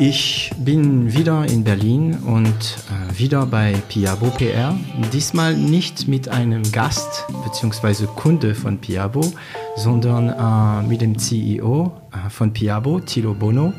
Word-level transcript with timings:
Ich 0.00 0.50
bin 0.58 1.14
wieder 1.14 1.46
in 1.46 1.62
Berlin 1.62 2.14
und 2.26 2.48
äh, 2.48 3.16
wieder 3.16 3.46
bei 3.46 3.74
Piabo 3.88 4.26
PR. 4.30 4.76
Diesmal 5.12 5.56
nicht 5.56 6.08
mit 6.08 6.28
einem 6.28 6.64
Gast 6.72 7.24
bzw. 7.44 8.06
Kunde 8.06 8.56
von 8.56 8.78
Piabo, 8.78 9.32
sondern 9.76 10.30
äh, 10.30 10.88
mit 10.88 11.00
dem 11.00 11.16
CEO 11.16 11.92
äh, 12.10 12.28
von 12.28 12.52
Piabo, 12.52 12.98
Tilo 12.98 13.34
Bono. 13.34 13.72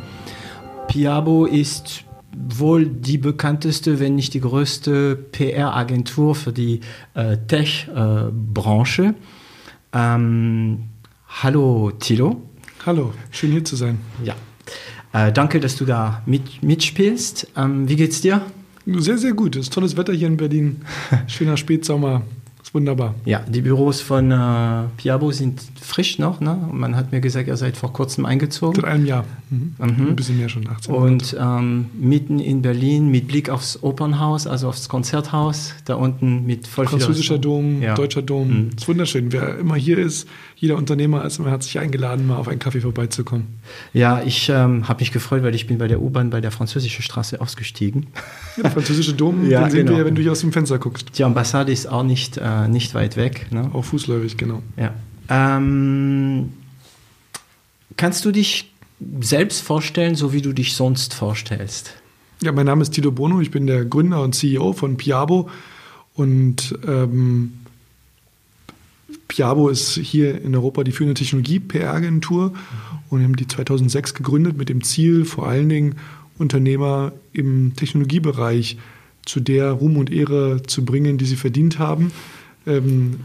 Piabo 0.88 1.48
ist 1.48 2.06
wohl 2.34 2.88
die 2.88 3.18
bekannteste, 3.18 4.00
wenn 4.00 4.16
nicht 4.16 4.34
die 4.34 4.42
größte 4.42 5.18
PR-Agentur 5.18 6.34
für 6.34 6.54
die 6.54 6.80
äh, 7.14 7.38
Tech-Branche. 7.46 9.16
Ähm, 9.92 10.84
hallo 11.28 11.92
Tilo. 11.92 12.42
Hallo, 12.86 13.14
schön 13.32 13.52
hier 13.52 13.66
zu 13.66 13.76
sein. 13.76 14.00
Ja. 14.24 14.36
Äh, 15.16 15.32
danke, 15.32 15.62
dass 15.62 15.78
du 15.78 15.86
da 15.86 16.22
mit, 16.26 16.62
mitspielst. 16.62 17.48
Ähm, 17.56 17.88
wie 17.88 17.96
geht's 17.96 18.20
dir? 18.20 18.42
Sehr, 18.86 19.18
sehr 19.18 19.32
gut. 19.32 19.56
Es 19.56 19.64
ist 19.64 19.74
tolles 19.74 19.96
Wetter 19.96 20.12
hier 20.12 20.28
in 20.28 20.36
Berlin. 20.36 20.82
Schöner 21.28 21.56
Spätsommer 21.56 22.22
wunderbar. 22.76 23.16
Ja, 23.24 23.40
die 23.48 23.62
Büros 23.62 24.02
von 24.02 24.30
äh, 24.30 24.84
Piabo 24.98 25.32
sind 25.32 25.62
frisch 25.82 26.20
noch. 26.20 26.42
Ne? 26.42 26.70
Man 26.72 26.96
hat 26.96 27.12
mir 27.12 27.22
gesagt, 27.22 27.48
ihr 27.48 27.56
seid 27.56 27.78
vor 27.78 27.94
kurzem 27.94 28.26
eingezogen. 28.26 28.76
Seit 28.76 28.86
einem 28.86 29.06
Jahr. 29.06 29.24
Mhm. 29.50 29.76
Mhm. 29.80 30.08
Ein 30.10 30.16
bisschen 30.16 30.38
mehr 30.38 30.50
schon, 30.50 30.68
18 30.68 30.94
Und 30.94 31.36
ähm, 31.40 31.86
mitten 31.98 32.40
in 32.40 32.62
Berlin 32.62 33.10
mit 33.10 33.28
Blick 33.28 33.50
aufs 33.50 33.82
Opernhaus, 33.82 34.46
also 34.46 34.68
aufs 34.68 34.90
Konzerthaus, 34.90 35.74
da 35.86 35.96
unten 35.96 36.46
mit 36.46 36.68
voll 36.68 36.86
Französischer 36.86 37.40
Dom, 37.40 37.82
ja. 37.82 37.96
deutscher 37.96 38.22
Dom. 38.22 38.48
Mhm. 38.48 38.70
Ist 38.78 38.88
wunderschön. 38.88 39.32
Wer 39.32 39.58
immer 39.58 39.76
hier 39.76 39.98
ist, 39.98 40.28
jeder 40.58 40.78
Unternehmer 40.78 41.26
ist 41.26 41.38
immer 41.38 41.50
herzlich 41.50 41.80
eingeladen, 41.80 42.28
mal 42.28 42.38
auf 42.38 42.48
einen 42.48 42.60
Kaffee 42.60 42.80
vorbeizukommen. 42.80 43.60
Ja, 43.94 44.24
ich 44.24 44.50
ähm, 44.50 44.88
habe 44.88 45.02
mich 45.02 45.12
gefreut, 45.12 45.44
weil 45.44 45.54
ich 45.54 45.68
bin 45.68 45.78
bei 45.78 45.88
der 45.88 46.02
U-Bahn 46.02 46.30
bei 46.30 46.40
der 46.40 46.52
Französischen 46.52 47.02
Straße 47.02 47.42
ausgestiegen. 47.42 48.08
Ja, 48.56 48.64
der 48.64 48.72
französische 48.72 49.14
Dom, 49.14 49.50
ja, 49.50 49.64
den 49.64 49.72
sehen 49.72 49.80
genau. 49.80 49.92
wir 49.92 49.98
ja, 50.00 50.06
wenn 50.06 50.16
du 50.16 50.22
hier 50.22 50.32
aus 50.32 50.40
dem 50.40 50.54
Fenster 50.54 50.80
guckst. 50.80 51.18
Die 51.18 51.24
Ambassade 51.24 51.72
ist 51.72 51.88
auch 51.88 52.04
nicht, 52.04 52.38
äh, 52.38 52.70
nicht 52.70 52.96
weit 52.96 53.18
weg. 53.18 53.48
Ne? 53.52 53.70
Auch 53.74 53.84
fußläufig, 53.84 54.38
genau. 54.38 54.62
Ja. 54.78 54.94
Ähm, 55.30 56.54
kannst 57.98 58.24
du 58.24 58.32
dich 58.32 58.72
selbst 59.20 59.62
vorstellen, 59.62 60.16
so 60.16 60.32
wie 60.32 60.42
du 60.42 60.54
dich 60.54 60.76
sonst 60.76 61.14
vorstellst? 61.14 61.96
Ja, 62.42 62.54
mein 62.54 62.66
Name 62.66 62.82
ist 62.82 62.92
Tilo 62.92 63.12
Bono, 63.12 63.42
ich 63.42 63.52
bin 63.52 63.68
der 63.68 63.84
Gründer 63.84 64.22
und 64.22 64.36
CEO 64.36 64.74
von 64.74 64.96
Piabo 64.98 65.50
und 66.14 66.78
ähm, 66.88 67.54
Piabo 69.28 69.70
ist 69.70 69.96
hier 69.96 70.42
in 70.42 70.56
Europa 70.56 70.84
die 70.84 70.92
führende 70.92 71.16
Technologie-PR-Agentur 71.16 72.54
und 73.10 73.24
haben 73.24 73.36
die 73.36 73.48
2006 73.48 74.14
gegründet 74.14 74.58
mit 74.58 74.70
dem 74.70 74.84
Ziel, 74.84 75.26
vor 75.26 75.48
allen 75.48 75.70
Dingen 75.70 75.96
Unternehmer 76.38 77.14
im 77.34 77.74
Technologiebereich 77.76 78.78
zu 79.26 79.40
der 79.40 79.72
Ruhm 79.72 79.98
und 79.98 80.12
Ehre 80.12 80.62
zu 80.68 80.86
bringen, 80.86 81.18
die 81.18 81.26
sie 81.26 81.36
verdient 81.36 81.80
haben. 81.80 82.12
Ähm, 82.68 83.22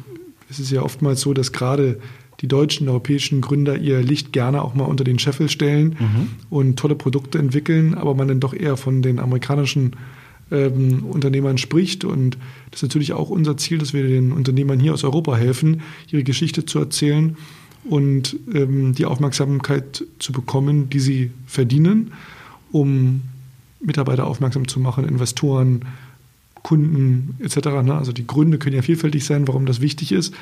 es 0.49 0.59
ist 0.59 0.71
ja 0.71 0.83
oftmals 0.83 1.21
so, 1.21 1.35
dass 1.35 1.53
gerade 1.53 2.01
die 2.41 2.49
deutschen, 2.49 2.89
europäischen 2.89 3.41
Gründer 3.41 3.77
ihr 3.77 4.01
Licht 4.01 4.33
gerne 4.33 4.63
auch 4.63 4.75
mal 4.75 4.85
unter 4.85 5.05
den 5.05 5.19
Scheffel 5.19 5.49
stellen 5.49 5.97
mhm. 5.99 6.29
und 6.49 6.79
tolle 6.79 6.95
Produkte 6.95 7.39
entwickeln, 7.39 7.95
aber 7.95 8.15
man 8.15 8.29
dann 8.29 8.41
doch 8.41 8.55
eher 8.55 8.77
von 8.77 9.03
den 9.03 9.19
amerikanischen 9.19 9.93
ähm, 10.51 11.05
Unternehmern 11.05 11.59
spricht. 11.59 12.05
Und 12.05 12.39
das 12.71 12.81
ist 12.81 12.89
natürlich 12.89 13.13
auch 13.13 13.31
unser 13.31 13.57
Ziel, 13.57 13.79
dass 13.79 13.93
wir 13.93 14.07
den 14.07 14.33
Unternehmern 14.33 14.81
hier 14.81 14.95
aus 14.95 15.05
Europa 15.05 15.37
helfen, 15.37 15.83
ihre 16.11 16.25
Geschichte 16.25 16.65
zu 16.65 16.79
erzählen 16.79 17.37
und 17.85 18.37
ähm, 18.53 18.95
die 18.95 19.07
Aufmerksamkeit 19.07 20.05
zu 20.19 20.33
bekommen, 20.33 20.91
die 20.91 21.01
sie 21.01 21.31
verdienen, 21.47 22.13
um 22.73 23.23
Mitarbeiter 23.81 24.27
aufmerksam 24.27 24.69
zu 24.69 24.81
machen, 24.81 25.09
Investoren, 25.09 25.87
Kunden 26.63 27.37
etc. 27.41 27.57
Ne? 27.83 27.95
Also 27.95 28.13
die 28.13 28.27
Gründe 28.27 28.59
können 28.59 28.77
ja 28.77 28.83
vielfältig 28.83 29.25
sein, 29.25 29.49
warum 29.49 29.65
das 29.65 29.81
wichtig 29.81 30.13
ist. 30.13 30.35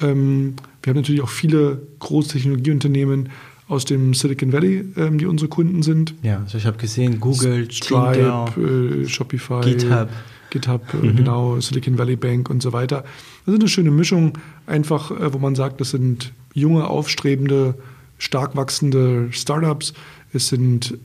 Ähm, 0.00 0.54
wir 0.82 0.90
haben 0.90 0.96
natürlich 0.96 1.22
auch 1.22 1.28
viele 1.28 1.80
große 2.00 2.30
Technologieunternehmen, 2.30 3.30
aus 3.68 3.84
dem 3.84 4.14
Silicon 4.14 4.52
Valley, 4.52 4.84
ähm, 4.96 5.18
die 5.18 5.26
unsere 5.26 5.48
Kunden 5.48 5.82
sind. 5.82 6.14
Ja, 6.22 6.40
also 6.40 6.58
ich 6.58 6.66
habe 6.66 6.76
gesehen, 6.76 7.20
Google, 7.20 7.70
Stripe, 7.70 8.52
äh, 8.60 9.08
Shopify, 9.08 9.60
GitHub, 9.62 10.08
GitHub 10.50 10.82
äh, 10.94 11.06
mhm. 11.06 11.16
genau, 11.16 11.60
Silicon 11.60 11.96
Valley 11.96 12.16
Bank 12.16 12.50
und 12.50 12.62
so 12.62 12.72
weiter. 12.72 13.04
Das 13.46 13.54
ist 13.54 13.60
eine 13.60 13.68
schöne 13.68 13.90
Mischung, 13.90 14.38
einfach, 14.66 15.10
äh, 15.10 15.32
wo 15.32 15.38
man 15.38 15.54
sagt, 15.54 15.80
das 15.80 15.90
sind 15.90 16.32
junge, 16.52 16.86
aufstrebende, 16.86 17.74
stark 18.18 18.54
wachsende 18.54 19.28
Startups. 19.32 19.94
Es 20.32 20.48
sind 20.48 20.98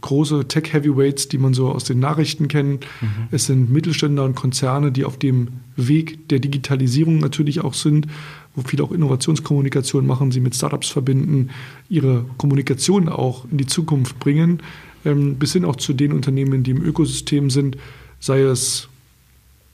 große 0.00 0.48
Tech-Heavyweights, 0.48 1.28
die 1.28 1.38
man 1.38 1.54
so 1.54 1.70
aus 1.70 1.84
den 1.84 2.00
Nachrichten 2.00 2.48
kennt. 2.48 2.86
Mhm. 3.00 3.28
Es 3.30 3.46
sind 3.46 3.70
Mittelständler 3.70 4.24
und 4.24 4.34
Konzerne, 4.34 4.92
die 4.92 5.04
auf 5.04 5.18
dem 5.18 5.48
Weg 5.76 6.28
der 6.28 6.38
Digitalisierung 6.38 7.18
natürlich 7.18 7.60
auch 7.60 7.74
sind 7.74 8.06
wo 8.54 8.62
viele 8.62 8.82
auch 8.82 8.92
Innovationskommunikation 8.92 10.06
machen, 10.06 10.32
sie 10.32 10.40
mit 10.40 10.54
Startups 10.54 10.88
verbinden, 10.88 11.50
ihre 11.88 12.24
Kommunikation 12.36 13.08
auch 13.08 13.44
in 13.50 13.58
die 13.58 13.66
Zukunft 13.66 14.18
bringen, 14.18 14.62
ähm, 15.04 15.36
bis 15.36 15.52
hin 15.52 15.64
auch 15.64 15.76
zu 15.76 15.92
den 15.92 16.12
Unternehmen, 16.12 16.62
die 16.62 16.72
im 16.72 16.82
Ökosystem 16.82 17.50
sind, 17.50 17.76
sei 18.18 18.40
es 18.40 18.88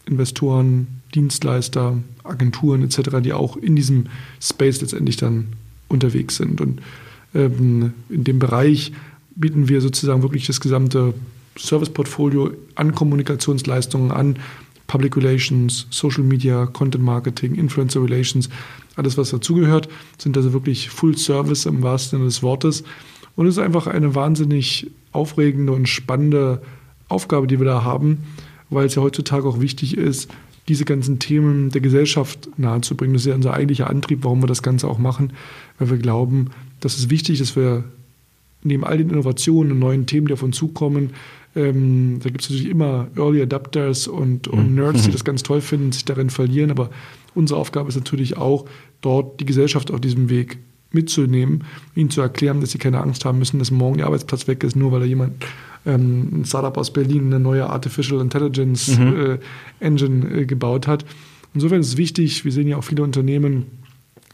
Investoren, 0.07 0.87
Dienstleister, 1.15 1.99
Agenturen 2.23 2.83
etc., 2.83 3.21
die 3.23 3.33
auch 3.33 3.57
in 3.57 3.77
diesem 3.77 4.07
Space 4.41 4.81
letztendlich 4.81 5.17
dann 5.17 5.49
unterwegs 5.89 6.37
sind. 6.37 6.61
Und 6.61 6.81
ähm, 7.35 7.93
in 8.09 8.25
dem 8.25 8.39
Bereich 8.39 8.93
bieten 9.35 9.69
wir 9.69 9.81
sozusagen 9.81 10.23
wirklich 10.23 10.47
das 10.47 10.61
gesamte 10.61 11.15
Serviceportfolio 11.59 12.51
an 12.75 12.95
Kommunikationsleistungen 12.95 14.11
an, 14.11 14.37
Public 14.87 15.17
Relations, 15.17 15.87
Social 15.91 16.23
Media, 16.23 16.67
Content 16.67 17.05
Marketing, 17.05 17.55
Influencer 17.55 18.03
Relations, 18.03 18.49
alles 18.97 19.19
was 19.19 19.31
dazugehört, 19.31 19.89
sind 20.19 20.37
also 20.37 20.53
wirklich 20.53 20.91
Full 20.91 21.17
Service 21.17 21.67
im 21.67 21.83
wahrsten 21.83 22.19
Sinne 22.19 22.25
des 22.27 22.43
Wortes. 22.43 22.85
Und 23.35 23.47
es 23.47 23.57
ist 23.57 23.63
einfach 23.63 23.87
eine 23.87 24.15
wahnsinnig 24.15 24.91
aufregende 25.13 25.73
und 25.73 25.89
spannende 25.89 26.63
Aufgabe, 27.09 27.47
die 27.47 27.59
wir 27.59 27.67
da 27.67 27.85
haben, 27.85 28.25
weil 28.71 28.87
es 28.87 28.95
ja 28.95 29.03
heutzutage 29.03 29.47
auch 29.47 29.61
wichtig 29.61 29.97
ist, 29.97 30.31
diese 30.69 30.85
ganzen 30.85 31.19
Themen 31.19 31.71
der 31.71 31.81
Gesellschaft 31.81 32.49
nahezubringen. 32.57 33.15
Das 33.15 33.23
ist 33.23 33.29
ja 33.29 33.35
unser 33.35 33.55
eigentlicher 33.55 33.89
Antrieb, 33.89 34.25
warum 34.25 34.43
wir 34.43 34.49
das 34.49 34.63
Ganze 34.63 34.89
auch 34.89 34.99
machen, 34.99 35.33
weil 35.79 35.91
wir 35.91 35.99
glauben, 35.99 36.51
dass 36.81 36.99
es 36.99 37.11
wichtig 37.11 37.41
ist, 37.41 37.51
dass 37.51 37.57
wir 37.57 37.85
neben 38.63 38.85
all 38.85 38.99
den 38.99 39.11
Innovationen 39.11 39.73
und 39.73 39.79
neuen 39.79 40.07
Themen, 40.07 40.27
die 40.27 40.33
auf 40.33 40.43
uns 40.43 40.57
zukommen, 40.57 41.11
ähm, 41.57 42.21
da 42.23 42.29
gibt 42.29 42.43
es 42.43 42.51
natürlich 42.51 42.71
immer 42.71 43.09
Early 43.17 43.43
Adapters 43.43 44.07
und, 44.07 44.47
und 44.47 44.71
mhm. 44.71 44.75
Nerds, 44.75 45.05
die 45.05 45.11
das 45.11 45.25
ganz 45.25 45.43
toll 45.43 45.61
finden, 45.61 45.91
sich 45.91 46.05
darin 46.05 46.31
verlieren. 46.31 46.71
Aber 46.71 46.91
unsere 47.35 47.59
Aufgabe 47.59 47.89
ist 47.89 47.97
natürlich 47.97 48.37
auch, 48.37 48.67
dort 49.01 49.41
die 49.41 49.47
Gesellschaft 49.47 49.91
auf 49.91 50.01
diesem 50.01 50.29
Weg 50.29 50.59
mitzunehmen, 50.93 51.65
ihnen 51.95 52.11
zu 52.11 52.21
erklären, 52.21 52.61
dass 52.61 52.71
sie 52.71 52.79
keine 52.79 53.01
Angst 53.01 53.25
haben 53.25 53.39
müssen, 53.39 53.59
dass 53.59 53.71
morgen 53.71 53.99
ihr 53.99 54.07
Arbeitsplatz 54.07 54.47
weg 54.47 54.63
ist, 54.65 54.77
nur 54.77 54.93
weil 54.93 55.01
da 55.01 55.07
jemand 55.07 55.45
ähm, 55.85 56.41
ein 56.41 56.45
Startup 56.45 56.77
aus 56.77 56.93
Berlin 56.93 57.27
eine 57.27 57.41
neue 57.41 57.69
Artificial 57.69 58.21
Intelligence 58.21 58.99
mhm. 58.99 59.17
äh, 59.17 59.39
Engine 59.81 60.29
äh, 60.31 60.47
gebaut 60.47 60.87
hat. 60.87 61.05
Insofern 61.55 61.81
ist 61.81 61.89
es 61.89 61.97
wichtig, 61.97 62.45
wir 62.45 62.53
sehen 62.53 62.69
ja 62.69 62.77
auch 62.77 62.85
viele 62.85 63.03
Unternehmen, 63.03 63.67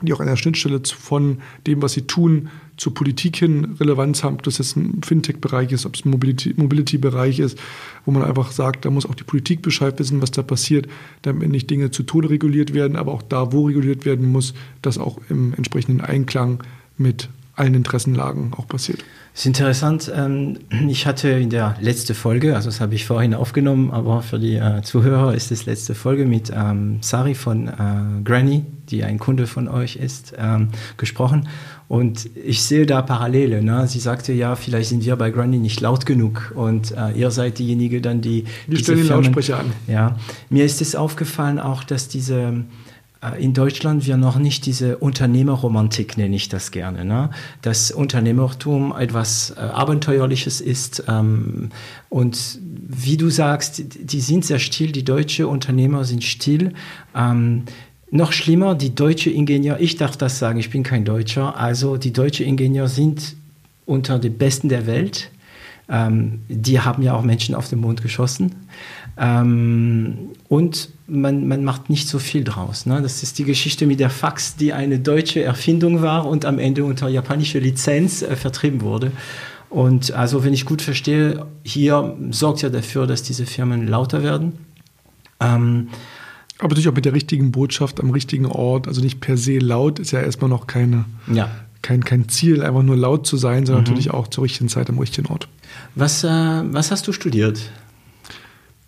die 0.07 0.13
auch 0.13 0.21
an 0.21 0.27
der 0.27 0.37
Schnittstelle 0.37 0.81
von 0.85 1.39
dem, 1.67 1.83
was 1.83 1.93
sie 1.93 2.03
tun, 2.03 2.49
zur 2.77 2.95
Politik 2.95 3.37
hin 3.37 3.77
Relevanz 3.79 4.25
haben, 4.25 4.35
ob 4.37 4.43
das 4.43 4.59
jetzt 4.59 4.77
ein 4.77 5.03
Fintech-Bereich 5.05 5.73
ist, 5.73 5.87
ob 5.87 5.95
es 5.95 6.05
ein 6.05 6.11
Mobility-Bereich 6.11 7.39
ist, 7.39 7.59
wo 8.05 8.11
man 8.11 8.25
einfach 8.25 8.51
sagt, 8.51 8.85
da 8.85 8.91
muss 8.91 9.07
auch 9.07 9.15
die 9.15 9.25
Politik 9.25 9.63
Bescheid 9.63 9.99
wissen, 9.99 10.23
was 10.23 10.31
da 10.31 10.43
passiert, 10.43 10.89
damit 11.23 11.51
nicht 11.51 11.71
Dinge 11.71 11.91
zu 11.91 12.03
Tode 12.03 12.31
reguliert 12.31 12.75
werden, 12.75 12.97
aber 12.97 13.13
auch 13.13 13.23
da, 13.23 13.53
wo 13.53 13.67
reguliert 13.67 14.05
werden 14.05 14.31
muss, 14.31 14.55
das 14.81 14.99
auch 14.99 15.19
im 15.29 15.55
entsprechenden 15.55 16.01
Einklang 16.01 16.65
mit 16.97 17.29
allen 17.55 17.75
Interessenlagen 17.75 18.53
auch 18.57 18.67
passiert. 18.67 19.05
Das 19.33 19.41
ist 19.41 19.47
interessant. 19.47 20.13
Ähm, 20.15 20.59
ich 20.89 21.07
hatte 21.07 21.29
in 21.29 21.49
der 21.49 21.77
letzten 21.81 22.15
Folge, 22.15 22.55
also 22.55 22.69
das 22.69 22.83
habe 22.83 22.95
ich 22.95 23.07
vorhin 23.07 23.33
aufgenommen, 23.33 23.91
aber 23.91 24.21
für 24.21 24.39
die 24.39 24.57
äh, 24.57 24.83
Zuhörer 24.83 25.35
ist 25.35 25.51
es 25.51 25.65
letzte 25.65 25.95
Folge 25.95 26.27
mit 26.27 26.53
ähm, 26.55 26.99
Sari 27.01 27.35
von 27.35 27.69
äh, 27.69 27.73
Granny, 28.25 28.67
die 28.91 29.05
ein 29.05 29.19
Kunde 29.19 29.47
von 29.47 29.69
euch 29.69 29.97
ist, 29.97 30.35
ähm, 30.37 30.69
gesprochen. 30.99 31.49
Und 31.89 32.29
ich 32.37 32.63
sehe 32.63 32.85
da 32.85 33.01
Parallele. 33.01 33.63
Ne? 33.63 33.87
Sie 33.87 34.01
sagte, 34.01 34.35
ja, 34.35 34.55
vielleicht 34.55 34.91
sind 34.91 35.05
wir 35.05 35.17
bei 35.17 35.31
Granny 35.31 35.59
nicht 35.59 35.81
laut 35.81 36.05
genug 36.05 36.53
und 36.55 36.93
äh, 36.93 37.13
ihr 37.13 37.31
seid 37.31 37.59
diejenige 37.59 38.03
dann, 38.03 38.21
die. 38.21 38.45
Wir 38.67 38.79
stellen 38.79 38.99
den 38.99 39.09
Lautsprecher 39.09 39.59
an. 39.61 39.73
Ja, 39.87 40.17
mir 40.51 40.65
ist 40.65 40.83
es 40.83 40.95
aufgefallen 40.95 41.59
auch, 41.59 41.85
dass 41.85 42.09
diese 42.09 42.65
in 43.39 43.55
Deutschland 43.55 44.05
wir 44.07 44.17
noch 44.17 44.37
nicht 44.37 44.67
diese 44.67 44.99
Unternehmerromantik, 44.99 46.17
nenne 46.17 46.35
ich 46.35 46.49
das 46.49 46.73
gerne. 46.73 47.05
Ne? 47.05 47.31
Dass 47.63 47.93
Unternehmertum 47.93 48.93
etwas 48.99 49.55
äh, 49.57 49.61
Abenteuerliches 49.61 50.61
ist. 50.61 51.05
Ähm, 51.07 51.71
und 52.09 52.59
wie 52.63 53.17
du 53.17 53.31
sagst, 53.31 53.83
die 54.01 54.21
sind 54.21 54.45
sehr 54.45 54.59
still, 54.59 54.91
die 54.91 55.05
deutschen 55.05 55.45
Unternehmer 55.45 56.05
sind 56.05 56.25
still. 56.25 56.73
Ähm, 57.15 57.63
noch 58.11 58.33
schlimmer, 58.33 58.75
die 58.75 58.95
deutsche 58.95 59.31
Ingenieur, 59.31 59.81
ich 59.81 59.97
darf 59.97 60.17
das 60.17 60.39
sagen, 60.39 60.59
ich 60.59 60.71
bin 60.71 60.83
kein 60.83 61.05
Deutscher, 61.05 61.57
also 61.57 61.97
die 61.97 62.13
deutsche 62.13 62.45
Ingenieur 62.45 62.89
sind 62.89 63.37
unter 63.87 64.19
den 64.19 64.37
Besten 64.37 64.69
der 64.69 64.87
Welt. 64.87 65.31
Ähm, 65.89 66.41
die 66.49 66.81
haben 66.81 67.03
ja 67.03 67.15
auch 67.15 67.23
Menschen 67.23 67.55
auf 67.55 67.69
den 67.69 67.81
Mond 67.81 68.03
geschossen. 68.03 68.67
Ähm, 69.17 70.31
und 70.49 70.91
man, 71.07 71.49
man 71.49 71.65
macht 71.65 71.91
nicht 71.91 72.09
so 72.09 72.19
viel 72.19 72.45
draus. 72.45 72.87
Ne? 72.87 73.01
Das 73.03 73.23
ist 73.23 73.39
die 73.39 73.45
Geschichte 73.45 73.87
mit 73.87 74.01
der 74.01 74.11
Fax, 74.11 74.57
die 74.57 74.73
eine 74.73 74.99
deutsche 74.99 75.43
Erfindung 75.43 76.03
war 76.03 76.27
und 76.27 76.45
am 76.45 76.59
Ende 76.59 76.85
unter 76.85 77.09
japanischer 77.09 77.61
Lizenz 77.61 78.23
äh, 78.23 78.37
vertrieben 78.37 78.81
wurde. 78.83 79.13
Und 79.69 80.13
also, 80.13 80.45
wenn 80.45 80.53
ich 80.53 80.67
gut 80.67 80.83
verstehe, 80.83 81.47
hier 81.63 82.17
sorgt 82.31 82.61
ja 82.61 82.69
dafür, 82.69 83.07
dass 83.07 83.23
diese 83.23 83.47
Firmen 83.47 83.89
lauter 83.89 84.23
werden. 84.23 84.53
Ähm, 85.41 85.89
aber 86.59 86.69
natürlich 86.69 86.89
auch 86.89 86.95
mit 86.95 87.07
der 87.07 87.15
richtigen 87.15 87.53
Botschaft 87.53 88.01
am 88.01 88.11
richtigen 88.11 88.47
Ort. 88.47 88.87
Also 88.87 89.01
nicht 89.01 89.21
per 89.21 89.37
se 89.37 89.59
laut 89.59 89.99
ist 89.99 90.13
ja 90.13 90.21
erstmal 90.21 90.51
noch 90.51 90.67
keine, 90.67 91.07
ja. 91.33 91.51
kein, 91.81 92.05
kein 92.05 92.29
Ziel, 92.29 92.63
einfach 92.63 92.83
nur 92.83 92.97
laut 92.97 93.27
zu 93.27 93.37
sein, 93.37 93.67
sondern 93.67 93.83
mhm. 93.85 93.89
natürlich 93.89 94.11
auch 94.11 94.29
zur 94.29 94.45
richtigen 94.45 94.69
Zeit 94.69 94.91
am 94.91 94.99
richtigen 94.99 95.29
Ort. 95.29 95.49
Was, 95.95 96.23
äh, 96.23 96.29
was 96.29 96.91
hast 96.91 97.09
du 97.09 97.13
studiert? 97.13 97.61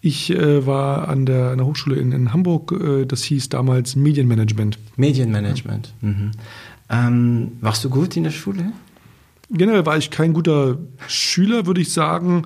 Ich 0.06 0.31
äh, 0.31 0.67
war 0.67 1.09
an 1.09 1.25
der, 1.25 1.53
an 1.53 1.56
der 1.56 1.67
Hochschule 1.67 1.97
in, 1.97 2.12
in 2.12 2.35
Hamburg, 2.35 2.73
äh, 2.73 3.06
das 3.06 3.25
hieß 3.25 3.49
damals 3.49 3.97
Medienmanagement. 3.97 4.79
Medienmanagement. 4.97 5.95
Mhm. 6.03 6.33
Ähm, 6.91 7.53
warst 7.62 7.83
du 7.87 7.89
gut 7.89 8.15
in 8.15 8.25
der 8.25 8.31
Schule? 8.31 8.71
Generell 9.49 9.87
war 9.87 9.97
ich 9.97 10.11
kein 10.11 10.35
guter 10.35 10.77
Schüler, 11.09 11.65
würde 11.65 11.81
ich 11.81 11.91
sagen. 11.91 12.43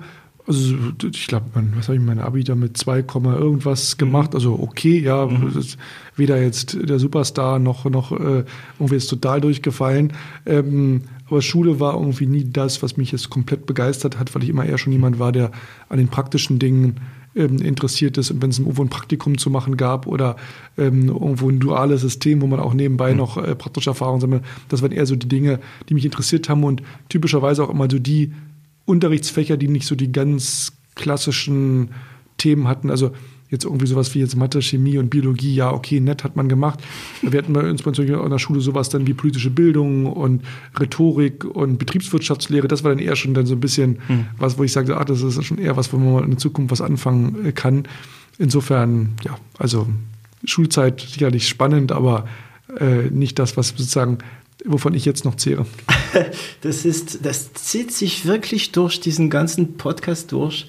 Also 0.47 0.73
ich 1.03 1.27
glaube, 1.27 1.47
was 1.75 1.89
habe 1.89 1.97
ich 1.97 2.03
mein 2.03 2.19
Abi 2.19 2.45
da 2.45 2.55
mit 2.55 2.77
2, 2.77 2.99
irgendwas 2.99 3.97
gemacht. 3.97 4.35
Also 4.35 4.57
okay, 4.57 4.97
ja, 4.97 5.25
mhm. 5.25 5.53
weder 6.15 6.41
jetzt 6.41 6.77
der 6.81 6.97
Superstar 6.97 7.59
noch, 7.59 7.83
noch 7.83 8.13
äh, 8.13 8.45
irgendwie 8.79 8.95
ist 8.95 9.09
total 9.09 9.41
durchgefallen. 9.41 10.13
Ähm, 10.45 11.01
aber 11.27 11.41
Schule 11.41 11.81
war 11.81 11.95
irgendwie 11.95 12.25
nie 12.25 12.49
das, 12.49 12.81
was 12.81 12.95
mich 12.95 13.11
jetzt 13.11 13.29
komplett 13.29 13.65
begeistert 13.65 14.17
hat, 14.17 14.33
weil 14.33 14.43
ich 14.43 14.49
immer 14.49 14.65
eher 14.65 14.77
schon 14.77 14.93
jemand 14.93 15.19
war, 15.19 15.33
der 15.33 15.51
an 15.89 15.97
den 15.97 16.07
praktischen 16.07 16.57
Dingen 16.57 17.01
ähm, 17.39 17.57
interessiert 17.59 18.17
ist 18.17 18.31
und 18.31 18.41
wenn 18.41 18.49
es 18.49 18.59
irgendwo 18.59 18.83
ein 18.83 18.89
Praktikum 18.89 19.37
zu 19.37 19.49
machen 19.49 19.77
gab 19.77 20.05
oder 20.05 20.35
ähm, 20.77 21.07
irgendwo 21.07 21.49
ein 21.49 21.59
duales 21.59 22.01
System, 22.01 22.41
wo 22.41 22.47
man 22.47 22.59
auch 22.59 22.73
nebenbei 22.73 23.11
mhm. 23.11 23.17
noch 23.17 23.37
äh, 23.37 23.55
praktische 23.55 23.89
Erfahrungen 23.89 24.21
sammelt, 24.21 24.43
das 24.67 24.81
waren 24.81 24.91
eher 24.91 25.05
so 25.05 25.15
die 25.15 25.27
Dinge, 25.27 25.59
die 25.87 25.93
mich 25.93 26.05
interessiert 26.05 26.49
haben 26.49 26.63
und 26.63 26.83
typischerweise 27.07 27.63
auch 27.63 27.69
immer 27.69 27.89
so 27.89 27.97
die 27.97 28.33
Unterrichtsfächer, 28.85 29.57
die 29.57 29.67
nicht 29.67 29.87
so 29.87 29.95
die 29.95 30.11
ganz 30.11 30.73
klassischen 30.95 31.91
Themen 32.37 32.67
hatten. 32.67 32.89
Also 32.89 33.11
jetzt 33.49 33.65
irgendwie 33.65 33.87
sowas 33.87 34.13
wie 34.13 34.19
jetzt 34.19 34.35
Mathe, 34.35 34.61
Chemie 34.61 34.97
und 34.97 35.09
Biologie, 35.09 35.55
ja, 35.55 35.71
okay, 35.71 35.99
nett 35.99 36.23
hat 36.23 36.35
man 36.35 36.49
gemacht. 36.49 36.79
Wir 37.21 37.39
hatten 37.39 37.53
bei 37.53 37.67
uns 37.67 37.81
bei 37.81 37.91
in 37.91 38.29
der 38.29 38.39
Schule 38.39 38.61
sowas 38.61 38.89
dann 38.89 39.07
wie 39.07 39.13
politische 39.13 39.49
Bildung 39.49 40.05
und 40.05 40.43
Rhetorik 40.79 41.43
und 41.43 41.77
Betriebswirtschaftslehre. 41.77 42.67
Das 42.67 42.83
war 42.83 42.91
dann 42.91 42.99
eher 42.99 43.15
schon 43.15 43.33
dann 43.33 43.45
so 43.45 43.55
ein 43.55 43.59
bisschen 43.59 43.99
mhm. 44.07 44.27
was, 44.37 44.57
wo 44.57 44.63
ich 44.63 44.71
sagte, 44.71 44.97
ach, 44.97 45.05
das 45.05 45.21
ist 45.21 45.43
schon 45.43 45.57
eher 45.57 45.77
was, 45.77 45.91
wo 45.91 45.97
man 45.97 46.23
in 46.23 46.31
der 46.31 46.39
Zukunft 46.39 46.71
was 46.71 46.81
anfangen 46.81 47.47
äh, 47.47 47.51
kann. 47.51 47.87
Insofern, 48.37 49.13
ja, 49.25 49.37
also 49.57 49.87
Schulzeit 50.45 51.01
sicherlich 51.01 51.47
spannend, 51.47 51.91
aber 51.91 52.27
äh, 52.79 53.09
nicht 53.09 53.39
das, 53.39 53.57
was 53.57 53.69
sozusagen 53.69 54.19
wovon 54.65 54.93
ich 54.93 55.05
jetzt 55.05 55.25
noch 55.25 55.35
zehre. 55.35 55.65
Das 56.61 56.83
ist, 56.83 57.23
das 57.23 57.53
zieht 57.53 57.93
sich 57.93 58.25
wirklich 58.25 58.71
durch 58.71 58.99
diesen 58.99 59.29
ganzen 59.29 59.77
Podcast 59.77 60.31
durch 60.31 60.67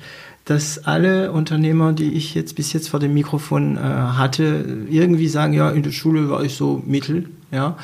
dass 0.50 0.84
alle 0.84 1.30
Unternehmer, 1.30 1.92
die 1.92 2.12
ich 2.14 2.34
jetzt 2.34 2.56
bis 2.56 2.72
jetzt 2.72 2.88
vor 2.88 2.98
dem 2.98 3.14
Mikrofon 3.14 3.76
äh, 3.76 3.80
hatte, 3.80 4.64
irgendwie 4.90 5.28
sagen, 5.28 5.52
ja, 5.52 5.70
in 5.70 5.84
der 5.84 5.92
Schule 5.92 6.28
war 6.28 6.42
ich 6.42 6.56
so 6.56 6.82
mittel, 6.84 7.28
ja. 7.52 7.76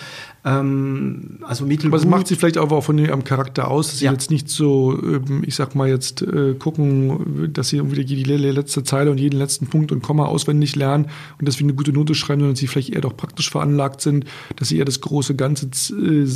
Ähm, 0.47 1.39
also 1.43 1.67
mittelgut. 1.67 1.93
Aber 1.93 1.97
es 1.97 2.09
macht 2.09 2.29
sich 2.29 2.39
vielleicht 2.39 2.57
auch 2.57 2.81
von 2.81 2.97
ihrem 2.99 3.25
Charakter 3.25 3.69
aus, 3.69 3.89
dass 3.89 3.99
sie 3.99 4.05
ja. 4.05 4.13
jetzt 4.13 4.31
nicht 4.31 4.49
so, 4.49 4.97
ähm, 5.03 5.43
ich 5.45 5.57
sag 5.57 5.75
mal 5.75 5.89
jetzt, 5.89 6.23
äh, 6.23 6.55
gucken, 6.55 7.53
dass 7.53 7.71
sie 7.71 7.79
irgendwie 7.79 8.05
die 8.05 8.23
letzte 8.23 8.85
Zeile 8.85 9.11
und 9.11 9.19
jeden 9.19 9.39
letzten 9.39 9.67
Punkt 9.67 9.91
und 9.91 10.03
Komma 10.03 10.27
auswendig 10.27 10.77
lernen 10.77 11.07
und 11.41 11.49
deswegen 11.49 11.71
eine 11.71 11.77
gute 11.77 11.93
Note 11.93 12.15
schreiben, 12.15 12.43
sondern 12.43 12.55
sie 12.55 12.69
vielleicht 12.69 12.91
eher 12.91 13.01
doch 13.01 13.17
praktisch 13.17 13.51
veranlagt 13.51 14.01
sind, 14.01 14.25
dass 14.55 14.69
sie 14.69 14.79
eher 14.79 14.85
das 14.85 15.01
große 15.01 15.35
Ganze 15.35 15.67
äh, 15.67 16.27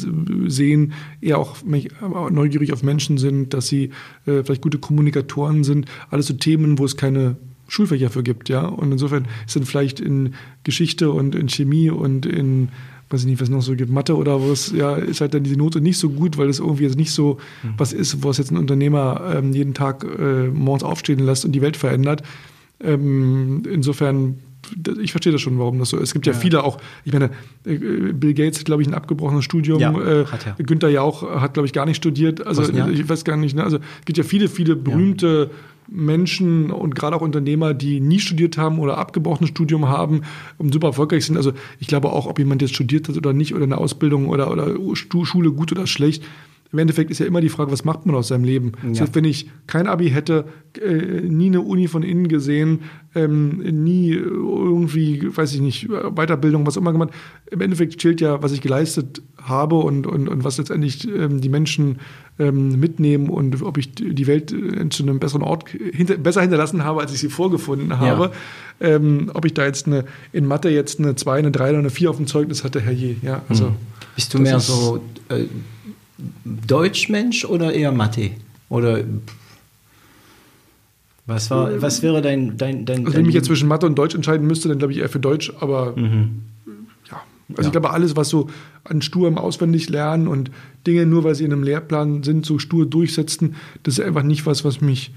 sehen, 0.49 0.93
eher 1.21 1.39
auch 1.39 1.59
neugierig 1.63 2.73
auf 2.73 2.83
Menschen 2.83 3.17
sind, 3.17 3.55
dass 3.55 3.69
sie 3.69 3.91
äh, 4.27 4.43
vielleicht 4.43 4.63
gute 4.63 4.79
Kommunikatoren 4.79 5.63
sind. 5.63 5.87
Alles 6.11 6.27
so 6.27 6.35
Themen, 6.35 6.81
wo 6.81 6.85
es 6.85 6.97
keine 6.97 7.37
Schulfächer 7.69 8.11
für 8.11 8.25
gibt, 8.25 8.49
ja. 8.49 8.67
Und 8.67 8.91
insofern 8.91 9.29
sind 9.47 9.67
vielleicht 9.67 10.01
in 10.01 10.35
Geschichte 10.65 11.13
und 11.13 11.37
in 11.37 11.49
Chemie 11.49 11.91
und 11.91 12.27
in 12.27 12.71
weiß 13.11 13.23
ich 13.23 13.27
nicht, 13.27 13.41
was 13.41 13.49
noch 13.49 13.61
so 13.61 13.75
gibt, 13.75 13.91
Mathe 13.91 14.17
oder 14.17 14.41
was, 14.41 14.73
ja, 14.73 14.95
ist 14.95 15.21
halt 15.21 15.35
dann 15.35 15.43
diese 15.43 15.57
Note 15.57 15.81
nicht 15.81 15.99
so 15.99 16.11
gut, 16.11 16.39
weil 16.39 16.49
es 16.49 16.61
irgendwie 16.61 16.85
jetzt 16.85 16.97
nicht 16.97 17.11
so 17.11 17.39
mhm. 17.63 17.75
was 17.77 17.93
ist, 17.93 18.23
wo 18.23 18.31
es 18.31 18.39
jetzt 18.39 18.53
ein 18.53 18.57
Unternehmer 18.57 19.35
ähm, 19.35 19.53
jeden 19.53 19.75
Tag 19.75 20.05
äh, 20.05 20.49
morgens 20.49 20.85
aufstehen 20.85 21.19
lässt 21.19 21.45
und 21.45 21.53
die 21.53 21.61
Welt 21.61 21.77
verändert. 21.77 22.23
Ähm, 22.83 23.65
insofern, 23.71 24.39
ich 25.03 25.11
verstehe 25.11 25.33
das 25.33 25.41
schon, 25.41 25.59
warum 25.59 25.81
das 25.81 25.91
so 25.91 25.97
ist. 25.97 26.05
Es 26.05 26.13
gibt 26.13 26.27
ja, 26.27 26.33
ja 26.33 26.39
viele 26.39 26.63
auch, 26.63 26.79
ich 27.05 27.13
meine, 27.13 27.31
äh, 27.67 28.13
Bill 28.13 28.33
Gates 28.33 28.61
hat, 28.61 28.67
glaube 28.67 28.83
ich, 28.83 28.89
ein 28.89 28.95
abgebrochenes 28.95 29.45
Studium. 29.45 29.81
Ja, 29.81 29.93
äh, 29.93 30.27
hat 30.27 30.47
er. 30.47 30.55
Günther 30.65 30.89
Jauch 30.89 31.29
hat, 31.41 31.55
glaube 31.55 31.67
ich, 31.67 31.73
gar 31.73 31.87
nicht 31.87 31.97
studiert. 31.97 32.47
Also 32.47 32.63
ich 32.63 33.09
weiß 33.09 33.25
gar 33.25 33.37
nicht, 33.37 33.57
ne? 33.57 33.65
also 33.65 33.79
es 33.79 34.05
gibt 34.05 34.19
ja 34.19 34.25
viele, 34.25 34.49
viele 34.49 34.77
berühmte 34.77 35.51
ja 35.51 35.70
Menschen 35.91 36.71
und 36.71 36.95
gerade 36.95 37.17
auch 37.17 37.21
Unternehmer, 37.21 37.75
die 37.75 38.01
nie 38.01 38.21
studiert 38.21 38.57
haben 38.57 38.79
oder 38.79 38.99
abgebrochenes 38.99 39.51
Studium 39.51 39.89
haben 39.89 40.23
und 40.59 40.73
super 40.73 40.89
erfolgreich 40.89 41.27
sind. 41.27 41.37
Also 41.37 41.53
ich 41.79 41.87
glaube 41.87 42.13
auch, 42.13 42.27
ob 42.27 42.39
jemand 42.39 42.63
jetzt 42.63 42.75
studiert 42.75 43.09
hat 43.09 43.17
oder 43.17 43.33
nicht 43.33 43.55
oder 43.55 43.65
eine 43.65 43.79
Ausbildung 43.79 44.29
oder, 44.29 44.51
oder 44.51 44.75
Schule 44.95 45.53
gut 45.53 45.73
oder 45.73 45.87
schlecht, 45.87 46.23
im 46.73 46.79
Endeffekt 46.79 47.11
ist 47.11 47.19
ja 47.19 47.27
immer 47.27 47.41
die 47.41 47.49
Frage, 47.49 47.73
was 47.73 47.85
macht 47.85 48.07
man 48.07 48.15
aus 48.15 48.29
seinem 48.29 48.45
Leben? 48.45 48.73
Ja. 48.93 49.01
Heißt, 49.01 49.15
wenn 49.17 49.25
ich 49.25 49.51
kein 49.67 49.89
Abi 49.89 50.11
hätte, 50.11 50.45
äh, 50.81 51.23
nie 51.23 51.47
eine 51.47 51.63
Uni 51.63 51.89
von 51.89 52.05
innen 52.05 52.29
gesehen, 52.29 52.83
ähm, 53.15 53.59
nie 53.59 54.13
irgendwie, 54.13 55.37
weiß 55.37 55.53
ich 55.55 55.61
nicht, 55.61 55.89
Weiterbildung, 55.89 56.67
was 56.67 56.77
immer 56.77 56.93
gemacht, 56.93 57.11
im 57.51 57.61
Endeffekt 57.61 58.01
zählt 58.01 58.21
ja, 58.21 58.41
was 58.43 58.53
ich 58.53 58.61
geleistet 58.61 59.21
habe 59.37 59.77
und, 59.77 60.07
und, 60.07 60.29
und 60.29 60.45
was 60.45 60.59
letztendlich 60.59 61.09
ähm, 61.09 61.41
die 61.41 61.49
Menschen 61.49 61.99
ähm, 62.41 62.81
mitnehmen 62.81 63.29
und 63.29 63.63
ob 63.63 63.79
ich 63.79 63.93
die 63.93 64.27
Welt 64.27 64.55
zu 64.91 65.03
einem 65.03 65.21
besseren 65.21 65.43
Ort 65.43 65.69
hinter, 65.69 66.17
besser 66.17 66.41
hinterlassen 66.41 66.83
habe, 66.83 67.01
als 67.01 67.13
ich 67.13 67.21
sie 67.21 67.29
vorgefunden 67.29 67.99
habe. 67.99 68.33
Ja. 68.81 68.95
Ähm, 68.95 69.31
ob 69.35 69.45
ich 69.45 69.53
da 69.53 69.67
jetzt 69.67 69.87
eine, 69.87 70.07
in 70.33 70.47
Mathe 70.47 70.71
jetzt 70.71 70.99
eine 70.99 71.15
2, 71.15 71.39
eine 71.39 71.51
3 71.51 71.71
oder 71.71 71.79
eine 71.81 71.91
4 71.91 72.11
auf 72.11 72.17
dem 72.17 72.27
Zeugnis 72.27 72.65
hatte, 72.65 72.81
herrje. 72.81 73.17
Ja, 73.23 73.43
also, 73.49 73.67
hm. 73.67 73.77
Bist 74.17 74.33
du 74.33 74.39
mehr 74.39 74.59
so 74.59 75.03
äh, 75.29 75.45
Deutschmensch 76.45 77.45
oder 77.45 77.73
eher 77.73 77.93
Mathe? 77.93 78.31
Oder 78.71 79.05
was, 81.27 81.51
war, 81.51 81.81
was 81.81 82.03
wäre 82.03 82.23
dein, 82.23 82.57
dein, 82.57 82.87
dein, 82.87 83.05
also 83.05 83.15
wenn 83.15 83.21
ich 83.21 83.27
mich 83.27 83.35
jetzt 83.35 83.47
zwischen 83.47 83.69
Mathe 83.69 83.87
und 83.87 83.97
Deutsch 83.97 84.15
entscheiden 84.15 84.47
müsste, 84.47 84.69
dann 84.69 84.79
glaube 84.79 84.93
ich 84.93 84.99
eher 84.99 85.09
für 85.09 85.21
Deutsch, 85.21 85.53
aber 85.61 85.95
mhm. 85.97 86.43
Also 87.51 87.63
ja. 87.63 87.67
ich 87.69 87.73
glaube, 87.73 87.91
alles, 87.91 88.17
was 88.17 88.29
so 88.29 88.49
an 88.85 89.03
sturem 89.03 89.39
Auswendiglernen 89.39 90.29
und 90.29 90.51
Dinge 90.87 91.07
nur, 91.07 91.25
weil 91.25 91.35
sie 91.35 91.45
in 91.45 91.53
einem 91.53 91.63
Lehrplan 91.63 92.23
sind, 92.23 92.47
so 92.47 92.59
stur 92.59 92.87
durchsetzen, 92.87 93.57
das 93.83 93.99
ist 93.99 94.05
einfach 94.05 94.23
nicht 94.23 94.47
was, 94.47 94.65
was 94.65 94.81
mich 94.81 95.13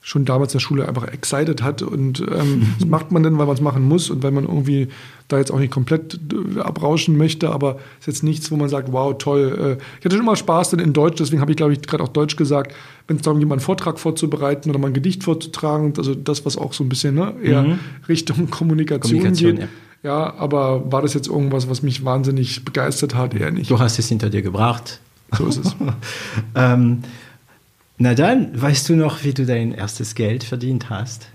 schon 0.00 0.24
damals 0.24 0.52
in 0.52 0.58
der 0.58 0.60
Schule 0.60 0.88
einfach 0.88 1.06
excited 1.08 1.62
hat. 1.62 1.82
Und 1.82 2.20
ähm, 2.20 2.74
das 2.78 2.88
macht 2.88 3.12
man 3.12 3.22
dann, 3.22 3.38
weil 3.38 3.46
man 3.46 3.54
es 3.54 3.60
machen 3.60 3.86
muss 3.86 4.10
und 4.10 4.22
weil 4.22 4.30
man 4.30 4.44
irgendwie 4.44 4.88
da 5.28 5.38
jetzt 5.38 5.50
auch 5.50 5.58
nicht 5.58 5.72
komplett 5.72 6.18
äh, 6.32 6.60
abrauschen 6.60 7.16
möchte. 7.16 7.50
Aber 7.50 7.76
es 8.00 8.06
ist 8.08 8.14
jetzt 8.14 8.22
nichts, 8.22 8.50
wo 8.50 8.56
man 8.56 8.68
sagt, 8.68 8.92
wow, 8.92 9.16
toll. 9.18 9.78
Äh, 9.78 9.82
ich 9.98 10.04
hatte 10.04 10.16
schon 10.16 10.24
immer 10.24 10.36
Spaß 10.36 10.70
denn 10.70 10.80
in 10.80 10.92
Deutsch, 10.92 11.16
deswegen 11.18 11.40
habe 11.40 11.50
ich, 11.50 11.56
glaube 11.56 11.74
ich, 11.74 11.82
gerade 11.82 12.02
auch 12.02 12.08
Deutsch 12.08 12.36
gesagt, 12.36 12.74
wenn 13.06 13.16
es 13.16 13.22
darum 13.22 13.38
geht, 13.38 13.48
mal 13.48 13.56
einen 13.56 13.60
Vortrag 13.60 13.98
vorzubereiten 13.98 14.70
oder 14.70 14.78
mal 14.78 14.88
ein 14.88 14.94
Gedicht 14.94 15.24
vorzutragen, 15.24 15.92
also 15.96 16.14
das, 16.14 16.46
was 16.46 16.56
auch 16.56 16.72
so 16.72 16.84
ein 16.84 16.88
bisschen 16.88 17.14
ne, 17.14 17.34
eher 17.42 17.62
mhm. 17.62 17.78
Richtung 18.08 18.48
Kommunikation, 18.50 19.18
Kommunikation 19.18 19.56
geht. 19.56 19.64
Ja. 19.64 19.68
Ja, 20.02 20.34
aber 20.34 20.92
war 20.92 21.02
das 21.02 21.14
jetzt 21.14 21.28
irgendwas, 21.28 21.68
was 21.68 21.82
mich 21.82 22.04
wahnsinnig 22.04 22.64
begeistert 22.64 23.14
hat? 23.14 23.34
Eher 23.34 23.50
nicht. 23.50 23.70
Du 23.70 23.78
hast 23.78 23.98
es 23.98 24.08
hinter 24.08 24.30
dir 24.30 24.42
gebracht 24.42 25.00
So 25.36 25.46
ist 25.46 25.58
es. 25.58 25.76
ähm, 26.54 27.02
na 27.98 28.14
dann, 28.14 28.60
weißt 28.60 28.88
du 28.88 28.96
noch, 28.96 29.24
wie 29.24 29.34
du 29.34 29.44
dein 29.44 29.72
erstes 29.72 30.14
Geld 30.14 30.44
verdient 30.44 30.88
hast? 30.88 31.26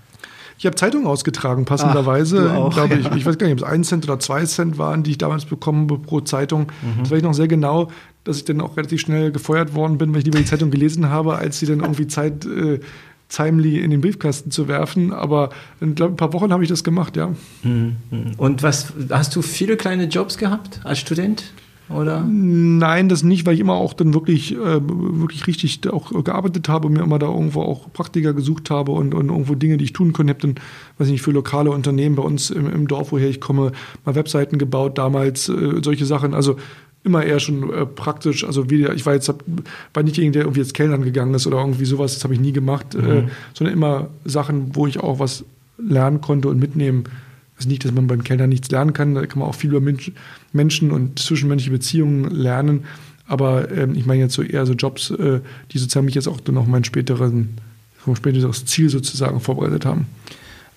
Ich 0.56 0.66
habe 0.66 0.76
Zeitungen 0.76 1.06
ausgetragen, 1.06 1.64
passenderweise. 1.64 2.50
Ach, 2.52 2.56
auch, 2.56 2.72
glaube 2.72 2.94
ja. 2.94 3.00
ich, 3.00 3.16
ich 3.16 3.26
weiß 3.26 3.36
gar 3.38 3.48
nicht, 3.48 3.60
ob 3.60 3.66
es 3.66 3.72
ein 3.72 3.84
Cent 3.84 4.04
oder 4.04 4.18
zwei 4.18 4.44
Cent 4.46 4.78
waren, 4.78 5.02
die 5.02 5.12
ich 5.12 5.18
damals 5.18 5.44
bekommen 5.44 5.90
habe 5.90 6.00
pro 6.00 6.20
Zeitung. 6.20 6.72
Mhm. 6.82 7.02
Das 7.02 7.10
weiß 7.10 7.18
ich 7.18 7.24
noch 7.24 7.34
sehr 7.34 7.48
genau, 7.48 7.90
dass 8.22 8.38
ich 8.38 8.44
dann 8.44 8.60
auch 8.60 8.76
relativ 8.76 9.00
schnell 9.00 9.30
gefeuert 9.30 9.74
worden 9.74 9.98
bin, 9.98 10.12
weil 10.12 10.20
ich 10.20 10.24
lieber 10.24 10.38
die 10.38 10.44
Zeitung 10.46 10.70
gelesen 10.70 11.10
habe, 11.10 11.36
als 11.36 11.58
sie 11.58 11.66
dann 11.66 11.80
irgendwie 11.80 12.06
Zeit 12.06 12.46
äh, 12.46 12.80
timely 13.34 13.78
in 13.78 13.90
den 13.90 14.00
Briefkasten 14.00 14.50
zu 14.50 14.68
werfen. 14.68 15.12
Aber 15.12 15.50
in 15.80 15.94
glaub, 15.94 16.10
ein 16.10 16.16
paar 16.16 16.32
Wochen 16.32 16.52
habe 16.52 16.62
ich 16.62 16.68
das 16.68 16.84
gemacht, 16.84 17.16
ja. 17.16 17.32
Mhm. 17.62 17.96
Und 18.36 18.62
was 18.62 18.92
hast 19.10 19.34
du 19.36 19.42
viele 19.42 19.76
kleine 19.76 20.04
Jobs 20.04 20.38
gehabt 20.38 20.80
als 20.84 20.98
Student? 20.98 21.44
Oder? 21.90 22.24
Nein, 22.26 23.10
das 23.10 23.22
nicht, 23.22 23.44
weil 23.44 23.54
ich 23.54 23.60
immer 23.60 23.74
auch 23.74 23.92
dann 23.92 24.14
wirklich, 24.14 24.54
äh, 24.54 24.80
wirklich 24.80 25.46
richtig 25.46 25.86
auch 25.90 26.24
gearbeitet 26.24 26.66
habe 26.70 26.86
und 26.86 26.94
mir 26.94 27.02
immer 27.02 27.18
da 27.18 27.26
irgendwo 27.26 27.60
auch 27.60 27.92
Praktiker 27.92 28.32
gesucht 28.32 28.70
habe 28.70 28.92
und, 28.92 29.12
und 29.12 29.28
irgendwo 29.28 29.54
Dinge, 29.54 29.76
die 29.76 29.84
ich 29.84 29.92
tun 29.92 30.14
konnte. 30.14 30.32
Ich 30.32 30.38
habe 30.38 30.54
dann, 30.54 30.64
weiß 30.96 31.08
ich 31.08 31.12
nicht, 31.12 31.22
für 31.22 31.30
lokale 31.30 31.70
Unternehmen 31.70 32.16
bei 32.16 32.22
uns 32.22 32.48
im, 32.48 32.70
im 32.72 32.88
Dorf, 32.88 33.12
woher 33.12 33.28
ich 33.28 33.38
komme, 33.38 33.72
mal 34.06 34.14
Webseiten 34.14 34.56
gebaut, 34.56 34.96
damals 34.96 35.50
äh, 35.50 35.82
solche 35.82 36.06
Sachen. 36.06 36.32
Also 36.32 36.56
immer 37.04 37.22
eher 37.22 37.38
schon 37.38 37.72
äh, 37.72 37.86
praktisch. 37.86 38.44
Also 38.44 38.70
wie, 38.70 38.86
ich 38.86 39.06
war 39.06 39.14
jetzt 39.14 39.28
war 39.28 40.02
nicht 40.02 40.18
irgendwer, 40.18 40.40
der 40.40 40.42
irgendwie 40.42 40.60
jetzt 40.60 40.74
Kellnern 40.74 41.02
gegangen 41.02 41.34
ist 41.34 41.46
oder 41.46 41.58
irgendwie 41.58 41.84
sowas, 41.84 42.14
das 42.14 42.24
habe 42.24 42.34
ich 42.34 42.40
nie 42.40 42.52
gemacht, 42.52 42.94
mhm. 42.94 43.10
äh, 43.10 43.22
sondern 43.52 43.74
immer 43.74 44.08
Sachen, 44.24 44.74
wo 44.74 44.86
ich 44.86 44.98
auch 44.98 45.18
was 45.18 45.44
lernen 45.78 46.20
konnte 46.20 46.48
und 46.48 46.58
mitnehmen. 46.58 47.04
Also 47.56 47.68
nicht, 47.68 47.84
dass 47.84 47.92
man 47.92 48.06
beim 48.06 48.24
Kellner 48.24 48.46
nichts 48.46 48.70
lernen 48.70 48.94
kann, 48.94 49.14
da 49.14 49.26
kann 49.26 49.38
man 49.38 49.48
auch 49.48 49.54
viel 49.54 49.72
über 49.72 49.92
Menschen 50.52 50.90
und 50.90 51.18
zwischenmenschliche 51.18 51.70
Beziehungen 51.70 52.30
lernen. 52.30 52.84
Aber 53.26 53.70
ähm, 53.70 53.94
ich 53.94 54.06
meine 54.06 54.22
jetzt 54.22 54.34
so 54.34 54.42
eher 54.42 54.66
so 54.66 54.72
Jobs, 54.72 55.10
äh, 55.10 55.40
die 55.70 55.78
sozusagen 55.78 56.06
mich 56.06 56.14
jetzt 56.14 56.26
auch 56.26 56.40
dann 56.40 56.56
auf 56.56 56.66
mein 56.66 56.84
späteren, 56.84 57.50
späteres 58.14 58.64
Ziel 58.66 58.88
sozusagen 58.88 59.40
vorbereitet 59.40 59.86
haben. 59.86 60.06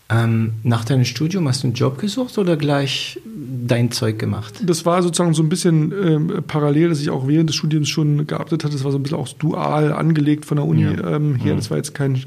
Ähm, 0.10 0.54
nach 0.64 0.86
deinem 0.86 1.04
Studium 1.04 1.48
hast 1.50 1.64
du 1.64 1.68
einen 1.68 1.74
Job 1.74 1.98
gesucht 1.98 2.38
oder 2.38 2.56
gleich 2.56 3.20
dein 3.26 3.92
Zeug 3.92 4.18
gemacht? 4.18 4.62
Das 4.66 4.86
war 4.86 5.04
sozusagen 5.04 5.34
so 5.34 5.44
ein 5.44 5.50
bisschen 5.50 5.92
ähm, 5.92 6.44
parallel, 6.48 6.90
dass 6.90 7.02
ich 7.02 7.10
auch 7.10 7.28
während 7.28 7.50
des 7.50 7.58
Studiums 7.58 7.90
schon 7.90 8.26
gearbeitet 8.26 8.64
hatte. 8.64 8.74
Das 8.74 8.86
war 8.86 8.92
so 8.92 8.98
ein 8.98 9.04
bisschen 9.04 9.18
auch 9.18 9.28
dual 9.34 9.92
angelegt 9.92 10.46
von 10.46 10.58
der 10.58 10.66
Uni 10.66 10.84
ja. 10.84 11.16
ähm, 11.16 11.36
her. 11.36 11.52
Ja. 11.52 11.56
Das 11.56 11.70
war 11.70 11.78
jetzt 11.78 11.94
kein 11.94 12.24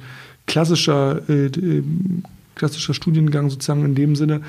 klassischer, 0.47 1.23
äh, 1.31 1.47
äh, 1.47 1.83
klassischer 2.55 2.93
Studiengang 2.93 3.49
sozusagen 3.49 3.85
in 3.87 3.95
dem 3.95 4.15
Sinne. 4.15 4.43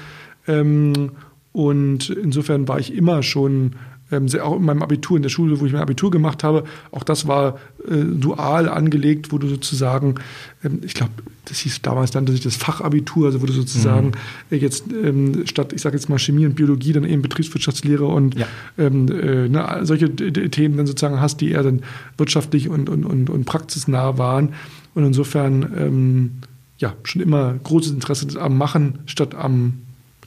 Ähm, 0.48 1.12
und 1.54 2.10
insofern 2.10 2.68
war 2.68 2.80
ich 2.80 2.94
immer 2.94 3.24
schon 3.24 3.74
ähm, 4.12 4.28
auch 4.42 4.58
in 4.58 4.66
meinem 4.66 4.84
Abitur, 4.84 5.18
in 5.18 5.24
der 5.24 5.30
Schule, 5.30 5.60
wo 5.60 5.66
ich 5.66 5.74
mein 5.74 5.82
Abitur 5.82 6.12
gemacht 6.12 6.44
habe, 6.44 6.64
auch 6.92 7.04
das 7.04 7.28
war 7.28 7.60
äh, 7.88 7.96
dual 7.96 8.70
angelegt, 8.70 9.32
wo 9.32 9.38
du 9.38 9.48
sozusagen, 9.48 10.16
ähm, 10.64 10.82
ich 10.84 10.94
glaube, 10.94 11.12
das 11.46 11.60
hieß 11.60 11.82
damals 11.82 12.14
nannte 12.14 12.32
sich 12.32 12.42
das 12.42 12.56
Fachabitur, 12.56 13.28
also 13.28 13.42
wo 13.42 13.46
du 13.46 13.54
sozusagen 13.54 14.08
mhm. 14.08 14.14
äh, 14.52 14.56
jetzt 14.58 14.86
ähm, 14.92 15.46
statt, 15.46 15.74
ich 15.74 15.82
sage 15.82 15.96
jetzt 15.96 16.10
mal 16.10 16.20
Chemie 16.20 16.46
und 16.46 16.56
Biologie, 16.56 16.94
dann 16.94 17.04
eben 17.04 17.22
Betriebswirtschaftslehre 17.22 18.06
und 18.06 18.38
ja. 18.38 18.48
ähm, 18.78 19.08
äh, 19.10 19.50
ne, 19.50 19.80
solche 19.84 20.16
Themen 20.16 20.78
dann 20.78 20.88
sozusagen 20.88 21.20
hast, 21.20 21.42
die 21.42 21.52
eher 21.52 21.64
dann 21.64 21.82
wirtschaftlich 22.18 22.70
und, 22.70 22.90
und, 22.90 23.06
und, 23.06 23.30
und 23.30 23.46
praxisnah 23.46 24.18
waren. 24.18 24.54
Und 24.94 25.06
insofern 25.06 25.72
ähm, 25.78 26.32
ja 26.78 26.94
schon 27.04 27.22
immer 27.22 27.54
großes 27.54 27.94
Interesse 27.94 28.40
am 28.42 28.58
Machen 28.58 29.00
statt 29.06 29.36
am 29.36 29.74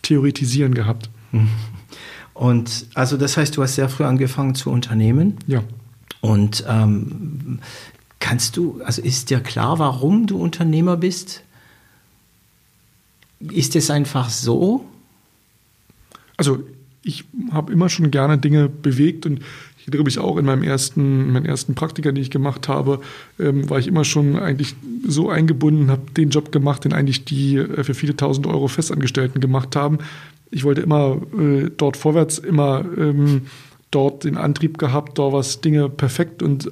Theoretisieren 0.03 0.75
gehabt. 0.75 1.11
Mhm. 1.33 1.49
Und 2.35 2.87
also 2.95 3.17
das 3.17 3.37
heißt, 3.37 3.57
du 3.57 3.62
hast 3.62 3.76
sehr 3.76 3.88
früh 3.88 4.05
angefangen 4.05 4.55
zu 4.55 4.71
unternehmen. 4.71 5.38
Ja. 5.47 5.62
Und 6.21 6.64
ähm, 6.69 7.61
kannst 8.19 8.57
du, 8.57 8.81
also 8.85 9.00
ist 9.00 9.31
dir 9.31 9.41
klar, 9.41 9.79
warum 9.79 10.26
du 10.26 10.38
Unternehmer 10.38 10.97
bist? 10.97 11.43
Ist 13.41 13.76
es 13.76 13.91
einfach 13.91 14.31
so? 14.31 14.85
Also 16.37 16.64
ich 17.03 17.25
habe 17.53 17.73
immer 17.73 17.88
schon 17.88 18.11
gerne 18.11 18.38
Dinge 18.38 18.69
bewegt 18.69 19.26
und 19.26 19.41
ich 19.79 19.88
erinnere 19.88 20.05
mich 20.05 20.19
auch 20.19 20.38
in 20.38 20.47
meinem 20.47 20.62
ersten, 20.62 21.31
meinen 21.31 21.45
ersten 21.45 21.75
Praktika, 21.75 22.11
den 22.11 22.23
ich 22.23 22.31
gemacht 22.31 22.69
habe, 22.69 23.00
ähm, 23.38 23.69
war 23.69 23.79
ich 23.79 23.87
immer 23.87 24.05
schon 24.07 24.38
eigentlich 24.38 24.75
so 25.07 25.29
eingebunden, 25.29 25.91
habe 25.91 26.11
den 26.17 26.31
Job 26.31 26.50
gemacht, 26.50 26.85
den 26.85 26.95
eigentlich 26.95 27.26
die 27.26 27.57
äh, 27.57 27.85
für 27.85 27.93
viele 27.93 28.17
tausend 28.17 28.47
Euro 28.47 28.67
Festangestellten 28.69 29.43
gemacht 29.43 29.76
haben, 29.76 29.99
ich 30.54 30.64
wollte 30.64 30.82
immer 30.82 31.20
äh, 31.38 31.70
dort 31.76 31.96
vorwärts, 31.96 32.38
immer 32.38 32.84
ähm, 32.96 33.42
dort 33.90 34.25
den 34.25 34.37
Antrieb 34.37 34.78
gehabt, 34.78 35.18
da 35.18 35.32
was 35.32 35.61
Dinge 35.61 35.88
perfekt 35.88 36.42
und 36.42 36.70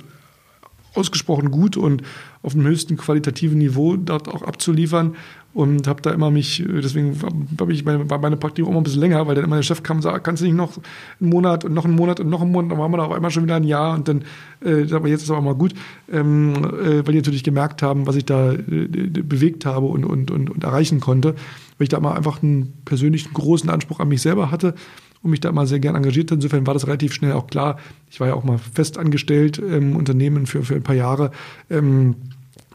ausgesprochen 0.95 1.51
gut 1.51 1.77
und 1.77 2.03
auf 2.43 2.53
dem 2.53 2.65
höchsten 2.65 2.97
qualitativen 2.97 3.59
Niveau 3.59 3.97
dort 3.97 4.29
auch 4.29 4.43
abzuliefern 4.43 5.17
und 5.55 5.87
habe 5.87 6.01
da 6.01 6.11
immer 6.11 6.31
mich, 6.31 6.65
deswegen 6.67 7.17
habe 7.61 7.73
ich 7.73 7.85
meine, 7.85 8.09
war 8.09 8.19
meine 8.19 8.37
Praktikum 8.37 8.73
immer 8.73 8.81
ein 8.81 8.85
bisschen 8.85 9.01
länger, 9.01 9.27
weil 9.27 9.35
dann 9.35 9.45
immer 9.45 9.57
der 9.57 9.63
Chef 9.63 9.83
kam 9.83 9.99
und 9.99 10.03
sagte, 10.03 10.21
kannst 10.21 10.43
du 10.43 10.47
nicht 10.47 10.57
noch 10.57 10.79
einen 11.21 11.31
Monat 11.31 11.65
und 11.65 11.75
noch 11.75 11.85
einen 11.85 11.95
Monat 11.95 12.21
und 12.21 12.31
noch 12.31 12.41
einen 12.41 12.53
Monat, 12.53 12.71
dann 12.71 12.79
waren 12.79 12.91
wir 12.91 12.99
da 12.99 13.05
auf 13.05 13.13
einmal 13.13 13.31
schon 13.31 13.45
wieder 13.45 13.57
ein 13.57 13.65
Jahr 13.65 13.95
und 13.95 14.09
dann, 14.09 14.25
äh, 14.65 14.93
aber 14.93 15.09
jetzt 15.09 15.23
ist 15.23 15.25
es 15.25 15.31
aber 15.31 15.43
mal 15.43 15.55
gut, 15.55 15.75
ähm, 16.11 16.55
äh, 16.55 17.07
weil 17.07 17.13
die 17.13 17.19
natürlich 17.19 17.45
gemerkt 17.45 17.83
haben, 17.83 18.07
was 18.07 18.17
ich 18.17 18.25
da 18.25 18.53
äh, 18.53 18.59
bewegt 18.59 19.67
habe 19.67 19.87
und, 19.87 20.05
und, 20.05 20.31
und, 20.31 20.51
und 20.51 20.65
erreichen 20.65 21.01
konnte, 21.01 21.35
weil 21.83 21.87
ich 21.87 21.89
da 21.89 21.97
immer 21.97 22.15
einfach 22.15 22.45
einen 22.45 22.75
persönlichen 22.85 23.35
großen 23.35 23.69
Anspruch 23.69 23.99
an 23.99 24.07
mich 24.07 24.23
selber 24.23 24.53
hatte 24.53 24.77
und 25.21 25.33
mich 25.33 25.41
da 25.41 25.49
immer 25.49 25.67
sehr 25.67 25.81
gern 25.81 25.97
engagiert 25.97 26.31
habe. 26.31 26.37
Insofern 26.37 26.65
war 26.65 26.75
das 26.75 26.87
relativ 26.87 27.13
schnell 27.13 27.33
auch 27.33 27.49
klar. 27.49 27.77
Ich 28.09 28.21
war 28.21 28.29
ja 28.29 28.35
auch 28.35 28.45
mal 28.45 28.59
fest 28.59 28.99
angestellt 28.99 29.59
im 29.59 29.97
Unternehmen 29.97 30.47
für, 30.47 30.63
für 30.63 30.77
ein 30.77 30.85
paar 30.85 30.95
Jahre. 30.95 31.33
Ähm, 31.71 32.15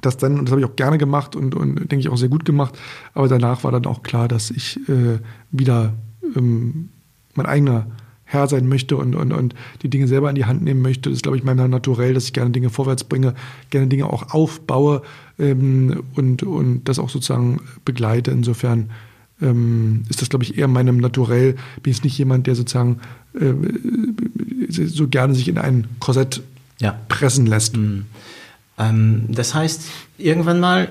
das 0.01 0.17
dann, 0.17 0.39
und 0.39 0.45
das 0.45 0.51
habe 0.51 0.59
ich 0.59 0.67
auch 0.67 0.75
gerne 0.75 0.97
gemacht 0.97 1.37
und, 1.37 1.55
und 1.55 1.77
denke 1.77 1.99
ich 1.99 2.09
auch 2.09 2.17
sehr 2.17 2.27
gut 2.27 2.43
gemacht. 2.43 2.77
Aber 3.13 3.29
danach 3.29 3.63
war 3.63 3.71
dann 3.71 3.85
auch 3.85 4.03
klar, 4.03 4.27
dass 4.27 4.51
ich 4.51 4.77
äh, 4.89 5.19
wieder 5.51 5.93
ähm, 6.35 6.89
mein 7.33 7.45
eigener 7.45 7.87
Herr 8.29 8.47
sein 8.47 8.67
möchte 8.67 8.97
und, 8.97 9.15
und, 9.15 9.31
und 9.31 9.55
die 9.81 9.89
Dinge 9.89 10.07
selber 10.07 10.29
in 10.29 10.35
die 10.35 10.45
Hand 10.45 10.61
nehmen 10.61 10.81
möchte. 10.81 11.09
Das 11.09 11.17
ist, 11.17 11.23
glaube 11.23 11.37
ich, 11.37 11.43
mein 11.43 11.55
Naturell, 11.55 12.13
dass 12.13 12.25
ich 12.25 12.33
gerne 12.33 12.51
Dinge 12.51 12.69
vorwärts 12.69 13.05
bringe, 13.05 13.33
gerne 13.69 13.87
Dinge 13.87 14.05
auch 14.05 14.33
aufbaue 14.33 15.01
ähm, 15.39 16.03
und, 16.13 16.43
und 16.43 16.83
das 16.83 16.99
auch 16.99 17.09
sozusagen 17.09 17.61
begleite. 17.85 18.31
Insofern 18.31 18.89
ähm, 19.41 20.03
ist 20.09 20.21
das, 20.21 20.29
glaube 20.29 20.43
ich, 20.43 20.57
eher 20.57 20.67
meinem 20.67 20.97
Naturell. 20.97 21.55
Bin 21.81 21.91
ich 21.91 22.03
nicht 22.03 22.17
jemand, 22.17 22.47
der 22.47 22.55
sozusagen 22.55 22.99
äh, 23.33 23.53
so 24.69 25.07
gerne 25.07 25.33
sich 25.33 25.47
in 25.47 25.57
ein 25.57 25.87
Korsett 25.99 26.41
ja. 26.81 26.99
pressen 27.07 27.45
lässt. 27.45 27.77
Mhm. 27.77 28.07
Ähm, 28.77 29.23
das 29.29 29.53
heißt, 29.53 29.83
irgendwann 30.17 30.59
mal 30.59 30.89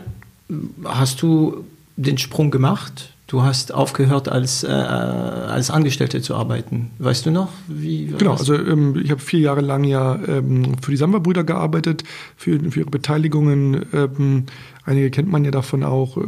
hast 0.85 1.21
du 1.21 1.65
den 1.97 2.17
Sprung 2.17 2.51
gemacht. 2.51 3.13
Du 3.29 3.43
hast 3.43 3.75
aufgehört, 3.75 4.29
als, 4.29 4.63
äh, 4.63 4.69
als 4.69 5.71
Angestellte 5.73 6.23
zu 6.23 6.37
arbeiten. 6.37 6.93
Weißt 7.01 7.27
du 7.27 7.33
noch? 7.33 7.49
Wie, 7.67 8.07
genau, 8.17 8.35
also 8.35 8.55
ähm, 8.55 9.01
ich 9.03 9.11
habe 9.11 9.21
vier 9.21 9.41
Jahre 9.41 9.63
lang 9.63 9.83
ja 9.83 10.17
ähm, 10.29 10.77
für 10.81 10.93
die 10.93 10.97
Samba-Brüder 10.97 11.43
gearbeitet, 11.43 12.05
für, 12.37 12.61
für 12.71 12.81
ihre 12.81 12.91
Beteiligungen. 12.91 13.85
Ähm, 13.93 14.45
einige 14.85 15.11
kennt 15.11 15.29
man 15.29 15.45
ja 15.45 15.51
davon 15.51 15.83
auch, 15.83 16.17
äh, 16.17 16.21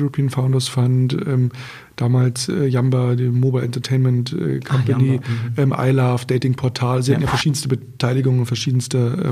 European 0.00 0.30
Founders 0.30 0.68
Fund, 0.68 1.14
ähm, 1.26 1.50
damals 1.96 2.48
äh, 2.48 2.66
Yamba, 2.66 3.16
die 3.16 3.28
Mobile 3.28 3.62
Entertainment 3.62 4.32
äh, 4.32 4.60
Company, 4.60 5.20
ah, 5.22 5.60
mhm. 5.60 5.72
ähm, 5.72 5.74
iLove, 5.76 6.24
Dating 6.26 6.54
Portal. 6.54 7.02
Sie 7.02 7.10
ja. 7.10 7.16
hatten 7.16 7.24
ja 7.24 7.28
verschiedenste 7.28 7.68
Beteiligungen, 7.68 8.46
verschiedenste 8.46 9.30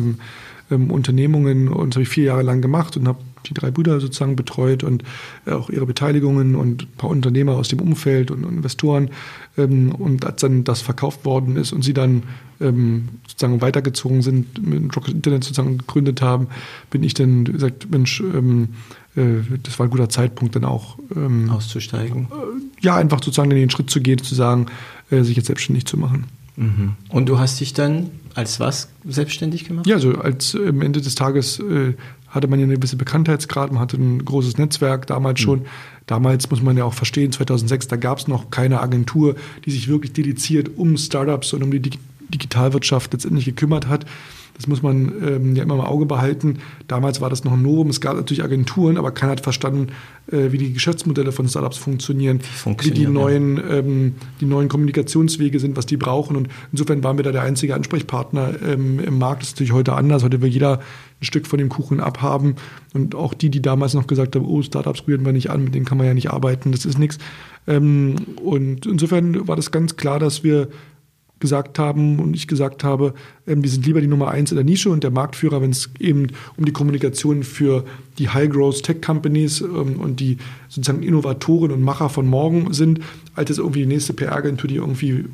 ähm, 0.70 0.90
Unternehmungen 0.90 1.68
und 1.68 1.90
das 1.90 1.96
habe 1.96 2.02
ich 2.02 2.08
vier 2.08 2.24
Jahre 2.24 2.42
lang 2.42 2.60
gemacht 2.60 2.98
und 2.98 3.08
habe 3.08 3.18
die 3.46 3.54
drei 3.54 3.70
Brüder 3.70 4.00
sozusagen 4.00 4.36
betreut 4.36 4.82
und 4.82 5.04
äh, 5.46 5.52
auch 5.52 5.70
ihre 5.70 5.86
Beteiligungen 5.86 6.54
und 6.54 6.82
ein 6.82 6.96
paar 6.96 7.10
Unternehmer 7.10 7.52
aus 7.52 7.68
dem 7.68 7.80
Umfeld 7.80 8.30
und 8.30 8.44
Investoren. 8.44 9.10
Ähm, 9.56 9.92
und 9.92 10.24
als 10.24 10.40
dann 10.40 10.64
das 10.64 10.80
verkauft 10.80 11.24
worden 11.24 11.56
ist 11.56 11.72
und 11.72 11.82
sie 11.82 11.94
dann 11.94 12.24
ähm, 12.60 13.08
sozusagen 13.28 13.60
weitergezogen 13.60 14.22
sind, 14.22 14.66
mit 14.66 14.96
Rocket 14.96 15.14
Internet 15.14 15.44
sozusagen 15.44 15.78
gegründet 15.78 16.22
haben, 16.22 16.48
bin 16.90 17.02
ich 17.02 17.14
dann 17.14 17.44
gesagt, 17.44 17.90
Mensch, 17.90 18.20
ähm, 18.20 18.68
äh, 19.16 19.40
das 19.62 19.78
war 19.78 19.86
ein 19.86 19.90
guter 19.90 20.08
Zeitpunkt 20.08 20.56
dann 20.56 20.64
auch 20.64 20.98
auszusteigen. 21.50 22.28
Äh, 22.30 22.84
ja, 22.84 22.96
einfach 22.96 23.18
sozusagen 23.18 23.50
den 23.50 23.70
Schritt 23.70 23.90
zu 23.90 24.00
gehen, 24.00 24.22
zu 24.22 24.34
sagen, 24.34 24.66
sich 25.10 25.36
jetzt 25.36 25.46
selbstständig 25.46 25.86
zu 25.86 25.96
machen. 25.96 26.24
Mhm. 26.56 26.94
Und 27.08 27.28
du 27.28 27.38
hast 27.38 27.60
dich 27.60 27.72
dann 27.72 28.10
als 28.34 28.60
was 28.60 28.88
selbstständig 29.04 29.64
gemacht? 29.64 29.86
Ja, 29.86 29.96
also 29.96 30.12
als 30.16 30.54
am 30.54 30.82
Ende 30.82 31.00
des 31.00 31.14
Tages 31.14 31.58
äh, 31.60 31.94
hatte 32.34 32.48
man 32.48 32.58
ja 32.58 32.64
eine 32.64 32.74
gewisse 32.74 32.96
Bekanntheitsgrad, 32.96 33.72
man 33.72 33.80
hatte 33.80 33.96
ein 33.96 34.24
großes 34.24 34.58
Netzwerk 34.58 35.06
damals 35.06 35.40
mhm. 35.40 35.44
schon. 35.44 35.66
Damals 36.06 36.50
muss 36.50 36.62
man 36.62 36.76
ja 36.76 36.84
auch 36.84 36.92
verstehen, 36.92 37.32
2006, 37.32 37.88
da 37.88 37.96
gab 37.96 38.18
es 38.18 38.28
noch 38.28 38.50
keine 38.50 38.80
Agentur, 38.80 39.36
die 39.64 39.70
sich 39.70 39.88
wirklich 39.88 40.12
dediziert 40.12 40.70
um 40.76 40.96
Startups 40.96 41.52
und 41.52 41.62
um 41.62 41.70
die 41.70 41.98
Digitalwirtschaft 42.28 43.12
letztendlich 43.12 43.44
gekümmert 43.46 43.86
hat. 43.86 44.04
Das 44.56 44.68
muss 44.68 44.82
man 44.82 45.12
ähm, 45.26 45.56
ja 45.56 45.64
immer 45.64 45.74
im 45.74 45.80
Auge 45.80 46.06
behalten. 46.06 46.58
Damals 46.86 47.20
war 47.20 47.28
das 47.28 47.44
noch 47.44 47.52
ein 47.52 47.62
Novum. 47.62 47.90
Es 47.90 48.00
gab 48.00 48.16
natürlich 48.16 48.44
Agenturen, 48.44 48.96
aber 48.96 49.10
keiner 49.10 49.32
hat 49.32 49.40
verstanden, 49.40 49.88
äh, 50.30 50.52
wie 50.52 50.58
die 50.58 50.72
Geschäftsmodelle 50.72 51.32
von 51.32 51.48
Startups 51.48 51.76
funktionieren, 51.76 52.40
wie 52.80 52.90
die 52.92 53.06
neuen, 53.06 53.60
ähm, 53.68 54.14
die 54.40 54.46
neuen 54.46 54.68
Kommunikationswege 54.68 55.58
sind, 55.58 55.76
was 55.76 55.86
die 55.86 55.96
brauchen. 55.96 56.36
Und 56.36 56.48
insofern 56.70 57.02
waren 57.02 57.16
wir 57.16 57.24
da 57.24 57.32
der 57.32 57.42
einzige 57.42 57.74
Ansprechpartner 57.74 58.54
ähm, 58.64 59.00
im 59.00 59.18
Markt. 59.18 59.42
Das 59.42 59.48
ist 59.48 59.54
natürlich 59.56 59.72
heute 59.72 59.94
anders. 59.94 60.22
Heute 60.22 60.40
will 60.40 60.50
jeder 60.50 60.80
ein 61.20 61.24
Stück 61.24 61.46
von 61.46 61.58
dem 61.58 61.68
Kuchen 61.68 62.00
abhaben. 62.00 62.54
Und 62.92 63.16
auch 63.16 63.34
die, 63.34 63.50
die 63.50 63.62
damals 63.62 63.94
noch 63.94 64.06
gesagt 64.06 64.36
haben, 64.36 64.46
oh, 64.46 64.62
Startups 64.62 65.06
rühren 65.08 65.24
wir 65.24 65.32
nicht 65.32 65.50
an, 65.50 65.64
mit 65.64 65.74
denen 65.74 65.84
kann 65.84 65.98
man 65.98 66.06
ja 66.06 66.14
nicht 66.14 66.30
arbeiten, 66.30 66.70
das 66.70 66.84
ist 66.84 66.98
nichts. 66.98 67.18
Ähm, 67.66 68.14
und 68.42 68.86
insofern 68.86 69.48
war 69.48 69.56
das 69.56 69.70
ganz 69.70 69.96
klar, 69.96 70.18
dass 70.18 70.44
wir 70.44 70.68
gesagt 71.40 71.78
haben 71.78 72.20
und 72.20 72.34
ich 72.34 72.46
gesagt 72.46 72.84
habe, 72.84 73.14
ähm, 73.46 73.62
die 73.62 73.68
sind 73.68 73.84
lieber 73.86 74.00
die 74.00 74.06
Nummer 74.06 74.30
eins 74.30 74.50
in 74.50 74.56
der 74.56 74.64
Nische 74.64 74.90
und 74.90 75.04
der 75.04 75.10
Marktführer, 75.10 75.60
wenn 75.60 75.70
es 75.70 75.90
eben 75.98 76.28
um 76.56 76.64
die 76.64 76.72
Kommunikation 76.72 77.42
für 77.42 77.84
die 78.18 78.28
High-Growth-Tech-Companies 78.28 79.60
ähm, 79.60 80.00
und 80.00 80.20
die 80.20 80.38
sozusagen 80.68 81.02
Innovatoren 81.02 81.72
und 81.72 81.82
Macher 81.82 82.08
von 82.08 82.26
morgen 82.26 82.72
sind, 82.72 83.00
als 83.34 83.50
es 83.50 83.58
irgendwie 83.58 83.80
die 83.80 83.86
nächste 83.86 84.12
PR-Agentur, 84.12 84.68
die 84.68 84.76
irgendwie 84.76 85.24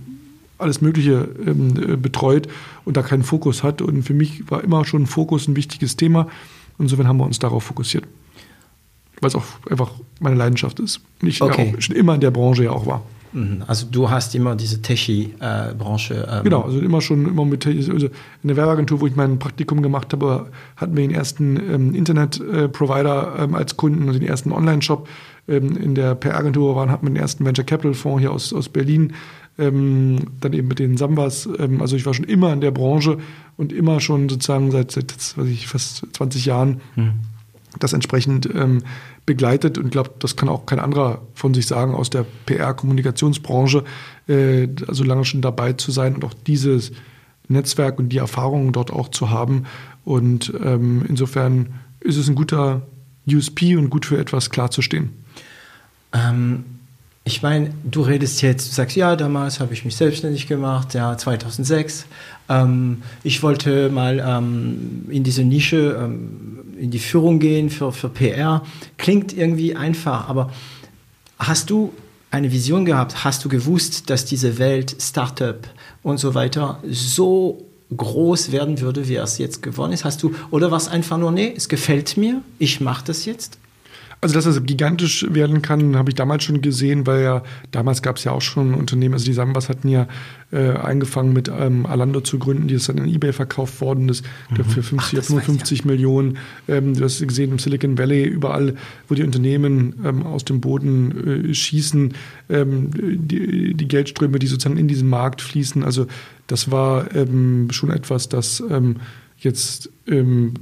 alles 0.59 0.81
Mögliche 0.81 1.29
ähm, 1.47 1.75
äh, 1.77 1.97
betreut 1.97 2.49
und 2.85 2.97
da 2.97 3.03
keinen 3.03 3.23
Fokus 3.23 3.63
hat. 3.63 3.83
Und 3.83 4.03
für 4.03 4.15
mich 4.15 4.51
war 4.51 4.63
immer 4.65 4.85
schon 4.85 5.07
Fokus 5.07 5.49
ein 5.49 5.57
wichtiges 5.57 5.97
Thema. 5.97 6.29
Insofern 6.79 7.09
haben 7.09 7.19
wir 7.19 7.25
uns 7.25 7.39
darauf 7.39 7.65
fokussiert. 7.65 8.05
Weil 9.21 9.29
es 9.29 9.35
auch 9.35 9.45
einfach 9.69 9.93
meine 10.19 10.37
Leidenschaft 10.37 10.81
ist. 10.81 11.01
Ich 11.23 11.43
okay. 11.43 11.73
ja 11.75 11.81
schon 11.81 11.97
immer 11.97 12.15
in 12.15 12.21
der 12.21 12.31
Branche 12.31 12.65
ja 12.65 12.71
auch 12.71 12.87
war. 12.87 13.03
Mhm. 13.33 13.63
Also 13.67 13.87
du 13.91 14.11
hast 14.11 14.35
immer 14.35 14.57
diese 14.57 14.83
Techie-Branche. 14.83 16.29
Ähm 16.31 16.45
genau, 16.45 16.63
also 16.63 16.81
immer 16.81 17.01
schon 17.01 17.27
immer 17.27 17.45
mit 17.45 17.67
also 17.67 17.93
in 17.93 18.11
der 18.49 18.57
Werbeagentur, 18.57 19.01
wo 19.01 19.07
ich 19.07 19.17
mein 19.17 19.39
Praktikum 19.39 19.83
gemacht 19.83 20.13
habe, 20.13 20.47
hatten 20.77 20.97
wir 20.97 21.07
den 21.07 21.15
ersten 21.15 21.57
ähm, 21.57 21.95
Internet-Provider 21.95 23.37
ähm, 23.39 23.55
als 23.55 23.77
Kunden, 23.77 24.09
also 24.09 24.19
den 24.19 24.29
ersten 24.29 24.53
Online-Shop. 24.53 25.09
Ähm, 25.49 25.77
in 25.77 25.95
der 25.95 26.15
PR-Agentur 26.15 26.77
waren, 26.77 26.91
hatten 26.91 27.07
wir 27.07 27.11
den 27.11 27.21
ersten 27.21 27.45
Venture 27.45 27.65
Capital 27.65 27.95
Fonds 27.95 28.21
hier 28.21 28.33
aus, 28.33 28.53
aus 28.53 28.69
Berlin. 28.69 29.15
Ähm, 29.59 30.19
dann 30.41 30.53
eben 30.53 30.69
mit 30.69 30.79
den 30.79 30.97
Sambas. 30.97 31.49
Ähm, 31.59 31.83
also 31.83 31.97
ich 31.97 32.07
war 32.07 32.15
schon 32.15 32.25
immer 32.25 32.53
in 32.53 32.61
der 32.61 32.71
Branche 32.71 33.19
und 33.57 33.73
immer 33.73 34.01
schon 34.01 34.29
sozusagen 34.29 34.71
seit, 34.71 34.91
seit 34.91 35.37
weiß 35.37 35.49
ich, 35.49 35.67
fast 35.67 36.07
20 36.13 36.47
Jahren 36.47 36.81
mhm. 36.97 37.13
das 37.79 37.93
entsprechend 37.93 38.49
begleitet 39.31 39.79
und 39.79 39.91
glaube, 39.91 40.11
das 40.19 40.35
kann 40.35 40.49
auch 40.49 40.67
kein 40.67 40.81
anderer 40.81 41.23
von 41.35 41.55
sich 41.55 41.69
sagen 41.69 41.95
aus 41.95 42.11
der 42.11 42.27
PR-Kommunikationsbranche, 42.47 43.85
äh, 44.27 44.67
also 44.89 45.05
lange 45.05 45.25
schon 45.25 45.41
dabei 45.41 45.75
zu 45.75 45.93
sein 45.93 46.17
und 46.17 46.25
auch 46.25 46.35
dieses 46.35 46.91
Netzwerk 47.47 48.01
und 48.01 48.09
die 48.09 48.19
Erfahrungen 48.19 48.73
dort 48.73 48.93
auch 48.93 49.07
zu 49.07 49.31
haben. 49.31 49.67
Und 50.05 50.53
ähm, 50.65 51.05
insofern 51.09 51.75
ist 52.01 52.17
es 52.17 52.29
ein 52.29 52.35
guter 52.35 52.83
USP 53.25 53.77
und 53.77 53.89
gut 53.89 54.05
für 54.05 54.19
etwas 54.19 54.51
klarzustehen. 54.51 55.11
Ähm, 56.13 56.65
ich 57.25 57.43
meine, 57.43 57.73
du 57.85 58.03
redest 58.03 58.41
jetzt, 58.43 58.69
du 58.69 58.75
sagst, 58.75 58.97
ja, 58.97 59.15
damals 59.15 59.61
habe 59.61 59.75
ich 59.75 59.85
mich 59.85 59.95
selbstständig 59.97 60.47
gemacht, 60.47 60.95
ja, 60.95 61.17
2006. 61.17 62.07
Ähm, 62.49 63.03
ich 63.23 63.43
wollte 63.43 63.91
mal 63.91 64.25
ähm, 64.27 65.07
in 65.11 65.23
diese 65.23 65.45
Nische, 65.45 65.99
ähm, 66.03 66.59
in 66.79 66.91
die 66.91 66.99
Führung 66.99 67.39
gehen 67.39 67.69
für, 67.69 67.93
für 67.93 68.09
PR. 68.09 68.63
Klingt 68.97 69.37
irgendwie 69.37 69.77
einfach, 69.77 70.29
aber 70.29 70.51
hast 71.39 71.69
du 71.69 71.93
eine 72.31 72.53
Vision 72.53 72.85
gehabt? 72.85 73.23
Hast 73.23 73.45
du 73.45 73.49
gewusst, 73.49 74.09
dass 74.09 74.25
diese 74.25 74.59
Welt 74.59 74.97
Startup 75.01 75.59
und 76.03 76.19
so 76.19 76.35
weiter 76.35 76.81
so 76.89 77.67
groß 77.95 78.53
werden 78.53 78.81
würde, 78.81 79.09
wie 79.09 79.17
es 79.17 79.37
jetzt 79.39 79.63
geworden 79.63 79.93
ist? 79.93 80.05
Hast 80.05 80.23
du, 80.23 80.35
oder 80.51 80.71
war 80.71 80.79
es 80.79 80.89
einfach 80.89 81.19
nur, 81.19 81.33
nee, 81.33 81.53
es 81.55 81.69
gefällt 81.69 82.17
mir, 82.17 82.41
ich 82.59 82.81
mache 82.81 83.05
das 83.05 83.27
jetzt? 83.27 83.59
Also, 84.23 84.35
dass 84.35 84.45
das 84.45 84.63
gigantisch 84.65 85.27
werden 85.31 85.63
kann, 85.63 85.97
habe 85.97 86.11
ich 86.11 86.15
damals 86.15 86.45
schon 86.45 86.61
gesehen, 86.61 87.07
weil 87.07 87.23
ja 87.23 87.43
damals 87.71 88.03
gab 88.03 88.17
es 88.17 88.25
ja 88.25 88.33
auch 88.33 88.43
schon 88.43 88.75
Unternehmen, 88.75 89.15
also 89.15 89.25
die 89.25 89.33
Sambas 89.33 89.71
hatten 89.71 89.89
ja 89.89 90.09
äh, 90.53 90.73
angefangen 90.73 91.33
mit 91.33 91.49
ähm, 91.49 91.87
Alando 91.87 92.21
zu 92.21 92.39
gründen, 92.39 92.69
die 92.69 92.75
ist 92.75 92.91
dann 92.91 92.99
in 92.99 93.09
Ebay 93.09 93.33
verkauft 93.33 93.81
worden 93.81 94.11
ist, 94.11 94.25
mhm. 94.51 94.65
für 94.65 94.83
50 94.83 95.19
Ach, 95.19 95.25
55 95.25 95.79
ja. 95.79 95.87
Millionen. 95.87 96.39
Ähm, 96.69 96.95
du 96.95 97.05
hast 97.05 97.27
gesehen 97.27 97.53
im 97.53 97.59
Silicon 97.59 97.97
Valley, 97.97 98.25
überall, 98.25 98.75
wo 99.09 99.15
die 99.15 99.23
Unternehmen 99.23 99.95
ähm, 100.05 100.27
aus 100.27 100.45
dem 100.45 100.61
Boden 100.61 101.49
äh, 101.51 101.55
schießen, 101.55 102.13
ähm, 102.51 102.91
die, 102.93 103.73
die, 103.73 103.89
Geldströme, 103.89 104.39
die 104.39 104.49
sozusagen 104.49 104.77
in 104.77 104.89
diesen 104.89 105.09
Markt 105.09 105.41
fließen. 105.41 105.83
Also 105.83 106.07
das 106.47 106.71
war 106.71 107.15
ähm, 107.15 107.69
schon 107.71 107.91
etwas, 107.91 108.29
das 108.29 108.63
ähm, 108.69 108.97
jetzt 109.41 109.91
ähm, 110.07 110.55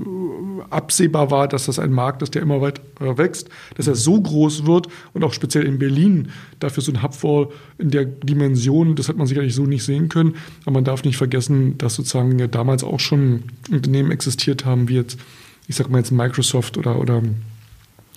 absehbar 0.70 1.30
war, 1.30 1.48
dass 1.48 1.66
das 1.66 1.78
ein 1.78 1.92
Markt 1.92 2.22
ist, 2.22 2.34
der 2.34 2.42
immer 2.42 2.60
weiter 2.60 2.82
wächst, 3.18 3.48
dass 3.76 3.88
er 3.88 3.96
so 3.96 4.20
groß 4.20 4.66
wird 4.66 4.88
und 5.14 5.24
auch 5.24 5.32
speziell 5.32 5.64
in 5.64 5.78
Berlin 5.78 6.28
dafür 6.60 6.82
so 6.82 6.92
ein 6.92 7.02
Hub 7.02 7.22
war 7.22 7.48
in 7.78 7.90
der 7.90 8.04
Dimension, 8.04 8.94
das 8.94 9.08
hat 9.08 9.16
man 9.16 9.26
sicherlich 9.26 9.54
so 9.54 9.66
nicht 9.66 9.84
sehen 9.84 10.08
können. 10.08 10.36
Aber 10.62 10.74
man 10.74 10.84
darf 10.84 11.04
nicht 11.04 11.16
vergessen, 11.16 11.76
dass 11.78 11.96
sozusagen 11.96 12.38
ja 12.38 12.46
damals 12.46 12.84
auch 12.84 13.00
schon 13.00 13.44
Unternehmen 13.70 14.12
existiert 14.12 14.64
haben, 14.64 14.88
wie 14.88 14.94
jetzt, 14.94 15.18
ich 15.66 15.76
sag 15.76 15.90
mal 15.90 15.98
jetzt 15.98 16.12
Microsoft 16.12 16.78
oder, 16.78 17.00
oder 17.00 17.22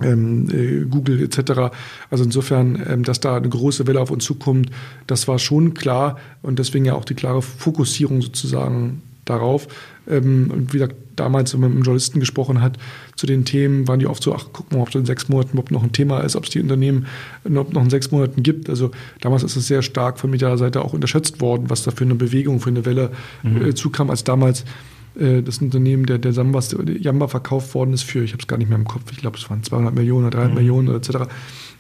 ähm, 0.01 0.47
äh, 0.51 0.85
Google 0.85 1.23
etc. 1.23 1.73
Also 2.09 2.23
insofern, 2.23 2.81
ähm, 2.87 3.03
dass 3.03 3.19
da 3.19 3.37
eine 3.37 3.49
große 3.49 3.87
Welle 3.87 3.99
auf 3.99 4.11
uns 4.11 4.25
zukommt, 4.25 4.69
das 5.07 5.27
war 5.27 5.39
schon 5.39 5.73
klar 5.73 6.19
und 6.41 6.59
deswegen 6.59 6.85
ja 6.85 6.93
auch 6.93 7.05
die 7.05 7.15
klare 7.15 7.41
Fokussierung 7.41 8.21
sozusagen 8.21 9.01
darauf. 9.25 9.67
Ähm, 10.09 10.49
und 10.51 10.73
wie 10.73 10.77
gesagt, 10.77 10.95
damals, 11.15 11.53
wenn 11.53 11.61
man 11.61 11.69
mit 11.69 11.77
einem 11.77 11.83
Journalisten 11.83 12.19
gesprochen 12.19 12.61
hat 12.61 12.77
zu 13.15 13.25
den 13.27 13.45
Themen, 13.45 13.87
waren 13.87 13.99
die 13.99 14.07
oft 14.07 14.23
so, 14.23 14.33
ach, 14.33 14.45
guck 14.51 14.71
mal, 14.71 14.81
ob 14.81 14.89
es 14.89 14.95
in 14.95 15.05
sechs 15.05 15.29
Monaten 15.29 15.51
überhaupt 15.51 15.71
noch 15.71 15.83
ein 15.83 15.91
Thema 15.91 16.21
ist, 16.21 16.35
ob 16.35 16.45
es 16.45 16.49
die 16.49 16.61
Unternehmen 16.61 17.05
noch 17.43 17.69
in 17.69 17.89
sechs 17.89 18.11
Monaten 18.11 18.43
gibt. 18.43 18.69
Also 18.69 18.91
damals 19.19 19.43
ist 19.43 19.55
es 19.55 19.67
sehr 19.67 19.81
stark 19.81 20.19
von 20.19 20.29
medialer 20.29 20.57
Seite 20.57 20.83
auch 20.83 20.93
unterschätzt 20.93 21.41
worden, 21.41 21.69
was 21.69 21.83
da 21.83 21.91
für 21.91 22.03
eine 22.03 22.15
Bewegung, 22.15 22.59
für 22.59 22.69
eine 22.69 22.85
Welle 22.85 23.11
mhm. 23.43 23.65
äh, 23.65 23.75
zukam, 23.75 24.09
als 24.09 24.23
damals 24.23 24.65
äh, 25.19 25.41
das 25.41 25.59
Unternehmen, 25.59 26.05
der, 26.05 26.17
der 26.17 26.33
Sambas, 26.33 26.69
der 26.69 26.97
Jamba 26.97 27.27
verkauft 27.27 27.73
worden 27.75 27.93
ist 27.93 28.03
für, 28.03 28.23
ich 28.23 28.33
habe 28.33 28.41
es 28.41 28.47
gar 28.47 28.57
nicht 28.57 28.69
mehr 28.69 28.77
im 28.77 28.87
Kopf, 28.87 29.11
ich 29.11 29.17
glaube, 29.17 29.37
es 29.37 29.49
waren 29.49 29.63
200 29.63 29.93
Millionen 29.93 30.27
oder 30.27 30.37
300 30.37 30.51
mhm. 30.51 30.57
Millionen 30.57 30.87
oder 30.89 30.97
etc. 30.97 31.31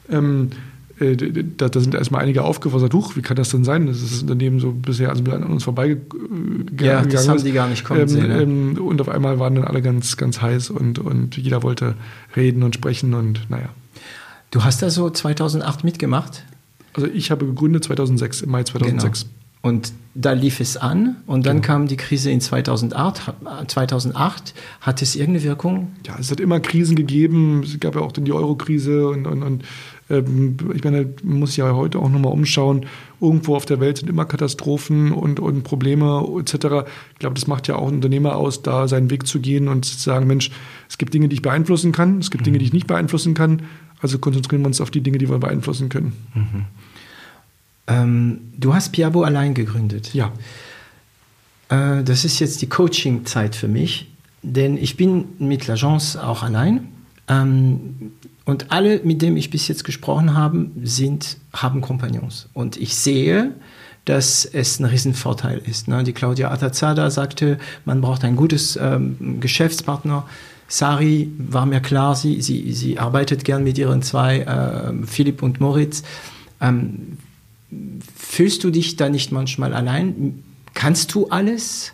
Ähm, 0.09 0.49
äh, 0.51 0.55
da, 1.01 1.69
da, 1.69 1.79
sind 1.79 1.95
erstmal 1.95 2.21
einige 2.21 2.43
aufgefordert, 2.43 2.93
huch, 2.93 3.15
wie 3.15 3.21
kann 3.21 3.35
das 3.35 3.49
denn 3.49 3.63
sein, 3.63 3.87
dass 3.87 4.01
das 4.01 4.21
Unternehmen 4.21 4.59
so 4.59 4.71
bisher 4.71 5.09
also 5.09 5.23
an 5.31 5.43
uns 5.43 5.63
vorbeigegangen 5.63 6.77
ja, 6.79 7.01
das 7.03 7.27
haben 7.27 7.43
die 7.43 7.51
gar 7.51 7.67
nicht 7.67 7.83
kommen 7.83 8.01
ähm, 8.01 8.07
sehen. 8.07 8.27
Ne? 8.27 8.41
Ähm, 8.41 8.77
und 8.77 9.01
auf 9.01 9.09
einmal 9.09 9.39
waren 9.39 9.55
dann 9.55 9.63
alle 9.63 9.81
ganz, 9.81 10.15
ganz 10.17 10.41
heiß 10.41 10.69
und, 10.69 10.99
und 10.99 11.37
jeder 11.37 11.63
wollte 11.63 11.95
reden 12.35 12.63
und 12.63 12.75
sprechen 12.75 13.13
und 13.13 13.49
naja. 13.49 13.69
Du 14.51 14.63
hast 14.63 14.81
da 14.81 14.89
so 14.89 15.09
2008 15.09 15.83
mitgemacht? 15.83 16.43
Also 16.93 17.07
ich 17.07 17.31
habe 17.31 17.45
gegründet 17.45 17.83
2006, 17.85 18.41
im 18.41 18.51
Mai 18.51 18.63
2006. 18.63 19.21
Genau. 19.21 19.31
Und 19.63 19.93
da 20.15 20.33
lief 20.33 20.59
es 20.59 20.75
an 20.75 21.17
und 21.27 21.45
dann 21.45 21.57
genau. 21.57 21.67
kam 21.67 21.87
die 21.87 21.95
Krise 21.95 22.31
in 22.31 22.41
2008. 22.41 23.33
2008 23.67 24.53
hat 24.81 25.01
es 25.01 25.15
irgendeine 25.15 25.45
Wirkung? 25.45 25.91
Ja, 26.05 26.17
es 26.19 26.31
hat 26.31 26.39
immer 26.39 26.59
Krisen 26.59 26.95
gegeben. 26.95 27.61
Es 27.63 27.79
gab 27.79 27.95
ja 27.95 28.01
auch 28.01 28.11
die 28.11 28.31
Euro-Krise 28.31 29.07
und, 29.07 29.27
und, 29.27 29.43
und 29.43 29.63
ich 30.19 30.83
meine, 30.83 31.13
man 31.23 31.39
muss 31.39 31.55
ja 31.55 31.73
heute 31.73 31.99
auch 31.99 32.09
nochmal 32.09 32.33
umschauen. 32.33 32.85
Irgendwo 33.19 33.55
auf 33.55 33.65
der 33.65 33.79
Welt 33.79 33.97
sind 33.97 34.09
immer 34.09 34.25
Katastrophen 34.25 35.11
und, 35.11 35.39
und 35.39 35.63
Probleme 35.63 36.27
etc. 36.39 36.53
Ich 37.13 37.19
glaube, 37.19 37.35
das 37.35 37.47
macht 37.47 37.67
ja 37.67 37.75
auch 37.75 37.87
ein 37.87 37.95
Unternehmer 37.95 38.35
aus, 38.35 38.61
da 38.63 38.87
seinen 38.87 39.09
Weg 39.09 39.27
zu 39.27 39.39
gehen 39.39 39.67
und 39.67 39.85
zu 39.85 39.97
sagen, 39.97 40.27
Mensch, 40.27 40.51
es 40.89 40.97
gibt 40.97 41.13
Dinge, 41.13 41.29
die 41.29 41.35
ich 41.35 41.41
beeinflussen 41.41 41.91
kann, 41.91 42.19
es 42.19 42.31
gibt 42.31 42.41
mhm. 42.41 42.45
Dinge, 42.45 42.57
die 42.59 42.65
ich 42.65 42.73
nicht 42.73 42.87
beeinflussen 42.87 43.33
kann. 43.33 43.63
Also 44.01 44.17
konzentrieren 44.17 44.61
wir 44.61 44.67
uns 44.67 44.81
auf 44.81 44.91
die 44.91 45.01
Dinge, 45.01 45.19
die 45.19 45.29
wir 45.29 45.37
beeinflussen 45.37 45.89
können. 45.89 46.13
Mhm. 46.33 46.65
Ähm, 47.87 48.39
du 48.57 48.73
hast 48.73 48.91
Piabo 48.91 49.23
allein 49.23 49.53
gegründet. 49.53 50.13
Ja. 50.13 50.31
Äh, 51.69 52.03
das 52.03 52.25
ist 52.25 52.39
jetzt 52.39 52.61
die 52.61 52.69
Coaching-Zeit 52.69 53.55
für 53.55 53.67
mich, 53.67 54.11
denn 54.43 54.77
ich 54.77 54.97
bin 54.97 55.25
mit 55.39 55.65
l'Agence 55.65 56.17
auch 56.17 56.43
allein. 56.43 56.87
Ähm, 57.27 58.13
und 58.45 58.71
alle, 58.71 59.01
mit 59.03 59.21
denen 59.21 59.37
ich 59.37 59.49
bis 59.49 59.67
jetzt 59.67 59.83
gesprochen 59.83 60.35
habe, 60.35 60.67
sind, 60.83 61.37
haben 61.53 61.81
Kompagnons. 61.81 62.49
Und 62.53 62.77
ich 62.77 62.95
sehe, 62.95 63.53
dass 64.05 64.45
es 64.45 64.79
ein 64.79 64.85
Riesenvorteil 64.85 65.59
ist. 65.59 65.87
Ne? 65.87 66.03
Die 66.03 66.13
Claudia 66.13 66.49
Atazada 66.49 67.11
sagte, 67.11 67.59
man 67.85 68.01
braucht 68.01 68.23
ein 68.23 68.35
gutes 68.35 68.77
ähm, 68.81 69.39
Geschäftspartner. 69.39 70.25
Sari 70.67 71.29
war 71.37 71.65
mir 71.65 71.81
klar, 71.81 72.15
sie, 72.15 72.41
sie, 72.41 72.73
sie 72.73 72.97
arbeitet 72.97 73.43
gern 73.43 73.63
mit 73.63 73.77
ihren 73.77 74.01
zwei, 74.01 74.39
äh, 74.39 75.05
Philipp 75.05 75.43
und 75.43 75.59
Moritz. 75.59 76.01
Ähm, 76.59 77.17
fühlst 78.15 78.63
du 78.63 78.71
dich 78.71 78.95
da 78.95 79.09
nicht 79.09 79.31
manchmal 79.31 79.73
allein? 79.73 80.43
Kannst 80.73 81.13
du 81.13 81.27
alles? 81.27 81.93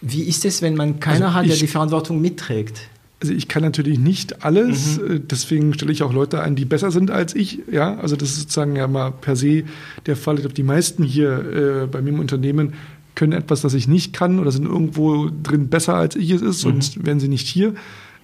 Wie 0.00 0.22
ist 0.22 0.44
es, 0.44 0.62
wenn 0.62 0.76
man 0.76 1.00
keiner 1.00 1.26
also 1.26 1.34
hat, 1.34 1.48
der 1.48 1.56
die 1.56 1.66
Verantwortung 1.66 2.20
mitträgt? 2.20 2.80
Also 3.22 3.34
ich 3.34 3.46
kann 3.46 3.62
natürlich 3.62 4.00
nicht 4.00 4.44
alles, 4.44 5.00
mhm. 5.00 5.10
Äh, 5.10 5.20
deswegen 5.20 5.72
stelle 5.74 5.92
ich 5.92 6.02
auch 6.02 6.12
Leute 6.12 6.42
ein, 6.42 6.56
die 6.56 6.64
besser 6.64 6.90
sind 6.90 7.12
als 7.12 7.36
ich. 7.36 7.60
Ja, 7.70 7.96
also 7.98 8.16
das 8.16 8.30
ist 8.30 8.40
sozusagen 8.40 8.74
ja 8.74 8.88
mal 8.88 9.12
per 9.12 9.36
se 9.36 9.62
der 10.06 10.16
Fall. 10.16 10.34
Ich 10.34 10.40
glaube, 10.40 10.54
die 10.54 10.64
meisten 10.64 11.04
hier 11.04 11.84
äh, 11.84 11.86
bei 11.86 12.02
mir 12.02 12.10
im 12.10 12.18
Unternehmen 12.18 12.72
können 13.14 13.32
etwas, 13.32 13.60
das 13.60 13.74
ich 13.74 13.86
nicht 13.86 14.12
kann 14.12 14.40
oder 14.40 14.50
sind 14.50 14.66
irgendwo 14.66 15.30
drin 15.42 15.68
besser 15.68 15.94
als 15.94 16.16
ich 16.16 16.30
es 16.30 16.42
ist, 16.42 16.64
mhm. 16.64 16.70
sonst 16.70 17.06
wären 17.06 17.20
sie 17.20 17.28
nicht 17.28 17.46
hier. 17.46 17.74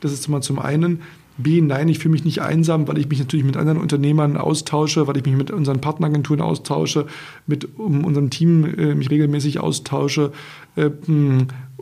Das 0.00 0.12
ist 0.12 0.26
mal 0.28 0.40
zum 0.42 0.58
einen. 0.58 1.00
B, 1.36 1.60
nein, 1.60 1.88
ich 1.88 2.00
fühle 2.00 2.12
mich 2.12 2.24
nicht 2.24 2.42
einsam, 2.42 2.88
weil 2.88 2.98
ich 2.98 3.08
mich 3.08 3.20
natürlich 3.20 3.46
mit 3.46 3.56
anderen 3.56 3.78
Unternehmern 3.78 4.36
austausche, 4.36 5.06
weil 5.06 5.16
ich 5.16 5.24
mich 5.24 5.36
mit 5.36 5.52
unseren 5.52 5.80
Partneragenturen 5.80 6.42
austausche, 6.42 7.06
mit 7.46 7.78
um, 7.78 8.04
unserem 8.04 8.30
Team 8.30 8.64
äh, 8.64 8.96
mich 8.96 9.08
regelmäßig 9.08 9.60
austausche. 9.60 10.32
Äh, 10.74 10.90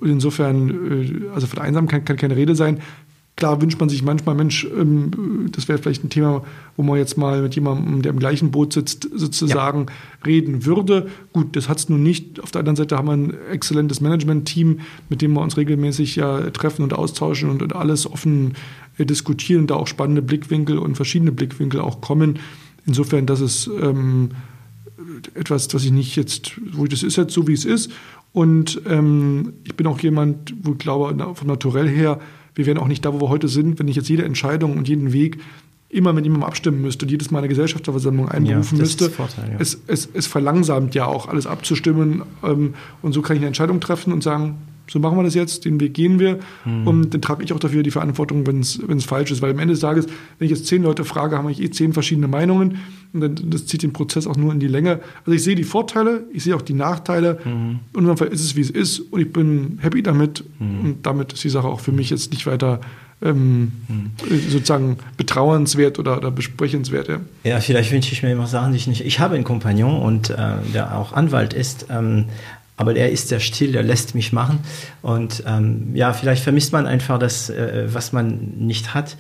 insofern, 0.03 0.71
äh, 0.71 1.35
also 1.35 1.47
von 1.47 1.61
Einsamkeit 1.61 2.05
kann 2.05 2.19
keine 2.19 2.37
Rede 2.37 2.55
sein. 2.55 2.81
Klar 3.37 3.61
wünscht 3.61 3.79
man 3.79 3.91
sich 3.91 4.03
manchmal, 4.03 4.35
Mensch, 4.35 4.67
ähm, 4.77 5.51
das 5.53 5.69
wäre 5.69 5.79
vielleicht 5.79 6.03
ein 6.03 6.09
Thema, 6.09 6.43
wo 6.77 6.83
man 6.83 6.97
jetzt 6.97 7.19
mal 7.19 7.43
mit 7.43 7.55
jemandem, 7.55 8.01
der 8.01 8.13
im 8.13 8.19
gleichen 8.19 8.51
Boot 8.51 8.73
sitzt, 8.73 9.11
sozusagen 9.15 9.87
ja. 9.89 10.25
reden 10.25 10.65
würde. 10.65 11.09
Gut, 11.35 11.55
das 11.55 11.69
hat 11.69 11.79
es 11.79 11.91
nun 11.91 12.03
nicht. 12.03 12.41
Auf 12.41 12.51
der 12.51 12.61
anderen 12.61 12.77
Seite 12.77 12.97
haben 12.97 13.09
wir 13.09 13.13
ein 13.13 13.35
exzellentes 13.53 14.01
Management-Team, 14.01 14.81
mit 15.11 15.21
dem 15.21 15.35
wir 15.35 15.43
uns 15.43 15.59
regelmäßig 15.59 16.17
ja 16.17 16.49
treffen 16.51 16.83
und 16.83 16.95
austauschen 16.95 17.51
und, 17.51 17.63
und 17.63 17.77
alles 17.77 18.11
offen 18.11 18.55
äh, 18.97 19.05
diskutieren, 19.05 19.67
da 19.67 19.75
auch 19.75 19.87
spannende 19.87 20.23
Blickwinkel 20.23 20.79
und 20.79 20.95
verschiedene 20.95 21.31
Blickwinkel 21.31 21.81
auch 21.81 22.01
kommen. 22.01 22.39
Insofern, 22.87 23.27
das 23.27 23.43
ist 23.43 23.69
ähm, 23.83 24.31
etwas, 25.35 25.69
das 25.69 25.85
ich 25.85 25.93
nicht 25.93 26.17
jetzt, 26.17 26.59
wo 26.73 26.85
ich 26.85 26.91
das 26.91 27.03
ist 27.03 27.17
jetzt 27.17 27.35
so, 27.35 27.47
wie 27.47 27.53
es 27.53 27.67
ist. 27.67 27.91
Und 28.33 28.81
ähm, 28.87 29.53
ich 29.65 29.75
bin 29.75 29.87
auch 29.87 30.01
jemand, 30.01 30.55
wo 30.63 30.73
ich 30.73 30.79
glaube, 30.79 31.15
vom 31.35 31.49
Naturell 31.49 31.89
her, 31.89 32.19
wir 32.57 32.67
wären 32.67 32.79
auch 32.79 32.89
nicht 32.89 33.05
da, 33.05 33.13
wo 33.15 33.21
wir 33.21 33.29
heute 33.29 33.49
sind, 33.49 33.79
wenn 33.79 33.87
ich 33.87 33.97
jetzt 33.97 34.09
jede 34.09 34.25
Entscheidung 34.25 34.77
und 34.77 34.89
jeden 34.89 35.13
Weg 35.13 35.39
immer 35.89 36.13
mit 36.13 36.25
jemandem 36.25 36.49
abstimmen 36.49 36.83
müsste 36.83 37.05
und 37.05 37.11
jedes 37.11 37.31
Mal 37.31 37.39
eine 37.39 37.49
Gesellschafterversammlung 37.49 38.29
einberufen 38.29 38.79
ja, 38.79 38.83
müsste. 38.83 39.09
Vorteil, 39.09 39.53
ja. 39.53 39.57
es, 39.61 39.81
es, 39.87 40.09
es, 40.13 40.27
verlangsamt 40.27 40.95
ja 40.95 41.07
auch, 41.07 41.29
alles 41.29 41.47
abzustimmen. 41.47 42.23
Ähm, 42.43 42.75
und 43.03 43.13
so 43.13 43.23
kann 43.23 43.37
ich 43.37 43.41
eine 43.41 43.47
Entscheidung 43.47 43.79
treffen 43.81 44.13
und 44.13 44.23
sagen, 44.23 44.57
so 44.89 44.99
machen 45.01 45.17
wir 45.19 45.25
das 45.25 45.35
jetzt, 45.35 45.65
den 45.65 45.81
Weg 45.81 45.95
gehen 45.95 46.19
wir. 46.19 46.39
Mhm. 46.65 46.87
Und 46.87 47.15
dann 47.15 47.23
trage 47.23 47.43
ich 47.43 47.53
auch 47.53 47.59
dafür 47.59 47.83
die 47.83 47.91
Verantwortung, 47.91 48.47
wenn 48.47 48.61
es 48.61 49.05
falsch 49.05 49.31
ist. 49.31 49.43
Weil 49.43 49.51
am 49.51 49.59
Ende 49.59 49.75
des 49.75 49.81
Tages, 49.81 50.07
wenn 50.39 50.47
ich 50.47 50.51
jetzt 50.51 50.67
zehn 50.67 50.83
Leute 50.83 51.05
frage, 51.05 51.37
haben 51.37 51.49
wir 51.49 51.59
eh 51.59 51.71
zehn 51.71 51.93
verschiedene 51.93 52.29
Meinungen. 52.29 52.79
Und 53.13 53.21
dann, 53.21 53.51
das 53.51 53.67
zieht 53.67 53.83
den 53.83 53.93
Prozess 53.93 54.27
auch 54.27 54.37
nur 54.37 54.53
in 54.53 54.61
die 54.61 54.69
Länge. 54.69 55.01
Also 55.25 55.33
ich 55.33 55.43
sehe 55.43 55.55
die 55.55 55.65
Vorteile, 55.65 56.25
ich 56.33 56.45
sehe 56.45 56.55
auch 56.55 56.63
die 56.63 56.75
Nachteile. 56.75 57.39
Mhm. 57.45 57.81
In 57.93 57.99
unserem 57.99 58.17
Fall 58.17 58.29
ist 58.29 58.43
es, 58.43 58.57
wie 58.57 58.61
es 58.61 58.71
ist. 58.71 59.01
Und 59.01 59.21
ich 59.21 59.33
bin 59.33 59.79
happy 59.81 60.03
damit. 60.03 60.45
Mhm. 60.59 60.81
Und 60.81 61.07
damit 61.07 61.33
ist 61.33 61.43
die 61.43 61.51
Sache 61.51 61.67
auch 61.67 61.81
für 61.81 61.93
mich 61.93 62.11
jetzt 62.11 62.31
nicht 62.31 62.47
weiter 62.47 62.81
ähm, 63.23 63.73
mhm. 63.89 64.11
sozusagen 64.51 64.99
betrauernswert 65.17 65.99
oder, 65.99 66.19
oder 66.19 66.31
besprechenswert. 66.31 67.09
Ja. 67.09 67.21
ja, 67.45 67.61
vielleicht 67.61 67.91
wünsche 67.91 68.13
ich 68.13 68.23
mir 68.23 68.31
immer 68.31 68.47
Sachen, 68.47 68.73
die 68.73 68.79
ich 68.79 68.87
nicht. 68.87 69.05
Ich 69.05 69.21
habe 69.21 69.35
einen 69.35 69.45
Kompagnon 69.45 70.03
und 70.03 70.31
äh, 70.31 70.37
der 70.75 70.97
auch 70.97 71.13
Anwalt 71.13 71.55
ist. 71.55 71.87
Ähm, 71.91 72.27
aber 72.77 72.95
er 72.95 73.11
ist 73.11 73.29
sehr 73.29 73.41
still, 73.41 73.75
er 73.75 73.83
lässt 73.83 74.15
mich 74.15 74.33
machen. 74.33 74.61
Und 75.03 75.43
ähm, 75.47 75.95
ja, 75.95 76.13
vielleicht 76.13 76.43
vermisst 76.43 76.73
man 76.73 76.87
einfach 76.87 77.19
das, 77.19 77.51
äh, 77.51 77.89
was 77.93 78.13
man 78.13 78.55
nicht 78.59 78.95
hat. 78.95 79.17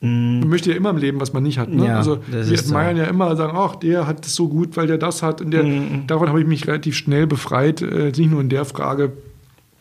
Mm. 0.00 0.40
Man 0.40 0.48
möchte 0.48 0.70
ja 0.70 0.76
immer 0.76 0.90
im 0.90 0.98
Leben, 0.98 1.20
was 1.20 1.32
man 1.32 1.42
nicht 1.42 1.58
hat. 1.58 1.70
Ne? 1.70 1.86
Ja, 1.86 1.96
also 1.96 2.18
wir 2.28 2.58
admiren 2.58 2.96
so. 2.96 3.02
ja 3.02 3.08
immer, 3.08 3.34
sagen, 3.36 3.56
ach, 3.56 3.76
der 3.76 4.06
hat 4.06 4.26
es 4.26 4.34
so 4.34 4.48
gut, 4.48 4.76
weil 4.76 4.86
der 4.86 4.98
das 4.98 5.22
hat. 5.22 5.40
Und 5.40 5.50
der, 5.50 5.64
mm. 5.64 6.06
davon 6.06 6.28
habe 6.28 6.40
ich 6.40 6.46
mich 6.46 6.66
relativ 6.66 6.96
schnell 6.96 7.26
befreit. 7.26 7.80
Äh, 7.80 8.12
nicht 8.16 8.30
nur 8.30 8.40
in 8.40 8.50
der 8.50 8.66
Frage, 8.66 9.12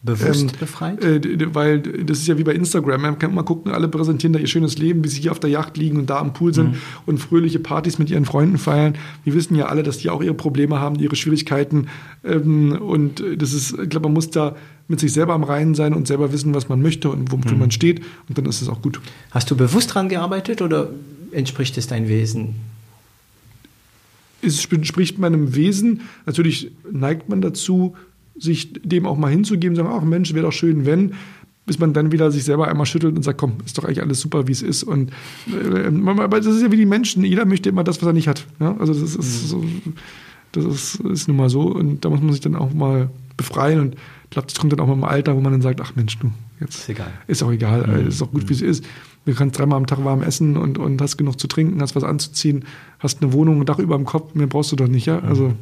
Bewusst 0.06 0.42
ähm, 0.42 0.60
befreit? 0.60 1.04
Äh, 1.04 1.56
weil 1.56 1.80
das 1.80 2.20
ist 2.20 2.28
ja 2.28 2.38
wie 2.38 2.44
bei 2.44 2.54
Instagram. 2.54 3.02
Man 3.02 3.20
kann 3.20 3.34
mal 3.34 3.44
gucken, 3.44 3.72
alle 3.72 3.88
präsentieren 3.88 4.34
da 4.34 4.40
ihr 4.40 4.48
schönes 4.48 4.78
Leben, 4.78 5.02
wie 5.06 5.08
sie 5.08 5.22
hier 5.22 5.32
auf 5.32 5.40
der 5.40 5.50
Yacht 5.50 5.78
liegen 5.78 5.98
und 5.98 6.10
da 6.10 6.20
am 6.20 6.34
Pool 6.34 6.54
sind 6.54 6.72
mhm. 6.72 6.78
und 7.06 7.20
fröhliche 7.20 7.60
Partys 7.60 8.00
mit 8.00 8.10
ihren 8.10 8.26
Freunden 8.26 8.58
feiern. 8.58 8.96
Wir 9.24 9.34
wissen 9.34 9.56
ja 9.56 9.68
alle, 9.68 9.82
dass 9.82 10.00
die 10.00 10.10
auch 10.10 10.22
ihre 10.22 10.34
Probleme 10.34 10.78
haben, 10.78 11.00
ihre 11.00 11.16
Schwierigkeiten. 11.16 11.88
Ähm, 12.26 12.74
und 12.74 13.24
das 13.38 13.54
ist, 13.54 13.80
ich 13.80 13.90
glaube, 13.90 14.08
man 14.08 14.14
muss 14.14 14.30
da 14.30 14.58
mit 14.90 15.00
sich 15.00 15.14
selber 15.14 15.34
am 15.34 15.44
Reinen 15.44 15.74
sein 15.74 15.94
und 15.94 16.06
selber 16.06 16.34
wissen, 16.34 16.54
was 16.54 16.68
man 16.68 16.82
möchte 16.82 17.10
und 17.10 17.32
wofür 17.32 17.54
mhm. 17.54 17.60
man 17.60 17.72
steht. 17.72 18.02
Und 18.28 18.38
dann 18.38 18.46
ist 18.46 18.62
es 18.62 18.68
auch 18.68 18.82
gut. 18.82 19.00
Hast 19.32 19.50
du 19.52 19.56
bewusst 19.56 19.92
daran 19.92 20.10
gearbeitet 20.10 20.62
oder 20.62 20.90
entspricht 21.32 21.78
es 21.78 21.88
dein 21.88 22.10
Wesen? 22.10 22.56
Es 24.42 24.66
entspricht 24.66 25.18
meinem 25.18 25.56
Wesen. 25.56 26.02
Natürlich 26.26 26.72
neigt 26.92 27.30
man 27.30 27.40
dazu, 27.40 27.96
sich 28.36 28.74
dem 28.84 29.06
auch 29.06 29.18
mal 29.18 29.32
hinzugeben, 29.32 29.76
sagen, 29.76 29.90
ach 29.92 30.04
Mensch, 30.04 30.34
wäre 30.34 30.46
doch 30.46 30.54
schön, 30.54 30.86
wenn, 30.86 31.14
bis 31.66 31.80
man 31.80 31.94
dann 31.94 32.12
wieder 32.12 32.32
sich 32.32 32.44
selber 32.44 32.68
einmal 32.68 32.86
schüttelt 32.86 33.16
und 33.16 33.24
sagt, 33.24 33.38
komm, 33.38 33.54
ist 33.66 33.78
doch 33.78 33.86
eigentlich 33.86 34.02
alles 34.02 34.20
super, 34.20 34.48
wie 34.48 34.52
es 34.52 34.62
ist. 34.62 34.84
Und 34.84 35.12
äh, 35.48 35.88
aber 36.08 36.40
das 36.40 36.56
ist 36.56 36.62
ja 36.62 36.72
wie 36.72 36.78
die 36.78 36.86
Menschen, 36.86 37.24
jeder 37.24 37.46
möchte 37.46 37.70
immer 37.70 37.84
das, 37.84 38.02
was 38.02 38.08
er 38.08 38.14
nicht 38.14 38.28
hat. 38.28 38.46
Ja? 38.60 38.76
Also 38.78 38.94
das 38.94 39.16
ist 39.16 39.50
so, 39.50 39.64
das 40.52 40.66
ist, 40.66 40.96
ist 41.00 41.28
nun 41.28 41.38
mal 41.38 41.50
so. 41.50 41.62
Und 41.62 42.04
da 42.04 42.10
muss 42.10 42.22
man 42.22 42.32
sich 42.32 42.42
dann 42.42 42.56
auch 42.56 42.74
mal 42.74 43.10
befreien. 43.38 43.80
Und 43.80 43.96
ich 43.96 44.30
glaube, 44.32 44.48
das 44.48 44.60
kommt 44.60 44.74
dann 44.74 44.80
auch 44.80 44.88
mal 44.88 44.94
im 44.94 45.04
Alter, 45.04 45.36
wo 45.36 45.42
man 45.42 45.52
dann 45.52 45.62
sagt, 45.62 45.80
ach 45.80 45.96
Mensch, 45.96 46.18
du, 46.20 46.32
jetzt 46.60 46.76
ist, 46.76 46.90
egal. 46.90 47.12
ist 47.28 47.44
auch 47.44 47.52
egal, 47.52 47.88
mhm. 47.88 48.08
ist 48.08 48.22
auch 48.22 48.32
gut, 48.32 48.50
wie 48.50 48.54
es 48.54 48.62
ist. 48.62 48.86
Du 49.26 49.34
kannst 49.34 49.58
dreimal 49.58 49.78
am 49.78 49.88
Tag 49.88 50.04
warm 50.04 50.22
essen 50.22 50.58
und, 50.58 50.78
und 50.78 51.02
hast 51.02 51.16
genug 51.16 51.40
zu 51.40 51.48
trinken, 51.48 51.82
hast 51.82 51.96
was 51.96 52.04
anzuziehen, 52.04 52.66
hast 53.00 53.22
eine 53.22 53.32
Wohnung, 53.32 53.62
ein 53.62 53.66
Dach 53.66 53.80
über 53.80 53.96
dem 53.96 54.06
Kopf, 54.06 54.36
mehr 54.36 54.48
brauchst 54.48 54.74
du 54.74 54.76
doch 54.76 54.88
nicht, 54.88 55.06
ja? 55.06 55.20
Also. 55.20 55.54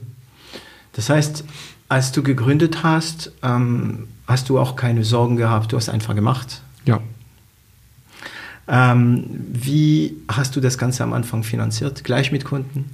Das 0.93 1.09
heißt, 1.09 1.45
als 1.91 2.13
du 2.13 2.23
gegründet 2.23 2.83
hast, 2.83 3.33
ähm, 3.43 4.07
hast 4.25 4.47
du 4.47 4.57
auch 4.57 4.77
keine 4.77 5.03
Sorgen 5.03 5.35
gehabt, 5.35 5.73
du 5.73 5.75
hast 5.75 5.89
einfach 5.89 6.15
gemacht. 6.15 6.61
Ja. 6.85 7.01
Ähm, 8.69 9.25
wie 9.51 10.15
hast 10.29 10.55
du 10.55 10.61
das 10.61 10.77
Ganze 10.77 11.03
am 11.03 11.11
Anfang 11.11 11.43
finanziert? 11.43 12.05
Gleich 12.05 12.31
mit 12.31 12.45
Kunden? 12.45 12.91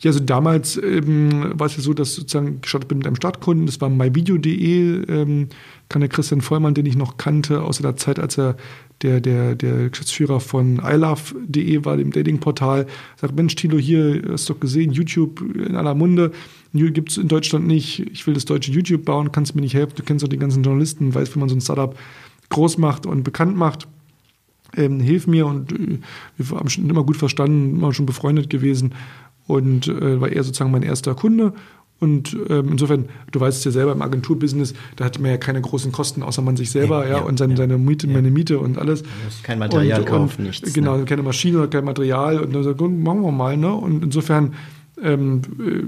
Ja, 0.00 0.10
also 0.10 0.18
damals 0.18 0.76
ähm, 0.76 1.52
war 1.54 1.68
es 1.68 1.76
ja 1.76 1.82
so, 1.82 1.94
dass 1.94 2.08
ich 2.08 2.14
sozusagen 2.16 2.60
gestartet 2.62 2.88
bin 2.88 2.98
mit 2.98 3.06
einem 3.06 3.14
Startkunden, 3.14 3.66
das 3.66 3.80
war 3.80 3.90
myvideo.de, 3.90 5.04
ähm, 5.08 5.48
kann 5.88 6.00
der 6.00 6.08
Christian 6.08 6.40
Vollmann, 6.40 6.74
den 6.74 6.84
ich 6.84 6.96
noch 6.96 7.18
kannte, 7.18 7.62
aus 7.62 7.78
der 7.78 7.94
Zeit, 7.94 8.18
als 8.18 8.36
er 8.38 8.56
der, 9.02 9.20
der, 9.20 9.54
der 9.54 9.90
Geschäftsführer 9.90 10.40
von 10.40 10.80
ilove.de 10.82 11.84
war, 11.84 11.96
dem 11.96 12.12
Datingportal, 12.12 12.86
sagt, 13.16 13.36
Mensch, 13.36 13.54
Tilo, 13.54 13.78
hier, 13.78 14.22
hast 14.30 14.48
du 14.48 14.54
doch 14.54 14.60
gesehen, 14.60 14.92
YouTube 14.92 15.42
in 15.54 15.76
aller 15.76 15.94
Munde, 15.94 16.32
gibt 16.72 17.10
es 17.10 17.18
in 17.18 17.28
Deutschland 17.28 17.66
nicht, 17.66 18.00
ich 18.12 18.26
will 18.26 18.34
das 18.34 18.44
deutsche 18.44 18.72
YouTube 18.72 19.04
bauen, 19.04 19.32
kannst 19.32 19.54
mir 19.54 19.62
nicht 19.62 19.74
helfen, 19.74 19.94
du 19.96 20.02
kennst 20.02 20.22
doch 20.22 20.28
die 20.28 20.38
ganzen 20.38 20.62
Journalisten, 20.62 21.14
weißt, 21.14 21.34
wie 21.34 21.38
man 21.38 21.48
so 21.48 21.56
ein 21.56 21.60
Startup 21.60 21.96
groß 22.48 22.78
macht 22.78 23.06
und 23.06 23.22
bekannt 23.22 23.56
macht. 23.56 23.88
Ähm, 24.76 25.00
hilf 25.00 25.26
mir. 25.26 25.46
Und 25.46 25.72
äh, 25.72 25.98
wir 26.36 26.58
haben 26.58 26.68
schon 26.68 26.88
immer 26.88 27.04
gut 27.04 27.16
verstanden, 27.16 27.76
immer 27.76 27.92
schon 27.92 28.06
befreundet 28.06 28.50
gewesen. 28.50 28.94
Und 29.46 29.88
äh, 29.88 30.20
war 30.20 30.28
er 30.28 30.42
sozusagen 30.42 30.72
mein 30.72 30.82
erster 30.82 31.14
Kunde 31.14 31.52
und 31.98 32.36
ähm, 32.50 32.68
insofern, 32.72 33.06
du 33.32 33.40
weißt 33.40 33.58
es 33.58 33.64
ja 33.64 33.70
selber 33.70 33.92
im 33.92 34.02
Agenturbusiness, 34.02 34.74
da 34.96 35.06
hat 35.06 35.18
man 35.18 35.30
ja 35.30 35.38
keine 35.38 35.62
großen 35.62 35.92
Kosten, 35.92 36.22
außer 36.22 36.42
man 36.42 36.56
sich 36.56 36.70
selber, 36.70 37.06
ja, 37.06 37.16
ja 37.16 37.22
und 37.22 37.38
seine, 37.38 37.54
ja. 37.54 37.58
seine 37.58 37.78
Miete, 37.78 38.06
meine 38.06 38.30
Miete 38.30 38.58
und 38.58 38.78
alles. 38.78 39.02
Kein 39.42 39.58
Material 39.58 40.00
und, 40.00 40.06
kaufen, 40.06 40.40
und, 40.40 40.46
nichts. 40.48 40.74
Genau, 40.74 40.98
ne? 40.98 41.04
keine 41.06 41.22
Maschine 41.22 41.58
oder 41.58 41.68
kein 41.68 41.84
Material 41.84 42.40
und 42.40 42.54
dann 42.54 42.64
sagt, 42.64 42.80
machen 42.80 43.22
wir 43.22 43.32
mal, 43.32 43.56
ne? 43.56 43.72
Und 43.72 44.04
insofern 44.04 44.54
ähm, 45.02 45.42
äh, 45.58 45.82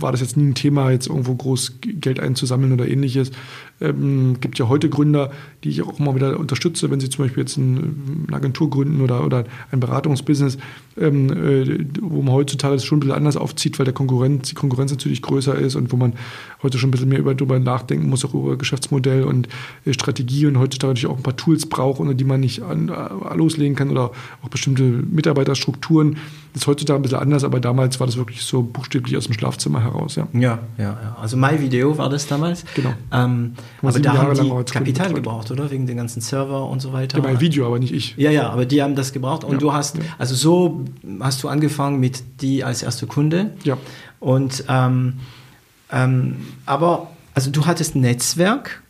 war 0.00 0.12
das 0.12 0.20
jetzt 0.20 0.36
nie 0.36 0.46
ein 0.46 0.54
Thema, 0.54 0.90
jetzt 0.90 1.08
irgendwo 1.08 1.34
groß 1.34 1.78
Geld 1.80 2.20
einzusammeln 2.20 2.72
oder 2.72 2.88
ähnliches. 2.88 3.30
Ähm, 3.80 4.36
gibt 4.40 4.58
ja 4.58 4.68
heute 4.68 4.88
Gründer, 4.88 5.30
die 5.64 5.70
ich 5.70 5.82
auch 5.82 5.98
immer 5.98 6.14
wieder 6.14 6.38
unterstütze, 6.38 6.90
wenn 6.90 7.00
sie 7.00 7.10
zum 7.10 7.24
Beispiel 7.24 7.42
jetzt 7.42 7.56
ein, 7.56 8.26
eine 8.28 8.36
Agentur 8.36 8.70
gründen 8.70 9.00
oder, 9.00 9.24
oder 9.24 9.44
ein 9.70 9.80
Beratungsbusiness, 9.80 10.58
ähm, 11.00 11.30
äh, 11.30 11.86
wo 12.00 12.22
man 12.22 12.34
heutzutage 12.34 12.74
das 12.74 12.84
schon 12.84 12.98
ein 12.98 13.00
bisschen 13.00 13.16
anders 13.16 13.36
aufzieht, 13.36 13.78
weil 13.78 13.84
der 13.84 13.94
Konkurrenz, 13.94 14.48
die 14.48 14.54
Konkurrenz 14.54 14.90
natürlich 14.90 15.22
größer 15.22 15.54
ist 15.56 15.74
und 15.74 15.92
wo 15.92 15.96
man 15.96 16.14
heute 16.62 16.78
schon 16.78 16.88
ein 16.88 16.90
bisschen 16.92 17.08
mehr 17.08 17.18
über, 17.18 17.34
darüber 17.34 17.58
nachdenken 17.58 18.08
muss, 18.08 18.24
auch 18.24 18.34
über 18.34 18.56
Geschäftsmodell 18.56 19.24
und 19.24 19.48
äh, 19.84 19.92
Strategie 19.92 20.46
und 20.46 20.58
heutzutage 20.58 20.92
natürlich 20.92 21.10
auch 21.10 21.16
ein 21.16 21.22
paar 21.22 21.36
Tools 21.36 21.66
braucht, 21.66 22.00
ohne 22.00 22.14
die 22.14 22.24
man 22.24 22.40
nicht 22.40 22.62
an, 22.62 22.88
äh, 22.88 23.36
loslegen 23.36 23.74
kann 23.74 23.90
oder 23.90 24.12
auch 24.42 24.48
bestimmte 24.48 24.82
Mitarbeiterstrukturen. 24.82 26.18
Das 26.52 26.62
ist 26.62 26.66
heutzutage 26.66 26.98
ein 26.98 27.02
bisschen 27.02 27.18
anders, 27.18 27.44
aber 27.44 27.60
damals 27.60 27.98
war 27.98 28.06
das 28.06 28.16
wirklich 28.16 28.42
so 28.42 28.62
buchstäblich 28.62 29.16
aus 29.16 29.24
dem 29.24 29.32
Schlafzimmer 29.32 29.82
heraus. 29.82 30.16
Ja, 30.16 30.28
ja, 30.32 30.58
ja. 30.78 30.84
ja. 30.84 31.16
Also 31.20 31.36
MyVideo 31.36 31.96
war 31.98 32.10
das 32.10 32.26
damals. 32.26 32.64
Genau. 32.74 32.92
Ähm, 33.10 33.52
aber 33.80 33.98
da 34.00 34.14
Jahre 34.14 34.38
haben 34.38 34.64
die 34.64 34.72
Kapital 34.72 35.12
gebraucht, 35.12 35.50
oder? 35.50 35.70
Wegen 35.70 35.86
den 35.86 35.96
ganzen 35.96 36.20
Server 36.20 36.66
und 36.66 36.80
so 36.80 36.92
weiter. 36.92 37.18
Ja, 37.18 37.24
mein 37.24 37.40
Video, 37.40 37.66
aber 37.66 37.78
nicht 37.78 37.92
ich. 37.92 38.14
Ja, 38.16 38.30
ja, 38.30 38.50
aber 38.50 38.66
die 38.66 38.82
haben 38.82 38.94
das 38.94 39.12
gebraucht. 39.12 39.44
Und 39.44 39.52
ja, 39.52 39.58
du 39.58 39.72
hast, 39.72 39.98
ja. 39.98 40.04
also 40.18 40.34
so 40.34 40.84
hast 41.20 41.42
du 41.42 41.48
angefangen 41.48 41.98
mit 42.00 42.22
die 42.40 42.64
als 42.64 42.82
erste 42.82 43.06
Kunde. 43.06 43.50
Ja. 43.64 43.76
Und, 44.20 44.64
ähm, 44.68 45.14
ähm, 45.90 46.36
aber, 46.66 47.10
also 47.34 47.50
du 47.50 47.66
hattest 47.66 47.94
ein 47.94 48.00
Netzwerk. 48.00 48.82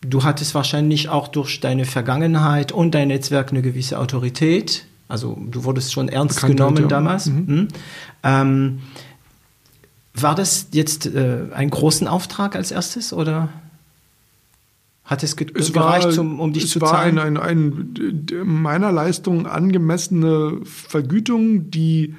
Du 0.00 0.24
hattest 0.24 0.54
wahrscheinlich 0.54 1.08
auch 1.08 1.28
durch 1.28 1.60
deine 1.60 1.84
Vergangenheit 1.84 2.72
und 2.72 2.94
dein 2.94 3.08
Netzwerk 3.08 3.50
eine 3.50 3.62
gewisse 3.62 3.98
Autorität. 3.98 4.86
Also 5.08 5.38
du 5.50 5.64
wurdest 5.64 5.92
schon 5.92 6.08
ernst 6.08 6.36
Bekanntheit, 6.36 6.56
genommen 6.56 6.82
ja. 6.82 6.88
damals. 6.88 7.26
Mhm. 7.26 7.44
Mhm. 7.46 7.68
Ähm, 8.22 8.80
war 10.14 10.34
das 10.34 10.68
jetzt 10.72 11.06
äh, 11.06 11.44
einen 11.54 11.70
großen 11.70 12.08
Auftrag 12.08 12.56
als 12.56 12.70
erstes 12.70 13.12
oder? 13.12 13.48
Hat 15.06 15.22
es, 15.22 15.36
ge 15.36 15.46
es 15.54 15.72
gereicht, 15.72 16.12
zum, 16.12 16.40
um 16.40 16.52
dich 16.52 16.64
es 16.64 16.70
zu 16.70 16.80
zahlen? 16.80 17.16
Es 17.16 17.22
war 17.22 17.26
eine 17.26 17.42
ein, 17.42 17.94
ein, 17.98 18.44
meiner 18.44 18.90
Leistung 18.90 19.46
angemessene 19.46 20.60
Vergütung, 20.64 21.70
die 21.70 22.14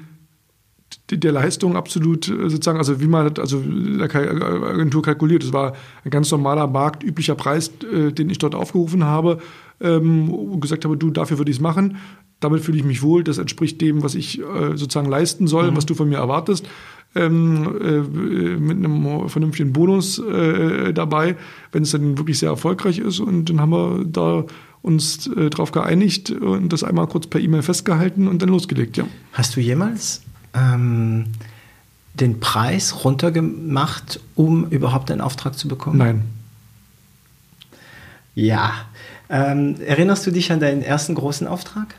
der 1.11 1.31
Leistung 1.31 1.75
absolut 1.75 2.27
äh, 2.27 2.49
sozusagen, 2.49 2.77
also 2.77 2.99
wie 3.01 3.07
man 3.07 3.37
also 3.37 3.61
der 3.61 4.15
Agentur 4.15 5.01
kalkuliert. 5.01 5.43
Das 5.43 5.53
war 5.53 5.73
ein 6.03 6.11
ganz 6.11 6.31
normaler 6.31 6.67
marktüblicher 6.67 7.35
Preis, 7.35 7.71
äh, 7.91 8.11
den 8.11 8.29
ich 8.29 8.39
dort 8.39 8.55
aufgerufen 8.55 9.03
habe 9.03 9.39
ähm, 9.81 10.29
und 10.29 10.61
gesagt 10.61 10.85
habe, 10.85 10.97
du, 10.97 11.09
dafür 11.09 11.37
würde 11.37 11.51
ich 11.51 11.57
es 11.57 11.61
machen. 11.61 11.97
Damit 12.39 12.61
fühle 12.61 12.77
ich 12.77 12.83
mich 12.83 13.01
wohl. 13.01 13.23
Das 13.23 13.37
entspricht 13.37 13.81
dem, 13.81 14.03
was 14.03 14.15
ich 14.15 14.39
äh, 14.39 14.75
sozusagen 14.75 15.09
leisten 15.09 15.47
soll, 15.47 15.71
mhm. 15.71 15.77
was 15.77 15.85
du 15.85 15.93
von 15.93 16.07
mir 16.07 16.17
erwartest. 16.17 16.67
Ähm, 17.15 17.79
äh, 17.81 18.59
mit 18.59 18.77
einem 18.77 19.27
vernünftigen 19.29 19.73
Bonus 19.73 20.19
äh, 20.19 20.93
dabei, 20.93 21.35
wenn 21.71 21.83
es 21.83 21.91
dann 21.91 22.17
wirklich 22.17 22.37
sehr 22.37 22.49
erfolgreich 22.49 22.99
ist. 22.99 23.19
Und 23.19 23.49
dann 23.49 23.59
haben 23.59 23.71
wir 23.71 24.05
da 24.05 24.43
uns 24.81 25.27
äh, 25.27 25.49
darauf 25.49 25.71
geeinigt 25.71 26.31
und 26.31 26.71
das 26.71 26.83
einmal 26.83 27.07
kurz 27.07 27.27
per 27.27 27.41
E-Mail 27.41 27.61
festgehalten 27.61 28.27
und 28.27 28.41
dann 28.41 28.49
losgelegt, 28.49 28.97
ja. 28.97 29.05
Hast 29.33 29.55
du 29.55 29.61
jemals 29.61 30.21
ähm, 30.53 31.25
den 32.13 32.39
Preis 32.39 33.03
runtergemacht, 33.03 34.19
um 34.35 34.69
überhaupt 34.69 35.11
einen 35.11 35.21
Auftrag 35.21 35.57
zu 35.57 35.67
bekommen? 35.67 35.97
Nein. 35.97 36.21
Ja. 38.35 38.73
Ähm, 39.29 39.75
erinnerst 39.81 40.25
du 40.25 40.31
dich 40.31 40.51
an 40.51 40.59
deinen 40.59 40.81
ersten 40.81 41.15
großen 41.15 41.47
Auftrag? 41.47 41.95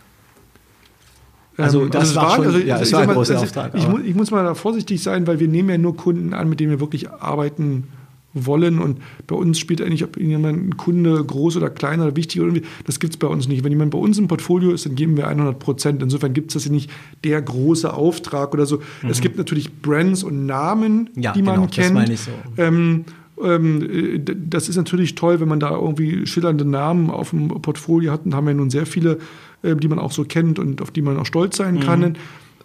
Also, 1.58 1.82
ähm, 1.82 1.90
das 1.90 2.16
also 2.16 2.20
war, 2.20 2.36
schon, 2.36 2.46
also, 2.46 2.58
ja, 2.58 2.80
es 2.80 2.92
war 2.92 3.00
ein 3.02 3.08
großer 3.08 3.34
also, 3.34 3.44
Auftrag. 3.44 3.74
Ich, 3.74 3.86
ich, 4.06 4.14
muss 4.14 4.30
mal 4.30 4.44
da 4.44 4.54
vorsichtig 4.54 5.02
sein, 5.02 5.26
weil 5.26 5.40
wir 5.40 5.48
nehmen 5.48 5.68
ja 5.68 5.78
nur 5.78 5.96
Kunden 5.96 6.32
an, 6.32 6.48
mit 6.48 6.60
denen 6.60 6.70
wir 6.70 6.80
wirklich 6.80 7.10
arbeiten 7.10 7.88
wollen. 8.32 8.78
Und 8.78 8.98
bei 9.26 9.34
uns 9.34 9.58
spielt 9.58 9.82
eigentlich, 9.82 10.04
ob 10.04 10.16
jemand 10.16 10.68
ein 10.68 10.76
Kunde 10.76 11.22
groß 11.22 11.56
oder 11.56 11.70
klein 11.70 12.00
oder 12.00 12.14
wichtig 12.14 12.40
oder 12.40 12.52
irgendwie, 12.52 12.68
das 12.86 13.00
gibt 13.00 13.14
es 13.14 13.16
bei 13.16 13.26
uns 13.26 13.48
nicht. 13.48 13.64
Wenn 13.64 13.72
jemand 13.72 13.90
bei 13.90 13.98
uns 13.98 14.18
im 14.18 14.28
Portfolio 14.28 14.70
ist, 14.70 14.86
dann 14.86 14.94
geben 14.94 15.16
wir 15.16 15.26
100 15.26 15.58
Prozent. 15.58 16.02
Insofern 16.02 16.32
gibt 16.32 16.50
es 16.50 16.54
das 16.54 16.66
ja 16.66 16.70
nicht 16.70 16.90
der 17.24 17.42
große 17.42 17.92
Auftrag 17.92 18.54
oder 18.54 18.66
so. 18.66 18.76
Mhm. 19.02 19.10
Es 19.10 19.20
gibt 19.20 19.36
natürlich 19.36 19.82
Brands 19.82 20.22
und 20.22 20.46
Namen, 20.46 21.10
ja, 21.16 21.32
die 21.32 21.42
man 21.42 21.56
genau, 21.56 21.66
kennt. 21.66 21.86
Das 21.86 21.92
meine 21.92 22.12
ich 22.12 22.20
so. 22.20 22.30
Ähm, 22.56 23.04
ähm, 23.42 24.24
das 24.48 24.68
ist 24.68 24.76
natürlich 24.76 25.14
toll, 25.14 25.40
wenn 25.40 25.48
man 25.48 25.60
da 25.60 25.70
irgendwie 25.70 26.26
schillernde 26.26 26.64
Namen 26.64 27.10
auf 27.10 27.30
dem 27.30 27.48
Portfolio 27.48 28.12
hat. 28.12 28.24
Und 28.24 28.34
haben 28.34 28.46
wir 28.46 28.54
nun 28.54 28.70
sehr 28.70 28.86
viele, 28.86 29.18
äh, 29.62 29.76
die 29.76 29.88
man 29.88 29.98
auch 29.98 30.12
so 30.12 30.24
kennt 30.24 30.58
und 30.58 30.82
auf 30.82 30.90
die 30.90 31.02
man 31.02 31.16
auch 31.18 31.26
stolz 31.26 31.56
sein 31.56 31.80
kann. 31.80 32.00
Mhm. 32.00 32.12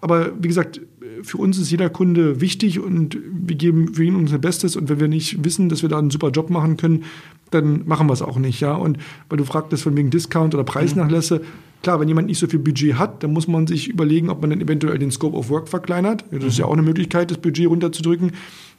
Aber 0.02 0.32
wie 0.38 0.50
gesagt, 0.50 0.82
für 1.24 1.38
uns 1.38 1.58
ist 1.58 1.72
jeder 1.72 1.90
Kunde 1.90 2.42
wichtig 2.42 2.80
und 2.80 3.18
wir 3.32 3.56
geben 3.56 3.94
für 3.94 4.04
ihn 4.04 4.16
unser 4.16 4.38
Bestes. 4.38 4.76
Und 4.76 4.90
wenn 4.90 5.00
wir 5.00 5.08
nicht 5.08 5.44
wissen, 5.44 5.70
dass 5.70 5.82
wir 5.82 5.90
da 5.90 5.98
einen 5.98 6.10
super 6.10 6.30
Job 6.30 6.50
machen 6.50 6.78
können, 6.78 7.04
dann 7.52 7.84
machen 7.86 8.08
wir 8.08 8.14
es 8.14 8.22
auch 8.22 8.38
nicht. 8.38 8.60
Ja? 8.60 8.74
Und 8.74 8.98
weil 9.30 9.38
du 9.38 9.46
fragtest 9.46 9.84
von 9.84 9.96
wegen 9.96 10.10
Discount 10.10 10.54
oder 10.54 10.64
Preisnachlässe, 10.64 11.42
klar, 11.84 12.00
wenn 12.00 12.08
jemand 12.08 12.28
nicht 12.28 12.40
so 12.40 12.48
viel 12.48 12.60
Budget 12.60 12.96
hat, 12.96 13.24
dann 13.24 13.32
muss 13.32 13.48
man 13.48 13.68
sich 13.68 13.88
überlegen, 13.88 14.30
ob 14.30 14.42
man 14.42 14.50
dann 14.50 14.62
eventuell 14.62 14.98
den 14.98 15.12
Scope 15.12 15.38
of 15.38 15.50
Work 15.50 15.70
verkleinert. 15.70 16.26
Das 16.32 16.44
ist 16.44 16.58
ja 16.58 16.66
auch 16.66 16.74
eine 16.74 16.82
Möglichkeit, 16.82 17.32
das 17.32 17.38
Budget 17.38 17.70
runterzudrücken. 17.70 18.32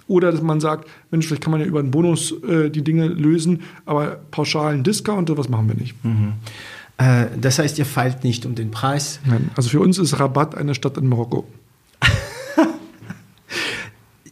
Oder 0.07 0.33
dass 0.33 0.43
man 0.43 0.61
sagt, 0.61 0.89
Mensch, 1.11 1.27
vielleicht 1.27 1.43
kann 1.43 1.51
man 1.51 1.61
ja 1.61 1.67
über 1.67 1.79
einen 1.79 1.91
Bonus 1.91 2.35
äh, 2.43 2.69
die 2.69 2.83
Dinge 2.83 3.07
lösen, 3.07 3.63
aber 3.87 4.21
pauschalen 4.31 4.83
Discount, 4.83 5.35
was 5.35 5.49
machen 5.49 5.69
wir 5.69 5.77
nicht. 5.77 6.05
Mhm. 6.05 6.35
Äh, 6.99 7.27
das 7.41 7.59
heißt, 7.59 7.79
ihr 7.79 7.87
feilt 7.87 8.25
nicht 8.25 8.47
um 8.47 8.55
den 8.55 8.71
Preis? 8.71 9.21
Nein, 9.25 9.51
also 9.57 9.69
für 9.69 9.81
uns 9.81 9.99
ist 9.99 10.19
Rabatt 10.19 10.55
eine 10.55 10.75
Stadt 10.75 10.97
in 10.97 11.09
Marokko. 11.09 11.45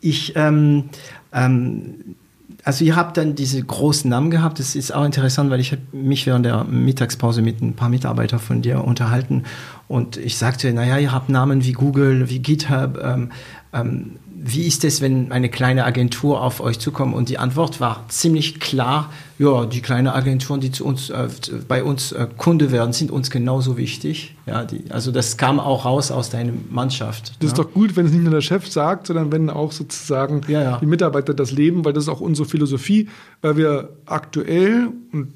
ich, 0.00 0.34
ähm, 0.36 0.90
ähm, 1.32 2.16
also 2.64 2.84
ihr 2.84 2.94
habt 2.94 3.16
dann 3.16 3.34
diese 3.34 3.60
großen 3.60 4.08
Namen 4.08 4.30
gehabt. 4.30 4.60
Das 4.60 4.76
ist 4.76 4.94
auch 4.94 5.04
interessant, 5.04 5.50
weil 5.50 5.58
ich 5.58 5.72
habe 5.72 5.82
mich 5.92 6.26
während 6.26 6.46
der 6.46 6.62
Mittagspause 6.64 7.42
mit 7.42 7.60
ein 7.60 7.74
paar 7.74 7.88
Mitarbeitern 7.88 8.38
von 8.38 8.62
dir 8.62 8.84
unterhalten 8.84 9.42
und 9.88 10.16
ich 10.16 10.36
sagte, 10.38 10.72
naja, 10.72 10.98
ihr 10.98 11.12
habt 11.12 11.28
Namen 11.28 11.64
wie 11.64 11.72
Google, 11.72 12.30
wie 12.30 12.38
GitHub. 12.38 12.98
Ähm, 13.02 13.30
ähm 13.72 14.12
wie 14.44 14.66
ist 14.66 14.82
es, 14.84 15.00
wenn 15.00 15.30
eine 15.30 15.48
kleine 15.48 15.84
Agentur 15.84 16.42
auf 16.42 16.60
euch 16.60 16.80
zukommt? 16.80 17.14
Und 17.14 17.28
die 17.28 17.38
Antwort 17.38 17.80
war 17.80 18.04
ziemlich 18.08 18.58
klar, 18.58 19.10
ja, 19.38 19.66
die 19.66 19.80
kleinen 19.80 20.08
Agenturen, 20.08 20.60
die 20.60 20.72
zu 20.72 20.84
uns, 20.84 21.10
äh, 21.10 21.28
bei 21.68 21.84
uns 21.84 22.10
äh, 22.10 22.26
Kunde 22.36 22.72
werden, 22.72 22.92
sind 22.92 23.12
uns 23.12 23.30
genauso 23.30 23.76
wichtig. 23.76 24.34
Ja, 24.46 24.64
die, 24.64 24.90
also 24.90 25.12
das 25.12 25.36
kam 25.36 25.60
auch 25.60 25.84
raus 25.84 26.10
aus 26.10 26.30
deiner 26.30 26.52
Mannschaft. 26.70 27.34
Das 27.38 27.42
ja. 27.42 27.46
ist 27.48 27.58
doch 27.58 27.72
gut, 27.72 27.94
wenn 27.94 28.06
es 28.06 28.12
nicht 28.12 28.22
nur 28.22 28.32
der 28.32 28.40
Chef 28.40 28.68
sagt, 28.68 29.06
sondern 29.06 29.30
wenn 29.30 29.48
auch 29.48 29.70
sozusagen 29.70 30.40
ja, 30.48 30.62
ja. 30.62 30.78
die 30.78 30.86
Mitarbeiter 30.86 31.34
das 31.34 31.52
leben, 31.52 31.84
weil 31.84 31.92
das 31.92 32.04
ist 32.04 32.08
auch 32.08 32.20
unsere 32.20 32.48
Philosophie, 32.48 33.08
weil 33.42 33.56
wir 33.56 33.90
aktuell, 34.06 34.88
und 35.12 35.32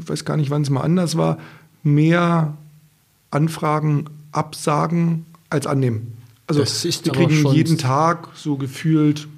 ich 0.00 0.08
weiß 0.08 0.24
gar 0.24 0.36
nicht, 0.36 0.50
wann 0.50 0.62
es 0.62 0.70
mal 0.70 0.82
anders 0.82 1.16
war, 1.16 1.38
mehr 1.84 2.54
Anfragen 3.30 4.06
absagen 4.32 5.26
als 5.50 5.68
annehmen. 5.68 6.23
Also 6.46 6.60
wir 6.60 7.12
kriegen 7.12 7.46
jeden 7.52 7.78
Tag 7.78 8.28
so 8.34 8.56
gefühlt 8.56 9.28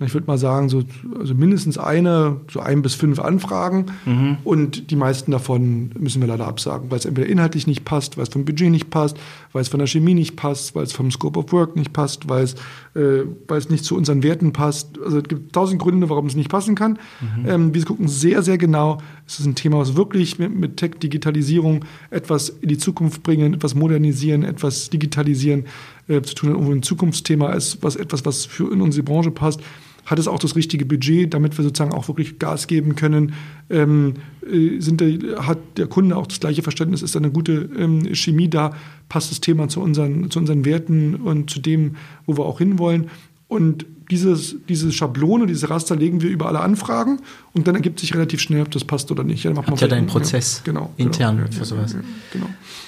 ich 0.00 0.12
würde 0.12 0.26
mal 0.26 0.38
sagen, 0.38 0.68
so 0.68 0.82
also 1.20 1.34
mindestens 1.34 1.78
eine, 1.78 2.40
so 2.52 2.58
ein 2.58 2.82
bis 2.82 2.94
fünf 2.94 3.20
Anfragen. 3.20 3.86
Mhm. 4.04 4.38
Und 4.42 4.90
die 4.90 4.96
meisten 4.96 5.30
davon 5.30 5.92
müssen 5.96 6.20
wir 6.20 6.26
leider 6.26 6.48
absagen, 6.48 6.90
weil 6.90 6.98
es 6.98 7.04
entweder 7.04 7.28
inhaltlich 7.28 7.68
nicht 7.68 7.84
passt, 7.84 8.16
weil 8.16 8.24
es 8.24 8.30
vom 8.30 8.44
Budget 8.44 8.72
nicht 8.72 8.90
passt, 8.90 9.16
weil 9.52 9.62
es 9.62 9.68
von 9.68 9.78
der 9.78 9.86
Chemie 9.86 10.14
nicht 10.14 10.34
passt, 10.34 10.74
weil 10.74 10.82
es 10.82 10.92
vom 10.92 11.12
Scope 11.12 11.38
of 11.38 11.52
Work 11.52 11.76
nicht 11.76 11.92
passt, 11.92 12.28
weil 12.28 12.42
es, 12.42 12.54
äh, 12.96 13.24
weil 13.46 13.58
es 13.58 13.70
nicht 13.70 13.84
zu 13.84 13.96
unseren 13.96 14.24
Werten 14.24 14.52
passt. 14.52 14.98
Also 15.00 15.18
es 15.18 15.24
gibt 15.24 15.52
tausend 15.52 15.80
Gründe, 15.80 16.10
warum 16.10 16.26
es 16.26 16.34
nicht 16.34 16.50
passen 16.50 16.74
kann. 16.74 16.98
Mhm. 17.20 17.48
Ähm, 17.48 17.74
wir 17.74 17.84
gucken 17.84 18.08
sehr, 18.08 18.42
sehr 18.42 18.58
genau. 18.58 18.98
Es 19.28 19.38
ist 19.38 19.46
ein 19.46 19.54
Thema, 19.54 19.78
was 19.78 19.94
wirklich 19.94 20.40
mit, 20.40 20.52
mit 20.56 20.76
Tech, 20.76 20.94
Digitalisierung 21.00 21.84
etwas 22.10 22.48
in 22.48 22.68
die 22.68 22.78
Zukunft 22.78 23.22
bringen, 23.22 23.54
etwas 23.54 23.76
modernisieren, 23.76 24.42
etwas 24.42 24.90
digitalisieren 24.90 25.66
äh, 26.08 26.22
zu 26.22 26.34
tun 26.34 26.50
hat, 26.50 26.56
irgendwo 26.56 26.72
ein 26.72 26.82
Zukunftsthema 26.82 27.52
ist, 27.52 27.82
was 27.82 27.96
etwas, 27.96 28.24
was 28.24 28.44
für 28.44 28.72
in 28.72 28.80
unsere 28.80 29.04
Branche 29.04 29.30
passt 29.30 29.60
hat 30.06 30.18
es 30.18 30.28
auch 30.28 30.38
das 30.38 30.56
richtige 30.56 30.84
Budget, 30.84 31.32
damit 31.32 31.56
wir 31.56 31.64
sozusagen 31.64 31.92
auch 31.92 32.08
wirklich 32.08 32.38
Gas 32.38 32.66
geben 32.66 32.94
können. 32.94 33.34
Ähm, 33.70 34.14
äh, 34.50 34.80
sind 34.80 35.00
der, 35.00 35.46
hat 35.46 35.58
der 35.76 35.86
Kunde 35.86 36.16
auch 36.16 36.26
das 36.26 36.40
gleiche 36.40 36.62
Verständnis? 36.62 37.02
Ist 37.02 37.14
da 37.14 37.20
eine 37.20 37.30
gute 37.30 37.70
ähm, 37.76 38.14
Chemie 38.14 38.48
da? 38.48 38.74
Passt 39.08 39.30
das 39.30 39.40
Thema 39.40 39.68
zu 39.68 39.80
unseren, 39.80 40.30
zu 40.30 40.38
unseren 40.38 40.64
Werten 40.64 41.14
und 41.14 41.50
zu 41.50 41.60
dem, 41.60 41.96
wo 42.26 42.36
wir 42.36 42.44
auch 42.44 42.58
hinwollen? 42.58 43.08
Und 43.48 43.86
dieses, 44.10 44.56
diese 44.68 44.92
Schablone, 44.92 45.46
diese 45.46 45.70
Raster 45.70 45.96
legen 45.96 46.20
wir 46.20 46.30
über 46.30 46.46
alle 46.46 46.60
Anfragen 46.60 47.20
und 47.52 47.66
dann 47.66 47.74
ergibt 47.74 48.00
sich 48.00 48.14
relativ 48.14 48.40
schnell, 48.40 48.62
ob 48.62 48.70
das 48.70 48.84
passt 48.84 49.10
oder 49.10 49.24
nicht. 49.24 49.44
Ja, 49.44 49.52
dann 49.52 49.66
Habt 49.66 49.80
ja 49.80 49.88
deinen 49.88 50.06
Prozess 50.06 50.62
ja, 50.64 50.72
genau, 50.72 50.92
intern 50.96 51.36
genau, 51.38 51.50
für 51.50 51.64
sowas. 51.64 51.96
Genau. 52.32 52.46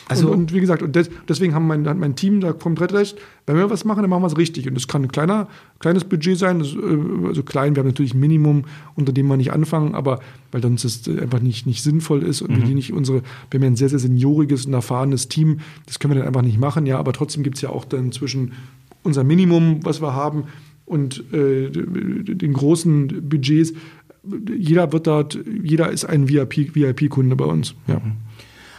Also, 0.08 0.28
und, 0.28 0.38
und, 0.38 0.52
wie 0.52 0.60
gesagt, 0.60 0.82
und 0.82 0.94
des, 0.94 1.10
deswegen 1.28 1.54
haben 1.54 1.66
mein, 1.66 1.88
hat 1.88 1.96
mein 1.96 2.14
Team 2.14 2.40
da 2.40 2.52
komplett 2.52 2.92
recht, 2.92 3.18
wenn 3.46 3.56
wir 3.56 3.70
was 3.70 3.84
machen, 3.84 4.02
dann 4.02 4.10
machen 4.10 4.22
wir 4.22 4.28
es 4.28 4.36
richtig. 4.36 4.68
Und 4.68 4.74
das 4.74 4.86
kann 4.86 5.02
ein 5.02 5.08
kleiner, 5.08 5.48
kleines 5.80 6.04
Budget 6.04 6.38
sein, 6.38 6.60
das, 6.60 6.74
äh, 6.74 7.26
also 7.26 7.42
klein, 7.42 7.74
wir 7.74 7.80
haben 7.80 7.88
natürlich 7.88 8.14
ein 8.14 8.20
Minimum, 8.20 8.64
unter 8.94 9.12
dem 9.12 9.26
wir 9.26 9.36
nicht 9.36 9.52
anfangen, 9.52 9.94
aber 9.94 10.20
weil 10.52 10.60
dann 10.60 10.74
es 10.74 11.08
einfach 11.08 11.40
nicht, 11.40 11.66
nicht 11.66 11.82
sinnvoll 11.82 12.22
ist 12.22 12.42
und 12.42 12.50
mhm. 12.50 12.68
wir 12.68 12.74
nicht 12.74 12.92
unsere, 12.92 13.22
wir 13.50 13.58
haben 13.58 13.64
ja 13.64 13.70
ein 13.70 13.76
sehr, 13.76 13.88
sehr 13.88 13.98
senioriges 13.98 14.66
und 14.66 14.74
erfahrenes 14.74 15.28
Team, 15.28 15.60
das 15.86 15.98
können 15.98 16.14
wir 16.14 16.20
dann 16.20 16.28
einfach 16.28 16.42
nicht 16.42 16.58
machen, 16.58 16.86
ja, 16.86 16.98
aber 16.98 17.12
trotzdem 17.12 17.42
gibt 17.42 17.56
es 17.56 17.62
ja 17.62 17.70
auch 17.70 17.84
dann 17.84 18.12
zwischen 18.12 18.52
unser 19.02 19.24
Minimum, 19.24 19.84
was 19.84 20.00
wir 20.02 20.14
haben, 20.14 20.44
und 20.86 21.22
äh, 21.32 21.70
den 21.70 22.52
großen 22.52 23.28
Budgets. 23.28 23.74
Jeder 24.56 24.92
wird 24.92 25.06
dort, 25.06 25.38
jeder 25.62 25.90
ist 25.90 26.04
ein 26.04 26.28
VIP-Kunde 26.28 27.36
VIP 27.36 27.36
bei 27.36 27.44
uns. 27.44 27.74
Ja. 27.86 28.00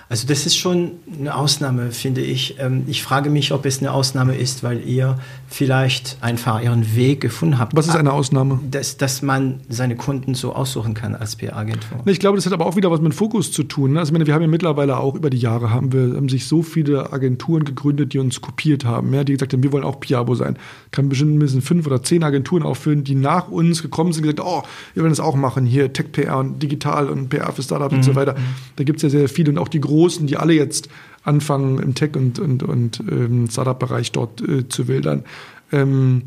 Mhm. 0.08 0.12
Also 0.18 0.28
das 0.28 0.46
ist 0.46 0.56
schon 0.56 0.92
eine 1.20 1.36
Ausnahme, 1.36 1.92
finde 1.92 2.22
ich. 2.22 2.56
Ähm, 2.60 2.84
ich 2.88 3.04
frage 3.04 3.30
mich, 3.30 3.52
ob 3.52 3.66
es 3.66 3.80
eine 3.80 3.92
Ausnahme 3.92 4.36
ist, 4.36 4.64
weil 4.64 4.88
ihr 4.88 5.20
vielleicht 5.50 6.18
einfach 6.22 6.62
ihren 6.62 6.96
Weg 6.96 7.22
gefunden 7.22 7.60
habt. 7.60 7.76
Was 7.76 7.88
ist 7.88 7.96
eine 7.96 8.14
Ausnahme? 8.14 8.60
Dass, 8.70 8.98
dass 8.98 9.22
man 9.22 9.62
seine 9.68 9.96
Kunden 9.96 10.34
so 10.34 10.54
aussuchen 10.54 10.94
kann 10.94 11.16
als 11.16 11.36
PR-Agentur. 11.36 12.00
Ich 12.06 12.20
glaube, 12.20 12.38
das 12.38 12.46
hat 12.46 12.54
aber 12.54 12.66
auch 12.66 12.76
wieder 12.76 12.90
was 12.90 13.02
mit 13.02 13.14
Fokus 13.14 13.52
zu 13.52 13.64
tun. 13.64 13.94
Ne? 13.94 14.00
Also 14.00 14.14
wir 14.14 14.34
haben 14.34 14.42
ja 14.42 14.48
mittlerweile 14.48 14.98
auch 14.98 15.16
über 15.16 15.30
die 15.30 15.38
Jahre 15.38 15.72
haben 15.72 15.92
wir 15.92 16.16
haben 16.16 16.30
sich 16.30 16.48
so 16.48 16.64
viele 16.64 17.12
Agenturen 17.12 17.66
gegründet, 17.66 18.14
die 18.14 18.20
uns 18.20 18.42
kopiert 18.42 18.86
haben, 18.86 19.14
ja, 19.14 19.24
die 19.24 19.34
gesagt 19.34 19.54
haben, 19.54 19.64
wir 19.64 19.72
wollen 19.72 19.84
auch 19.84 20.00
Piabo 20.00 20.36
sein. 20.36 20.58
Kann 20.92 21.10
bestimmt 21.10 21.36
ein 21.36 21.40
bisschen 21.40 21.62
fünf 21.62 21.86
oder 21.86 22.02
zehn 22.02 22.24
Agenturen 22.24 22.64
aufführen, 22.64 23.04
die 23.04 23.16
nach 23.16 23.50
uns 23.50 23.82
gekommen 23.82 24.14
sind 24.14 24.26
und 24.26 24.36
gesagt, 24.36 24.50
oh, 24.50 24.68
wir 24.94 25.04
wollen 25.04 25.12
das 25.12 25.20
auch 25.20 25.36
machen, 25.36 25.66
hier 25.66 25.92
Tech-PR 25.92 26.38
und 26.38 26.62
Digital 26.64 27.10
und 27.10 27.30
PR 27.30 27.52
für 27.52 27.64
Startups 27.64 27.92
mhm. 27.92 27.98
und 27.98 28.04
so 28.04 28.16
weiter. 28.16 28.36
Da 28.76 28.84
gibt 28.84 28.98
es 28.98 29.04
ja 29.04 29.10
sehr 29.10 29.30
viele 29.30 29.52
und 29.52 29.58
auch 29.58 29.68
die 29.68 29.82
großen 29.82 29.97
Großen, 29.98 30.28
die 30.28 30.38
alle 30.38 30.54
jetzt 30.54 30.90
anfangen, 31.24 31.80
im 31.80 31.96
Tech- 31.96 32.16
und, 32.16 32.38
und, 32.38 32.62
und 32.62 33.04
ähm, 33.10 33.50
Startup-Bereich 33.50 34.12
dort 34.12 34.48
äh, 34.48 34.70
zu 34.70 34.88
wildern. 34.88 35.24
Ähm, 35.72 36.22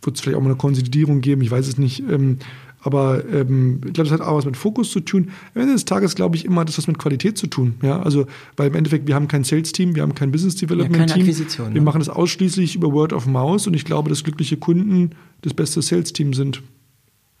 Wird 0.00 0.16
es 0.16 0.22
vielleicht 0.22 0.38
auch 0.38 0.42
mal 0.42 0.50
eine 0.50 0.56
Konsolidierung 0.56 1.20
geben, 1.20 1.42
ich 1.42 1.50
weiß 1.50 1.66
es 1.66 1.76
nicht. 1.76 2.04
Ähm, 2.08 2.38
aber 2.84 3.24
ähm, 3.32 3.80
ich 3.84 3.92
glaube, 3.92 4.08
das 4.08 4.20
hat 4.20 4.26
auch 4.26 4.36
was 4.36 4.44
mit 4.44 4.56
Fokus 4.56 4.92
zu 4.92 5.00
tun. 5.00 5.30
Am 5.54 5.62
Ende 5.62 5.74
des 5.74 5.84
Tages 5.84 6.14
glaube 6.14 6.36
ich 6.36 6.44
immer, 6.44 6.64
das 6.64 6.74
hat 6.74 6.78
was 6.84 6.86
mit 6.86 6.98
Qualität 6.98 7.36
zu 7.36 7.48
tun. 7.48 7.74
Ja, 7.82 8.00
also, 8.00 8.26
weil 8.56 8.68
im 8.68 8.76
Endeffekt, 8.76 9.08
wir 9.08 9.16
haben 9.16 9.26
kein 9.26 9.42
Sales-Team, 9.42 9.96
wir 9.96 10.02
haben 10.02 10.14
kein 10.14 10.30
Business-Development-Team. 10.30 11.26
Ja, 11.26 11.58
wir 11.58 11.70
ne? 11.70 11.80
machen 11.80 11.98
das 11.98 12.08
ausschließlich 12.08 12.76
über 12.76 12.92
Word 12.92 13.12
of 13.12 13.26
Mouse 13.26 13.66
und 13.66 13.74
ich 13.74 13.84
glaube, 13.84 14.08
dass 14.08 14.22
glückliche 14.22 14.56
Kunden 14.56 15.10
das 15.42 15.52
beste 15.52 15.82
Sales-Team 15.82 16.32
sind. 16.32 16.62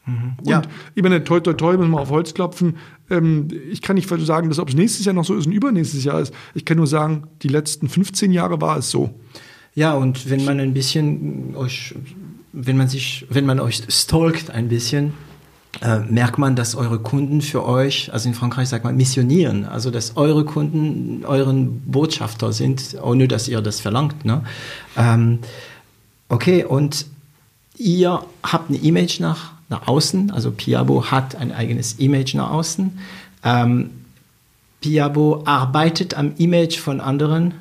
Mhm. 0.06 0.32
Und 0.38 0.48
ja. 0.48 0.62
ich 0.94 1.02
meine, 1.02 1.22
toi, 1.24 1.40
toi, 1.40 1.52
toi, 1.52 1.76
müssen 1.76 1.90
wir 1.90 2.00
auf 2.00 2.10
Holz 2.10 2.34
klopfen. 2.34 2.76
Ähm, 3.10 3.48
ich 3.70 3.82
kann 3.82 3.96
nicht 3.96 4.08
sagen, 4.08 4.48
dass 4.48 4.58
ob 4.58 4.68
es 4.68 4.74
nächstes 4.74 5.04
Jahr 5.04 5.14
noch 5.14 5.24
so 5.24 5.34
ist 5.34 5.46
und 5.46 5.52
übernächstes 5.52 6.04
Jahr 6.04 6.20
ist. 6.20 6.34
Ich 6.54 6.64
kann 6.64 6.76
nur 6.76 6.86
sagen, 6.86 7.24
die 7.42 7.48
letzten 7.48 7.88
15 7.88 8.32
Jahre 8.32 8.60
war 8.60 8.78
es 8.78 8.90
so. 8.90 9.14
Ja, 9.74 9.94
und 9.94 10.28
wenn 10.28 10.44
man 10.44 10.60
ein 10.60 10.74
bisschen 10.74 11.54
euch, 11.56 11.94
wenn 12.52 12.76
man 12.76 12.88
sich, 12.88 13.26
wenn 13.30 13.46
man 13.46 13.60
euch 13.60 13.82
stalkt 13.88 14.50
ein 14.50 14.68
bisschen, 14.68 15.14
äh, 15.80 16.00
merkt 16.00 16.36
man, 16.36 16.54
dass 16.54 16.74
eure 16.74 16.98
Kunden 16.98 17.40
für 17.40 17.64
euch, 17.64 18.12
also 18.12 18.28
in 18.28 18.34
Frankreich 18.34 18.68
sagt 18.68 18.84
man 18.84 18.94
missionieren, 18.96 19.64
also 19.64 19.90
dass 19.90 20.16
eure 20.18 20.44
Kunden 20.44 21.24
euren 21.24 21.80
Botschafter 21.90 22.52
sind, 22.52 22.96
ohne 23.02 23.26
dass 23.26 23.48
ihr 23.48 23.62
das 23.62 23.80
verlangt. 23.80 24.24
Ne? 24.26 24.42
Ähm, 24.96 25.38
okay, 26.28 26.64
und 26.64 27.06
ihr 27.78 28.22
habt 28.42 28.68
ein 28.68 28.74
Image 28.74 29.20
nach, 29.20 29.52
nach 29.72 29.88
außen, 29.88 30.30
also 30.30 30.52
Piabo 30.52 31.10
hat 31.10 31.34
ein 31.34 31.50
eigenes 31.50 31.94
Image 31.94 32.34
nach 32.34 32.50
außen. 32.50 32.98
Ähm, 33.44 33.90
Piabo 34.80 35.42
arbeitet 35.44 36.14
am 36.14 36.34
Image 36.38 36.78
von 36.78 37.00
anderen. 37.00 37.54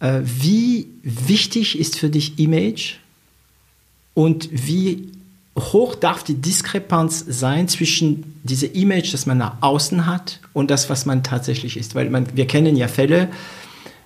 Äh, 0.00 0.20
wie 0.24 0.88
wichtig 1.02 1.78
ist 1.78 1.96
für 1.98 2.10
dich 2.10 2.38
Image 2.38 2.96
und 4.12 4.48
wie 4.50 5.08
hoch 5.58 5.94
darf 5.94 6.24
die 6.24 6.34
Diskrepanz 6.34 7.24
sein 7.26 7.68
zwischen 7.68 8.40
diesem 8.42 8.72
Image, 8.72 9.14
das 9.14 9.24
man 9.24 9.38
nach 9.38 9.54
außen 9.60 10.06
hat 10.06 10.40
und 10.52 10.70
das, 10.70 10.90
was 10.90 11.06
man 11.06 11.22
tatsächlich 11.22 11.76
ist? 11.76 11.94
Weil 11.94 12.10
man, 12.10 12.26
wir 12.36 12.46
kennen 12.46 12.76
ja 12.76 12.88
Fälle, 12.88 13.28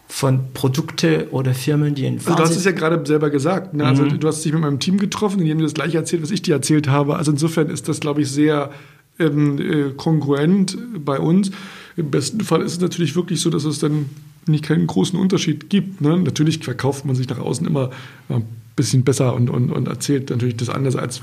von 0.09 0.53
Produkte 0.55 1.29
oder 1.31 1.53
Firmen, 1.53 1.95
die 1.95 2.07
in 2.07 2.19
also 2.19 2.35
Du 2.35 2.43
hast 2.43 2.57
es 2.57 2.65
ja 2.65 2.73
gerade 2.73 3.05
selber 3.07 3.29
gesagt. 3.31 3.75
Ne? 3.75 3.85
Also 3.85 4.05
mhm. 4.05 4.19
du 4.19 4.27
hast 4.27 4.43
dich 4.45 4.53
mit 4.53 4.63
meinem 4.63 4.81
Team 4.81 4.99
getroffen 4.99 5.39
und 5.39 5.45
die 5.45 5.51
haben 5.51 5.59
dir 5.59 5.65
das 5.65 5.75
gleiche 5.75 5.99
erzählt, 5.99 6.23
was 6.23 6.31
ich 6.31 6.43
dir 6.43 6.55
erzählt 6.55 6.89
habe. 6.89 7.17
Also 7.17 7.31
insofern 7.31 7.69
ist 7.69 7.89
das, 7.89 8.01
glaube 8.01 8.23
ich, 8.23 8.31
sehr 8.31 8.71
ähm, 9.19 9.59
äh, 9.59 9.93
kongruent 9.97 10.79
bei 11.05 11.19
uns. 11.19 11.51
Im 11.97 12.11
besten 12.11 12.41
Fall 12.41 12.63
ist 12.63 12.73
es 12.73 12.81
natürlich 12.81 13.17
wirklich 13.17 13.41
so, 13.41 13.51
dass 13.51 13.65
es 13.65 13.81
dann 13.81 14.07
nicht 14.47 14.65
keinen 14.65 14.87
großen 14.87 15.19
Unterschied 15.19 15.69
gibt. 15.69 16.01
Ne? 16.01 16.19
Natürlich 16.19 16.65
verkauft 16.65 17.05
man 17.05 17.15
sich 17.15 17.29
nach 17.29 17.39
außen 17.39 17.67
immer 17.67 17.91
ein 18.31 18.45
bisschen 18.77 19.03
besser 19.03 19.35
und, 19.35 19.51
und, 19.51 19.71
und 19.71 19.89
erzählt 19.89 20.31
natürlich 20.31 20.57
das 20.57 20.69
anders 20.69 20.95
als 20.95 21.23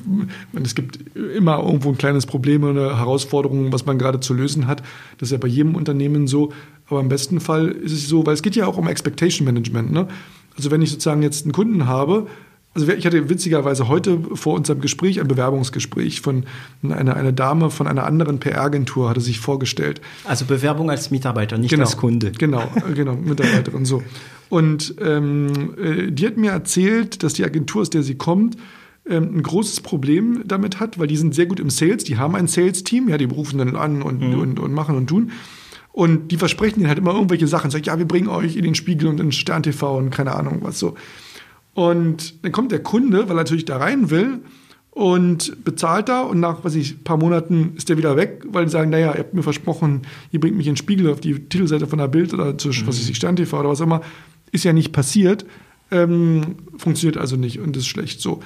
es 0.61 0.75
gibt 0.75 0.99
immer 1.15 1.63
irgendwo 1.63 1.89
ein 1.89 1.97
kleines 1.97 2.25
Problem 2.25 2.63
oder 2.63 2.89
eine 2.89 2.99
Herausforderung, 2.99 3.71
was 3.71 3.85
man 3.85 3.97
gerade 3.97 4.19
zu 4.19 4.33
lösen 4.33 4.67
hat. 4.67 4.83
Das 5.17 5.29
ist 5.29 5.31
ja 5.31 5.37
bei 5.37 5.47
jedem 5.47 5.75
Unternehmen 5.75 6.27
so. 6.27 6.51
Aber 6.89 6.99
im 6.99 7.09
besten 7.09 7.39
Fall 7.39 7.69
ist 7.69 7.93
es 7.93 8.07
so, 8.07 8.25
weil 8.25 8.33
es 8.33 8.41
geht 8.41 8.55
ja 8.55 8.67
auch 8.67 8.77
um 8.77 8.87
Expectation 8.87 9.45
Management. 9.45 9.91
Ne? 9.91 10.07
Also 10.55 10.71
wenn 10.71 10.81
ich 10.81 10.91
sozusagen 10.91 11.21
jetzt 11.21 11.43
einen 11.43 11.51
Kunden 11.51 11.87
habe, 11.87 12.27
also 12.75 12.91
ich 12.91 13.05
hatte 13.05 13.29
witzigerweise 13.29 13.87
heute 13.87 14.19
vor 14.33 14.53
unserem 14.53 14.81
Gespräch 14.81 15.21
ein 15.21 15.29
Bewerbungsgespräch 15.29 16.19
von 16.19 16.43
einer, 16.83 17.15
einer 17.15 17.31
Dame 17.31 17.69
von 17.69 17.87
einer 17.87 18.05
anderen 18.05 18.39
PR-Agentur, 18.39 19.09
hatte 19.09 19.21
sich 19.21 19.39
vorgestellt. 19.39 20.01
Also 20.25 20.43
Bewerbung 20.43 20.89
als 20.89 21.09
Mitarbeiter, 21.09 21.57
nicht 21.57 21.69
genau, 21.69 21.85
als 21.85 21.95
Kunde. 21.95 22.31
Genau, 22.31 22.69
genau, 22.93 23.15
Mitarbeiterin 23.23 23.85
so. 23.85 24.03
Und 24.49 24.95
ähm, 25.01 25.73
äh, 25.81 26.11
die 26.11 26.27
hat 26.27 26.35
mir 26.35 26.51
erzählt, 26.51 27.23
dass 27.23 27.33
die 27.33 27.45
Agentur, 27.45 27.81
aus 27.81 27.89
der 27.89 28.03
sie 28.03 28.15
kommt, 28.15 28.57
ähm, 29.07 29.37
ein 29.37 29.43
großes 29.43 29.79
Problem 29.79 30.43
damit 30.45 30.81
hat, 30.81 30.99
weil 30.99 31.07
die 31.07 31.17
sind 31.17 31.33
sehr 31.33 31.45
gut 31.45 31.61
im 31.61 31.69
Sales, 31.69 32.03
die 32.03 32.17
haben 32.17 32.35
ein 32.35 32.47
Sales-Team, 32.47 33.07
ja, 33.07 33.17
die 33.17 33.25
rufen 33.25 33.57
dann 33.57 33.77
an 33.77 34.01
und, 34.01 34.19
mhm. 34.19 34.39
und, 34.39 34.59
und 34.59 34.73
machen 34.73 34.97
und 34.97 35.07
tun. 35.07 35.31
Und 35.95 36.29
die 36.33 36.35
versprechen 36.35 36.81
ihnen 36.81 36.89
halt 36.89 36.97
immer 36.97 37.13
irgendwelche 37.13 37.47
Sachen. 37.47 37.71
Sagen, 37.71 37.85
ja, 37.85 37.97
wir 37.97 38.05
bringen 38.05 38.27
euch 38.27 38.57
in 38.57 38.65
den 38.65 38.75
Spiegel 38.75 39.07
und 39.07 39.17
in 39.21 39.31
Stern 39.31 39.63
TV 39.63 39.97
und 39.97 40.09
keine 40.09 40.35
Ahnung 40.35 40.59
was 40.59 40.77
so. 40.77 40.95
Und 41.73 42.43
dann 42.43 42.51
kommt 42.51 42.73
der 42.73 42.83
Kunde, 42.83 43.29
weil 43.29 43.37
er 43.37 43.43
natürlich 43.43 43.63
da 43.63 43.77
rein 43.77 44.09
will 44.09 44.39
und 44.91 45.63
bezahlt 45.63 46.09
da 46.09 46.23
und 46.23 46.41
nach, 46.41 46.65
was 46.65 46.75
ich, 46.75 46.95
ein 46.95 47.03
paar 47.05 47.15
Monaten 47.15 47.75
ist 47.77 47.87
der 47.87 47.97
wieder 47.97 48.17
weg, 48.17 48.43
weil 48.45 48.65
die 48.65 48.71
sagen, 48.71 48.89
naja, 48.89 49.13
ihr 49.13 49.19
habt 49.19 49.33
mir 49.33 49.41
versprochen, 49.41 50.01
ihr 50.33 50.41
bringt 50.41 50.57
mich 50.57 50.67
in 50.67 50.73
den 50.73 50.77
Spiegel 50.77 51.09
auf 51.09 51.21
die 51.21 51.39
Titelseite 51.39 51.87
von 51.87 51.99
der 51.99 52.09
Bild 52.09 52.33
oder 52.33 52.57
zu, 52.57 52.67
mhm. 52.67 52.87
was 52.87 52.99
weiß 52.99 53.07
ich, 53.07 53.15
Stern 53.15 53.37
TV 53.37 53.57
oder 53.57 53.69
was 53.69 53.79
auch 53.79 53.85
immer. 53.85 54.01
Ist 54.51 54.65
ja 54.65 54.73
nicht 54.73 54.91
passiert. 54.91 55.45
Ähm, 55.91 56.57
funktioniert 56.77 57.15
also 57.15 57.37
nicht 57.37 57.61
und 57.61 57.77
ist 57.77 57.87
schlecht 57.87 58.19
so. 58.19 58.41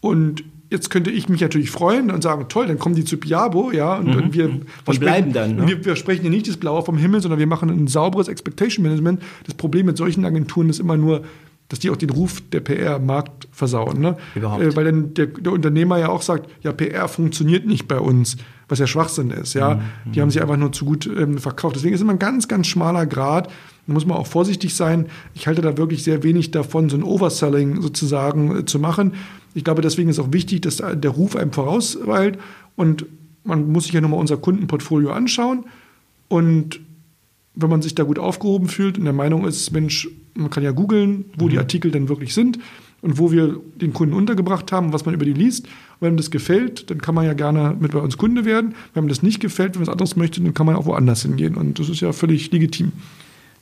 Und 0.00 0.44
jetzt 0.72 0.90
könnte 0.90 1.10
ich 1.10 1.28
mich 1.28 1.40
natürlich 1.40 1.70
freuen 1.70 2.10
und 2.10 2.22
sagen, 2.22 2.46
toll, 2.48 2.66
dann 2.66 2.78
kommen 2.78 2.94
die 2.94 3.04
zu 3.04 3.18
Piabo, 3.18 3.70
ja, 3.70 3.96
und, 3.96 4.08
mhm. 4.08 4.16
und 4.16 4.34
wir 4.34 4.46
und 4.46 5.00
bleiben 5.00 5.32
dann. 5.32 5.56
Ne? 5.56 5.68
Wir, 5.68 5.84
wir 5.84 5.96
sprechen 5.96 6.24
ja 6.24 6.30
nicht 6.30 6.48
das 6.48 6.56
Blaue 6.56 6.82
vom 6.82 6.96
Himmel, 6.96 7.20
sondern 7.20 7.38
wir 7.38 7.46
machen 7.46 7.68
ein 7.68 7.86
sauberes 7.86 8.26
Expectation 8.26 8.82
Management. 8.82 9.22
Das 9.44 9.54
Problem 9.54 9.86
mit 9.86 9.98
solchen 9.98 10.24
Agenturen 10.24 10.70
ist 10.70 10.80
immer 10.80 10.96
nur, 10.96 11.22
dass 11.68 11.78
die 11.78 11.90
auch 11.90 11.96
den 11.96 12.10
Ruf 12.10 12.42
der 12.52 12.60
PR 12.60 12.96
am 12.96 13.06
Markt 13.06 13.48
versauen. 13.52 14.00
Ne? 14.00 14.16
Überhaupt. 14.34 14.62
Äh, 14.62 14.76
weil 14.76 14.84
dann 14.84 15.14
der, 15.14 15.26
der, 15.26 15.52
Unternehmer 15.52 15.98
ja 15.98 16.08
auch 16.08 16.22
sagt, 16.22 16.50
ja, 16.62 16.72
PR 16.72 17.08
funktioniert 17.08 17.66
nicht 17.66 17.86
bei 17.86 17.98
uns, 17.98 18.36
was 18.68 18.78
ja 18.78 18.86
Schwachsinn 18.86 19.30
ist. 19.30 19.54
Ja? 19.54 19.74
Mhm. 20.04 20.12
Die 20.12 20.20
haben 20.20 20.30
sich 20.30 20.40
einfach 20.40 20.56
nur 20.56 20.72
zu 20.72 20.84
gut 20.84 21.06
ähm, 21.06 21.38
verkauft. 21.38 21.76
Deswegen 21.76 21.94
ist 21.94 22.00
immer 22.00 22.12
ein 22.12 22.18
ganz, 22.18 22.48
ganz 22.48 22.66
schmaler 22.66 23.06
Grad. 23.06 23.50
Da 23.86 23.92
muss 23.92 24.06
man 24.06 24.16
auch 24.16 24.26
vorsichtig 24.26 24.74
sein. 24.74 25.06
Ich 25.34 25.46
halte 25.46 25.60
da 25.60 25.76
wirklich 25.76 26.04
sehr 26.04 26.22
wenig 26.22 26.50
davon, 26.50 26.88
so 26.88 26.96
ein 26.96 27.02
Overselling 27.02 27.82
sozusagen 27.82 28.58
äh, 28.58 28.64
zu 28.64 28.78
machen. 28.78 29.14
Ich 29.54 29.64
glaube, 29.64 29.82
deswegen 29.82 30.08
ist 30.08 30.18
auch 30.18 30.32
wichtig, 30.32 30.62
dass 30.62 30.76
der 30.76 31.10
Ruf 31.10 31.36
einem 31.36 31.52
vorausweilt. 31.52 32.38
Und 32.76 33.06
man 33.44 33.70
muss 33.70 33.84
sich 33.84 33.92
ja 33.92 34.00
nochmal 34.00 34.20
unser 34.20 34.36
Kundenportfolio 34.36 35.10
anschauen. 35.10 35.64
Und 36.28 36.80
wenn 37.54 37.68
man 37.68 37.82
sich 37.82 37.94
da 37.94 38.04
gut 38.04 38.18
aufgehoben 38.18 38.68
fühlt 38.68 38.96
und 38.98 39.04
der 39.04 39.12
Meinung 39.12 39.46
ist, 39.46 39.70
Mensch, 39.72 40.08
man 40.34 40.48
kann 40.48 40.62
ja 40.62 40.70
googeln, 40.70 41.26
wo 41.36 41.46
mhm. 41.46 41.50
die 41.50 41.58
Artikel 41.58 41.90
denn 41.90 42.08
wirklich 42.08 42.32
sind 42.32 42.58
und 43.02 43.18
wo 43.18 43.30
wir 43.30 43.60
den 43.74 43.92
Kunden 43.92 44.14
untergebracht 44.14 44.72
haben, 44.72 44.92
was 44.92 45.04
man 45.04 45.14
über 45.14 45.24
die 45.24 45.34
liest. 45.34 45.66
Und 45.66 45.72
wenn 46.00 46.08
einem 46.08 46.16
das 46.16 46.30
gefällt, 46.30 46.90
dann 46.90 47.02
kann 47.02 47.14
man 47.14 47.26
ja 47.26 47.34
gerne 47.34 47.76
mit 47.78 47.92
bei 47.92 47.98
uns 47.98 48.16
Kunde 48.16 48.44
werden. 48.44 48.74
Wenn 48.94 49.02
einem 49.02 49.08
das 49.08 49.22
nicht 49.22 49.40
gefällt, 49.40 49.74
wenn 49.74 49.80
man 49.80 49.88
es 49.88 49.92
anderes 49.92 50.16
möchte, 50.16 50.40
dann 50.40 50.54
kann 50.54 50.66
man 50.66 50.76
auch 50.76 50.86
woanders 50.86 51.22
hingehen. 51.22 51.56
Und 51.56 51.78
das 51.78 51.88
ist 51.88 52.00
ja 52.00 52.12
völlig 52.12 52.50
legitim. 52.52 52.92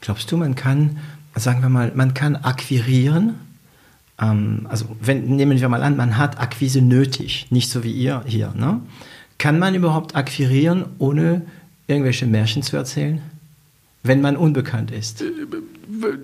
Glaubst 0.00 0.30
du, 0.30 0.36
man 0.36 0.54
kann, 0.54 0.98
sagen 1.34 1.62
wir 1.62 1.68
mal, 1.68 1.92
man 1.94 2.14
kann 2.14 2.36
akquirieren? 2.36 3.34
Ähm, 4.20 4.66
also 4.68 4.86
wenn, 5.00 5.36
nehmen 5.36 5.60
wir 5.60 5.68
mal 5.68 5.82
an, 5.82 5.96
man 5.96 6.16
hat 6.16 6.40
Akquise 6.40 6.80
nötig, 6.80 7.46
nicht 7.50 7.70
so 7.70 7.84
wie 7.84 7.92
ihr 7.92 8.22
hier. 8.26 8.52
Ne? 8.56 8.80
Kann 9.38 9.58
man 9.58 9.74
überhaupt 9.74 10.16
akquirieren, 10.16 10.84
ohne 10.98 11.42
irgendwelche 11.86 12.26
Märchen 12.26 12.62
zu 12.62 12.76
erzählen? 12.76 13.20
wenn 14.02 14.20
man 14.20 14.36
unbekannt 14.36 14.90
ist? 14.90 15.22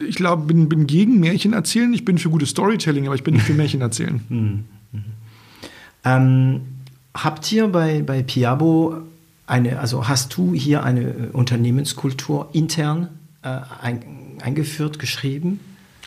Ich 0.07 0.17
glaube, 0.17 0.47
bin, 0.47 0.69
bin 0.69 0.87
gegen 0.87 1.21
Märchen 1.21 1.53
erzählen. 1.53 1.93
Ich 1.93 2.05
bin 2.05 2.19
für 2.19 2.31
gutes 2.31 2.51
Storytelling, 2.51 3.07
aber 3.07 3.15
ich 3.15 3.23
bin 3.23 3.35
nicht 3.35 3.45
für 3.45 3.55
Märchen 3.55 3.81
erzählen. 3.81 4.21
Mhm. 4.29 4.65
Mhm. 4.93 5.03
Ähm, 6.05 6.61
habt 7.13 7.51
ihr 7.51 7.67
bei, 7.67 8.01
bei 8.01 8.23
Piabo 8.23 8.99
eine, 9.49 9.81
also 9.81 10.07
hast 10.07 10.37
du 10.37 10.55
hier 10.55 10.85
eine 10.85 11.31
Unternehmenskultur 11.33 12.51
intern 12.53 13.09
äh, 13.09 13.26
ein, 13.81 14.39
eingeführt, 14.43 14.99
geschrieben? 14.99 15.61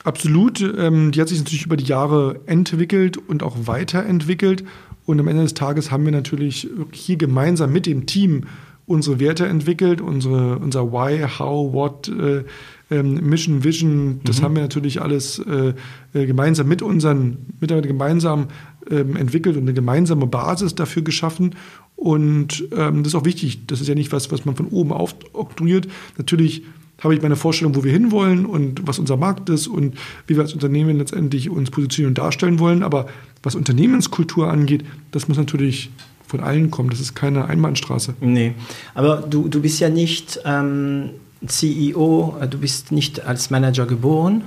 Absolut. 0.03 0.61
Ähm, 0.61 1.11
die 1.11 1.21
hat 1.21 1.29
sich 1.29 1.39
natürlich 1.39 1.65
über 1.65 1.77
die 1.77 1.85
Jahre 1.85 2.39
entwickelt 2.45 3.17
und 3.17 3.43
auch 3.43 3.55
weiterentwickelt. 3.65 4.63
Und 5.05 5.19
am 5.19 5.27
Ende 5.27 5.43
des 5.43 5.53
Tages 5.53 5.91
haben 5.91 6.05
wir 6.05 6.11
natürlich 6.11 6.69
hier 6.91 7.17
gemeinsam 7.17 7.71
mit 7.73 7.85
dem 7.85 8.05
Team 8.05 8.43
unsere 8.85 9.19
Werte 9.19 9.45
entwickelt, 9.45 10.01
unsere, 10.01 10.57
unser 10.57 10.91
Why, 10.91 11.23
How, 11.37 11.73
What, 11.73 12.09
äh, 12.09 12.43
ähm, 12.89 13.13
Mission, 13.29 13.63
Vision, 13.63 14.19
das 14.23 14.39
mhm. 14.39 14.43
haben 14.43 14.55
wir 14.55 14.63
natürlich 14.63 14.99
alles 14.99 15.37
äh, 15.39 15.73
äh, 16.13 16.25
gemeinsam 16.25 16.67
mit 16.67 16.81
unseren 16.81 17.37
Mitarbeitern 17.59 17.87
gemeinsam 17.87 18.47
ähm, 18.89 19.15
entwickelt 19.15 19.57
und 19.57 19.63
eine 19.63 19.73
gemeinsame 19.73 20.25
Basis 20.25 20.73
dafür 20.73 21.03
geschaffen. 21.03 21.55
Und 21.95 22.67
ähm, 22.75 23.03
das 23.03 23.13
ist 23.13 23.15
auch 23.15 23.25
wichtig. 23.25 23.67
Das 23.67 23.79
ist 23.79 23.87
ja 23.87 23.93
nicht 23.93 24.11
was, 24.11 24.31
was 24.31 24.45
man 24.45 24.55
von 24.55 24.67
oben 24.67 24.91
aufoktroyiert. 24.91 25.87
Natürlich 26.17 26.63
habe 27.01 27.15
ich 27.15 27.21
meine 27.21 27.35
Vorstellung, 27.35 27.75
wo 27.75 27.83
wir 27.83 27.91
hinwollen 27.91 28.45
und 28.45 28.87
was 28.87 28.99
unser 28.99 29.17
Markt 29.17 29.49
ist 29.49 29.67
und 29.67 29.95
wie 30.27 30.35
wir 30.35 30.43
als 30.43 30.53
Unternehmen 30.53 30.97
letztendlich 30.97 31.49
uns 31.49 31.71
positionieren 31.71 32.11
und 32.11 32.17
darstellen 32.17 32.59
wollen. 32.59 32.83
Aber 32.83 33.07
was 33.43 33.55
Unternehmenskultur 33.55 34.49
angeht, 34.49 34.83
das 35.11 35.27
muss 35.27 35.37
natürlich 35.37 35.89
von 36.27 36.41
allen 36.41 36.69
kommen. 36.71 36.89
Das 36.89 36.99
ist 36.99 37.15
keine 37.15 37.45
Einbahnstraße. 37.45 38.13
Nee, 38.21 38.53
aber 38.93 39.17
du, 39.17 39.47
du 39.47 39.61
bist 39.61 39.79
ja 39.79 39.89
nicht 39.89 40.39
ähm, 40.45 41.11
CEO, 41.45 42.35
du 42.49 42.57
bist 42.59 42.91
nicht 42.91 43.25
als 43.25 43.49
Manager 43.49 43.85
geboren. 43.85 44.43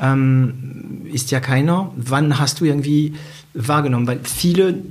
Ähm, 0.00 1.02
ist 1.12 1.30
ja 1.30 1.40
keiner. 1.40 1.92
Wann 1.96 2.38
hast 2.38 2.60
du 2.60 2.64
irgendwie 2.64 3.14
wahrgenommen? 3.54 4.06
Weil 4.06 4.20
viele, 4.24 4.82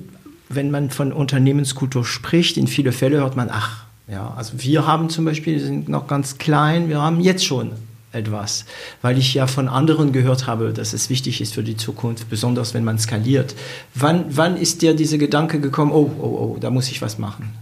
wenn 0.49 0.71
man 0.71 0.89
von 0.89 1.11
Unternehmenskultur 1.11 2.05
spricht, 2.05 2.57
in 2.57 2.67
viele 2.67 2.91
Fälle 2.91 3.17
hört 3.17 3.35
man, 3.35 3.49
ach, 3.51 3.85
ja, 4.11 4.33
also 4.35 4.53
wir 4.57 4.85
haben 4.85 5.09
zum 5.09 5.23
Beispiel, 5.23 5.53
wir 5.55 5.65
sind 5.65 5.87
noch 5.87 6.05
ganz 6.05 6.37
klein, 6.37 6.89
wir 6.89 7.01
haben 7.01 7.21
jetzt 7.21 7.45
schon 7.45 7.71
etwas, 8.11 8.65
weil 9.01 9.17
ich 9.17 9.33
ja 9.33 9.47
von 9.47 9.69
anderen 9.69 10.11
gehört 10.11 10.47
habe, 10.47 10.73
dass 10.73 10.91
es 10.91 11.09
wichtig 11.09 11.39
ist 11.39 11.53
für 11.53 11.63
die 11.63 11.77
Zukunft, 11.77 12.29
besonders 12.29 12.73
wenn 12.73 12.83
man 12.83 12.99
skaliert. 12.99 13.55
Wann, 13.95 14.25
wann 14.29 14.57
ist 14.57 14.81
dir 14.81 14.93
dieser 14.93 15.17
Gedanke 15.17 15.61
gekommen, 15.61 15.93
oh, 15.93 16.11
oh, 16.19 16.25
oh, 16.25 16.57
da 16.59 16.69
muss 16.69 16.91
ich 16.91 17.01
was 17.01 17.19
machen? 17.19 17.53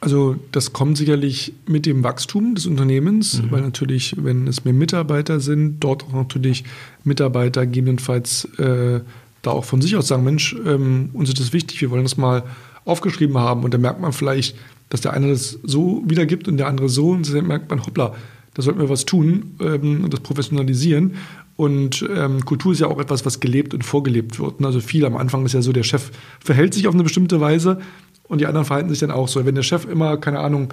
Also 0.00 0.34
das 0.50 0.72
kommt 0.72 0.96
sicherlich 0.96 1.52
mit 1.66 1.86
dem 1.86 2.02
Wachstum 2.02 2.56
des 2.56 2.66
Unternehmens, 2.66 3.40
mhm. 3.40 3.50
weil 3.52 3.60
natürlich, 3.60 4.16
wenn 4.18 4.48
es 4.48 4.64
mehr 4.64 4.74
Mitarbeiter 4.74 5.38
sind, 5.38 5.78
dort 5.78 6.04
auch 6.04 6.14
natürlich 6.14 6.64
Mitarbeiter 7.04 7.64
gegebenenfalls 7.64 8.46
äh, 8.58 9.00
da 9.42 9.50
auch 9.52 9.64
von 9.64 9.80
sich 9.80 9.96
aus 9.96 10.08
sagen, 10.08 10.24
Mensch, 10.24 10.56
ähm, 10.66 11.10
uns 11.12 11.28
ist 11.28 11.38
das 11.38 11.52
wichtig, 11.52 11.80
wir 11.80 11.90
wollen 11.90 12.02
das 12.02 12.16
mal 12.16 12.42
aufgeschrieben 12.84 13.38
haben. 13.38 13.62
Und 13.64 13.74
da 13.74 13.78
merkt 13.78 14.00
man 14.00 14.12
vielleicht, 14.12 14.56
dass 14.90 15.00
der 15.00 15.14
eine 15.14 15.28
das 15.28 15.58
so 15.62 16.02
wiedergibt 16.04 16.46
und 16.46 16.58
der 16.58 16.66
andere 16.66 16.90
so. 16.90 17.10
Und 17.10 17.32
dann 17.32 17.46
merkt 17.46 17.70
man, 17.70 17.84
hoppla, 17.86 18.14
Da 18.54 18.62
sollten 18.62 18.80
wir 18.80 18.88
was 18.88 19.06
tun 19.06 19.54
ähm, 19.60 20.04
und 20.04 20.12
das 20.12 20.20
professionalisieren. 20.20 21.14
Und 21.56 22.06
ähm, 22.14 22.44
Kultur 22.44 22.72
ist 22.72 22.80
ja 22.80 22.88
auch 22.88 22.98
etwas, 22.98 23.24
was 23.24 23.40
gelebt 23.40 23.72
und 23.72 23.84
vorgelebt 23.84 24.38
wird. 24.40 24.64
Also 24.64 24.80
viel 24.80 25.04
am 25.04 25.16
Anfang 25.16 25.44
ist 25.46 25.52
ja 25.52 25.62
so, 25.62 25.72
der 25.72 25.84
Chef 25.84 26.10
verhält 26.40 26.74
sich 26.74 26.88
auf 26.88 26.94
eine 26.94 27.02
bestimmte 27.02 27.40
Weise 27.40 27.80
und 28.28 28.40
die 28.40 28.46
anderen 28.46 28.66
verhalten 28.66 28.90
sich 28.90 28.98
dann 28.98 29.10
auch 29.10 29.28
so. 29.28 29.44
Wenn 29.44 29.54
der 29.54 29.62
Chef 29.62 29.86
immer, 29.86 30.16
keine 30.16 30.40
Ahnung, 30.40 30.72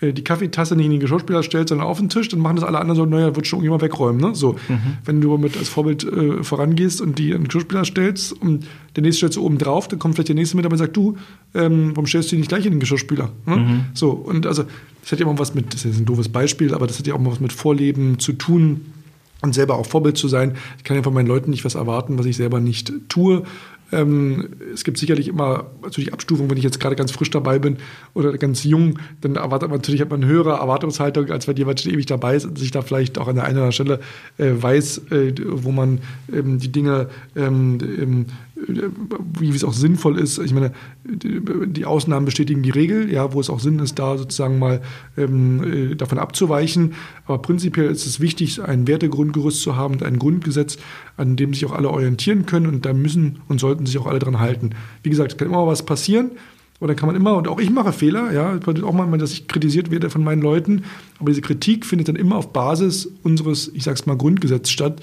die 0.00 0.22
Kaffeetasse 0.22 0.76
nicht 0.76 0.86
in 0.86 0.92
den 0.92 1.00
Geschirrspüler 1.00 1.42
stellt, 1.42 1.68
sondern 1.68 1.86
auf 1.88 1.98
den 1.98 2.08
Tisch, 2.08 2.28
dann 2.28 2.38
machen 2.38 2.56
das 2.56 2.64
alle 2.64 2.78
anderen 2.78 2.96
so, 2.96 3.04
naja, 3.04 3.34
wird 3.34 3.46
schon 3.46 3.58
irgendjemand 3.58 3.82
wegräumen. 3.82 4.20
Ne? 4.20 4.34
So, 4.34 4.52
mhm. 4.68 4.98
wenn 5.04 5.20
du 5.20 5.36
mit 5.38 5.56
als 5.56 5.68
Vorbild 5.68 6.04
äh, 6.04 6.44
vorangehst 6.44 7.00
und 7.00 7.18
die 7.18 7.30
in 7.30 7.38
den 7.38 7.44
Geschirrspüler 7.44 7.84
stellst 7.84 8.32
und 8.32 8.64
der 8.94 9.02
nächste 9.02 9.18
stellt 9.18 9.32
so 9.32 9.42
oben 9.42 9.58
drauf, 9.58 9.88
dann 9.88 9.98
kommt 9.98 10.14
vielleicht 10.14 10.28
der 10.28 10.36
nächste 10.36 10.56
mit 10.56 10.66
und 10.66 10.78
sagt, 10.78 10.96
du, 10.96 11.16
ähm, 11.54 11.90
warum 11.94 12.06
stellst 12.06 12.30
du 12.30 12.36
die 12.36 12.40
nicht 12.40 12.48
gleich 12.48 12.64
in 12.64 12.72
den 12.72 12.80
Geschirrspüler? 12.80 13.30
Ne? 13.46 13.56
Mhm. 13.56 13.80
So, 13.94 14.10
und 14.10 14.46
also 14.46 14.64
das 15.02 15.12
hat 15.12 15.20
ja 15.20 15.26
auch 15.26 15.38
was 15.38 15.54
mit, 15.54 15.74
das 15.74 15.84
ist 15.84 15.98
ein 15.98 16.04
doofes 16.04 16.28
Beispiel, 16.28 16.74
aber 16.74 16.86
das 16.86 16.98
hat 16.98 17.06
ja 17.06 17.14
auch 17.14 17.18
mal 17.18 17.32
was 17.32 17.40
mit 17.40 17.52
Vorleben 17.52 18.20
zu 18.20 18.34
tun 18.34 18.92
und 19.40 19.54
selber 19.54 19.76
auch 19.76 19.86
Vorbild 19.86 20.16
zu 20.16 20.28
sein. 20.28 20.54
Ich 20.76 20.84
kann 20.84 20.96
ja 20.96 21.02
von 21.02 21.14
meinen 21.14 21.28
Leuten 21.28 21.50
nicht 21.50 21.64
was 21.64 21.74
erwarten, 21.74 22.18
was 22.18 22.26
ich 22.26 22.36
selber 22.36 22.60
nicht 22.60 22.92
tue. 23.08 23.42
Ähm, 23.90 24.50
es 24.72 24.84
gibt 24.84 24.98
sicherlich 24.98 25.28
immer 25.28 25.66
natürlich 25.82 26.12
Abstufungen, 26.12 26.50
wenn 26.50 26.58
ich 26.58 26.64
jetzt 26.64 26.80
gerade 26.80 26.96
ganz 26.96 27.10
frisch 27.10 27.30
dabei 27.30 27.58
bin 27.58 27.78
oder 28.14 28.36
ganz 28.36 28.64
jung, 28.64 28.98
dann 29.20 29.36
erwartet 29.36 29.70
man 29.70 29.78
natürlich 29.78 30.00
hat 30.00 30.10
man 30.10 30.22
eine 30.22 30.30
höhere 30.30 30.58
Erwartungshaltung, 30.58 31.30
als 31.30 31.48
wenn 31.48 31.56
jemand 31.56 31.84
ewig 31.86 32.06
dabei 32.06 32.36
ist 32.36 32.44
und 32.44 32.58
sich 32.58 32.70
da 32.70 32.82
vielleicht 32.82 33.18
auch 33.18 33.28
an 33.28 33.36
der 33.36 33.44
einen 33.44 33.56
oder 33.56 33.66
anderen 33.66 33.72
Stelle 33.72 34.00
äh, 34.38 34.62
weiß, 34.62 35.10
äh, 35.10 35.34
wo 35.46 35.72
man 35.72 36.00
ähm, 36.32 36.58
die 36.58 36.70
Dinge 36.70 37.08
ähm, 37.36 37.78
ähm 37.80 38.26
wie 38.66 39.50
es 39.50 39.64
auch 39.64 39.72
sinnvoll 39.72 40.18
ist. 40.18 40.38
Ich 40.38 40.52
meine, 40.52 40.72
die 41.04 41.84
Ausnahmen 41.84 42.26
bestätigen 42.26 42.62
die 42.62 42.70
Regel, 42.70 43.10
ja, 43.10 43.32
wo 43.32 43.40
es 43.40 43.50
auch 43.50 43.60
Sinn 43.60 43.78
ist, 43.78 43.98
da 43.98 44.18
sozusagen 44.18 44.58
mal 44.58 44.80
ähm, 45.16 45.92
äh, 45.92 45.94
davon 45.94 46.18
abzuweichen. 46.18 46.94
Aber 47.26 47.38
prinzipiell 47.38 47.90
ist 47.90 48.06
es 48.06 48.20
wichtig, 48.20 48.62
ein 48.62 48.86
Wertegrundgerüst 48.86 49.62
zu 49.62 49.76
haben 49.76 49.94
und 49.94 50.02
ein 50.02 50.18
Grundgesetz, 50.18 50.78
an 51.16 51.36
dem 51.36 51.54
sich 51.54 51.66
auch 51.66 51.72
alle 51.72 51.90
orientieren 51.90 52.46
können 52.46 52.66
und 52.66 52.84
da 52.84 52.92
müssen 52.92 53.40
und 53.48 53.60
sollten 53.60 53.86
sich 53.86 53.98
auch 53.98 54.06
alle 54.06 54.18
dran 54.18 54.40
halten. 54.40 54.70
Wie 55.02 55.10
gesagt, 55.10 55.32
es 55.32 55.38
kann 55.38 55.48
immer 55.48 55.66
was 55.66 55.84
passieren. 55.84 56.32
Dann 56.80 56.94
kann 56.94 57.08
man 57.08 57.16
immer, 57.16 57.36
und 57.36 57.48
auch 57.48 57.58
ich 57.58 57.70
mache 57.70 57.92
Fehler, 57.92 58.32
ja, 58.32 58.54
es 58.54 58.82
auch 58.84 58.92
mal, 58.92 59.18
dass 59.18 59.32
ich 59.32 59.48
kritisiert 59.48 59.90
werde 59.90 60.10
von 60.10 60.22
meinen 60.22 60.42
Leuten, 60.42 60.84
aber 61.18 61.30
diese 61.30 61.40
Kritik 61.40 61.84
findet 61.84 62.08
dann 62.08 62.14
immer 62.14 62.36
auf 62.36 62.52
Basis 62.52 63.10
unseres, 63.24 63.68
ich 63.74 63.82
sag's 63.82 64.06
mal, 64.06 64.16
Grundgesetzes 64.16 64.70
statt. 64.70 65.00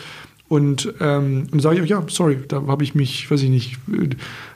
Und 0.48 0.94
ähm, 1.00 1.48
dann 1.50 1.60
sage 1.60 1.78
ich 1.78 1.82
auch, 1.82 1.88
ja, 1.88 2.04
sorry, 2.08 2.38
da 2.48 2.62
habe 2.68 2.84
ich 2.84 2.94
mich, 2.94 3.32
weiß 3.32 3.42
ich 3.42 3.50
nicht, 3.50 3.78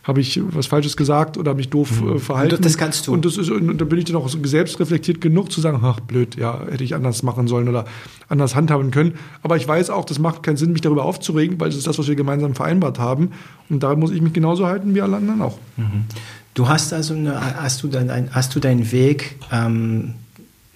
habe 0.04 0.22
ich 0.22 0.40
was 0.52 0.68
Falsches 0.68 0.96
gesagt 0.96 1.36
oder 1.36 1.56
mich 1.56 1.70
doof 1.70 2.02
mhm. 2.02 2.16
äh, 2.16 2.20
verhalten. 2.20 2.56
Und 2.56 2.66
das 2.66 2.78
kannst 2.78 3.08
du. 3.08 3.14
Und, 3.14 3.26
das 3.26 3.38
ist, 3.38 3.50
und 3.50 3.80
da 3.80 3.86
bin 3.86 3.98
ich 3.98 4.06
dann 4.06 4.16
auch 4.16 4.30
selbst 4.44 4.80
reflektiert 4.80 5.20
genug 5.20 5.52
zu 5.52 5.62
sagen, 5.62 5.80
ach 5.82 6.00
blöd, 6.00 6.36
ja, 6.36 6.62
hätte 6.70 6.84
ich 6.84 6.94
anders 6.94 7.24
machen 7.24 7.48
sollen 7.48 7.68
oder 7.68 7.86
anders 8.28 8.56
handhaben 8.56 8.92
können. 8.92 9.16
Aber 9.42 9.58
ich 9.58 9.68
weiß 9.68 9.90
auch, 9.90 10.06
das 10.06 10.20
macht 10.20 10.44
keinen 10.44 10.58
Sinn, 10.58 10.74
mich 10.74 10.82
darüber 10.82 11.06
aufzuregen, 11.06 11.60
weil 11.60 11.70
das 11.70 11.78
ist 11.78 11.88
das, 11.88 11.98
was 11.98 12.08
wir 12.08 12.16
gemeinsam 12.16 12.54
vereinbart 12.54 13.00
haben. 13.00 13.32
Und 13.70 13.82
da 13.82 13.96
muss 13.96 14.12
ich 14.12 14.22
mich 14.22 14.34
genauso 14.34 14.68
halten 14.68 14.94
wie 14.94 15.02
alle 15.02 15.18
anderen 15.18 15.42
auch. 15.42 15.58
Mhm. 15.78 16.06
Du 16.54 16.68
hast 16.68 16.94
also 16.94 17.16
eine, 17.16 17.62
hast 17.62 17.82
du 17.82 17.88
dein, 17.88 18.30
hast 18.32 18.56
du 18.56 18.60
deinen 18.60 18.92
Weg, 18.92 19.38
ähm, 19.52 20.14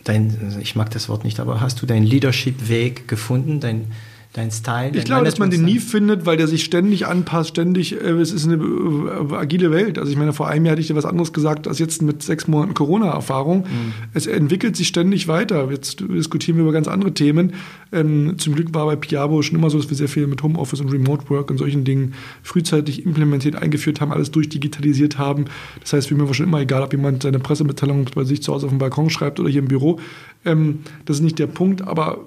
dein, 0.03 0.55
ich 0.59 0.76
mag 0.76 0.89
das 0.89 1.07
Wort 1.07 1.24
nicht, 1.24 1.39
aber 1.39 1.61
hast 1.61 1.82
du 1.84 1.86
deinen 1.86 2.05
Leadership-Weg 2.05 3.07
gefunden, 3.07 3.59
dein 3.59 3.86
dein 4.34 4.49
Style. 4.49 4.91
Ich 4.95 5.05
glaube, 5.05 5.25
dass 5.25 5.38
man 5.38 5.51
den 5.51 5.63
nie 5.63 5.77
findet, 5.77 6.25
weil 6.25 6.38
der 6.38 6.47
sich 6.47 6.63
ständig 6.63 7.05
anpasst, 7.05 7.51
ständig, 7.51 7.93
äh, 7.93 8.09
es 8.09 8.31
ist 8.31 8.45
eine 8.45 8.55
äh, 8.55 9.36
agile 9.36 9.71
Welt. 9.71 9.99
Also 9.99 10.11
ich 10.11 10.17
meine, 10.17 10.34
vor 10.34 10.47
einem 10.47 10.65
Jahr 10.65 10.73
hatte 10.73 10.81
ich 10.81 10.88
dir 10.88 10.95
was 10.95 11.05
anderes 11.05 11.34
gesagt 11.34 11.67
als 11.67 11.77
jetzt 11.77 12.01
mit 12.01 12.23
sechs 12.23 12.47
Monaten 12.47 12.73
Corona-Erfahrung. 12.73 13.59
Mhm. 13.59 13.93
Es 14.13 14.25
entwickelt 14.25 14.75
sich 14.75 14.88
ständig 14.88 15.27
weiter. 15.27 15.69
Jetzt 15.69 15.99
diskutieren 16.01 16.57
wir 16.57 16.63
über 16.63 16.73
ganz 16.73 16.88
andere 16.88 17.13
Themen. 17.13 17.53
Ähm, 17.91 18.34
zum 18.39 18.55
Glück 18.55 18.73
war 18.73 18.88
bei 18.88 18.95
Piabo 18.95 19.41
schon 19.43 19.59
immer 19.59 19.69
so, 19.69 19.77
dass 19.77 19.89
wir 19.89 19.97
sehr 19.97 20.09
viel 20.09 20.25
mit 20.25 20.41
Homeoffice 20.41 20.81
und 20.81 20.91
Remote 20.91 21.29
Work 21.29 21.51
und 21.51 21.59
solchen 21.59 21.84
Dingen 21.84 22.15
frühzeitig 22.41 23.05
implementiert, 23.05 23.55
eingeführt 23.55 24.01
haben, 24.01 24.11
alles 24.11 24.31
durchdigitalisiert 24.31 25.19
haben. 25.19 25.45
Das 25.81 25.93
heißt, 25.93 26.07
für 26.07 26.15
mich 26.15 26.25
war 26.25 26.34
schon 26.34 26.47
immer 26.47 26.59
egal, 26.59 26.81
ob 26.81 26.91
jemand 26.91 27.21
seine 27.21 27.38
Pressemitteilung 27.38 28.05
bei 28.15 28.23
sich 28.23 28.41
zu 28.41 28.51
Hause 28.51 28.65
auf 28.65 28.71
dem 28.71 28.79
Balkon 28.79 29.11
schreibt 29.11 29.39
oder 29.39 29.49
hier 29.49 29.61
im 29.61 29.67
Büro. 29.67 29.99
Ähm, 30.43 30.79
das 31.05 31.17
ist 31.17 31.23
nicht 31.23 31.38
der 31.38 31.47
Punkt, 31.47 31.84
aber 31.84 32.17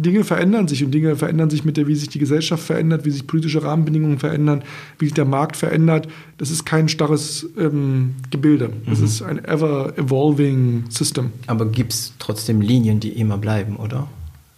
Dinge 0.00 0.22
verändern 0.22 0.68
sich 0.68 0.84
und 0.84 0.92
Dinge 0.92 1.16
verändern 1.16 1.50
sich 1.50 1.64
mit 1.64 1.76
der, 1.76 1.88
wie 1.88 1.94
sich 1.96 2.08
die 2.08 2.20
Gesellschaft 2.20 2.62
verändert, 2.62 3.04
wie 3.04 3.10
sich 3.10 3.26
politische 3.26 3.64
Rahmenbedingungen 3.64 4.18
verändern, 4.18 4.62
wie 4.98 5.06
sich 5.06 5.14
der 5.14 5.24
Markt 5.24 5.56
verändert. 5.56 6.08
Das 6.38 6.50
ist 6.50 6.64
kein 6.64 6.88
starres 6.88 7.48
ähm, 7.58 8.14
Gebilde. 8.30 8.70
Das 8.86 9.00
mhm. 9.00 9.04
ist 9.04 9.22
ein 9.22 9.44
ever 9.44 9.92
evolving 9.98 10.84
System. 10.88 11.32
Aber 11.48 11.66
gibt 11.66 11.92
es 11.92 12.12
trotzdem 12.20 12.60
Linien, 12.60 13.00
die 13.00 13.10
immer 13.10 13.38
bleiben, 13.38 13.76
oder? 13.76 14.08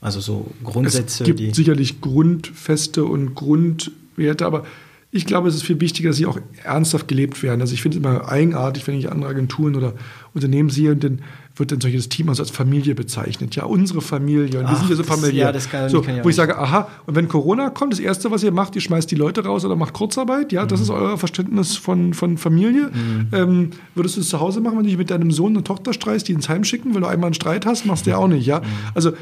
Also 0.02 0.20
so 0.20 0.50
Grundsätze. 0.62 1.24
Es 1.24 1.26
gibt 1.26 1.54
sicherlich 1.54 2.02
Grundfeste 2.02 3.04
und 3.04 3.34
Grundwerte, 3.34 4.44
aber 4.44 4.64
ich 5.12 5.26
glaube, 5.26 5.48
es 5.48 5.56
ist 5.56 5.62
viel 5.62 5.80
wichtiger, 5.80 6.10
dass 6.10 6.18
sie 6.18 6.26
auch 6.26 6.38
ernsthaft 6.62 7.08
gelebt 7.08 7.42
werden. 7.42 7.60
Also 7.60 7.74
ich 7.74 7.82
finde 7.82 7.98
es 7.98 8.04
immer 8.04 8.28
eigenartig, 8.28 8.86
wenn 8.86 8.94
ich 8.94 9.10
andere 9.10 9.30
Agenturen 9.30 9.74
oder 9.74 9.94
Unternehmen 10.34 10.70
sehe 10.70 10.92
und 10.92 11.02
dann 11.02 11.20
wird 11.60 11.72
ein 11.72 11.80
solches 11.80 12.08
Team 12.08 12.28
also 12.28 12.42
als 12.42 12.50
Familie 12.50 12.94
bezeichnet. 12.94 13.54
Ja, 13.54 13.64
unsere 13.64 14.00
Familie. 14.00 14.58
Und 14.58 14.66
Ach, 14.66 14.72
wir 14.72 14.78
sind 14.78 14.90
ja 14.90 14.96
so 14.96 15.02
familiär. 15.04 15.46
Ja, 15.46 15.52
das 15.52 15.70
kann, 15.70 15.88
so, 15.88 16.00
kann 16.02 16.16
ich 16.16 16.24
wo 16.24 16.28
ich 16.28 16.34
sage, 16.34 16.58
aha, 16.58 16.88
und 17.06 17.14
wenn 17.14 17.28
Corona 17.28 17.70
kommt, 17.70 17.92
das 17.92 18.00
Erste, 18.00 18.30
was 18.30 18.42
ihr 18.42 18.50
macht, 18.50 18.74
ihr 18.74 18.80
schmeißt 18.80 19.10
die 19.10 19.14
Leute 19.14 19.44
raus 19.44 19.64
oder 19.64 19.76
macht 19.76 19.92
Kurzarbeit. 19.92 20.50
Ja, 20.50 20.64
mhm. 20.64 20.68
das 20.68 20.80
ist 20.80 20.90
euer 20.90 21.16
Verständnis 21.18 21.76
von, 21.76 22.14
von 22.14 22.38
Familie. 22.38 22.90
Mhm. 22.92 23.28
Ähm, 23.32 23.70
würdest 23.94 24.16
du 24.16 24.22
es 24.22 24.28
zu 24.28 24.40
Hause 24.40 24.60
machen, 24.60 24.78
wenn 24.78 24.84
du 24.84 24.88
dich 24.88 24.98
mit 24.98 25.10
deinem 25.10 25.30
Sohn 25.30 25.56
und 25.56 25.66
Tochter 25.66 25.92
streist, 25.92 26.26
die 26.26 26.32
ins 26.32 26.48
Heim 26.48 26.64
schicken, 26.64 26.94
weil 26.94 27.02
du 27.02 27.06
einmal 27.06 27.28
einen 27.28 27.34
Streit 27.34 27.66
hast? 27.66 27.86
Machst 27.86 28.06
du 28.06 28.10
ja 28.10 28.16
auch 28.16 28.28
nicht. 28.28 28.46
Ja, 28.46 28.60
mhm. 28.60 28.64
also 28.94 29.12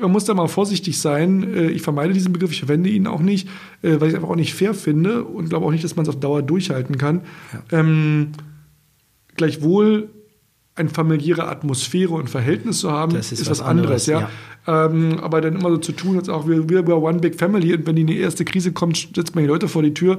man 0.00 0.12
muss 0.12 0.24
da 0.24 0.34
mal 0.34 0.48
vorsichtig 0.48 0.98
sein. 0.98 1.42
Äh, 1.54 1.70
ich 1.70 1.82
vermeide 1.82 2.12
diesen 2.12 2.32
Begriff, 2.32 2.52
ich 2.52 2.60
verwende 2.60 2.88
ihn 2.88 3.06
auch 3.06 3.20
nicht, 3.20 3.48
äh, 3.82 4.00
weil 4.00 4.08
ich 4.08 4.08
es 4.08 4.14
einfach 4.14 4.30
auch 4.30 4.36
nicht 4.36 4.54
fair 4.54 4.74
finde 4.74 5.24
und 5.24 5.50
glaube 5.50 5.66
auch 5.66 5.70
nicht, 5.70 5.84
dass 5.84 5.96
man 5.96 6.04
es 6.04 6.08
auf 6.08 6.20
Dauer 6.20 6.42
durchhalten 6.42 6.98
kann. 6.98 7.22
Ja. 7.52 7.80
Ähm, 7.80 8.32
gleichwohl 9.36 10.08
eine 10.80 10.88
familiäre 10.88 11.48
Atmosphäre 11.48 12.14
und 12.14 12.28
Verhältnis 12.28 12.80
zu 12.80 12.90
haben, 12.90 13.14
ist, 13.14 13.32
ist, 13.32 13.48
was 13.48 13.60
anderes. 13.60 14.06
anderes 14.06 14.06
ja. 14.06 14.28
ja. 14.66 14.86
Ähm, 14.86 15.20
aber 15.20 15.40
dann 15.40 15.56
immer 15.56 15.70
so 15.70 15.78
zu 15.78 15.92
tun, 15.92 16.18
als 16.18 16.28
auch 16.28 16.46
wir, 16.46 16.68
wir 16.68 16.96
One 16.96 17.18
Big 17.18 17.36
Family 17.36 17.74
und 17.74 17.86
wenn 17.86 17.96
die 17.96 18.02
eine 18.02 18.14
erste 18.14 18.44
Krise 18.44 18.72
kommt, 18.72 19.08
setzt 19.14 19.34
man 19.34 19.44
die 19.44 19.48
Leute 19.48 19.68
vor 19.68 19.82
die 19.82 19.94
Tür 19.94 20.18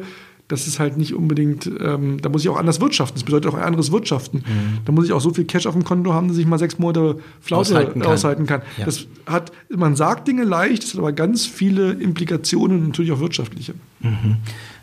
das 0.52 0.68
ist 0.68 0.80
halt 0.80 0.98
nicht 0.98 1.14
unbedingt, 1.14 1.70
ähm, 1.80 2.22
da 2.22 2.28
muss 2.28 2.44
ich 2.44 2.50
auch 2.50 2.58
anders 2.58 2.82
wirtschaften. 2.82 3.16
Das 3.16 3.24
bedeutet 3.24 3.50
auch 3.52 3.56
ein 3.56 3.64
anderes 3.64 3.92
Wirtschaften. 3.92 4.40
Mhm. 4.40 4.80
Da 4.84 4.92
muss 4.92 5.06
ich 5.06 5.14
auch 5.14 5.22
so 5.22 5.34
viel 5.34 5.46
Cash 5.46 5.66
auf 5.66 5.74
dem 5.74 5.86
Konto 5.86 6.14
haben, 6.14 6.28
dass 6.28 6.38
ich 6.38 6.46
mal 6.46 6.60
sechs 6.60 6.78
Monate 6.78 7.20
Flaute 7.40 7.62
aushalten 7.62 8.02
kann. 8.02 8.12
Aushalten 8.12 8.46
kann. 8.48 8.62
Ja. 8.78 8.86
Das 8.86 9.08
hat, 9.26 9.54
man 9.70 9.96
sagt 9.96 10.28
Dinge 10.28 10.44
leicht, 10.44 10.84
das 10.84 10.94
hat 10.94 11.00
aber 11.00 11.14
ganz 11.14 11.46
viele 11.46 11.94
Implikationen, 11.94 12.88
natürlich 12.88 13.14
auch 13.14 13.22
wirtschaftliche. 13.22 13.76
Mhm. 14.02 14.38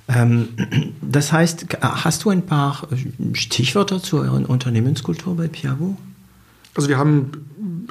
Ähm, 0.09 0.49
das 1.03 1.33
heißt, 1.33 1.67
hast 1.81 2.25
du 2.25 2.31
ein 2.31 2.43
paar 2.43 2.89
Stichwörter 3.33 4.03
zur 4.03 4.31
Unternehmenskultur 4.49 5.37
bei 5.37 5.49
Piavo? 5.49 5.97
Also 6.75 6.89
wir 6.89 6.99
haben 6.99 7.33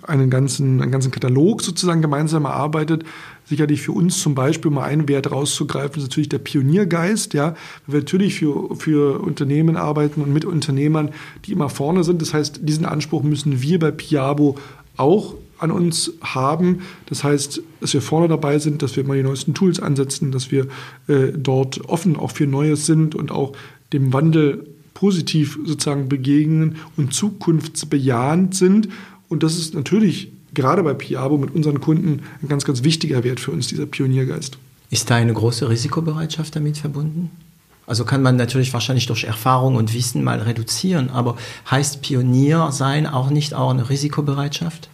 einen 0.03 0.30
ganzen, 0.30 0.82
einen 0.82 0.91
ganzen 0.91 1.11
Katalog 1.11 1.61
sozusagen 1.61 2.01
gemeinsam 2.01 2.45
erarbeitet. 2.45 3.03
Sicherlich 3.45 3.82
für 3.82 3.91
uns 3.91 4.20
zum 4.20 4.36
Beispiel 4.36 4.72
mal 4.72 4.84
einen 4.84 5.07
Wert 5.07 5.32
rauszugreifen, 5.32 5.97
ist 5.97 6.09
natürlich 6.09 6.30
der 6.30 6.39
Pioniergeist. 6.39 7.34
Ja, 7.34 7.55
wir 7.86 7.99
natürlich 7.99 8.36
für, 8.36 8.76
für 8.76 9.20
Unternehmen 9.20 9.76
arbeiten 9.76 10.22
und 10.22 10.34
mit 10.34 10.45
Unternehmern, 10.45 11.11
die 11.45 11.51
immer 11.51 11.70
vorne 11.70 12.03
sind. 12.03 12.22
Das 12.22 12.34
heißt, 12.34 12.61
diesen 12.63 12.86
Anspruch 12.86 13.24
müssen 13.24 13.61
wir 13.61 13.80
bei 13.80 13.91
Piabo 13.91 14.57
auch 14.95 15.36
an 15.60 15.72
uns 15.72 16.14
haben. 16.22 16.82
Das 17.08 17.24
heißt, 17.24 17.62
dass 17.82 17.93
wir 17.93 18.01
vorne 18.01 18.28
dabei 18.28 18.60
sind, 18.60 18.82
dass 18.82 18.95
wir 18.95 19.03
mal 19.03 19.18
die 19.18 19.24
neuesten 19.24 19.53
Tools 19.53 19.80
ansetzen, 19.80 20.32
dass 20.32 20.51
wir 20.51 20.68
äh, 21.08 21.32
dort 21.36 21.89
offen 21.89 22.16
auch 22.16 22.32
für 22.32 22.47
Neues 22.47 22.86
sind 22.86 23.16
und 23.16 23.32
auch 23.32 23.53
dem 23.93 24.14
Wandel 24.14 24.68
positiv 24.93 25.60
sozusagen 25.66 26.10
begegnen 26.10 26.78
und 26.95 27.14
zukunftsbejahend 27.14 28.55
sind. 28.55 28.89
Und 29.30 29.43
das 29.43 29.58
ist 29.58 29.74
natürlich 29.74 30.32
gerade 30.53 30.82
bei 30.84 30.93
Piabo 30.93 31.38
mit 31.38 31.53
unseren 31.53 31.82
Kunden 31.82 32.24
ein 32.41 32.47
ganz, 32.47 32.66
ganz 32.66 32.84
wichtiger 32.84 33.24
Wert 33.24 33.39
für 33.39 33.51
uns, 33.51 33.68
dieser 33.68 33.86
Pioniergeist. 33.86 34.58
Ist 34.89 35.10
da 35.10 35.16
eine 35.16 35.34
große 35.34 35.70
Risikobereitschaft 35.70 36.55
damit 36.55 36.78
verbunden? 36.78 37.30
Also 37.86 38.03
kann 38.03 38.22
man 38.22 38.36
natürlich 38.36 38.74
wahrscheinlich 38.74 39.05
durch 39.05 39.24
Erfahrung 39.24 39.76
und 39.76 39.93
Wissen 39.93 40.24
mal 40.24 40.39
reduzieren, 40.39 41.10
aber 41.10 41.38
heißt 41.70 42.01
Pionier 42.01 42.70
sein 42.72 43.08
auch 43.08 43.30
nicht 43.30 43.53
auch 43.53 43.70
eine 43.70 43.89
Risikobereitschaft? 43.89 44.89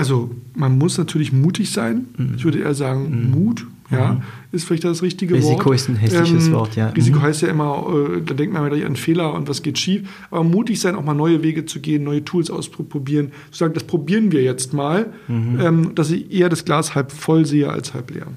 Also 0.00 0.30
man 0.54 0.78
muss 0.78 0.96
natürlich 0.96 1.30
mutig 1.30 1.72
sein. 1.72 2.06
Mhm. 2.16 2.34
Ich 2.36 2.44
würde 2.44 2.60
eher 2.60 2.74
sagen 2.74 3.10
mhm. 3.10 3.30
Mut. 3.32 3.66
Ja, 3.90 4.12
mhm. 4.12 4.22
ist 4.52 4.64
vielleicht 4.64 4.84
das 4.84 5.02
richtige 5.02 5.34
Risiko 5.34 5.64
Wort. 5.64 5.66
Risiko 5.66 5.72
ist 5.72 5.88
ein 5.88 5.96
hässliches 5.96 6.46
ähm, 6.46 6.52
Wort, 6.52 6.76
ja. 6.76 6.90
Risiko 6.90 7.18
mhm. 7.18 7.22
heißt 7.22 7.42
ja 7.42 7.48
immer, 7.48 7.86
äh, 7.92 8.22
da 8.22 8.34
denkt 8.34 8.54
man 8.54 8.72
immer 8.72 8.86
an 8.86 8.94
Fehler 8.94 9.34
und 9.34 9.48
was 9.48 9.62
geht 9.62 9.78
schief. 9.78 10.08
Aber 10.30 10.44
mutig 10.44 10.80
sein, 10.80 10.94
auch 10.94 11.04
mal 11.04 11.12
neue 11.12 11.42
Wege 11.42 11.66
zu 11.66 11.80
gehen, 11.80 12.04
neue 12.04 12.24
Tools 12.24 12.50
auszuprobieren. 12.50 13.32
Zu 13.50 13.58
sagen, 13.58 13.74
das 13.74 13.82
probieren 13.82 14.30
wir 14.32 14.42
jetzt 14.42 14.72
mal, 14.72 15.12
mhm. 15.28 15.60
ähm, 15.60 15.94
dass 15.96 16.10
ich 16.12 16.32
eher 16.32 16.48
das 16.48 16.64
Glas 16.64 16.94
halb 16.94 17.12
voll 17.12 17.44
sehe 17.44 17.68
als 17.68 17.92
halb 17.92 18.12
leer. 18.12 18.28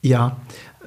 Ja, 0.00 0.38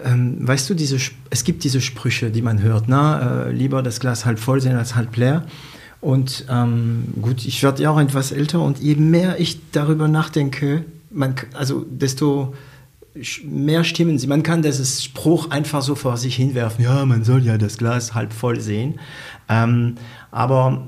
ähm, 0.04 0.46
weißt 0.46 0.70
du, 0.72 0.74
diese, 0.74 0.98
es 1.30 1.44
gibt 1.46 1.64
diese 1.64 1.80
Sprüche, 1.80 2.32
die 2.32 2.42
man 2.42 2.62
hört, 2.62 2.86
na, 2.88 3.46
äh, 3.46 3.52
lieber 3.52 3.82
das 3.82 4.00
Glas 4.00 4.26
halb 4.26 4.40
voll 4.40 4.60
sehen 4.60 4.76
als 4.76 4.96
halb 4.96 5.16
leer. 5.16 5.46
Und 6.06 6.46
ähm, 6.52 7.06
gut, 7.20 7.46
ich 7.46 7.64
werde 7.64 7.82
ja 7.82 7.90
auch 7.90 8.00
etwas 8.00 8.32
älter 8.32 8.62
und 8.62 8.78
je 8.78 8.94
mehr 8.94 9.40
ich 9.40 9.72
darüber 9.72 10.08
nachdenke, 10.08 10.86
man, 11.10 11.34
also 11.56 11.84
desto 11.90 12.54
mehr 13.44 13.84
stimmen 13.84 14.20
sie. 14.20 14.28
Man 14.28 14.44
kann 14.44 14.62
dieses 14.62 15.04
Spruch 15.04 15.50
einfach 15.50 15.82
so 15.82 15.96
vor 15.96 16.18
sich 16.18 16.36
hinwerfen, 16.36 16.86
ja, 16.86 17.04
man 17.08 17.24
soll 17.24 17.44
ja 17.44 17.58
das 17.58 17.80
Glas 17.80 18.14
halb 18.14 18.34
voll 18.34 18.60
sehen. 18.60 19.00
Ähm, 19.50 19.96
aber 20.30 20.86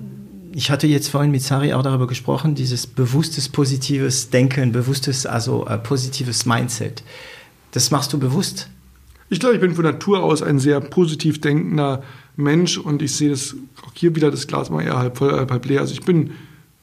ich 0.54 0.70
hatte 0.70 0.86
jetzt 0.86 1.08
vorhin 1.08 1.32
mit 1.32 1.42
Sari 1.42 1.74
auch 1.74 1.82
darüber 1.82 2.06
gesprochen, 2.06 2.54
dieses 2.54 2.86
bewusstes 2.86 3.50
positives 3.50 4.30
Denken, 4.30 4.72
bewusstes, 4.72 5.26
also 5.26 5.66
äh, 5.66 5.80
positives 5.80 6.46
Mindset. 6.46 7.02
Das 7.72 7.90
machst 7.90 8.14
du 8.14 8.20
bewusst? 8.20 8.70
Ich 9.30 9.40
glaube, 9.40 9.56
ich 9.56 9.62
bin 9.62 9.74
von 9.74 9.84
Natur 9.84 10.22
aus 10.22 10.44
ein 10.44 10.60
sehr 10.60 10.80
positiv 10.80 11.42
denkender 11.42 12.04
Mensch 12.38 12.78
und 12.78 13.02
ich 13.02 13.16
sehe 13.16 13.32
das 13.32 13.56
auch 13.86 13.92
hier 13.94 14.16
wieder 14.16 14.32
das 14.32 14.48
Glas 14.48 14.70
mal 14.70 14.82
eher 14.82 14.98
halb 14.98 15.18
voll, 15.18 15.32
halb, 15.32 15.52
halb 15.52 15.66
leer. 15.66 15.82
Also 15.82 15.94
ich 15.94 16.04
bin 16.04 16.32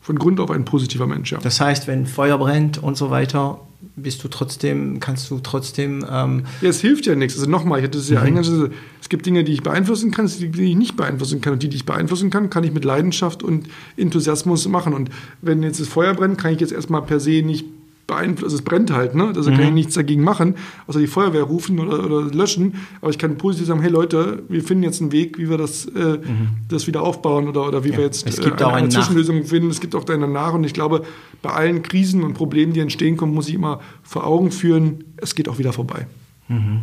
von 0.00 0.18
Grund 0.18 0.38
auf 0.40 0.50
ein 0.50 0.66
positiver 0.66 1.07
Mensch, 1.07 1.32
ja. 1.32 1.38
Das 1.38 1.61
heißt, 1.61 1.86
wenn 1.86 2.07
Feuer 2.07 2.36
brennt 2.36 2.76
und 2.76 2.96
so 2.96 3.11
weiter, 3.11 3.61
bist 3.96 4.22
du 4.24 4.28
trotzdem, 4.28 5.00
kannst 5.00 5.30
du 5.30 5.38
trotzdem. 5.38 6.05
Ähm 6.11 6.44
ja, 6.61 6.68
es 6.68 6.80
hilft 6.80 7.07
ja 7.07 7.14
nichts. 7.14 7.38
Also 7.38 7.48
nochmal, 7.48 7.78
ich 7.78 7.84
hatte 7.84 7.98
es 7.98 8.11
ja 8.11 8.20
mhm. 8.20 8.26
eingangs, 8.26 8.50
also 8.50 8.68
es 9.00 9.09
gibt 9.09 9.24
Dinge, 9.26 9.44
die 9.44 9.52
ich 9.52 9.62
beeinflussen 9.62 10.11
kann, 10.11 10.26
die, 10.26 10.50
die 10.50 10.70
ich 10.70 10.76
nicht 10.76 10.96
beeinflussen 10.96 11.40
kann. 11.40 11.55
Und 11.55 11.62
die, 11.62 11.68
die 11.68 11.76
ich 11.76 11.86
beeinflussen 11.86 12.30
kann, 12.30 12.50
kann 12.50 12.64
ich 12.64 12.72
mit 12.72 12.84
Leidenschaft 12.84 13.42
und 13.42 13.68
Enthusiasmus 13.96 14.66
machen. 14.68 14.92
Und 14.92 15.11
wenn 15.40 15.62
jetzt 15.62 15.80
das 15.80 15.88
Feuer 15.88 16.14
brennt, 16.14 16.38
kann 16.38 16.52
ich 16.52 16.61
jetzt 16.61 16.72
erstmal 16.72 17.02
per 17.02 17.20
se 17.20 17.42
nicht 17.42 17.64
beeinflusst, 18.07 18.44
also 18.44 18.57
es 18.57 18.62
brennt 18.62 18.90
halt, 18.90 19.14
ne? 19.14 19.32
Also 19.34 19.50
mhm. 19.50 19.57
kann 19.57 19.64
ich 19.66 19.72
nichts 19.72 19.94
dagegen 19.94 20.22
machen, 20.22 20.57
außer 20.86 21.00
die 21.00 21.07
Feuerwehr 21.07 21.42
rufen 21.42 21.78
oder, 21.78 22.05
oder, 22.05 22.34
löschen. 22.34 22.74
Aber 23.00 23.11
ich 23.11 23.18
kann 23.18 23.38
positiv 23.38 23.66
sagen, 23.66 23.80
hey 23.80 23.90
Leute, 23.90 24.42
wir 24.48 24.62
finden 24.62 24.84
jetzt 24.84 25.00
einen 25.00 25.12
Weg, 25.12 25.38
wie 25.38 25.48
wir 25.48 25.59
das, 25.59 25.86
äh, 25.86 26.18
mhm. 26.18 26.48
das 26.68 26.86
wieder 26.86 27.02
aufbauen 27.02 27.48
oder, 27.48 27.66
oder 27.66 27.84
wie 27.84 27.90
ja. 27.90 27.98
wir 27.98 28.05
jetzt 28.05 28.26
äh, 28.26 28.50
eine, 28.50 28.66
eine 28.66 28.88
Zwischenlösung 28.88 29.44
finden. 29.44 29.70
Es 29.70 29.80
gibt 29.80 29.94
auch 29.94 30.07
einen 30.09 30.32
Nach. 30.32 30.52
Und 30.52 30.64
ich 30.64 30.74
glaube, 30.74 31.05
bei 31.42 31.50
allen 31.50 31.82
Krisen 31.82 32.22
und 32.22 32.34
Problemen, 32.34 32.72
die 32.72 32.80
entstehen 32.80 33.16
kommen, 33.16 33.34
muss 33.34 33.48
ich 33.48 33.55
immer 33.55 33.80
vor 34.02 34.26
Augen 34.26 34.50
führen, 34.50 35.05
es 35.16 35.34
geht 35.34 35.48
auch 35.48 35.59
wieder 35.59 35.72
vorbei. 35.72 36.07
Mhm. 36.48 36.80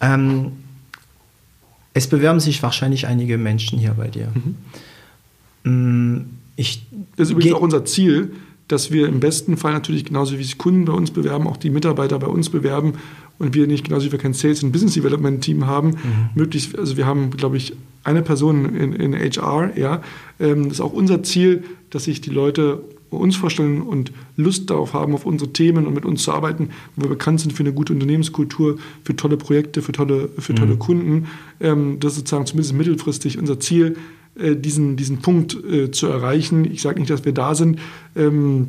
Ähm, 0.00 0.52
es 1.94 2.06
bewerben 2.06 2.40
sich 2.40 2.62
wahrscheinlich 2.62 3.06
einige 3.06 3.38
Menschen 3.38 3.78
hier 3.78 3.94
bei 3.94 4.08
dir. 4.08 4.30
Mhm. 4.34 6.16
Mm, 6.16 6.26
ich 6.56 6.86
das 7.16 7.28
ist 7.28 7.32
übrigens 7.32 7.54
auch 7.54 7.62
unser 7.62 7.84
Ziel, 7.86 8.34
dass 8.68 8.90
wir 8.90 9.08
im 9.08 9.20
besten 9.20 9.56
Fall 9.56 9.72
natürlich 9.72 10.04
genauso 10.04 10.38
wie 10.38 10.42
sich 10.42 10.58
Kunden 10.58 10.84
bei 10.84 10.92
uns 10.92 11.10
bewerben, 11.10 11.46
auch 11.46 11.56
die 11.56 11.70
Mitarbeiter 11.70 12.18
bei 12.18 12.26
uns 12.26 12.50
bewerben 12.50 12.94
und 13.38 13.54
wir 13.54 13.66
nicht 13.66 13.84
genauso 13.84 14.06
wie 14.06 14.12
wir 14.12 14.18
kein 14.18 14.34
Sales 14.34 14.62
und 14.62 14.72
Business 14.72 14.94
Development 14.94 15.42
Team 15.42 15.66
haben, 15.66 15.90
mhm. 15.90 16.30
möglichst, 16.34 16.76
also 16.78 16.96
wir 16.96 17.06
haben, 17.06 17.30
glaube 17.30 17.56
ich, 17.56 17.74
eine 18.02 18.22
Person 18.22 18.74
in, 18.74 18.92
in 18.92 19.14
HR, 19.14 19.76
ja. 19.76 20.02
Ähm, 20.38 20.64
das 20.64 20.74
ist 20.74 20.80
auch 20.80 20.92
unser 20.92 21.22
Ziel, 21.22 21.64
dass 21.90 22.04
sich 22.04 22.20
die 22.20 22.30
Leute 22.30 22.82
uns 23.10 23.36
vorstellen 23.36 23.82
und 23.82 24.12
Lust 24.36 24.70
darauf 24.70 24.92
haben, 24.92 25.14
auf 25.14 25.26
unsere 25.26 25.52
Themen 25.52 25.86
und 25.86 25.94
mit 25.94 26.04
uns 26.04 26.22
zu 26.22 26.32
arbeiten, 26.32 26.70
wo 26.96 27.02
wir 27.02 27.10
bekannt 27.10 27.40
sind 27.40 27.52
für 27.52 27.62
eine 27.62 27.72
gute 27.72 27.92
Unternehmenskultur, 27.92 28.78
für 29.04 29.16
tolle 29.16 29.36
Projekte, 29.36 29.82
für 29.82 29.92
tolle, 29.92 30.28
für 30.38 30.54
tolle 30.54 30.74
mhm. 30.74 30.78
Kunden. 30.78 31.26
Ähm, 31.60 31.98
das 32.00 32.12
ist 32.12 32.18
sozusagen 32.18 32.46
zumindest 32.46 32.74
mittelfristig 32.74 33.38
unser 33.38 33.60
Ziel, 33.60 33.96
diesen, 34.36 34.96
diesen 34.96 35.18
Punkt 35.18 35.56
äh, 35.64 35.90
zu 35.90 36.06
erreichen. 36.06 36.70
Ich 36.70 36.82
sage 36.82 37.00
nicht, 37.00 37.10
dass 37.10 37.24
wir 37.24 37.32
da 37.32 37.54
sind. 37.54 37.80
Ähm, 38.14 38.68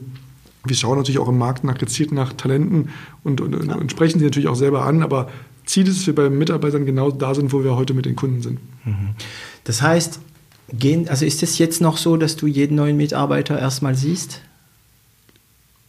wir 0.66 0.76
schauen 0.76 0.98
natürlich 0.98 1.20
auch 1.20 1.30
im 1.30 1.38
Markt 1.38 1.64
nach 1.64 1.78
gezielt 1.78 2.12
nach 2.12 2.34
Talenten 2.34 2.90
und, 3.24 3.42
und, 3.42 3.68
ja. 3.68 3.76
und, 3.76 3.92
sprechen 3.92 4.20
sie 4.20 4.26
natürlich 4.26 4.50
auch 4.50 4.56
selber 4.56 4.86
an, 4.86 5.04
aber 5.04 5.30
Ziel 5.66 5.88
ist, 5.88 6.00
dass 6.00 6.08
wir 6.08 6.16
bei 6.16 6.30
Mitarbeitern 6.30 6.86
genau 6.86 7.12
da 7.12 7.36
sind, 7.36 7.54
wo 7.54 7.64
wir 7.64 7.76
heute 7.76 7.94
mit 7.94 8.06
den 8.06 8.16
Kunden 8.16 8.42
sind. 8.42 8.60
Mhm. 8.86 9.10
Das 9.64 9.82
heißt, 9.82 10.20
gehen, 10.72 11.08
also 11.10 11.26
ist 11.26 11.44
es 11.44 11.58
jetzt 11.58 11.82
noch 11.82 11.98
so, 11.98 12.18
dass 12.18 12.36
du 12.36 12.48
jeden 12.48 12.76
neuen 12.76 12.98
Mitarbeiter 12.98 13.60
erstmal 13.60 13.96
siehst? 13.96 14.42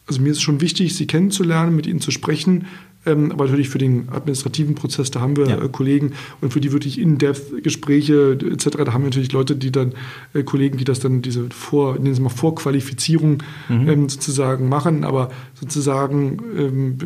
Also 0.07 0.21
mir 0.21 0.31
ist 0.31 0.39
es 0.39 0.43
schon 0.43 0.61
wichtig, 0.61 0.97
sie 0.97 1.07
kennenzulernen, 1.07 1.77
mit 1.77 1.87
ihnen 1.87 2.01
zu 2.01 2.11
sprechen, 2.11 2.67
ähm, 3.09 3.33
aber 3.33 3.47
natürlich 3.47 3.69
für 3.69 3.79
den 3.79 4.09
administrativen 4.11 4.75
Prozess, 4.75 5.11
da 5.11 5.21
haben 5.21 5.37
wir 5.37 5.49
ja. 5.49 5.63
äh, 5.63 5.69
Kollegen 5.69 6.13
und 6.41 6.53
für 6.53 6.61
die 6.61 6.73
wirklich 6.73 6.99
In-Depth-Gespräche 6.99 8.39
etc., 8.53 8.79
da 8.85 8.93
haben 8.93 9.03
wir 9.03 9.11
natürlich 9.11 9.33
Leute, 9.33 9.57
die 9.57 9.73
dann, 9.73 9.93
äh, 10.35 10.43
Kollegen, 10.43 10.79
die 10.79 10.85
das 10.85 11.01
dann, 11.01 11.23
diese 11.23 11.49
Vor, 11.51 11.99
nennen 11.99 12.15
Sie 12.15 12.21
mal 12.21 12.29
Vorqualifizierung 12.29 13.43
mhm. 13.69 13.89
ähm, 13.89 14.09
sozusagen 14.09 14.69
machen, 14.69 15.05
aber 15.05 15.31
sozusagen, 15.55 16.39
ähm, 16.57 16.99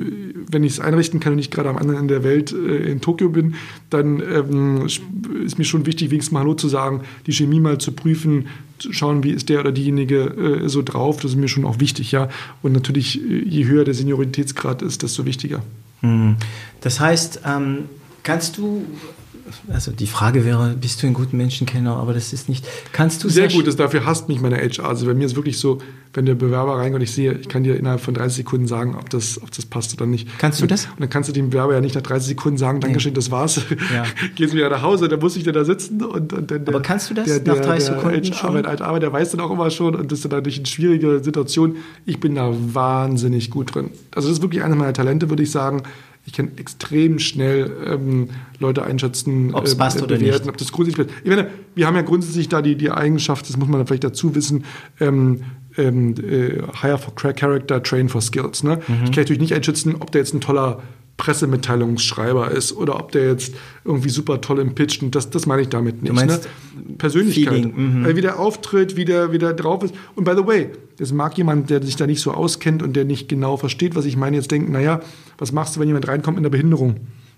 wenn 0.51 0.65
ich 0.65 0.73
es 0.73 0.81
einrichten 0.81 1.21
kann 1.21 1.35
und 1.35 1.39
ich 1.39 1.51
gerade 1.51 1.69
am 1.69 1.77
anderen 1.77 2.01
Ende 2.01 2.15
der 2.15 2.25
Welt 2.25 2.53
äh, 2.53 2.91
in 2.91 3.01
Tokio 3.01 3.29
bin, 3.29 3.55
dann 3.91 4.21
ähm, 4.21 4.87
ist 4.87 5.59
mir 5.59 5.65
schon 5.65 5.87
wichtig, 5.87 6.11
wenigstens 6.11 6.33
mal 6.33 6.41
Hallo 6.41 6.55
zu 6.55 6.69
sagen, 6.69 7.03
die 7.27 7.33
Chemie 7.33 7.61
mal 7.61 7.79
zu 7.79 7.93
prüfen, 7.93 8.47
zu 8.83 8.93
schauen, 8.93 9.23
wie 9.23 9.31
ist 9.31 9.49
der 9.49 9.61
oder 9.61 9.73
diejenige 9.73 10.63
äh, 10.65 10.69
so 10.69 10.83
drauf, 10.83 11.21
das 11.21 11.33
ist 11.33 11.37
mir 11.37 11.49
schon 11.49 11.65
auch 11.65 11.81
wichtig, 11.81 12.13
ja. 12.13 12.29
Und 12.63 12.73
natürlich, 12.73 13.21
äh, 13.23 13.45
je 13.45 13.65
höher 13.67 13.85
der 13.85 13.95
Senioritätsgrad 13.95 14.83
ist, 14.83 15.03
desto 15.03 15.25
wichtiger. 15.25 15.63
Hm. 16.03 16.37
Das 16.81 17.01
heißt, 17.01 17.41
ähm, 17.47 17.89
kannst 18.23 18.59
du 18.59 18.87
also 19.73 19.93
die 19.93 20.07
Frage 20.07 20.45
wäre, 20.45 20.77
bist 20.81 21.03
du 21.03 21.07
ein 21.07 21.15
guter 21.15 21.37
Menschenkenner, 21.37 21.97
aber 21.97 22.15
das 22.15 22.33
ist 22.33 22.49
nicht. 22.49 22.67
Kannst 22.93 23.23
du 23.25 23.29
sehr 23.29 23.49
gut, 23.49 23.67
das, 23.67 23.77
dafür 23.77 24.05
hasst 24.05 24.29
mich 24.29 24.41
meine 24.41 24.57
HR. 24.57 24.89
Also 24.89 25.07
bei 25.07 25.15
mir 25.15 25.27
ist 25.27 25.37
wirklich 25.37 25.59
so, 25.59 25.79
wenn 26.15 26.27
der 26.27 26.35
Bewerber 26.35 26.77
reinkommt 26.77 26.97
und 26.97 27.03
ich 27.03 27.13
sehe, 27.13 27.33
ich 27.33 27.49
kann 27.49 27.65
dir 27.65 27.77
innerhalb 27.77 28.01
von 28.01 28.15
30 28.15 28.39
Sekunden 28.39 28.67
sagen, 28.67 28.97
ob 28.97 29.09
das, 29.11 29.41
ob 29.43 29.51
das 29.51 29.65
passt 29.67 29.95
oder 29.95 30.07
nicht. 30.07 30.29
Kannst 30.39 30.61
du 30.61 30.67
das? 30.67 30.87
Und 30.87 31.01
dann 31.01 31.11
kannst 31.11 31.29
du 31.29 31.33
dem 31.33 31.51
Bewerber 31.51 31.75
ja 31.75 31.81
nicht 31.81 31.95
nach 31.95 32.03
30 32.03 32.29
Sekunden 32.29 32.59
sagen, 32.59 32.81
Dankeschön, 32.81 33.13
nee. 33.13 33.17
das 33.17 33.31
war's. 33.31 33.61
Ja. 33.93 34.05
Gehen 34.35 34.49
Sie 34.49 34.57
wieder 34.57 34.71
nach 34.71 34.83
Hause, 34.83 35.09
dann 35.09 35.21
muss 35.21 35.37
ich 35.37 35.45
dann 35.45 35.55
da 35.55 35.65
sitzen 35.65 36.03
und, 36.03 36.33
und 36.33 36.51
dann 36.51 36.65
der, 36.65 36.75
Aber 36.75 36.83
kannst 36.83 37.11
du 37.11 37.15
das 37.15 37.27
der, 37.27 37.41
der, 37.41 37.55
nach 37.55 37.63
30 37.63 37.89
Sekunden 37.89 38.23
der 38.23 38.33
schon? 38.33 38.49
Arbeit, 38.49 38.81
Arbeit, 38.81 39.03
der 39.03 39.13
weiß 39.13 39.31
dann 39.33 39.41
auch 39.41 39.51
immer 39.51 39.71
schon 39.71 39.95
und 39.95 40.11
das 40.11 40.21
ist 40.21 40.25
dann 40.25 40.39
natürlich 40.39 40.59
eine 40.59 40.67
schwierige 40.67 41.23
Situation. 41.23 41.77
Ich 42.07 42.21
bin 42.21 42.35
da 42.35 42.53
wahnsinnig 42.53 43.51
gut 43.51 43.75
drin. 43.75 43.91
Also 44.15 44.29
das 44.29 44.39
ist 44.39 44.43
wirklich 44.43 44.63
eines 44.63 44.77
meiner 44.77 44.93
Talente, 44.93 45.29
würde 45.29 45.43
ich 45.43 45.51
sagen 45.51 45.83
ich 46.25 46.33
kann 46.33 46.53
extrem 46.57 47.19
schnell 47.19 47.71
ähm, 47.85 48.31
Leute 48.59 48.85
einschätzen, 48.85 49.55
ob 49.55 49.65
es 49.65 49.75
äh, 49.75 49.77
passt 49.77 49.99
äh, 49.99 50.03
bewerten, 50.03 50.25
oder 50.25 50.33
nicht. 50.33 50.49
ob 50.49 50.57
das 50.57 50.73
grundsätzlich 50.73 51.09
passt. 51.09 51.21
Ich 51.25 51.31
meine, 51.31 51.49
wir 51.75 51.87
haben 51.87 51.97
ja 51.97 52.03
grundsätzlich 52.03 52.49
da 52.49 52.63
die, 52.63 52.77
die 52.77 52.91
Eigenschaft, 52.91 53.49
das 53.49 53.57
muss 53.57 53.69
man 53.69 53.85
vielleicht 53.87 54.05
dazu 54.05 54.35
wissen, 54.35 54.65
ähm, 55.01 55.43
ähm, 55.77 56.15
äh, 56.19 56.63
hire 56.81 56.99
for 56.99 57.15
character, 57.15 57.83
train 57.83 58.09
for 58.09 58.21
skills. 58.21 58.63
Ne? 58.63 58.77
Mhm. 58.77 58.95
Ich 59.05 59.13
kann 59.13 59.23
natürlich 59.23 59.41
nicht 59.41 59.55
einschätzen, 59.55 59.97
ob 59.99 60.13
der 60.13 60.21
jetzt 60.21 60.35
ein 60.35 60.41
toller 60.41 60.83
Pressemitteilungsschreiber 61.17 62.51
ist 62.51 62.73
oder 62.73 62.99
ob 62.99 63.13
der 63.13 63.27
jetzt 63.29 63.55
irgendwie 63.85 64.09
super 64.09 64.41
toll 64.41 64.59
im 64.59 64.75
Pitch 64.75 65.03
und 65.03 65.15
das, 65.15 65.31
das 65.31 65.47
meine 65.47 65.63
ich 65.63 65.69
damit 65.69 66.03
nicht. 66.03 66.15
Ne? 66.15 66.41
Persönlichkeit. 66.99 67.77
Mhm. 67.77 68.17
Wie 68.17 68.21
der 68.21 68.39
auftritt, 68.39 68.97
wie 68.97 69.05
der, 69.05 69.33
wie 69.33 69.39
der 69.39 69.53
drauf 69.53 69.85
ist. 69.85 69.95
Und 70.15 70.25
by 70.25 70.33
the 70.37 70.47
way, 70.47 70.71
das 70.99 71.13
mag 71.13 71.37
jemand, 71.39 71.71
der 71.71 71.83
sich 71.83 71.97
da 71.97 72.07
nicht 72.07 72.21
so 72.21 72.33
auskennt 72.33 72.83
und 72.83 72.95
der 72.95 73.05
nicht 73.05 73.29
genau 73.29 73.57
versteht, 73.57 73.95
was 73.95 74.05
ich 74.05 74.17
meine, 74.17 74.37
jetzt 74.37 74.51
denken, 74.51 74.73
naja, 74.73 75.01
was 75.39 75.53
machst 75.53 75.77
du, 75.77 75.81
wenn 75.81 75.89
jemand 75.89 76.09
reinkommt 76.09 76.37
mit 76.37 76.43
einer 76.43 76.51
Behinderung? 76.51 76.97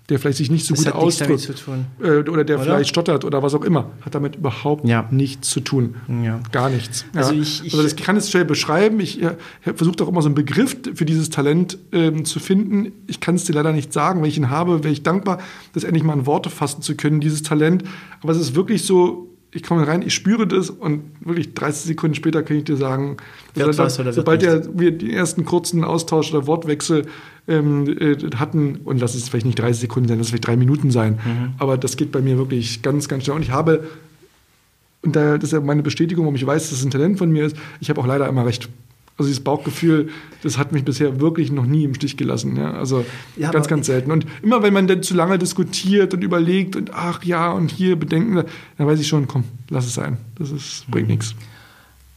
Der 0.09 0.19
vielleicht 0.19 0.37
sich 0.37 0.51
nicht 0.51 0.65
so 0.65 0.75
das 0.75 0.85
gut 0.85 0.93
ausdrückt 0.93 1.51
äh, 1.99 2.29
oder 2.29 2.43
der 2.43 2.57
oder? 2.57 2.65
vielleicht 2.65 2.89
stottert 2.89 3.25
oder 3.25 3.41
was 3.41 3.55
auch 3.55 3.63
immer, 3.63 3.91
hat 4.01 4.13
damit 4.13 4.35
überhaupt 4.35 4.87
ja. 4.87 5.07
nichts 5.09 5.49
zu 5.49 5.61
tun. 5.61 5.95
Ja. 6.23 6.39
Gar 6.51 6.69
nichts. 6.69 7.05
Also, 7.15 7.33
ja. 7.33 7.41
ich, 7.41 7.65
ich, 7.65 7.73
also 7.73 7.83
das 7.83 7.95
kann 7.95 8.15
es 8.15 8.29
schnell 8.29 8.45
beschreiben. 8.45 8.99
Ich 8.99 9.21
äh, 9.21 9.35
versuche 9.63 10.03
auch 10.03 10.07
immer 10.07 10.21
so 10.21 10.27
einen 10.27 10.35
Begriff 10.35 10.77
für 10.93 11.05
dieses 11.05 11.29
Talent 11.31 11.79
ähm, 11.91 12.23
zu 12.25 12.39
finden. 12.39 12.91
Ich 13.07 13.19
kann 13.19 13.35
es 13.35 13.45
dir 13.45 13.53
leider 13.53 13.71
nicht 13.71 13.93
sagen. 13.93 14.21
Wenn 14.21 14.29
ich 14.29 14.37
ihn 14.37 14.49
habe, 14.51 14.83
wäre 14.83 14.93
ich 14.93 15.01
dankbar, 15.01 15.39
das 15.73 15.83
endlich 15.83 16.03
mal 16.03 16.13
in 16.13 16.27
Worte 16.27 16.51
fassen 16.51 16.83
zu 16.83 16.95
können, 16.95 17.19
dieses 17.19 17.41
Talent. 17.41 17.83
Aber 18.21 18.31
es 18.31 18.39
ist 18.39 18.55
wirklich 18.55 18.85
so, 18.85 19.34
ich 19.55 19.63
komme 19.63 19.87
rein, 19.87 20.01
ich 20.01 20.13
spüre 20.13 20.45
das 20.45 20.69
und 20.69 21.03
wirklich 21.21 21.53
30 21.53 21.83
Sekunden 21.85 22.13
später 22.13 22.43
kann 22.43 22.57
ich 22.57 22.65
dir 22.65 22.75
sagen, 22.75 23.15
also 23.57 23.77
was, 23.77 23.95
dann, 23.95 24.11
sobald 24.11 24.41
wir 24.41 24.91
den 24.91 25.09
ersten 25.09 25.45
kurzen 25.45 25.85
Austausch 25.85 26.33
oder 26.33 26.45
Wortwechsel 26.45 27.05
ähm, 27.47 27.87
äh, 27.87 28.17
hatten, 28.35 28.81
und 28.83 28.99
lass 28.99 29.15
es 29.15 29.29
vielleicht 29.29 29.45
nicht 29.45 29.57
30 29.57 29.79
Sekunden 29.79 30.09
sein, 30.09 30.17
lass 30.17 30.27
es 30.27 30.31
vielleicht 30.31 30.47
drei 30.47 30.57
Minuten 30.57 30.91
sein, 30.91 31.13
mhm. 31.13 31.53
aber 31.57 31.77
das 31.77 31.95
geht 31.95 32.11
bei 32.11 32.21
mir 32.21 32.37
wirklich 32.37 32.81
ganz, 32.81 33.07
ganz 33.07 33.23
schnell. 33.23 33.37
Und 33.37 33.43
ich 33.43 33.51
habe, 33.51 33.85
und 35.03 35.15
da, 35.15 35.35
das 35.35 35.45
ist 35.45 35.53
ja 35.53 35.61
meine 35.61 35.83
Bestätigung, 35.83 36.25
warum 36.25 36.35
ich 36.35 36.45
weiß, 36.45 36.69
dass 36.69 36.79
es 36.79 36.85
ein 36.85 36.91
Talent 36.91 37.17
von 37.17 37.31
mir 37.31 37.45
ist, 37.45 37.55
ich 37.79 37.89
habe 37.89 38.01
auch 38.01 38.07
leider 38.07 38.27
immer 38.27 38.45
recht. 38.45 38.67
Also 39.17 39.29
dieses 39.29 39.43
Bauchgefühl, 39.43 40.09
das 40.43 40.57
hat 40.57 40.73
mich 40.73 40.83
bisher 40.83 41.21
wirklich 41.21 41.49
noch 41.51 41.65
nie 41.65 41.85
im 41.85 41.93
Stich 41.93 42.17
gelassen. 42.17 42.57
Ja? 42.57 42.73
Also 42.73 43.05
ja, 43.37 43.49
ganz, 43.49 43.67
ganz 43.67 43.85
selten. 43.85 44.11
Und 44.11 44.25
immer 44.43 44.61
wenn 44.61 44.73
man 44.73 44.87
dann 44.87 45.03
zu 45.03 45.13
lange 45.13 45.39
diskutiert 45.39 46.13
und 46.13 46.21
überlegt 46.21 46.75
und 46.75 46.91
ach 46.93 47.23
ja 47.23 47.51
und 47.51 47.71
hier 47.71 47.95
Bedenken, 47.95 48.43
dann 48.77 48.87
weiß 48.87 48.99
ich 48.99 49.07
schon, 49.07 49.27
komm, 49.27 49.45
lass 49.69 49.85
es 49.85 49.93
sein. 49.93 50.17
Das 50.37 50.51
ist, 50.51 50.85
bringt 50.91 51.07
mhm. 51.07 51.13
nichts. 51.13 51.35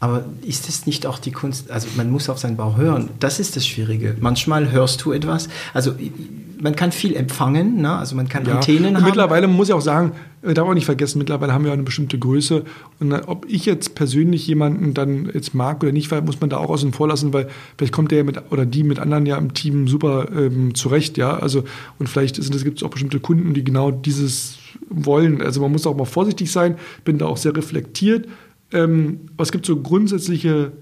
Aber 0.01 0.25
ist 0.43 0.69
es 0.69 0.87
nicht 0.87 1.07
auch 1.07 1.19
die 1.19 1.33
Kunst, 1.33 1.73
also 1.73 1.89
man 1.97 2.11
muss 2.11 2.29
auf 2.29 2.39
seinen 2.39 2.57
Bauch 2.57 2.77
hören, 2.77 3.11
das 3.19 3.41
ist 3.41 3.57
das 3.57 3.67
Schwierige. 3.67 4.17
Manchmal 4.21 4.71
hörst 4.71 5.05
du 5.05 5.13
etwas, 5.13 5.49
also 5.75 5.93
man 6.61 6.77
kann 6.77 6.93
viel 6.93 7.17
empfangen, 7.17 7.81
ne? 7.81 7.97
also 7.97 8.15
man 8.15 8.29
kann 8.29 8.45
ja. 8.45 8.57
Antennen 8.57 8.97
haben. 8.97 9.05
Mittlerweile 9.05 9.49
muss 9.49 9.69
ich 9.69 9.75
auch 9.75 9.81
sagen, 9.81 10.13
äh, 10.43 10.55
darf 10.55 10.69
auch 10.69 10.75
nicht 10.75 10.85
vergessen, 10.85 11.19
mittlerweile 11.19 11.53
haben 11.53 11.65
wir 11.65 11.73
eine 11.73 11.83
bestimmte 11.83 12.19
Größe. 12.19 12.65
Und 13.01 13.13
ob 13.13 13.47
ich 13.49 13.67
jetzt 13.67 13.97
persönlich 13.97 14.47
jemanden 14.47 14.95
dann 14.95 15.31
jetzt 15.33 15.55
mag 15.55 15.83
oder 15.83 15.91
nicht, 15.91 16.11
muss 16.25 16.41
man 16.41 16.51
da 16.51 16.59
auch 16.59 16.71
außen 16.71 16.93
vor 16.93 17.09
lassen, 17.09 17.33
weil 17.33 17.49
vielleicht 17.77 17.93
kommt 17.93 18.13
der 18.13 18.23
mit 18.23 18.41
oder 18.51 18.67
die 18.67 18.85
mit 18.85 18.99
anderen 18.99 19.27
ja 19.27 19.37
im 19.37 19.55
Team 19.55 19.89
super 19.89 20.29
ähm, 20.33 20.75
zurecht, 20.75 21.17
ja. 21.17 21.37
Also 21.37 21.65
und 21.99 22.09
vielleicht 22.09 22.37
gibt 22.37 22.79
es 22.79 22.83
auch 22.85 22.91
bestimmte 22.91 23.21
Kunden, 23.21 23.55
die 23.55 23.65
genau 23.65 23.91
dieses 23.91 24.59
wollen. 24.89 25.43
Also 25.43 25.61
man 25.61 25.73
muss 25.73 25.87
auch 25.87 25.97
mal 25.97 26.05
vorsichtig 26.05 26.53
sein, 26.53 26.77
bin 27.05 27.19
da 27.19 27.27
auch 27.27 27.37
sehr 27.37 27.57
reflektiert 27.57 28.27
Ähm, 28.73 29.21
aber 29.35 29.43
es 29.43 29.53
gibt 29.53 29.67
so 29.67 29.81
grundsätzliche 29.81 30.73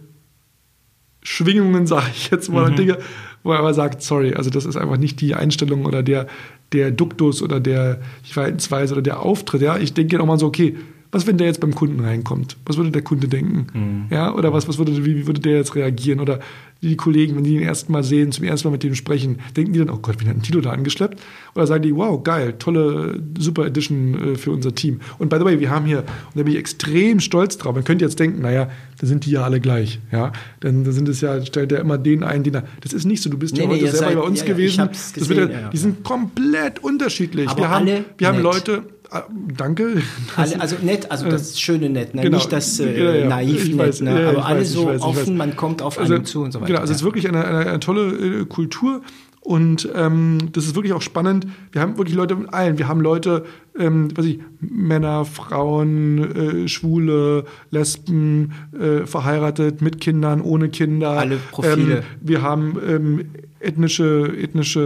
Schwingungen, 1.22 1.86
sage 1.86 2.06
ich 2.12 2.30
jetzt 2.30 2.50
mal, 2.50 2.70
mhm. 2.70 2.76
Dinge, 2.76 2.98
wo 3.42 3.52
er 3.52 3.58
aber 3.58 3.74
sagt, 3.74 4.02
sorry, 4.02 4.34
also 4.34 4.50
das 4.50 4.64
ist 4.64 4.76
einfach 4.76 4.96
nicht 4.96 5.20
die 5.20 5.34
Einstellung 5.34 5.84
oder 5.84 6.02
der, 6.02 6.26
der 6.72 6.90
Duktus 6.90 7.42
oder 7.42 7.60
der 7.60 8.00
Verhaltensweise 8.24 8.94
oder 8.94 9.02
der 9.02 9.20
Auftritt. 9.20 9.62
Ja, 9.62 9.76
ich 9.76 9.94
denke 9.94 10.20
auch 10.20 10.26
mal 10.26 10.38
so, 10.38 10.46
okay, 10.46 10.76
was, 11.12 11.26
wenn 11.26 11.38
der 11.38 11.46
jetzt 11.46 11.60
beim 11.60 11.74
Kunden 11.74 12.00
reinkommt? 12.00 12.56
Was 12.66 12.76
würde 12.76 12.90
der 12.90 13.02
Kunde 13.02 13.28
denken? 13.28 13.66
Mhm. 13.72 14.06
Ja, 14.10 14.34
oder 14.34 14.52
was, 14.52 14.68
was 14.68 14.78
würde, 14.78 15.04
wie, 15.04 15.16
wie 15.16 15.26
würde 15.26 15.40
der 15.40 15.56
jetzt 15.56 15.74
reagieren? 15.74 16.20
Oder 16.20 16.40
die 16.82 16.96
Kollegen, 16.96 17.36
wenn 17.36 17.44
die 17.44 17.54
ihn 17.56 17.62
erst 17.62 17.88
mal 17.88 18.04
sehen, 18.04 18.32
zum 18.32 18.44
ersten 18.44 18.68
Mal 18.68 18.72
mit 18.72 18.82
dem 18.82 18.94
sprechen, 18.94 19.38
denken 19.56 19.72
die 19.72 19.78
dann, 19.78 19.90
oh 19.90 19.98
Gott, 19.98 20.20
wie 20.20 20.28
hat 20.28 20.36
ein 20.36 20.42
Tilo 20.42 20.60
da 20.60 20.70
angeschleppt? 20.70 21.20
Oder 21.54 21.66
sagen 21.66 21.82
die, 21.82 21.96
wow, 21.96 22.22
geil, 22.22 22.54
tolle 22.58 23.18
Super 23.38 23.66
Edition 23.66 24.32
äh, 24.32 24.34
für 24.36 24.50
unser 24.50 24.74
Team. 24.74 25.00
Und 25.18 25.30
by 25.30 25.36
the 25.38 25.44
way, 25.44 25.58
wir 25.58 25.70
haben 25.70 25.86
hier, 25.86 26.00
und 26.00 26.36
da 26.36 26.42
bin 26.42 26.52
ich 26.52 26.58
extrem 26.58 27.20
stolz 27.20 27.56
drauf, 27.56 27.74
man 27.74 27.84
könnte 27.84 28.04
jetzt 28.04 28.20
denken, 28.20 28.42
naja, 28.42 28.68
da 28.98 29.06
sind 29.06 29.26
die 29.26 29.30
ja 29.30 29.42
alle 29.42 29.60
gleich. 29.60 30.00
Ja? 30.12 30.32
Denn 30.62 30.84
da 30.84 30.92
sind 30.92 31.08
es 31.08 31.20
ja, 31.20 31.44
stellt 31.44 31.72
er 31.72 31.80
immer 31.80 31.98
den 31.98 32.22
ein, 32.22 32.42
den 32.42 32.54
er. 32.54 32.64
Das 32.80 32.92
ist 32.92 33.04
nicht 33.04 33.22
so. 33.22 33.30
Du 33.30 33.38
bist 33.38 33.54
nee, 33.54 33.62
ja 33.62 33.68
heute 33.68 33.84
nee, 33.84 33.90
selber 33.90 34.06
seid, 34.06 34.14
bei 34.14 34.22
uns 34.22 34.40
ja, 34.40 34.46
gewesen. 34.46 34.88
Gesehen, 35.14 35.36
wird, 35.36 35.52
ja, 35.52 35.68
die 35.70 35.76
sind 35.76 36.04
komplett 36.04 36.82
unterschiedlich. 36.82 37.48
Aber 37.48 37.60
wir 37.60 37.70
haben, 37.70 37.86
wir 38.16 38.26
haben 38.26 38.36
nett. 38.36 38.44
Leute, 38.44 38.82
danke. 39.56 40.02
Alle, 40.36 40.60
also 40.60 40.76
nett, 40.82 41.10
also 41.10 41.28
das 41.28 41.60
schöne 41.60 41.88
nett, 41.88 42.14
ne? 42.14 42.22
genau. 42.22 42.38
nicht 42.38 42.52
das 42.52 42.80
äh, 42.80 42.98
ja, 42.98 43.14
ja. 43.14 43.28
naiv 43.28 43.68
nett, 43.68 43.78
weiß, 43.78 44.00
ne? 44.02 44.22
ja, 44.22 44.30
aber 44.30 44.46
alle 44.46 44.60
weiß, 44.60 44.72
so 44.72 44.86
weiß, 44.86 45.02
offen, 45.02 45.36
man 45.36 45.56
kommt 45.56 45.82
auf 45.82 45.98
also, 45.98 46.14
einen 46.14 46.24
zu 46.24 46.42
und 46.42 46.52
so 46.52 46.60
weiter. 46.60 46.68
Genau, 46.68 46.80
also 46.80 46.92
es 46.92 46.98
ist 46.98 47.04
wirklich 47.04 47.28
eine, 47.28 47.44
eine, 47.44 47.58
eine 47.58 47.80
tolle 47.80 48.40
äh, 48.40 48.44
Kultur 48.46 49.02
und 49.46 49.88
ähm, 49.94 50.38
das 50.50 50.66
ist 50.66 50.74
wirklich 50.74 50.92
auch 50.92 51.02
spannend. 51.02 51.46
Wir 51.70 51.80
haben 51.80 51.98
wirklich 51.98 52.16
Leute 52.16 52.34
mit 52.34 52.52
allen. 52.52 52.78
Wir 52.78 52.88
haben 52.88 53.00
Leute, 53.00 53.44
ähm, 53.78 54.08
was 54.16 54.26
ich, 54.26 54.40
Männer, 54.58 55.24
Frauen, 55.24 56.64
äh, 56.64 56.68
Schwule, 56.68 57.44
Lesben, 57.70 58.54
äh, 58.76 59.06
verheiratet, 59.06 59.82
mit 59.82 60.00
Kindern, 60.00 60.40
ohne 60.40 60.68
Kinder. 60.68 61.10
Alle 61.10 61.36
Profile. 61.36 61.98
Ähm, 61.98 62.02
wir 62.20 62.42
haben 62.42 62.76
ähm, 62.84 63.24
ethnische, 63.60 64.32
ethnische 64.38 64.80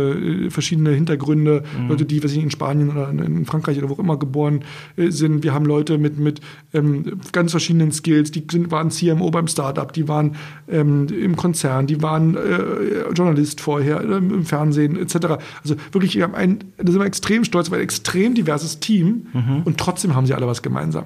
äh, 0.47 0.51
verschiedene 0.51 0.91
Hintergründe, 0.91 1.65
mhm. 1.79 1.89
Leute, 1.89 2.05
die 2.05 2.23
weiß 2.23 2.33
ich, 2.33 2.43
in 2.43 2.51
Spanien 2.51 2.91
oder 2.91 3.11
in 3.11 3.45
Frankreich 3.47 3.79
oder 3.79 3.89
wo 3.89 3.95
auch 3.95 3.99
immer 3.99 4.19
geboren 4.19 4.65
äh, 4.97 5.11
sind. 5.11 5.43
Wir 5.43 5.53
haben 5.53 5.65
Leute 5.65 5.99
mit, 5.99 6.19
mit 6.19 6.41
ähm, 6.73 7.21
ganz 7.33 7.51
verschiedenen 7.51 7.93
Skills, 7.93 8.31
die 8.31 8.45
sind, 8.51 8.71
waren 8.71 8.91
CMO 8.91 9.31
beim 9.31 9.49
Startup, 9.49 9.93
die 9.93 10.09
waren 10.09 10.37
ähm, 10.69 11.09
im 11.09 11.37
Konzern, 11.37 11.87
die 11.87 12.03
waren 12.03 12.37
äh, 12.37 13.13
Journalist 13.15 13.61
vorher 13.61 14.01
äh, 14.01 14.17
im 14.17 14.45
Fernsehen 14.45 14.97
etc. 14.97 15.39
Also 15.63 15.77
wirklich, 15.93 16.17
wir 16.17 16.25
haben 16.25 16.35
ein, 16.35 16.59
da 16.79 16.91
sind 16.91 17.01
wir 17.01 17.07
extrem 17.07 17.45
stolz, 17.45 17.69
auf 17.69 17.75
ein 17.75 17.81
extrem 17.81 18.35
diverses 18.35 18.81
Team 18.81 19.27
mhm. 19.33 19.63
und 19.65 19.79
trotzdem 19.79 20.15
haben 20.15 20.27
sie 20.27 20.35
alle 20.35 20.47
was 20.47 20.63
gemeinsam. 20.63 21.05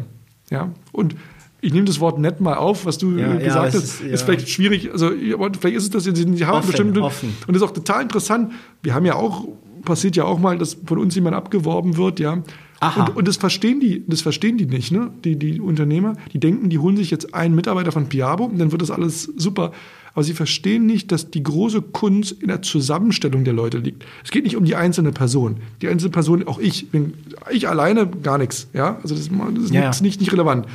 Ja, 0.51 0.71
und 0.93 1.17
ich 1.65 1.73
nehme 1.73 1.87
das 1.87 1.99
Wort 1.99 2.19
nett 2.19 2.41
mal 2.41 2.55
auf, 2.55 2.85
was 2.85 2.99
du 2.99 3.17
ja, 3.17 3.35
gesagt 3.37 3.45
ja, 3.47 3.63
hast, 3.63 3.75
ist, 3.75 4.01
ja. 4.03 4.09
ist, 4.09 4.23
vielleicht 4.23 4.49
schwierig. 4.49 4.93
Also 4.93 5.11
vielleicht 5.11 5.77
ist 5.77 5.85
es 5.85 5.91
das, 5.91 6.05
sie 6.05 6.47
haben 6.47 6.59
offen, 6.59 6.67
bestimmt 6.67 6.99
offen. 6.99 7.35
und 7.47 7.55
das 7.55 7.63
ist 7.63 7.69
auch 7.69 7.73
total 7.73 8.03
interessant. 8.03 8.53
Wir 8.83 8.95
haben 8.95 9.07
ja 9.07 9.15
auch 9.15 9.47
passiert 9.85 10.17
ja 10.17 10.25
auch 10.25 10.39
mal, 10.39 10.59
dass 10.59 10.77
von 10.87 10.99
uns 10.99 11.15
jemand 11.15 11.37
abgeworben 11.37 11.97
wird, 11.97 12.21
ja. 12.21 12.43
Aha. 12.81 13.05
Und, 13.05 13.17
und 13.17 13.29
das 13.29 13.37
verstehen 13.37 13.81
die, 13.81 14.05
das 14.07 14.23
verstehen 14.23 14.59
die 14.59 14.67
nicht, 14.67 14.93
ne? 14.93 15.11
Die, 15.25 15.37
die 15.37 15.61
Unternehmer, 15.61 16.17
die 16.33 16.41
denken, 16.41 16.69
die 16.69 16.79
holen 16.79 16.97
sich 16.97 17.11
jetzt 17.11 17.35
einen 17.35 17.55
Mitarbeiter 17.55 17.93
von 17.93 18.09
Piabo 18.09 18.45
und 18.45 18.59
dann 18.59 18.73
wird 18.73 18.83
das 18.83 18.91
alles 18.91 19.25
super. 19.37 19.73
Aber 20.13 20.23
sie 20.23 20.33
verstehen 20.33 20.87
nicht, 20.87 21.11
dass 21.11 21.31
die 21.31 21.43
große 21.43 21.83
Kunst 21.83 22.33
in 22.33 22.49
der 22.49 22.63
Zusammenstellung 22.63 23.45
der 23.45 23.53
Leute 23.53 23.79
liegt. 23.79 24.05
Es 24.23 24.31
geht 24.31 24.45
nicht 24.45 24.57
um 24.57 24.65
die 24.65 24.77
einzelne 24.77 25.13
Person. 25.13 25.57
Die 25.83 25.89
einzelne 25.89 26.11
Person, 26.11 26.47
auch 26.47 26.59
ich, 26.59 26.91
bin, 26.91 27.15
ich 27.51 27.69
alleine 27.69 28.07
gar 28.07 28.39
nichts, 28.39 28.69
ja. 28.73 28.99
Also 29.03 29.15
das, 29.15 29.29
das 29.29 29.97
ist 29.97 30.03
nicht, 30.03 30.21
nicht 30.21 30.33
relevant. 30.33 30.67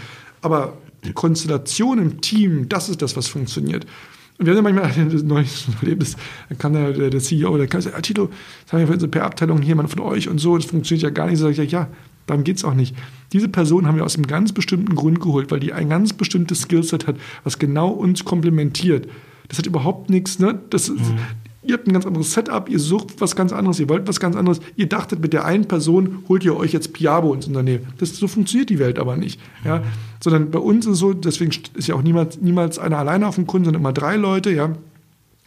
Aber 0.41 0.77
Konstellation 1.13 1.99
im 1.99 2.21
Team, 2.21 2.69
das 2.69 2.89
ist 2.89 3.01
das, 3.01 3.15
was 3.15 3.27
funktioniert. 3.27 3.85
Und 4.37 4.45
wir 4.45 4.55
haben 4.55 4.65
ja 4.65 4.71
manchmal 4.71 5.09
das 5.09 5.23
neues 5.23 5.67
Erlebnis, 5.81 6.15
da 6.47 6.55
kam 6.55 6.73
der, 6.73 6.93
der, 6.93 7.09
der 7.09 7.19
CEO, 7.19 7.57
der 7.57 7.67
kam 7.67 7.79
und 7.79 7.83
sagte, 7.83 8.01
Tito, 8.01 8.29
das 8.63 8.73
haben 8.73 8.79
wir 8.79 8.87
für 8.87 8.93
unsere 8.93 9.11
PR-Abteilung 9.11 9.57
hier, 9.59 9.69
jemand 9.69 9.89
von 9.89 9.99
euch 9.99 10.29
und 10.29 10.37
so, 10.39 10.55
das 10.55 10.65
funktioniert 10.65 11.03
ja 11.03 11.09
gar 11.09 11.27
nicht. 11.27 11.39
So 11.39 11.45
sage 11.45 11.63
ich, 11.63 11.71
ja, 11.71 11.89
darum 12.25 12.45
geht 12.45 12.57
es 12.57 12.63
auch 12.63 12.73
nicht. 12.73 12.95
Diese 13.33 13.49
Person 13.49 13.85
haben 13.85 13.97
wir 13.97 14.05
aus 14.05 14.15
einem 14.15 14.27
ganz 14.27 14.53
bestimmten 14.53 14.95
Grund 14.95 15.19
geholt, 15.19 15.51
weil 15.51 15.59
die 15.59 15.73
ein 15.73 15.89
ganz 15.89 16.13
bestimmtes 16.13 16.61
Skillset 16.61 17.05
hat, 17.05 17.17
was 17.43 17.59
genau 17.59 17.89
uns 17.89 18.23
komplementiert. 18.23 19.09
Das 19.49 19.57
hat 19.57 19.65
überhaupt 19.65 20.09
nichts, 20.09 20.39
ne? 20.39 20.59
Das, 20.69 20.89
mhm. 20.89 21.17
Ihr 21.61 21.73
habt 21.73 21.87
ein 21.87 21.93
ganz 21.93 22.05
anderes 22.05 22.31
Setup, 22.31 22.69
ihr 22.69 22.79
sucht 22.79 23.19
was 23.19 23.35
ganz 23.35 23.51
anderes, 23.51 23.79
ihr 23.79 23.89
wollt 23.89 24.07
was 24.07 24.21
ganz 24.21 24.37
anderes. 24.37 24.61
Ihr 24.77 24.87
dachtet, 24.87 25.19
mit 25.19 25.33
der 25.33 25.43
einen 25.43 25.67
Person 25.67 26.23
holt 26.29 26.45
ihr 26.45 26.55
euch 26.55 26.71
jetzt 26.71 26.93
Piabo 26.93 27.33
ins 27.33 27.47
Unternehmen. 27.47 27.87
Das, 27.97 28.15
so 28.15 28.29
funktioniert 28.29 28.69
die 28.69 28.79
Welt 28.79 28.97
aber 28.97 29.17
nicht. 29.17 29.41
Ja? 29.65 29.83
Sondern 30.21 30.51
bei 30.51 30.59
uns 30.59 30.85
ist 30.85 30.93
es 30.93 30.99
so, 30.99 31.13
deswegen 31.13 31.51
ist 31.75 31.87
ja 31.87 31.95
auch 31.95 32.01
niemals, 32.01 32.41
niemals 32.41 32.77
einer 32.77 32.97
alleine 32.97 33.27
auf 33.27 33.35
dem 33.35 33.47
Kunden, 33.47 33.65
sondern 33.65 33.81
immer 33.81 33.93
drei 33.93 34.15
Leute. 34.17 34.51
Ja? 34.51 34.73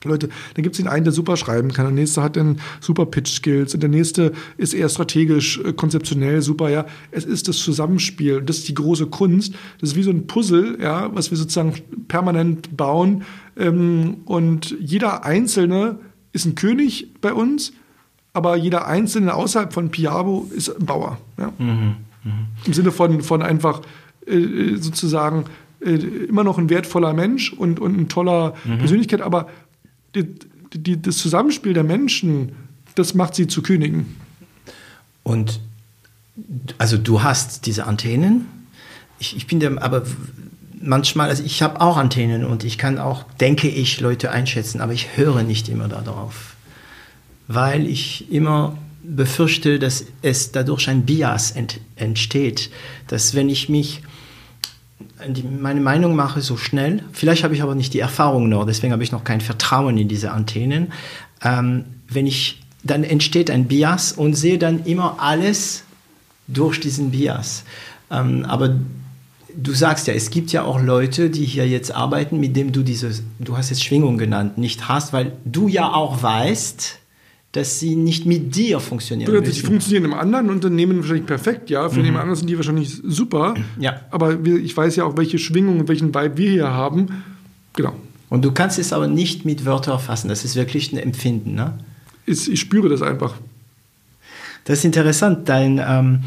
Leute, 0.04 0.28
dann 0.54 0.62
gibt 0.62 0.74
es 0.74 0.78
den 0.78 0.88
einen, 0.88 1.04
der 1.04 1.12
super 1.12 1.36
schreiben 1.36 1.72
kann, 1.72 1.84
der 1.84 1.94
nächste 1.94 2.22
hat 2.22 2.36
dann 2.36 2.60
super 2.80 3.06
Pitch-Skills 3.06 3.74
und 3.74 3.82
der 3.82 3.90
nächste 3.90 4.32
ist 4.56 4.74
eher 4.74 4.88
strategisch, 4.88 5.58
äh, 5.58 5.72
konzeptionell 5.72 6.42
super, 6.42 6.70
ja. 6.70 6.86
Es 7.10 7.24
ist 7.24 7.48
das 7.48 7.58
Zusammenspiel, 7.58 8.42
das 8.42 8.58
ist 8.58 8.68
die 8.68 8.74
große 8.74 9.06
Kunst. 9.06 9.54
Das 9.80 9.90
ist 9.90 9.96
wie 9.96 10.02
so 10.02 10.10
ein 10.10 10.26
Puzzle, 10.26 10.78
ja, 10.80 11.14
was 11.14 11.30
wir 11.30 11.38
sozusagen 11.38 11.74
permanent 12.08 12.76
bauen. 12.76 13.24
Ähm, 13.56 14.18
und 14.24 14.76
jeder 14.80 15.24
Einzelne 15.24 15.98
ist 16.32 16.46
ein 16.46 16.54
König 16.54 17.08
bei 17.20 17.32
uns, 17.32 17.72
aber 18.32 18.56
jeder 18.56 18.86
Einzelne 18.86 19.34
außerhalb 19.34 19.72
von 19.72 19.90
Piabo 19.90 20.50
ist 20.54 20.70
ein 20.70 20.86
Bauer. 20.86 21.18
Ja? 21.38 21.52
Mhm, 21.58 21.96
mh. 22.24 22.32
Im 22.64 22.72
Sinne 22.72 22.90
von, 22.90 23.20
von 23.22 23.42
einfach 23.42 23.82
äh, 24.26 24.36
äh, 24.36 24.76
sozusagen 24.76 25.44
äh, 25.80 25.94
immer 25.94 26.44
noch 26.44 26.58
ein 26.58 26.70
wertvoller 26.70 27.12
Mensch 27.12 27.52
und, 27.52 27.80
und 27.80 27.98
ein 27.98 28.08
toller 28.08 28.54
mhm. 28.64 28.78
Persönlichkeit, 28.78 29.20
aber 29.20 29.48
die, 30.14 30.26
die, 30.72 31.00
das 31.00 31.18
Zusammenspiel 31.18 31.74
der 31.74 31.84
Menschen, 31.84 32.52
das 32.94 33.14
macht 33.14 33.34
sie 33.34 33.46
zu 33.46 33.62
Königen. 33.62 34.16
Und 35.22 35.60
also 36.78 36.96
du 36.96 37.22
hast 37.22 37.66
diese 37.66 37.86
Antennen. 37.86 38.46
Ich, 39.18 39.36
ich 39.36 39.46
bin 39.46 39.60
der, 39.60 39.82
aber 39.82 40.02
manchmal, 40.80 41.28
also 41.28 41.42
ich 41.44 41.62
habe 41.62 41.80
auch 41.80 41.96
Antennen 41.96 42.44
und 42.44 42.64
ich 42.64 42.78
kann 42.78 42.98
auch, 42.98 43.24
denke 43.40 43.68
ich, 43.68 44.00
Leute 44.00 44.30
einschätzen, 44.30 44.80
aber 44.80 44.92
ich 44.92 45.16
höre 45.16 45.42
nicht 45.42 45.68
immer 45.68 45.88
darauf, 45.88 46.56
weil 47.48 47.86
ich 47.86 48.30
immer 48.32 48.76
befürchte, 49.02 49.78
dass 49.78 50.04
es 50.22 50.52
dadurch 50.52 50.88
ein 50.88 51.04
Bias 51.04 51.50
ent, 51.50 51.80
entsteht, 51.96 52.70
dass 53.08 53.34
wenn 53.34 53.48
ich 53.48 53.68
mich 53.68 54.02
meine 55.60 55.80
Meinung 55.80 56.16
mache 56.16 56.40
so 56.40 56.56
schnell, 56.56 57.02
vielleicht 57.12 57.44
habe 57.44 57.54
ich 57.54 57.62
aber 57.62 57.74
nicht 57.74 57.94
die 57.94 58.00
Erfahrung 58.00 58.48
noch, 58.48 58.66
deswegen 58.66 58.92
habe 58.92 59.02
ich 59.02 59.12
noch 59.12 59.24
kein 59.24 59.40
Vertrauen 59.40 59.98
in 59.98 60.08
diese 60.08 60.32
Antennen, 60.32 60.92
ähm, 61.42 61.84
wenn 62.08 62.26
ich, 62.26 62.62
dann 62.84 63.04
entsteht 63.04 63.50
ein 63.50 63.66
Bias 63.66 64.12
und 64.12 64.34
sehe 64.34 64.58
dann 64.58 64.84
immer 64.84 65.16
alles 65.20 65.84
durch 66.48 66.80
diesen 66.80 67.10
Bias. 67.10 67.64
Ähm, 68.10 68.44
aber 68.44 68.76
du 69.56 69.72
sagst 69.72 70.06
ja, 70.06 70.14
es 70.14 70.30
gibt 70.30 70.52
ja 70.52 70.64
auch 70.64 70.80
Leute, 70.80 71.30
die 71.30 71.44
hier 71.44 71.68
jetzt 71.68 71.94
arbeiten, 71.94 72.40
mit 72.40 72.56
denen 72.56 72.72
du 72.72 72.82
diese, 72.82 73.10
du 73.38 73.56
hast 73.56 73.70
es 73.70 73.82
Schwingung 73.82 74.18
genannt, 74.18 74.58
nicht 74.58 74.88
hast, 74.88 75.12
weil 75.12 75.32
du 75.44 75.68
ja 75.68 75.92
auch 75.92 76.22
weißt, 76.22 76.98
dass 77.52 77.78
sie 77.78 77.96
nicht 77.96 78.24
mit 78.24 78.56
dir 78.56 78.80
funktionieren 78.80 79.30
Oder. 79.30 79.42
Die 79.42 79.60
funktionieren 79.60 80.06
im 80.06 80.14
anderen 80.14 80.48
Unternehmen 80.48 80.98
wahrscheinlich 80.98 81.26
perfekt, 81.26 81.68
ja. 81.68 81.88
Für 81.88 82.00
mhm. 82.00 82.06
jemand 82.06 82.22
anderes 82.22 82.38
sind 82.38 82.48
die 82.48 82.56
wahrscheinlich 82.56 83.00
super. 83.04 83.54
Ja. 83.78 84.00
Aber 84.10 84.40
ich 84.44 84.74
weiß 84.74 84.96
ja 84.96 85.04
auch, 85.04 85.18
welche 85.18 85.38
Schwingung 85.38 85.80
und 85.80 85.88
welchen 85.88 86.14
Vibe 86.14 86.36
wir 86.38 86.50
hier 86.50 86.70
haben. 86.70 87.22
Genau. 87.74 87.94
Und 88.30 88.42
du 88.42 88.52
kannst 88.52 88.78
es 88.78 88.94
aber 88.94 89.06
nicht 89.06 89.44
mit 89.44 89.66
Wörtern 89.66 90.00
fassen. 90.00 90.28
Das 90.28 90.44
ist 90.44 90.56
wirklich 90.56 90.92
ein 90.92 90.98
Empfinden, 90.98 91.54
ne? 91.54 91.74
Ist, 92.24 92.48
ich 92.48 92.60
spüre 92.60 92.88
das 92.88 93.02
einfach. 93.02 93.34
Das 94.64 94.78
ist 94.78 94.84
interessant, 94.86 95.48
denn 95.48 95.80
ähm, 95.84 96.20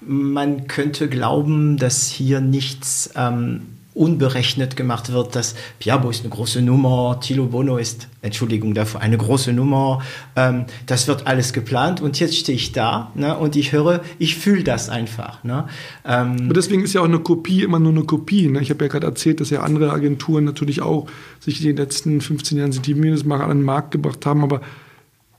man 0.00 0.66
könnte 0.66 1.08
glauben, 1.08 1.78
dass 1.78 2.08
hier 2.08 2.40
nichts 2.40 3.10
ähm, 3.16 3.62
unberechnet 3.96 4.76
gemacht 4.76 5.10
wird, 5.10 5.34
dass 5.34 5.54
Piabo 5.78 6.10
ist 6.10 6.20
eine 6.20 6.28
große 6.28 6.60
Nummer, 6.60 7.18
Tilo 7.20 7.46
Bono 7.46 7.78
ist, 7.78 8.08
Entschuldigung 8.20 8.74
dafür, 8.74 9.00
eine 9.00 9.16
große 9.16 9.52
Nummer. 9.52 10.02
Ähm, 10.36 10.66
das 10.84 11.08
wird 11.08 11.26
alles 11.26 11.52
geplant 11.54 12.02
und 12.02 12.20
jetzt 12.20 12.36
stehe 12.36 12.56
ich 12.56 12.72
da 12.72 13.10
ne, 13.14 13.36
und 13.36 13.56
ich 13.56 13.72
höre, 13.72 14.02
ich 14.18 14.36
fühle 14.36 14.64
das 14.64 14.90
einfach. 14.90 15.42
Ne? 15.44 15.66
Ähm, 16.04 16.36
Aber 16.44 16.54
deswegen 16.54 16.82
ist 16.82 16.92
ja 16.92 17.00
auch 17.00 17.06
eine 17.06 17.20
Kopie 17.20 17.62
immer 17.62 17.78
nur 17.78 17.92
eine 17.92 18.04
Kopie. 18.04 18.48
Ne? 18.48 18.60
Ich 18.60 18.70
habe 18.70 18.84
ja 18.84 18.90
gerade 18.90 19.06
erzählt, 19.06 19.40
dass 19.40 19.50
ja 19.50 19.62
andere 19.62 19.90
Agenturen 19.90 20.44
natürlich 20.44 20.82
auch 20.82 21.06
sich 21.40 21.60
in 21.60 21.68
den 21.68 21.76
letzten 21.78 22.20
15 22.20 22.58
Jahren 22.58 22.72
sind 22.72 22.86
die 22.86 22.94
mal 22.94 23.40
an 23.40 23.48
den 23.48 23.62
Markt 23.62 23.92
gebracht 23.92 24.26
haben, 24.26 24.42
aber 24.42 24.60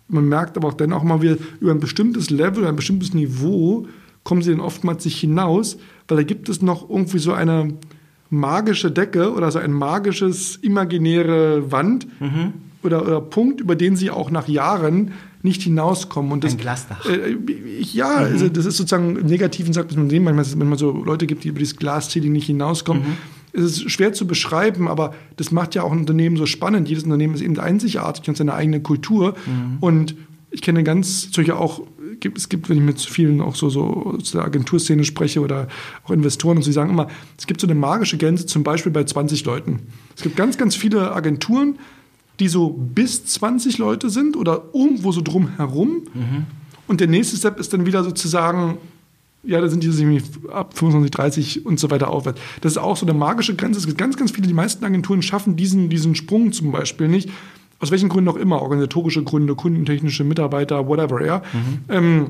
man 0.07 0.25
merkt 0.25 0.57
aber 0.57 0.69
auch 0.69 0.73
dann 0.73 0.93
auch 0.93 1.03
mal 1.03 1.21
wieder 1.21 1.37
über 1.59 1.71
ein 1.71 1.79
bestimmtes 1.79 2.29
Level, 2.29 2.65
ein 2.65 2.75
bestimmtes 2.75 3.13
Niveau 3.13 3.87
kommen 4.23 4.41
sie 4.41 4.51
dann 4.51 4.59
oftmals 4.59 5.05
nicht 5.05 5.19
hinaus, 5.19 5.77
weil 6.07 6.17
da 6.17 6.23
gibt 6.23 6.49
es 6.49 6.61
noch 6.61 6.89
irgendwie 6.89 7.19
so 7.19 7.33
eine 7.33 7.73
magische 8.29 8.91
Decke 8.91 9.33
oder 9.33 9.51
so 9.51 9.59
ein 9.59 9.71
magisches 9.71 10.57
imaginäre 10.57 11.71
Wand 11.71 12.07
mhm. 12.19 12.53
oder, 12.83 13.03
oder 13.03 13.21
Punkt, 13.21 13.61
über 13.61 13.75
den 13.75 13.95
sie 13.95 14.11
auch 14.11 14.31
nach 14.31 14.47
Jahren 14.47 15.13
nicht 15.43 15.61
hinauskommen. 15.61 16.31
Und 16.31 16.43
das, 16.43 16.53
ein 16.53 16.57
Glasdach. 16.57 17.05
Äh, 17.05 17.37
ja, 17.79 18.09
mhm. 18.09 18.25
also 18.25 18.49
das 18.49 18.65
ist 18.65 18.77
sozusagen 18.77 19.17
im 19.17 19.27
Negativen 19.27 19.73
sagt 19.73 19.95
man 19.95 20.09
sehen, 20.09 20.23
manchmal, 20.23 20.45
es 20.45 20.55
manchmal 20.55 20.79
so 20.79 20.91
Leute 20.91 21.27
gibt, 21.27 21.43
die 21.43 21.49
über 21.49 21.59
dieses 21.59 21.77
Glasceiling 21.77 22.31
nicht 22.31 22.47
hinauskommen. 22.47 23.03
Mhm. 23.03 23.17
es 23.53 23.63
ist 23.63 23.91
schwer 23.91 24.13
zu 24.13 24.27
beschreiben, 24.27 24.87
aber 24.87 25.13
das 25.37 25.51
macht 25.51 25.75
ja 25.75 25.83
auch 25.83 25.91
ein 25.91 25.99
Unternehmen 25.99 26.37
so 26.37 26.45
spannend. 26.45 26.89
Jedes 26.89 27.03
Unternehmen 27.03 27.33
ist 27.33 27.41
eben 27.41 27.59
einzigartig 27.59 28.27
und 28.27 28.35
seine 28.35 28.53
eigene 28.53 28.81
Kultur. 28.81 29.35
Mhm. 29.45 29.77
Und 29.79 30.15
ich 30.51 30.61
kenne 30.61 30.83
ganz 30.83 31.29
solche 31.31 31.57
auch, 31.57 31.81
es 32.23 32.49
gibt, 32.49 32.69
wenn 32.69 32.77
ich 32.77 32.83
mit 32.83 32.99
vielen 32.99 33.41
auch 33.41 33.55
so, 33.55 33.69
so 33.69 34.15
aus 34.17 34.31
der 34.31 34.43
Agenturszene 34.43 35.03
spreche 35.03 35.41
oder 35.41 35.67
auch 36.03 36.11
Investoren 36.11 36.57
und 36.57 36.63
sie 36.63 36.71
sagen 36.71 36.89
immer, 36.89 37.07
es 37.37 37.47
gibt 37.47 37.61
so 37.61 37.67
eine 37.67 37.75
magische 37.75 38.17
Grenze, 38.17 38.45
zum 38.45 38.63
Beispiel 38.63 38.91
bei 38.91 39.03
20 39.03 39.45
Leuten. 39.45 39.79
Es 40.15 40.23
gibt 40.23 40.35
ganz, 40.35 40.57
ganz 40.57 40.75
viele 40.75 41.13
Agenturen, 41.13 41.79
die 42.39 42.47
so 42.47 42.69
bis 42.69 43.25
20 43.25 43.77
Leute 43.77 44.09
sind 44.09 44.35
oder 44.35 44.63
irgendwo 44.73 45.11
so 45.11 45.21
drumherum. 45.21 46.03
Mhm. 46.13 46.45
Und 46.87 47.01
der 47.01 47.07
nächste 47.07 47.35
Step 47.35 47.59
ist 47.59 47.73
dann 47.73 47.85
wieder 47.85 48.03
sozusagen, 48.03 48.77
ja, 49.43 49.61
da 49.61 49.67
sind 49.67 49.83
die 49.83 50.21
ab 50.51 50.77
25, 50.77 51.11
30 51.11 51.65
und 51.65 51.79
so 51.79 51.89
weiter 51.89 52.09
aufwärts. 52.09 52.39
Das 52.61 52.73
ist 52.73 52.77
auch 52.77 52.97
so 52.97 53.05
eine 53.05 53.13
magische 53.13 53.55
Grenze. 53.55 53.79
Es 53.79 53.85
gibt 53.85 53.97
ganz, 53.97 54.17
ganz 54.17 54.31
viele, 54.31 54.47
die 54.47 54.53
meisten 54.53 54.83
Agenturen 54.83 55.21
schaffen 55.21 55.55
diesen, 55.55 55.89
diesen 55.89 56.15
Sprung 56.15 56.51
zum 56.51 56.71
Beispiel 56.71 57.07
nicht. 57.07 57.29
Aus 57.79 57.91
welchen 57.91 58.09
Gründen 58.09 58.29
auch 58.29 58.35
immer, 58.35 58.61
organisatorische 58.61 59.23
Gründe, 59.23 59.55
kundentechnische 59.55 60.23
Mitarbeiter, 60.23 60.87
whatever, 60.87 61.23
ja. 61.25 61.43
Mhm. 61.53 61.79
Ähm, 61.89 62.27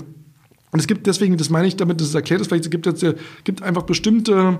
und 0.71 0.79
es 0.79 0.87
gibt 0.87 1.07
deswegen, 1.07 1.37
das 1.37 1.49
meine 1.49 1.67
ich 1.67 1.77
damit, 1.77 2.01
dass 2.01 2.09
es 2.09 2.15
erklärt 2.15 2.41
ist, 2.41 2.47
vielleicht 2.47 2.65
es 2.65 2.69
gibt 2.69 2.85
es 2.87 3.15
gibt 3.45 3.63
einfach 3.63 3.83
bestimmte 3.83 4.59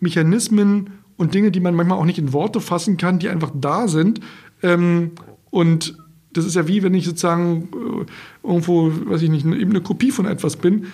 Mechanismen 0.00 0.90
und 1.16 1.34
Dinge, 1.34 1.50
die 1.50 1.60
man 1.60 1.74
manchmal 1.74 1.98
auch 1.98 2.04
nicht 2.04 2.18
in 2.18 2.32
Worte 2.32 2.60
fassen 2.60 2.96
kann, 2.96 3.18
die 3.18 3.28
einfach 3.28 3.50
da 3.54 3.88
sind. 3.88 4.20
Ähm, 4.62 5.12
und 5.50 5.96
das 6.32 6.46
ist 6.46 6.56
ja 6.56 6.66
wie, 6.66 6.82
wenn 6.82 6.94
ich 6.94 7.04
sozusagen 7.04 7.68
äh, 7.72 8.46
irgendwo, 8.46 8.90
weiß 9.06 9.22
ich 9.22 9.30
nicht, 9.30 9.44
eben 9.44 9.70
eine 9.70 9.82
Kopie 9.82 10.10
von 10.10 10.26
etwas 10.26 10.56
bin. 10.56 10.86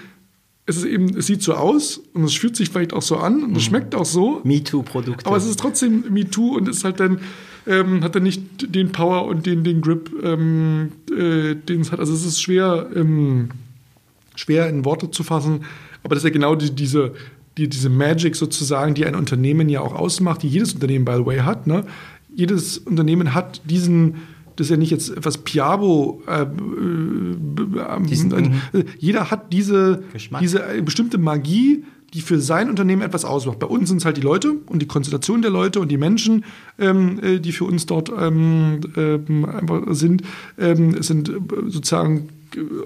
Es 0.66 0.76
ist 0.76 0.84
eben, 0.84 1.16
es 1.16 1.26
sieht 1.26 1.42
so 1.42 1.54
aus 1.54 2.02
und 2.12 2.24
es 2.24 2.34
fühlt 2.34 2.56
sich 2.56 2.68
vielleicht 2.68 2.92
auch 2.92 3.02
so 3.02 3.16
an 3.16 3.42
und 3.42 3.52
es 3.52 3.58
mhm. 3.58 3.68
schmeckt 3.68 3.94
auch 3.94 4.04
so. 4.04 4.40
MeToo-Produkte. 4.44 5.26
Aber 5.26 5.36
es 5.36 5.46
ist 5.46 5.58
trotzdem 5.58 6.04
MeToo 6.10 6.56
und 6.56 6.68
ist 6.68 6.84
halt 6.84 7.00
dann 7.00 7.20
ähm, 7.68 8.02
hat 8.02 8.14
er 8.14 8.20
nicht 8.20 8.74
den 8.74 8.90
Power 8.90 9.26
und 9.26 9.46
den, 9.46 9.62
den 9.62 9.80
Grip, 9.80 10.10
ähm, 10.22 10.92
äh, 11.10 11.54
den 11.54 11.82
es 11.82 11.92
hat. 11.92 12.00
Also 12.00 12.14
es 12.14 12.24
ist 12.24 12.40
schwer, 12.40 12.88
ähm, 12.94 13.50
schwer 14.34 14.68
in 14.68 14.84
Worte 14.84 15.10
zu 15.10 15.22
fassen, 15.22 15.64
aber 16.02 16.14
das 16.14 16.24
ist 16.24 16.28
ja 16.28 16.32
genau 16.32 16.54
die, 16.54 16.74
diese, 16.74 17.14
die, 17.56 17.68
diese 17.68 17.90
Magic 17.90 18.36
sozusagen, 18.36 18.94
die 18.94 19.04
ein 19.04 19.14
Unternehmen 19.14 19.68
ja 19.68 19.80
auch 19.80 19.94
ausmacht, 19.94 20.42
die 20.42 20.48
jedes 20.48 20.72
Unternehmen, 20.72 21.04
by 21.04 21.16
the 21.16 21.26
way, 21.26 21.38
hat. 21.40 21.66
Ne? 21.66 21.84
Jedes 22.34 22.78
Unternehmen 22.78 23.34
hat 23.34 23.60
diesen 23.64 24.14
das 24.58 24.66
ist 24.66 24.70
ja 24.72 24.76
nicht 24.76 24.90
jetzt 24.90 25.10
etwas 25.10 25.38
Piabo. 25.38 26.20
Äh, 26.26 26.42
äh, 26.42 26.46
äh, 28.72 28.84
jeder 28.98 29.30
hat 29.30 29.52
diese, 29.52 30.02
diese 30.40 30.64
bestimmte 30.82 31.16
Magie, 31.16 31.84
die 32.14 32.20
für 32.22 32.40
sein 32.40 32.70
Unternehmen 32.70 33.02
etwas 33.02 33.24
ausmacht. 33.24 33.58
Bei 33.58 33.66
uns 33.66 33.88
sind 33.88 33.98
es 33.98 34.04
halt 34.04 34.16
die 34.16 34.22
Leute 34.22 34.52
und 34.66 34.80
die 34.80 34.86
Konstellation 34.86 35.42
der 35.42 35.50
Leute 35.50 35.80
und 35.80 35.88
die 35.88 35.98
Menschen, 35.98 36.44
ähm, 36.78 37.20
äh, 37.22 37.38
die 37.38 37.52
für 37.52 37.64
uns 37.64 37.86
dort 37.86 38.10
ähm, 38.18 38.80
einfach 39.46 39.82
sind, 39.90 40.22
ähm, 40.58 41.02
sind 41.02 41.30
sozusagen 41.66 42.30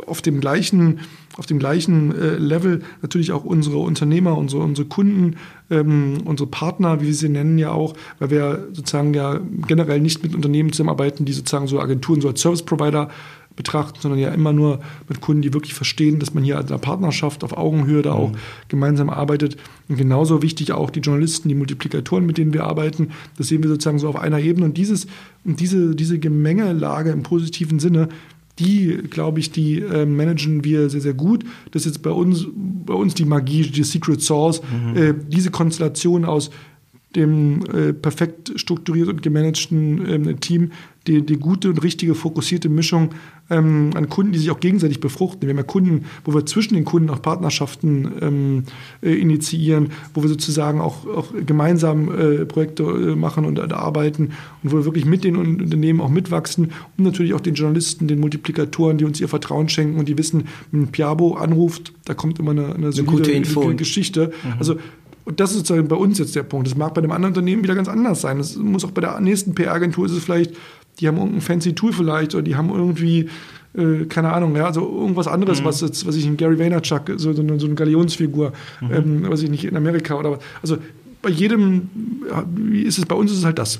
auf 0.06 0.22
dem 0.22 0.40
gleichen, 0.40 1.00
auf 1.36 1.46
dem 1.46 1.58
gleichen 1.58 2.14
äh, 2.14 2.36
Level 2.36 2.82
natürlich 3.00 3.32
auch 3.32 3.44
unsere 3.44 3.78
Unternehmer, 3.78 4.36
unsere, 4.36 4.62
unsere 4.62 4.88
Kunden, 4.88 5.36
ähm, 5.70 6.18
unsere 6.24 6.48
Partner, 6.48 7.00
wie 7.00 7.06
wir 7.06 7.14
sie 7.14 7.28
nennen 7.28 7.58
ja 7.58 7.70
auch, 7.70 7.94
weil 8.18 8.30
wir 8.30 8.68
sozusagen 8.72 9.14
ja 9.14 9.40
generell 9.66 10.00
nicht 10.00 10.22
mit 10.22 10.34
Unternehmen 10.34 10.72
zusammenarbeiten, 10.72 11.24
die 11.24 11.32
sozusagen 11.32 11.68
so 11.68 11.80
Agenturen 11.80 12.20
so 12.20 12.28
als 12.28 12.40
Service 12.40 12.62
Provider 12.62 13.08
betrachten, 13.62 13.98
sondern 14.00 14.20
ja 14.20 14.30
immer 14.30 14.52
nur 14.52 14.80
mit 15.08 15.20
Kunden, 15.20 15.42
die 15.42 15.54
wirklich 15.54 15.74
verstehen, 15.74 16.18
dass 16.18 16.34
man 16.34 16.42
hier 16.42 16.56
als 16.56 16.70
einer 16.70 16.78
Partnerschaft 16.78 17.44
auf 17.44 17.56
Augenhöhe 17.56 18.02
da 18.02 18.12
auch 18.12 18.30
mhm. 18.32 18.36
gemeinsam 18.68 19.08
arbeitet. 19.08 19.56
Und 19.88 19.96
genauso 19.96 20.42
wichtig 20.42 20.72
auch 20.72 20.90
die 20.90 21.00
Journalisten, 21.00 21.48
die 21.48 21.54
Multiplikatoren, 21.54 22.26
mit 22.26 22.38
denen 22.38 22.52
wir 22.52 22.64
arbeiten. 22.64 23.10
Das 23.38 23.48
sehen 23.48 23.62
wir 23.62 23.70
sozusagen 23.70 23.98
so 23.98 24.08
auf 24.08 24.16
einer 24.16 24.40
Ebene. 24.40 24.66
Und 24.66 24.76
dieses, 24.76 25.06
diese, 25.44 25.94
diese 25.94 26.18
Gemengelage 26.18 27.10
im 27.10 27.22
positiven 27.22 27.78
Sinne, 27.78 28.08
die, 28.58 28.98
glaube 29.08 29.40
ich, 29.40 29.50
die 29.50 29.80
äh, 29.80 30.04
managen 30.04 30.64
wir 30.64 30.90
sehr, 30.90 31.00
sehr 31.00 31.14
gut. 31.14 31.44
Das 31.70 31.86
ist 31.86 31.94
jetzt 31.94 32.02
bei 32.02 32.10
uns, 32.10 32.46
bei 32.54 32.94
uns 32.94 33.14
die 33.14 33.24
Magie, 33.24 33.62
die 33.62 33.84
Secret 33.84 34.20
Source, 34.20 34.60
mhm. 34.62 34.96
äh, 34.96 35.14
diese 35.28 35.50
Konstellation 35.50 36.24
aus 36.24 36.50
dem 37.16 37.64
äh, 37.66 37.92
perfekt 37.92 38.52
strukturiert 38.56 39.08
und 39.08 39.22
gemanagten 39.22 40.06
ähm, 40.08 40.40
Team 40.40 40.72
die, 41.06 41.24
die 41.24 41.36
gute 41.36 41.68
und 41.70 41.82
richtige 41.82 42.14
fokussierte 42.14 42.68
Mischung 42.68 43.10
ähm, 43.50 43.90
an 43.94 44.08
Kunden, 44.08 44.32
die 44.32 44.38
sich 44.38 44.50
auch 44.50 44.60
gegenseitig 44.60 45.00
befruchten. 45.00 45.42
Wir 45.42 45.50
haben 45.50 45.58
ja 45.58 45.62
Kunden, 45.64 46.04
wo 46.24 46.34
wir 46.34 46.46
zwischen 46.46 46.74
den 46.74 46.84
Kunden 46.84 47.10
auch 47.10 47.20
Partnerschaften 47.20 48.12
ähm, 48.20 48.64
äh, 49.02 49.12
initiieren, 49.12 49.90
wo 50.14 50.22
wir 50.22 50.28
sozusagen 50.28 50.80
auch, 50.80 51.06
auch 51.06 51.28
gemeinsam 51.44 52.08
äh, 52.08 52.44
Projekte 52.46 52.84
äh, 52.84 53.16
machen 53.16 53.44
und 53.44 53.60
arbeiten 53.72 54.30
und 54.62 54.72
wo 54.72 54.76
wir 54.76 54.84
wirklich 54.84 55.04
mit 55.04 55.24
den 55.24 55.36
Unternehmen 55.36 56.00
auch 56.00 56.08
mitwachsen 56.08 56.72
und 56.96 57.04
natürlich 57.04 57.34
auch 57.34 57.40
den 57.40 57.54
Journalisten, 57.54 58.06
den 58.06 58.20
Multiplikatoren, 58.20 58.98
die 58.98 59.04
uns 59.04 59.20
ihr 59.20 59.28
Vertrauen 59.28 59.68
schenken 59.68 59.98
und 59.98 60.08
die 60.08 60.16
wissen, 60.16 60.44
wenn 60.70 60.88
Piabo 60.88 61.34
anruft, 61.34 61.92
da 62.04 62.14
kommt 62.14 62.38
immer 62.38 62.52
eine, 62.52 62.74
eine, 62.74 62.88
eine 62.88 63.04
gute 63.04 63.32
Info. 63.32 63.72
Geschichte. 63.74 64.32
Mhm. 64.44 64.52
Also 64.58 64.76
und 65.24 65.38
das 65.38 65.50
ist 65.50 65.58
sozusagen 65.58 65.86
bei 65.86 65.96
uns 65.96 66.18
jetzt 66.18 66.34
der 66.34 66.42
Punkt. 66.42 66.66
Das 66.66 66.76
mag 66.76 66.94
bei 66.94 67.00
einem 67.00 67.12
anderen 67.12 67.32
Unternehmen 67.32 67.62
wieder 67.62 67.74
ganz 67.74 67.88
anders 67.88 68.20
sein. 68.20 68.38
Das 68.38 68.56
muss 68.56 68.84
auch 68.84 68.90
bei 68.90 69.00
der 69.00 69.20
nächsten 69.20 69.54
PR-Agentur 69.54 70.06
ist 70.06 70.12
es 70.12 70.24
vielleicht 70.24 70.54
die 71.00 71.08
haben 71.08 71.16
irgendein 71.16 71.40
fancy 71.40 71.74
Tool 71.74 71.92
vielleicht 71.92 72.34
oder 72.34 72.42
die 72.42 72.56
haben 72.56 72.70
irgendwie, 72.70 73.28
äh, 73.74 74.04
keine 74.08 74.32
Ahnung, 74.32 74.54
ja, 74.56 74.66
also 74.66 74.80
irgendwas 74.80 75.26
anderes, 75.26 75.60
mhm. 75.60 75.64
was 75.64 75.80
jetzt, 75.80 76.06
was 76.06 76.16
ich 76.16 76.26
in 76.26 76.36
Gary 76.36 76.58
Vaynerchuk, 76.58 77.12
so, 77.16 77.32
so, 77.32 77.42
eine, 77.42 77.58
so 77.58 77.66
eine 77.66 77.74
Galionsfigur, 77.74 78.52
mhm. 78.80 78.92
ähm, 78.92 79.24
was 79.28 79.42
ich 79.42 79.50
nicht 79.50 79.64
in 79.64 79.76
Amerika 79.76 80.14
oder 80.14 80.32
was. 80.32 80.38
Also 80.62 80.78
bei 81.22 81.30
jedem, 81.30 81.88
wie 82.54 82.82
ist 82.82 82.98
es, 82.98 83.06
bei 83.06 83.14
uns 83.14 83.30
ist 83.30 83.38
es 83.38 83.44
halt 83.44 83.58
das. 83.58 83.78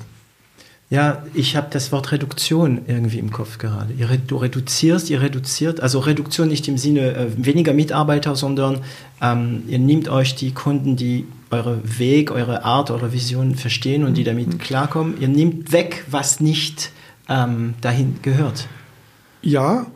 Ja, 0.89 1.23
ich 1.33 1.55
habe 1.55 1.67
das 1.71 1.91
Wort 1.91 2.11
Reduktion 2.11 2.81
irgendwie 2.87 3.17
im 3.17 3.31
Kopf 3.31 3.57
gerade. 3.57 3.95
Du 4.27 4.37
reduzierst, 4.37 5.09
ihr 5.09 5.21
reduziert, 5.21 5.79
also 5.79 5.97
Reduktion 5.99 6.49
nicht 6.49 6.67
im 6.67 6.77
Sinne 6.77 7.15
äh, 7.15 7.27
weniger 7.35 7.73
Mitarbeiter, 7.73 8.35
sondern 8.35 8.81
ähm, 9.19 9.63
ihr 9.67 9.79
nehmt 9.79 10.07
euch 10.07 10.35
die 10.35 10.51
Kunden, 10.51 10.95
die 10.95 11.25
eure 11.49 11.79
Weg, 11.97 12.29
eure 12.31 12.63
Art, 12.63 12.91
eure 12.91 13.11
Vision 13.11 13.55
verstehen 13.55 14.03
und 14.03 14.15
die 14.17 14.21
mhm. 14.21 14.25
damit 14.25 14.59
klarkommen. 14.59 15.19
Ihr 15.19 15.29
nehmt 15.29 15.71
weg, 15.71 16.05
was 16.11 16.39
nicht 16.39 16.91
ähm, 17.29 17.73
dahin 17.81 18.15
gehört. 18.21 18.67
Ja, 19.41 19.87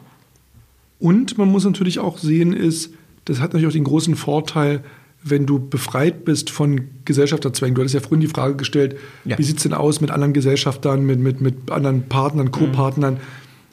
und 0.99 1.37
man 1.37 1.49
muss 1.49 1.65
natürlich 1.65 1.99
auch 1.99 2.17
sehen, 2.17 2.53
ist, 2.53 2.93
das 3.25 3.39
hat 3.39 3.53
natürlich 3.53 3.67
auch 3.67 3.77
den 3.77 3.83
großen 3.83 4.15
Vorteil, 4.15 4.83
wenn 5.23 5.45
du 5.45 5.59
befreit 5.59 6.25
bist 6.25 6.49
von 6.49 6.81
Gesellschafterzwängen. 7.05 7.75
Du 7.75 7.81
hattest 7.81 7.95
ja 7.95 8.01
vorhin 8.01 8.21
die 8.21 8.27
Frage 8.27 8.55
gestellt, 8.55 8.97
ja. 9.25 9.37
wie 9.37 9.43
sieht 9.43 9.57
es 9.57 9.63
denn 9.63 9.73
aus 9.73 10.01
mit 10.01 10.11
anderen 10.11 10.33
Gesellschaftern, 10.33 11.05
mit, 11.05 11.19
mit, 11.19 11.41
mit 11.41 11.71
anderen 11.71 12.07
Partnern, 12.07 12.51
Co-Partnern? 12.51 13.15
Mhm. 13.15 13.19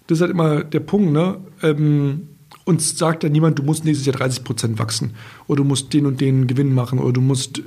Das 0.07 0.19
ist 0.19 0.23
halt 0.23 0.33
immer 0.33 0.65
der 0.65 0.81
Punkt. 0.81 1.13
Ne? 1.13 1.39
Ähm, 1.63 2.29
uns 2.65 2.99
sagt 2.99 3.23
ja 3.23 3.29
niemand, 3.29 3.59
du 3.59 3.63
musst 3.63 3.85
nächstes 3.85 4.07
Jahr 4.07 4.17
30 4.17 4.45
Prozent 4.45 4.79
wachsen 4.79 5.13
oder 5.47 5.59
du 5.59 5.65
musst 5.65 5.93
den 5.93 6.07
und 6.07 6.21
den 6.21 6.47
Gewinn 6.47 6.75
machen 6.75 6.99
oder 6.99 7.13
du 7.13 7.21
musst. 7.21 7.63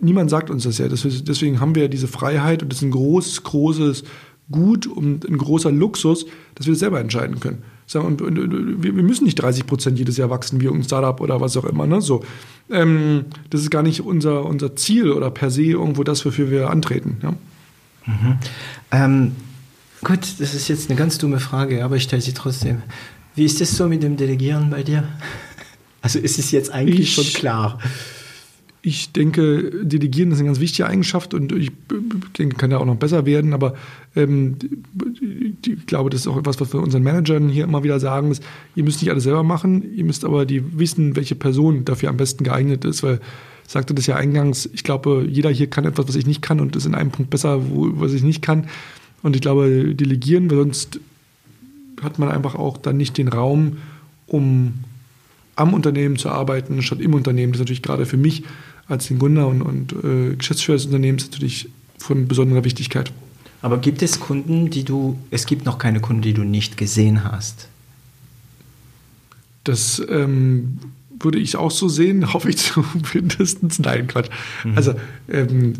Niemand 0.00 0.30
sagt 0.30 0.50
uns 0.50 0.64
das 0.64 0.78
ja. 0.78 0.88
Deswegen 0.88 1.60
haben 1.60 1.74
wir 1.74 1.82
ja 1.82 1.88
diese 1.88 2.08
Freiheit 2.08 2.62
und 2.62 2.70
das 2.70 2.78
ist 2.78 2.84
ein 2.84 2.90
großes, 2.90 3.42
großes 3.44 4.04
Gut 4.50 4.86
und 4.86 5.24
ein 5.24 5.38
großer 5.38 5.72
Luxus, 5.72 6.26
dass 6.54 6.66
wir 6.66 6.74
das 6.74 6.80
selber 6.80 7.00
entscheiden 7.00 7.40
können. 7.40 7.62
Und, 7.94 8.22
und, 8.22 8.38
und 8.38 8.82
wir 8.82 8.92
müssen 8.92 9.24
nicht 9.24 9.36
30 9.36 9.66
Prozent 9.66 9.98
jedes 9.98 10.16
Jahr 10.16 10.30
wachsen 10.30 10.60
wie 10.60 10.68
ein 10.68 10.82
Startup 10.82 11.20
oder 11.20 11.40
was 11.40 11.56
auch 11.56 11.64
immer. 11.64 11.86
Ne? 11.86 12.00
So, 12.00 12.24
ähm, 12.70 13.26
das 13.50 13.60
ist 13.60 13.70
gar 13.70 13.82
nicht 13.82 14.00
unser, 14.00 14.44
unser 14.46 14.74
Ziel 14.74 15.12
oder 15.12 15.30
per 15.30 15.50
se 15.50 15.64
irgendwo 15.64 16.02
das, 16.02 16.24
wofür 16.24 16.50
wir 16.50 16.70
antreten. 16.70 17.18
Ja? 17.22 17.34
Mhm. 18.06 18.38
Ähm, 18.90 19.32
gut, 20.02 20.20
das 20.38 20.54
ist 20.54 20.68
jetzt 20.68 20.90
eine 20.90 20.98
ganz 20.98 21.18
dumme 21.18 21.40
Frage, 21.40 21.84
aber 21.84 21.96
ich 21.96 22.04
stelle 22.04 22.22
sie 22.22 22.32
trotzdem. 22.32 22.82
Wie 23.34 23.44
ist 23.44 23.60
es 23.60 23.76
so 23.76 23.86
mit 23.86 24.02
dem 24.02 24.16
Delegieren 24.16 24.70
bei 24.70 24.82
dir? 24.82 25.04
Also 26.00 26.18
ist 26.18 26.38
es 26.38 26.50
jetzt 26.50 26.70
eigentlich 26.70 27.00
ich, 27.00 27.14
schon 27.14 27.24
klar? 27.32 27.78
Ich 28.86 29.12
denke, 29.12 29.70
Delegieren 29.82 30.30
ist 30.30 30.38
eine 30.38 30.48
ganz 30.48 30.60
wichtige 30.60 30.86
Eigenschaft 30.86 31.32
und 31.32 31.52
ich 31.52 31.72
denke, 32.36 32.56
kann 32.56 32.70
ja 32.70 32.76
auch 32.76 32.84
noch 32.84 32.96
besser 32.96 33.24
werden, 33.24 33.54
aber 33.54 33.74
ähm, 34.14 34.56
ich 35.64 35.86
glaube, 35.86 36.10
das 36.10 36.20
ist 36.20 36.26
auch 36.26 36.36
etwas, 36.36 36.60
was 36.60 36.74
wir 36.74 36.82
unseren 36.82 37.02
Managern 37.02 37.48
hier 37.48 37.64
immer 37.64 37.82
wieder 37.82 37.98
sagen, 37.98 38.30
ist, 38.30 38.42
ihr 38.74 38.84
müsst 38.84 39.00
nicht 39.00 39.10
alles 39.10 39.24
selber 39.24 39.42
machen, 39.42 39.94
ihr 39.96 40.04
müsst 40.04 40.22
aber 40.22 40.44
die 40.44 40.78
wissen, 40.78 41.16
welche 41.16 41.34
Person 41.34 41.86
dafür 41.86 42.10
am 42.10 42.18
besten 42.18 42.44
geeignet 42.44 42.84
ist, 42.84 43.02
weil 43.02 43.20
ich 43.66 43.72
sagte 43.72 43.94
das 43.94 44.06
ja 44.06 44.16
eingangs, 44.16 44.68
ich 44.74 44.84
glaube, 44.84 45.26
jeder 45.26 45.48
hier 45.48 45.68
kann 45.68 45.86
etwas, 45.86 46.06
was 46.06 46.16
ich 46.16 46.26
nicht 46.26 46.42
kann 46.42 46.60
und 46.60 46.76
ist 46.76 46.84
in 46.84 46.94
einem 46.94 47.10
Punkt 47.10 47.30
besser, 47.30 47.70
wo, 47.70 47.88
was 47.94 48.12
ich 48.12 48.22
nicht 48.22 48.42
kann. 48.42 48.66
Und 49.22 49.34
ich 49.34 49.40
glaube, 49.40 49.94
delegieren, 49.94 50.50
weil 50.50 50.58
sonst 50.58 51.00
hat 52.02 52.18
man 52.18 52.28
einfach 52.28 52.54
auch 52.54 52.76
dann 52.76 52.98
nicht 52.98 53.16
den 53.16 53.28
Raum, 53.28 53.78
um 54.26 54.74
am 55.56 55.72
Unternehmen 55.72 56.16
zu 56.16 56.28
arbeiten, 56.28 56.82
statt 56.82 57.00
im 57.00 57.14
Unternehmen. 57.14 57.52
Das 57.52 57.60
ist 57.60 57.64
natürlich 57.64 57.82
gerade 57.82 58.04
für 58.04 58.18
mich 58.18 58.42
als 58.88 59.08
den 59.08 59.18
Gründer 59.18 59.48
und, 59.48 59.62
und 59.62 59.92
äh, 60.04 60.36
Geschäftsführer 60.36 60.76
des 60.76 60.86
Unternehmens 60.86 61.30
natürlich 61.30 61.68
von 61.98 62.28
besonderer 62.28 62.64
Wichtigkeit. 62.64 63.12
Aber 63.62 63.78
gibt 63.78 64.02
es 64.02 64.20
Kunden, 64.20 64.68
die 64.68 64.84
du, 64.84 65.18
es 65.30 65.46
gibt 65.46 65.64
noch 65.64 65.78
keine 65.78 66.00
Kunden, 66.00 66.22
die 66.22 66.34
du 66.34 66.42
nicht 66.42 66.76
gesehen 66.76 67.24
hast? 67.24 67.68
Das 69.64 70.02
ähm, 70.10 70.78
würde 71.18 71.38
ich 71.38 71.56
auch 71.56 71.70
so 71.70 71.88
sehen, 71.88 72.32
hoffe 72.34 72.50
ich 72.50 72.58
zumindest. 72.58 73.62
Nein, 73.80 74.06
Quatsch. 74.06 74.28
Mhm. 74.64 74.76
Also, 74.76 74.94
ähm, 75.28 75.72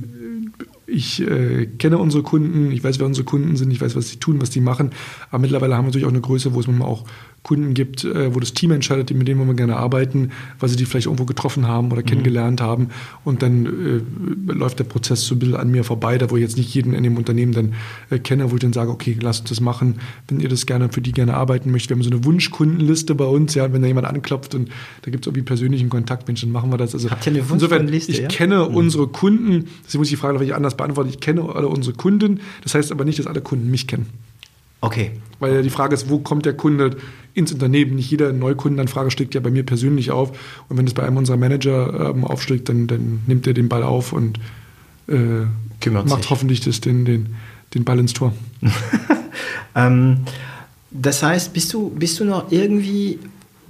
ich 0.87 1.21
äh, 1.23 1.67
kenne 1.67 1.99
unsere 1.99 2.23
Kunden, 2.23 2.71
ich 2.71 2.85
weiß, 2.85 2.99
wer 2.99 3.07
unsere 3.07 3.25
Kunden 3.25 3.57
sind, 3.57 3.71
ich 3.71 3.81
weiß, 3.81 3.97
was 3.97 4.09
sie 4.09 4.17
tun, 4.17 4.41
was 4.41 4.51
die 4.51 4.61
machen. 4.61 4.91
Aber 5.31 5.39
mittlerweile 5.41 5.75
haben 5.75 5.85
wir 5.85 5.89
natürlich 5.89 6.07
auch 6.07 6.11
eine 6.11 6.21
Größe, 6.21 6.55
wo 6.55 6.61
es 6.61 6.67
manchmal 6.67 6.89
auch 6.89 7.05
Kunden 7.45 7.75
gibt, 7.75 8.05
äh, 8.05 8.35
wo 8.35 8.41
das 8.41 8.55
Team 8.55 8.73
entscheidet, 8.73 9.15
mit 9.15 9.29
denen 9.29 9.47
wir 9.47 9.55
gerne 9.55 9.77
arbeiten, 9.77 10.31
weil 10.59 10.71
sie 10.71 10.77
die 10.77 10.87
vielleicht 10.87 11.07
irgendwo 11.07 11.27
getroffen 11.27 11.69
haben 11.69 11.93
oder 11.93 12.01
mhm. 12.01 12.07
kennengelernt 12.07 12.63
haben. 12.63 12.89
Und 13.23 13.43
dann 13.43 13.67
äh, 13.67 14.53
läuft 14.53 14.79
der 14.79 14.85
Prozess 14.85 15.27
so 15.27 15.35
ein 15.35 15.41
bisschen 15.41 15.55
an 15.55 15.71
mir 15.71 15.85
vorbei, 15.85 16.17
da 16.17 16.31
wo 16.31 16.37
ich 16.37 16.43
jetzt 16.43 16.57
nicht 16.57 16.75
jeden 16.75 16.95
in 16.95 17.05
dem 17.05 17.19
Unternehmen 17.19 17.53
dann 17.53 17.75
äh, 18.09 18.19
kenne, 18.19 18.51
wo 18.51 18.55
ich 18.57 18.63
dann 18.63 18.73
sage, 18.73 18.91
okay, 18.91 19.17
lasst 19.21 19.43
uns 19.43 19.51
das 19.51 19.61
machen, 19.61 19.97
wenn 20.27 20.41
ihr 20.41 20.49
das 20.49 20.65
gerne 20.65 20.89
für 20.91 21.03
die 21.03 21.13
gerne 21.13 21.35
arbeiten 21.35 21.71
möchtet. 21.71 21.91
Wir 21.91 21.97
haben 21.97 22.03
so 22.03 22.11
eine 22.11 22.25
Wunschkundenliste 22.25 23.15
bei 23.15 23.27
uns, 23.27 23.55
ja, 23.55 23.71
wenn 23.71 23.83
da 23.83 23.89
jemand 23.89 24.07
anklopft 24.07 24.55
und 24.55 24.71
da 25.03 25.11
gibt 25.11 25.25
es 25.25 25.29
irgendwie 25.29 25.45
persönlichen 25.45 25.91
Kontakt, 25.91 26.27
Mensch, 26.27 26.41
dann 26.41 26.51
machen 26.51 26.73
wir 26.73 26.79
das. 26.79 26.95
Also 26.95 27.11
Habt 27.11 27.27
ihr 27.27 27.33
eine 27.33 27.49
Wunschkundenliste? 27.51 28.11
Ich 28.11 28.21
ja? 28.21 28.29
kenne 28.29 28.67
mhm. 28.71 28.75
unsere 28.75 29.07
Kunden, 29.07 29.67
deswegen 29.85 30.01
muss 30.01 30.07
ich 30.07 30.13
die 30.13 30.17
Frage 30.17 30.39
vielleicht 30.39 30.55
anders 30.55 30.79
beantworten. 30.79 31.11
Ich 31.11 31.21
kenne 31.21 31.43
alle 31.55 31.69
unsere 31.69 31.95
Kunden, 31.95 32.41
das 32.63 32.75
heißt 32.75 32.91
aber 32.91 33.05
nicht, 33.05 33.19
dass 33.19 33.27
alle 33.27 33.43
Kunden 33.43 33.71
mich 33.71 33.87
kennen. 33.87 34.07
Okay. 34.85 35.13
Weil 35.41 35.63
die 35.63 35.71
Frage 35.71 35.95
ist, 35.95 36.11
wo 36.11 36.19
kommt 36.19 36.45
der 36.45 36.55
Kunde 36.55 36.97
ins 37.33 37.53
Unternehmen? 37.53 37.97
Nicht 37.97 38.11
jeder 38.11 38.33
Neukundenanfrage 38.33 39.11
schlägt 39.11 39.35
ja 39.35 39.41
bei 39.41 39.51
mir 39.51 39.65
persönlich 39.65 40.11
auf. 40.11 40.31
Und 40.69 40.77
wenn 40.77 40.87
es 40.87 40.95
bei 40.95 41.03
einem 41.03 41.17
unserer 41.17 41.39
Manager 41.39 42.11
ähm, 42.11 42.25
aufschlägt, 42.25 42.69
dann, 42.69 42.87
dann, 42.87 43.21
nimmt 43.27 43.47
er 43.47 43.55
den 43.55 43.69
Ball 43.69 43.83
auf 43.83 44.13
und 44.13 44.39
äh, 45.09 45.91
macht 45.91 46.09
sich. 46.09 46.31
hoffentlich 46.31 46.61
das, 46.61 46.81
den, 46.81 47.05
den, 47.05 47.35
den 47.73 47.85
Ball 47.85 47.99
ins 47.99 48.13
Tor. 48.13 48.35
ähm, 49.75 50.19
das 50.91 51.23
heißt, 51.23 51.53
bist 51.53 51.73
du, 51.73 51.91
bist 51.91 52.21
du 52.21 52.25
noch 52.25 52.53
irgendwie 52.53 53.19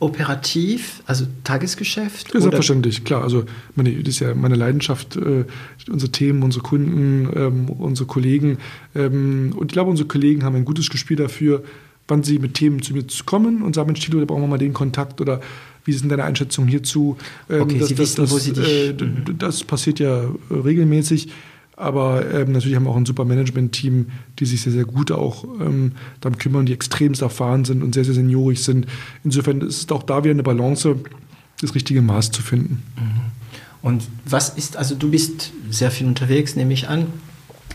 operativ, 0.01 1.03
also 1.07 1.27
Tagesgeschäft? 1.45 2.35
Ja, 2.35 2.41
selbstverständlich, 2.41 3.05
klar. 3.05 3.23
Also 3.23 3.45
meine, 3.75 3.95
das 4.03 4.15
ist 4.15 4.21
ja 4.21 4.35
meine 4.35 4.55
Leidenschaft, 4.55 5.17
äh, 5.17 5.45
unsere 5.91 6.13
Themen, 6.13 6.43
unsere 6.43 6.63
Kunden, 6.63 7.29
ähm, 7.35 7.69
unsere 7.69 8.07
Kollegen. 8.07 8.59
Ähm, 8.95 9.55
und 9.57 9.71
ich 9.71 9.73
glaube, 9.73 9.91
unsere 9.91 10.09
Kollegen 10.09 10.45
haben 10.45 10.57
ein 10.57 10.65
gutes 10.65 10.91
Gespür 10.91 11.17
dafür, 11.17 11.63
wann 12.09 12.23
sie 12.23 12.39
mit 12.39 12.55
Themen 12.55 12.83
zu 12.83 12.93
mir 12.93 13.05
kommen 13.25 13.63
und 13.63 13.75
sagen, 13.75 13.87
Mensch, 13.87 14.01
Tilo, 14.01 14.21
da 14.21 14.27
brauchen 14.27 14.43
wir 14.43 14.49
mal 14.49 14.59
den 14.59 14.75
Kontakt 14.75 15.21
oder 15.21 15.41
wie 15.85 15.93
sind 15.93 16.11
deine 16.11 16.25
Einschätzungen 16.25 16.69
hierzu? 16.69 17.17
Ähm, 17.49 17.63
okay, 17.63 17.79
das, 17.79 17.89
sie 17.89 17.99
wissen, 17.99 18.23
das, 18.23 18.31
wo 18.31 18.39
sie 18.39 18.53
dich... 18.53 18.69
Äh, 18.69 18.95
das 19.39 19.65
passiert 19.65 20.01
ja 20.01 20.25
regelmäßig. 20.51 21.29
Aber 21.77 22.31
ähm, 22.33 22.53
natürlich 22.53 22.77
haben 22.77 22.85
wir 22.85 22.91
auch 22.91 22.97
ein 22.97 23.07
super 23.07 23.25
Management-Team, 23.25 24.07
die 24.39 24.47
sich 24.47 24.62
sehr, 24.62 24.72
sehr 24.72 24.85
gut 24.85 25.11
auch 25.11 25.45
ähm, 25.61 25.93
darum 26.20 26.39
kümmern, 26.39 26.66
die 26.66 26.72
extremst 26.72 27.20
erfahren 27.20 27.64
sind 27.64 27.83
und 27.83 27.95
sehr, 27.95 28.05
sehr 28.05 28.14
seniorisch 28.14 28.61
sind. 28.61 28.87
Insofern 29.25 29.61
ist 29.61 29.79
es 29.79 29.91
auch 29.91 30.05
da 30.05 30.22
wieder 30.22 30.33
eine 30.33 30.45
Balance, 30.45 30.97
das 31.61 31.75
richtige 31.75 32.01
Maß 32.01 32.31
zu 32.31 32.43
finden. 32.43 32.83
Mhm. 32.97 33.20
Und 33.83 34.05
was 34.25 34.51
ist, 34.51 34.77
also 34.77 34.95
du 34.95 35.11
bist 35.11 35.53
sehr 35.68 35.91
viel 35.91 36.07
unterwegs, 36.07 36.57
nehme 36.57 36.72
ich 36.72 36.89
an. 36.89 37.07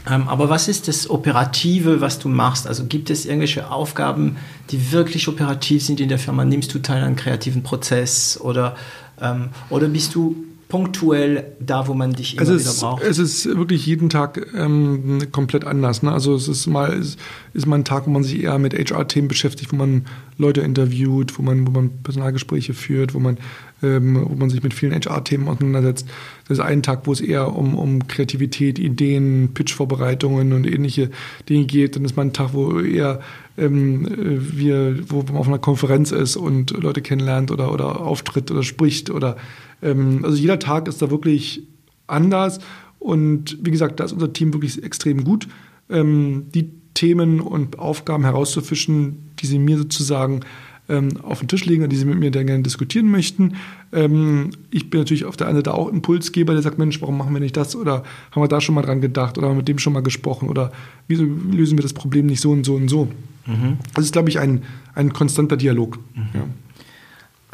Ähm, 0.10 0.28
aber 0.28 0.50
was 0.50 0.68
ist 0.68 0.88
das 0.88 1.10
Operative, 1.10 2.02
was 2.02 2.20
du 2.20 2.30
machst? 2.30 2.68
Also 2.68 2.86
gibt 2.86 3.10
es 3.10 3.26
irgendwelche 3.26 3.70
Aufgaben, 3.70 4.38
die 4.72 4.92
wirklich 4.92 5.28
operativ 5.28 5.84
sind 5.84 6.00
in 6.00 6.10
der 6.10 6.20
Firma? 6.20 6.46
Nimmst 6.46 6.74
du 6.74 6.80
teil 6.80 7.04
an 7.04 7.16
kreativen 7.16 7.64
Prozess 7.64 8.40
oder, 8.42 8.76
ähm, 9.22 9.50
oder 9.70 9.88
bist 9.90 10.16
du 10.16 10.36
punktuell 10.70 11.56
da, 11.60 11.88
wo 11.88 11.96
man 11.96 12.14
dich 12.14 12.36
immer 12.36 12.44
es 12.44 12.50
ist, 12.50 12.78
wieder 12.78 12.88
braucht? 12.88 13.04
Es 13.04 13.18
ist 13.18 13.46
wirklich 13.58 13.88
jeden 13.88 14.08
Tag 14.08 14.48
ähm, 14.56 15.20
komplett 15.32 15.66
anders. 15.66 16.04
Ne? 16.04 16.12
Also 16.12 16.36
es 16.36 16.48
ist 16.48 16.68
mal, 16.68 16.94
ist, 16.94 17.20
ist 17.56 17.66
mal 17.66 17.78
ein 17.78 17.86
Tag, 17.86 18.06
wo 18.06 18.12
man 18.12 18.24
sich 18.24 18.44
eher 18.44 18.60
mit 18.60 18.76
HR-Themen 18.76 19.28
beschäftigt, 19.28 19.72
wo 19.74 19.76
man 19.76 20.06
Leute 20.38 20.62
interviewt, 20.62 21.40
wo 21.40 21.42
man, 21.42 21.66
wo 21.66 21.72
man 21.72 21.90
Personalgespräche 22.04 22.76
führt, 22.76 23.16
wo 23.16 23.20
man, 23.20 23.40
ähm, 23.82 24.24
wo 24.30 24.36
man 24.36 24.52
sich 24.52 24.62
mit 24.62 24.76
vielen 24.76 24.94
HR-Themen 24.94 25.48
auseinandersetzt. 25.48 26.08
Das 26.48 26.60
ist 26.60 26.64
ein 26.64 26.84
Tag, 26.84 27.08
wo 27.08 27.14
es 27.14 27.20
eher 27.20 27.56
um, 27.56 27.74
um 27.74 28.08
Kreativität, 28.08 28.78
Ideen, 28.78 29.56
Pitch-Vorbereitungen 29.56 30.54
und 30.54 30.68
ähnliche 30.68 31.10
Dinge 31.50 31.66
geht. 31.66 31.96
Dann 31.96 32.06
ist 32.06 32.16
mal 32.16 32.26
ein 32.26 32.34
Tag, 32.34 32.54
wo 32.54 32.80
eher 32.80 33.22
ähm, 33.58 34.08
wir, 34.16 35.10
wo 35.10 35.24
man 35.24 35.38
auf 35.38 35.48
einer 35.48 35.58
Konferenz 35.58 36.12
ist 36.12 36.36
und 36.38 36.72
Leute 36.72 37.02
kennenlernt 37.02 37.50
oder, 37.50 37.74
oder 37.74 38.02
auftritt 38.02 38.52
oder 38.52 38.62
spricht 38.62 39.10
oder 39.10 39.36
ähm, 39.82 40.22
also 40.24 40.38
jeder 40.38 40.60
Tag 40.60 40.88
ist 40.88 41.02
da 41.02 41.10
wirklich 41.10 41.64
anders. 42.08 42.60
Und 43.00 43.58
wie 43.62 43.72
gesagt, 43.72 44.00
da 44.00 44.06
ist 44.06 44.12
unser 44.12 44.34
Team 44.34 44.54
wirklich 44.54 44.84
extrem 44.84 45.24
gut, 45.24 45.48
ähm, 45.90 46.48
die 46.54 46.70
Themen 46.94 47.40
und 47.40 47.80
Aufgaben 47.80 48.26
herauszufischen, 48.26 49.30
die 49.40 49.46
sie 49.46 49.60
mir 49.60 49.78
sozusagen 49.78 50.42
ähm, 50.90 51.10
auf 51.22 51.40
den 51.40 51.48
Tisch 51.48 51.66
legen 51.66 51.84
und 51.84 51.92
die 51.92 51.96
sie 51.96 52.06
mit 52.06 52.20
mir 52.20 52.32
dann 52.32 52.48
gerne 52.48 52.64
diskutieren 52.64 53.10
möchten. 53.10 53.54
Ähm, 53.94 54.50
ich 54.72 54.90
bin 54.90 55.00
natürlich 55.00 55.24
auf 55.26 55.38
der 55.38 55.48
einen 55.48 55.58
Seite 55.58 55.74
auch 55.74 55.88
Impulsgeber, 55.88 56.54
der 56.54 56.62
sagt, 56.62 56.78
Mensch, 56.78 57.00
warum 57.02 57.18
machen 57.18 57.34
wir 57.34 57.40
nicht 57.40 57.56
das? 57.56 57.76
Oder 57.76 58.04
haben 58.32 58.42
wir 58.42 58.48
da 58.48 58.60
schon 58.60 58.76
mal 58.76 58.82
dran 58.82 59.00
gedacht? 59.00 59.38
Oder 59.38 59.48
haben 59.48 59.54
wir 59.54 59.60
mit 59.60 59.68
dem 59.68 59.80
schon 59.80 59.94
mal 59.94 60.02
gesprochen? 60.02 60.50
Oder 60.50 60.72
wieso 61.08 61.24
lösen 61.24 61.78
wir 61.78 61.84
das 61.84 61.94
Problem 61.94 62.26
nicht 62.26 62.42
so 62.42 62.52
und 62.52 62.66
so 62.66 62.76
und 62.76 62.90
so? 62.90 63.08
Mhm. 63.46 63.78
Das 63.94 64.04
ist, 64.04 64.14
glaube 64.14 64.30
ich, 64.30 64.40
ein, 64.40 64.64
ein 64.96 65.14
konstanter 65.14 65.58
Dialog. 65.58 66.00
Mhm. 66.16 66.22
Ja. 66.34 66.42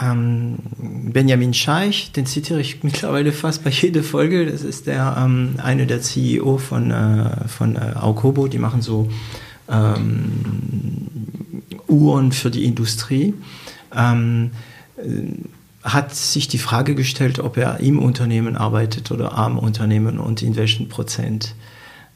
Ähm, 0.02 0.58
Benjamin 1.14 1.54
Scheich, 1.54 2.12
den 2.12 2.26
zitiere 2.26 2.60
ich 2.60 2.84
mittlerweile 2.84 3.32
fast 3.32 3.64
bei 3.64 3.70
jeder 3.70 4.04
Folge. 4.04 4.46
Das 4.46 4.62
ist 4.62 4.88
der 4.88 5.16
ähm, 5.18 5.56
eine 5.58 5.88
der 5.88 6.02
CEO 6.02 6.58
von, 6.58 6.92
äh, 6.92 7.48
von 7.48 7.76
äh, 7.76 7.94
Aukobo. 7.96 8.48
Die 8.48 8.58
machen 8.58 8.82
so 8.82 9.10
ähm, 9.70 11.08
Uhren 11.88 12.34
für 12.34 12.52
die 12.52 12.66
Industrie. 12.66 13.34
Ähm, 13.96 14.52
äh, 14.98 15.04
hat 15.84 16.16
sich 16.16 16.48
die 16.48 16.58
Frage 16.58 16.96
gestellt, 16.96 17.40
ob 17.40 17.58
er 17.58 17.80
im 17.80 18.00
Unternehmen 18.00 18.58
arbeitet 18.58 19.12
oder 19.12 19.38
am 19.38 19.60
Unternehmen 19.60 20.18
und 20.18 20.42
in 20.42 20.56
welchen 20.56 20.90
Prozent. 20.90 21.54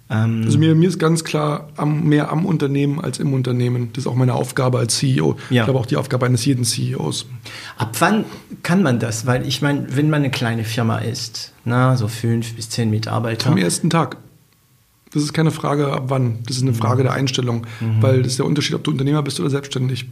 Ähm, 0.10 0.42
also 0.46 0.58
mir, 0.58 0.74
mir 0.76 0.90
ist 0.90 0.98
ganz 0.98 1.24
klar 1.24 1.70
am, 1.78 2.04
mehr 2.06 2.32
am 2.32 2.46
Unternehmen 2.46 3.00
als 3.00 3.20
im 3.20 3.34
Unternehmen. 3.34 3.90
Das 3.94 4.06
ist 4.06 4.08
auch 4.08 4.16
meine 4.16 4.34
Aufgabe 4.34 4.80
als 4.80 4.98
CEO. 4.98 5.38
Ja. 5.50 5.62
Ich 5.62 5.66
glaube 5.66 5.80
auch 5.80 5.86
die 5.86 5.98
Aufgabe 5.98 6.26
eines 6.26 6.46
jeden 6.46 6.64
CEOs. 6.64 7.28
Ab 7.78 7.96
wann 8.00 8.26
kann 8.64 8.82
man 8.82 9.00
das? 9.00 9.26
Weil 9.26 9.48
ich 9.48 9.62
meine, 9.62 9.96
wenn 9.96 10.10
man 10.10 10.22
eine 10.22 10.32
kleine 10.32 10.64
Firma 10.64 10.98
ist, 10.98 11.54
na, 11.66 11.96
so 11.96 12.08
fünf 12.08 12.56
bis 12.56 12.70
zehn 12.70 12.90
Mitarbeiter. 12.90 13.50
Am 13.50 13.58
ersten 13.58 13.90
Tag. 13.90 14.18
Das 15.12 15.24
ist 15.24 15.34
keine 15.34 15.52
Frage 15.52 15.92
ab 15.92 16.06
wann. 16.08 16.40
Das 16.46 16.58
ist 16.58 16.64
eine 16.64 16.74
Frage 16.74 17.04
der 17.04 17.14
Einstellung. 17.14 17.66
Mhm. 17.80 18.02
Weil 18.02 18.22
das 18.22 18.34
ist 18.34 18.40
der 18.40 18.46
Unterschied, 18.46 18.76
ob 18.76 18.84
du 18.84 18.92
Unternehmer 18.92 19.24
bist 19.24 19.40
oder 19.40 19.50
selbstständig. 19.50 20.08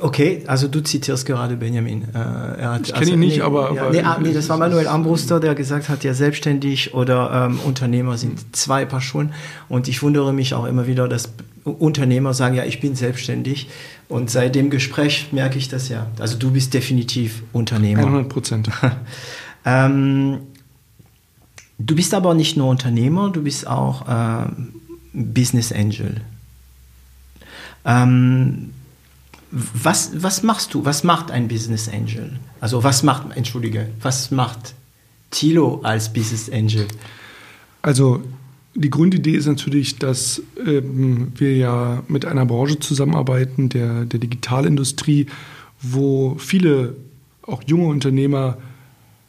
Okay, 0.00 0.42
also 0.48 0.66
du 0.66 0.82
zitierst 0.82 1.24
gerade 1.24 1.56
Benjamin. 1.56 2.02
Äh, 2.14 2.18
hat, 2.18 2.80
ich 2.82 2.88
kenne 2.88 2.98
also, 2.98 3.12
ihn 3.12 3.20
nicht, 3.20 3.36
nee, 3.36 3.42
aber. 3.42 3.72
Ja, 3.74 3.90
nee, 3.90 4.00
ah, 4.00 4.18
nee, 4.20 4.32
das 4.32 4.48
war 4.48 4.56
Manuel 4.56 4.88
Ambruster, 4.88 5.38
der 5.38 5.54
gesagt 5.54 5.88
hat, 5.88 6.02
ja, 6.02 6.14
selbstständig 6.14 6.94
oder 6.94 7.46
ähm, 7.46 7.60
Unternehmer 7.60 8.18
sind 8.18 8.56
zwei 8.56 8.84
Paar 8.86 9.00
Schuhe. 9.00 9.30
Und 9.68 9.86
ich 9.86 10.02
wundere 10.02 10.32
mich 10.32 10.52
auch 10.54 10.64
immer 10.64 10.88
wieder, 10.88 11.06
dass 11.06 11.32
Unternehmer 11.62 12.34
sagen, 12.34 12.56
ja, 12.56 12.64
ich 12.64 12.80
bin 12.80 12.96
selbstständig. 12.96 13.68
Und 14.08 14.30
seit 14.30 14.54
dem 14.56 14.68
Gespräch 14.68 15.28
merke 15.30 15.58
ich 15.58 15.68
das 15.68 15.88
ja. 15.88 16.08
Also 16.18 16.36
du 16.38 16.50
bist 16.50 16.74
definitiv 16.74 17.42
Unternehmer. 17.52 18.02
100 18.02 18.28
Prozent. 18.28 18.70
ähm, 19.64 20.40
du 21.78 21.94
bist 21.94 22.14
aber 22.14 22.34
nicht 22.34 22.56
nur 22.56 22.68
Unternehmer, 22.68 23.30
du 23.30 23.42
bist 23.42 23.66
auch 23.66 24.08
äh, 24.08 24.46
Business 25.12 25.72
Angel. 25.72 26.20
Ähm, 27.84 28.70
was, 29.54 30.22
was 30.22 30.42
machst 30.42 30.74
du? 30.74 30.84
Was 30.84 31.04
macht 31.04 31.30
ein 31.30 31.46
Business 31.46 31.88
Angel? 31.88 32.38
Also 32.60 32.82
was 32.82 33.02
macht, 33.02 33.36
entschuldige, 33.36 33.88
was 34.02 34.30
macht 34.30 34.74
Thilo 35.30 35.80
als 35.82 36.12
Business 36.12 36.50
Angel? 36.50 36.86
Also 37.82 38.22
die 38.74 38.90
Grundidee 38.90 39.36
ist 39.36 39.46
natürlich, 39.46 39.98
dass 39.98 40.42
ähm, 40.66 41.32
wir 41.36 41.56
ja 41.56 42.02
mit 42.08 42.24
einer 42.24 42.46
Branche 42.46 42.80
zusammenarbeiten, 42.80 43.68
der, 43.68 44.04
der 44.04 44.18
Digitalindustrie, 44.18 45.26
wo 45.80 46.36
viele 46.38 46.96
auch 47.42 47.62
junge 47.64 47.86
Unternehmer 47.86 48.58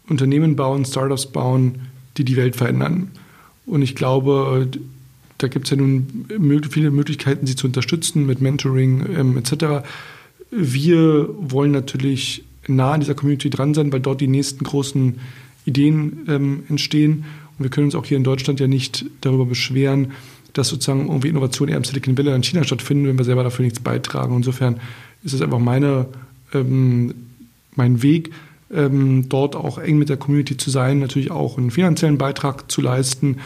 Unternehmen 0.08 0.56
bauen, 0.56 0.86
Startups 0.86 1.26
bauen, 1.28 1.80
die 2.18 2.26
die 2.26 2.38
Welt 2.38 2.56
verändern. 2.56 3.12
Und 3.66 3.82
ich 3.82 3.96
glaube, 3.96 4.68
da 5.38 5.48
gibt 5.48 5.66
es 5.66 5.72
ja 5.72 5.78
nun 5.78 6.28
viele 6.70 6.92
Möglichkeiten, 6.92 7.48
sie 7.48 7.56
zu 7.56 7.68
unterstützen 7.68 8.26
mit 8.26 8.42
Mentoring 8.42 9.06
ähm, 9.18 9.38
etc. 9.38 9.86
Wir 10.52 11.30
wollen 11.38 11.72
natürlich 11.72 12.44
nah 12.68 12.94
an 12.94 13.00
dieser 13.00 13.16
Community 13.16 13.50
dran 13.50 13.74
sein, 13.74 13.92
weil 13.92 14.00
dort 14.00 14.22
die 14.22 14.28
nächsten 14.28 14.64
großen 14.64 15.20
Ideen 15.66 16.26
ähm, 16.28 16.64
entstehen. 16.70 17.26
Und 17.58 17.64
wir 17.64 17.70
können 17.70 17.86
uns 17.86 17.96
auch 17.96 18.06
hier 18.06 18.18
in 18.18 18.24
Deutschland 18.24 18.60
ja 18.60 18.68
nicht 18.68 19.06
darüber 19.22 19.46
beschweren, 19.46 20.12
dass 20.54 20.70
sozusagen 20.70 21.08
irgendwie 21.08 21.28
Innovationen 21.28 21.72
eher 21.72 21.78
im 21.78 21.84
Silicon 21.84 22.18
Valley 22.18 22.34
in 22.34 22.44
China 22.44 22.64
stattfinden, 22.64 23.08
wenn 23.08 23.18
wir 23.18 23.26
selber 23.26 23.44
dafür 23.44 23.64
nichts 23.64 23.80
beitragen. 23.80 24.36
Insofern 24.36 24.80
ist 25.24 25.34
es 25.34 25.42
einfach 25.42 25.60
meine, 25.60 26.08
ähm, 26.54 27.14
mein 27.76 28.02
Weg, 28.02 28.32
ähm, 28.74 29.28
dort 29.28 29.56
auch 29.56 29.78
eng 29.78 29.98
mit 29.98 30.10
der 30.10 30.18
Community 30.18 30.58
zu 30.58 30.70
sein, 30.70 31.00
natürlich 31.00 31.32
auch 31.32 31.58
einen 31.58 31.72
finanziellen 31.72 32.18
Beitrag 32.18 32.72
zu 32.72 32.82
leisten 32.82 33.38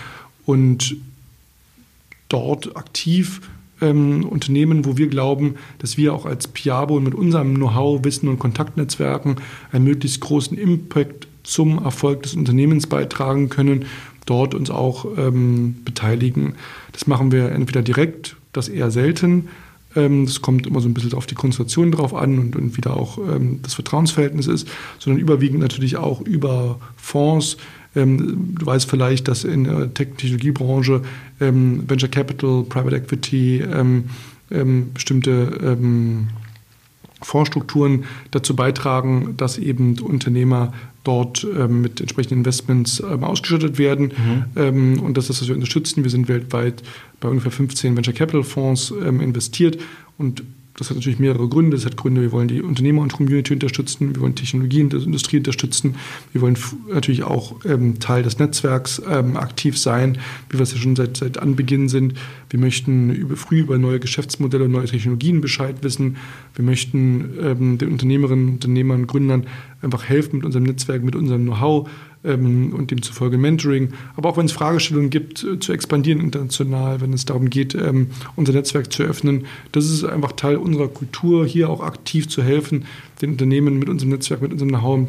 und 0.46 0.98
dort 2.30 2.78
aktiv 2.78 3.42
ähm, 3.82 4.26
Unternehmen, 4.26 4.86
wo 4.86 4.98
wir 4.98 5.08
glauben, 5.08 5.56
dass 5.80 5.98
wir 5.98 6.14
auch 6.14 6.26
als 6.26 6.48
Piabo 6.48 7.00
mit 7.00 7.16
unserem 7.16 7.56
Know-how, 7.56 8.04
Wissen 8.04 8.28
und 8.30 8.40
Kontaktnetzwerken 8.40 9.38
einen 9.72 9.86
möglichst 9.86 10.22
großen 10.22 10.58
Impact 10.58 11.28
zum 11.44 11.84
Erfolg 11.84 12.24
des 12.24 12.36
Unternehmens 12.36 12.88
beitragen 12.88 13.50
können. 13.50 13.86
dort 14.26 14.54
uns 14.54 14.70
auch 14.70 15.06
ähm, 15.18 15.78
beteiligen. 15.84 16.54
Das 16.92 17.08
machen 17.08 17.32
wir 17.32 17.52
entweder 17.52 17.82
direkt, 17.82 18.36
das 18.54 18.70
eher 18.70 18.92
selten. 18.92 19.48
Ähm, 19.96 20.26
das 20.26 20.42
kommt 20.42 20.68
immer 20.68 20.82
so 20.82 20.88
ein 20.88 20.94
bisschen 20.94 21.14
auf 21.14 21.26
die 21.26 21.36
Konzentration 21.36 21.92
drauf 21.92 22.14
an 22.14 22.38
und, 22.38 22.56
und 22.56 22.78
wieder 22.78 22.96
auch 22.96 23.18
ähm, 23.18 23.60
das 23.64 23.74
Vertrauensverhältnis 23.74 24.48
ist, 24.48 24.68
sondern 25.00 25.20
überwiegend 25.20 25.62
natürlich 25.62 25.98
auch 25.98 26.22
über 26.22 26.80
Fonds. 26.96 27.58
Ähm, 28.00 28.56
du 28.58 28.66
weißt 28.66 28.90
vielleicht, 28.90 29.28
dass 29.28 29.44
in 29.44 29.66
der 29.66 29.94
Technologiebranche 29.94 31.02
ähm, 31.40 31.84
Venture 31.88 32.10
Capital, 32.10 32.64
Private 32.64 32.96
Equity, 32.96 33.62
ähm, 33.62 34.06
ähm, 34.52 34.92
bestimmte 34.94 35.78
Fondsstrukturen 37.22 38.06
dazu 38.32 38.56
beitragen, 38.56 39.36
dass 39.38 39.58
eben 39.58 40.00
Unternehmer 40.00 40.74
dort 41.04 41.46
ähm, 41.58 41.82
mit 41.82 42.00
entsprechenden 42.00 42.40
Investments 42.40 43.00
ähm, 43.00 43.24
ausgeschüttet 43.24 43.78
werden. 43.78 44.06
Mhm. 44.06 44.44
Ähm, 44.56 45.00
und 45.02 45.18
das 45.18 45.30
ist, 45.30 45.42
was 45.42 45.48
wir 45.48 45.56
unterstützen. 45.56 46.04
Wir 46.04 46.12
sind 46.12 46.28
weltweit 46.28 46.84
bei 47.20 47.30
ungefähr 47.30 47.52
15 47.52 47.96
Venture 47.96 48.14
Capital 48.14 48.44
Fonds 48.44 48.94
ähm, 49.04 49.22
investiert 49.22 49.80
und 50.18 50.44
das 50.80 50.90
hat 50.90 50.96
natürlich 50.96 51.20
mehrere 51.20 51.48
Gründe. 51.50 51.76
Das 51.76 51.86
hat 51.86 51.98
Gründe, 51.98 52.22
wir 52.22 52.32
wollen 52.32 52.48
die 52.48 52.62
Unternehmer 52.62 53.02
und 53.02 53.12
Community 53.12 53.54
unterstützen, 53.54 54.16
wir 54.16 54.22
wollen 54.22 54.36
Technologie 54.36 54.82
und 54.82 54.94
Industrie 54.94 55.38
unterstützen, 55.38 55.96
wir 56.32 56.42
wollen 56.42 56.58
natürlich 56.92 57.24
auch 57.24 57.56
ähm, 57.66 58.00
Teil 58.00 58.24
des 58.24 58.40
Netzwerks 58.40 59.02
ähm, 59.08 59.36
aktiv 59.36 59.78
sein, 59.78 60.18
wie 60.50 60.58
wir 60.58 60.64
es 60.64 60.72
ja 60.72 60.80
schon 60.80 60.96
seit, 60.96 61.18
seit 61.18 61.38
Anbeginn 61.38 61.90
sind. 61.90 62.14
Wir 62.50 62.60
möchten 62.60 63.10
über, 63.12 63.36
früh 63.36 63.60
über 63.60 63.78
neue 63.78 64.00
Geschäftsmodelle 64.00 64.66
und 64.66 64.72
neue 64.72 64.86
Technologien 64.86 65.42
Bescheid 65.42 65.84
wissen. 65.84 66.16
Wir 66.56 66.64
möchten 66.64 67.38
ähm, 67.42 67.78
den 67.78 67.92
Unternehmerinnen, 67.92 68.50
Unternehmern, 68.50 69.06
Gründern 69.06 69.48
einfach 69.82 70.06
helfen 70.06 70.38
mit 70.38 70.46
unserem 70.46 70.64
Netzwerk, 70.64 71.04
mit 71.04 71.16
unserem 71.16 71.44
Know-how 71.44 71.90
und 72.22 72.92
demzufolge 72.92 73.38
Mentoring. 73.38 73.94
Aber 74.18 74.30
auch 74.30 74.38
wenn 74.38 74.46
es 74.46 74.52
Fragestellungen 74.52 75.10
gibt, 75.10 75.44
äh, 75.44 75.60
zu 75.60 75.72
expandieren 75.72 76.20
international, 76.20 77.00
wenn 77.00 77.14
es 77.14 77.26
darum 77.26 77.50
geht, 77.50 77.76
ähm, 77.76 78.08
unser 78.36 78.54
Netzwerk 78.54 78.92
zu 78.92 79.04
öffnen. 79.04 79.46
Das 79.72 79.90
ist 79.90 80.04
einfach 80.04 80.34
Teil 80.34 80.58
unserer 80.58 80.90
Kultur, 80.90 81.46
hier 81.46 81.70
auch 81.70 81.82
aktiv 81.82 82.28
zu 82.28 82.44
helfen, 82.44 82.86
den 83.22 83.32
Unternehmen 83.32 83.80
mit 83.80 83.88
unserem 83.88 84.12
Netzwerk, 84.12 84.42
mit 84.42 84.52
unserem 84.52 84.70
Know-how, 84.70 85.08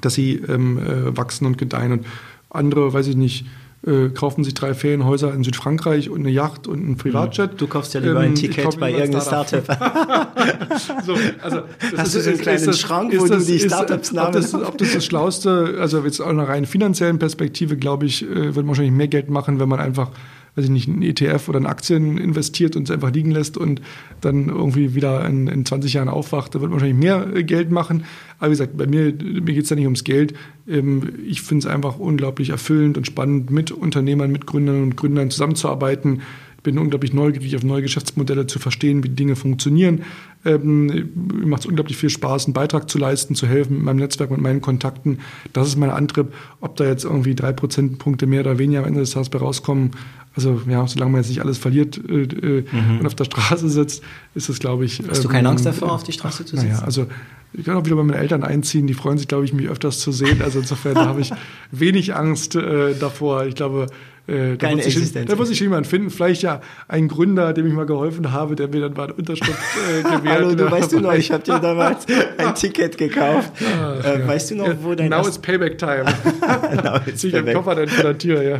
dass 0.00 0.14
sie 0.14 0.36
ähm, 0.36 0.78
äh, 0.78 1.16
wachsen 1.16 1.44
und 1.44 1.58
gedeihen. 1.58 1.92
Und 1.92 2.06
andere, 2.48 2.92
weiß 2.92 3.06
ich 3.08 3.16
nicht, 3.16 3.44
äh, 3.86 4.10
kaufen 4.10 4.44
sich 4.44 4.52
drei 4.52 4.74
Ferienhäuser 4.74 5.32
in 5.32 5.42
Südfrankreich 5.42 6.10
und 6.10 6.20
eine 6.20 6.30
Yacht 6.30 6.66
und 6.66 6.86
ein 6.86 6.96
Privatjet. 6.96 7.58
Du 7.58 7.66
kaufst 7.66 7.94
ja 7.94 8.00
lieber 8.00 8.22
ähm, 8.22 8.32
ein 8.32 8.34
Ticket 8.34 8.78
bei 8.78 8.92
irgendeinem 8.92 9.22
Startup. 9.22 9.64
so, 11.06 11.16
also 11.40 11.62
Hast 11.96 12.14
ist, 12.14 12.14
du 12.14 12.20
so 12.20 12.28
einen 12.28 12.38
ist, 12.38 12.42
kleinen 12.42 12.68
ist 12.68 12.78
Schrank, 12.78 13.14
wo 13.16 13.26
das, 13.26 13.46
du 13.46 13.52
die 13.52 13.60
Startups 13.60 14.14
ob 14.14 14.32
das, 14.32 14.54
ob 14.54 14.78
das 14.78 14.92
das 14.92 15.04
Schlauste, 15.04 15.78
also 15.80 16.04
jetzt 16.04 16.20
aus 16.20 16.28
einer 16.28 16.46
rein 16.46 16.66
finanziellen 16.66 17.18
Perspektive, 17.18 17.76
glaube 17.76 18.04
ich, 18.04 18.22
äh, 18.22 18.28
wird 18.28 18.56
man 18.56 18.68
wahrscheinlich 18.68 18.92
mehr 18.92 19.08
Geld 19.08 19.30
machen, 19.30 19.58
wenn 19.58 19.68
man 19.68 19.80
einfach 19.80 20.10
weiß 20.54 20.64
ich 20.64 20.70
nicht, 20.70 20.88
einen 20.88 21.02
ETF 21.02 21.48
oder 21.48 21.58
in 21.58 21.66
Aktien 21.66 22.18
investiert 22.18 22.76
und 22.76 22.84
es 22.84 22.90
einfach 22.90 23.12
liegen 23.12 23.30
lässt 23.30 23.56
und 23.56 23.80
dann 24.20 24.48
irgendwie 24.48 24.94
wieder 24.94 25.24
in, 25.26 25.46
in 25.46 25.64
20 25.64 25.94
Jahren 25.94 26.08
aufwacht, 26.08 26.54
da 26.54 26.60
wird 26.60 26.70
man 26.70 26.80
wahrscheinlich 26.80 27.02
mehr 27.02 27.34
äh, 27.34 27.44
Geld 27.44 27.70
machen. 27.70 28.04
Aber 28.38 28.48
wie 28.48 28.52
gesagt, 28.52 28.76
bei 28.76 28.86
mir, 28.86 29.12
mir 29.12 29.54
geht 29.54 29.64
es 29.64 29.70
ja 29.70 29.76
nicht 29.76 29.86
ums 29.86 30.04
Geld. 30.04 30.34
Ähm, 30.68 31.02
ich 31.26 31.42
finde 31.42 31.66
es 31.66 31.72
einfach 31.72 31.98
unglaublich 31.98 32.50
erfüllend 32.50 32.96
und 32.96 33.06
spannend, 33.06 33.50
mit 33.50 33.70
Unternehmern, 33.70 34.32
mit 34.32 34.46
Gründern 34.46 34.82
und 34.82 34.96
Gründern 34.96 35.30
zusammenzuarbeiten 35.30 36.20
bin 36.62 36.78
unglaublich 36.78 37.12
neugierig 37.12 37.56
auf 37.56 37.62
neue 37.62 37.82
Geschäftsmodelle 37.82 38.46
zu 38.46 38.58
verstehen, 38.58 39.02
wie 39.02 39.08
Dinge 39.08 39.36
funktionieren. 39.36 40.02
Ähm, 40.44 40.86
mir 40.86 41.46
macht 41.46 41.62
es 41.62 41.66
unglaublich 41.66 41.96
viel 41.96 42.10
Spaß, 42.10 42.46
einen 42.46 42.54
Beitrag 42.54 42.90
zu 42.90 42.98
leisten, 42.98 43.34
zu 43.34 43.46
helfen 43.46 43.76
mit 43.76 43.84
meinem 43.84 43.96
Netzwerk, 43.96 44.30
mit 44.30 44.40
meinen 44.40 44.60
Kontakten. 44.60 45.18
Das 45.52 45.68
ist 45.68 45.76
mein 45.76 45.90
Antrieb. 45.90 46.32
Ob 46.60 46.76
da 46.76 46.84
jetzt 46.84 47.04
irgendwie 47.04 47.34
drei 47.34 47.52
Prozentpunkte 47.52 48.26
mehr 48.26 48.40
oder 48.40 48.58
weniger 48.58 48.80
am 48.80 48.86
Ende 48.86 49.00
des 49.00 49.10
Tages 49.10 49.30
bei 49.30 49.38
rauskommen, 49.38 49.92
also 50.36 50.60
ja, 50.68 50.86
solange 50.86 51.12
man 51.12 51.20
jetzt 51.20 51.28
nicht 51.28 51.40
alles 51.40 51.58
verliert 51.58 51.98
äh, 51.98 52.22
äh, 52.22 52.64
mhm. 52.70 53.00
und 53.00 53.06
auf 53.06 53.14
der 53.14 53.24
Straße 53.24 53.68
sitzt, 53.68 54.02
ist 54.34 54.48
das, 54.48 54.60
glaube 54.60 54.84
ich. 54.84 55.00
Hast 55.08 55.18
ähm, 55.18 55.22
du 55.22 55.28
keine 55.28 55.48
Angst 55.48 55.66
davor, 55.66 55.92
auf 55.92 56.04
die 56.04 56.12
Straße 56.12 56.44
zu 56.44 56.56
sitzen? 56.56 56.70
Naja, 56.70 56.84
also 56.84 57.06
ich 57.52 57.64
kann 57.64 57.76
auch 57.76 57.84
wieder 57.84 57.96
bei 57.96 58.04
meinen 58.04 58.18
Eltern 58.18 58.44
einziehen. 58.44 58.86
Die 58.86 58.94
freuen 58.94 59.18
sich, 59.18 59.26
glaube 59.26 59.44
ich, 59.44 59.52
mich 59.52 59.68
öfters 59.68 59.98
zu 59.98 60.12
sehen. 60.12 60.40
Also 60.42 60.60
insofern 60.60 60.96
habe 60.96 61.20
ich 61.20 61.32
wenig 61.72 62.14
Angst 62.14 62.54
äh, 62.54 62.94
davor. 62.94 63.46
Ich 63.46 63.56
glaube, 63.56 63.86
äh, 64.30 64.56
da, 64.56 64.70
wird 64.70 64.84
sich, 64.84 65.12
da 65.12 65.38
wird 65.38 65.48
sich 65.48 65.60
jemand 65.60 65.86
finden. 65.86 66.10
Vielleicht 66.10 66.42
ja 66.42 66.60
ein 66.88 67.08
Gründer, 67.08 67.52
dem 67.52 67.66
ich 67.66 67.72
mal 67.72 67.86
geholfen 67.86 68.32
habe, 68.32 68.54
der 68.54 68.68
mir 68.68 68.80
dann 68.80 68.94
mal 68.94 69.04
eine 69.04 69.14
Unterschrift 69.14 69.58
äh, 69.58 70.02
gewährt 70.16 70.24
Hallo, 70.26 70.54
du 70.54 70.70
weißt 70.70 70.92
du 70.92 71.00
noch, 71.00 71.14
ich 71.14 71.30
habe 71.32 71.42
dir 71.42 71.58
damals 71.58 72.06
ein 72.38 72.54
Ticket 72.54 72.96
gekauft. 72.96 73.52
Ach, 73.60 74.04
äh, 74.04 74.20
ja. 74.20 74.28
Weißt 74.28 74.52
du 74.52 74.54
noch, 74.56 74.68
wo 74.82 74.94
dein 74.94 75.10
Now 75.10 75.26
is 75.26 75.38
Payback 75.38 75.78
Time. 75.78 76.04
Now 76.84 77.00
is 77.06 77.20
Zieh 77.20 77.30
den 77.30 77.52
Koffer 77.52 77.74
dann 77.74 77.88
vor 77.88 78.04
der 78.04 78.18
Tür, 78.18 78.42
ja. 78.42 78.58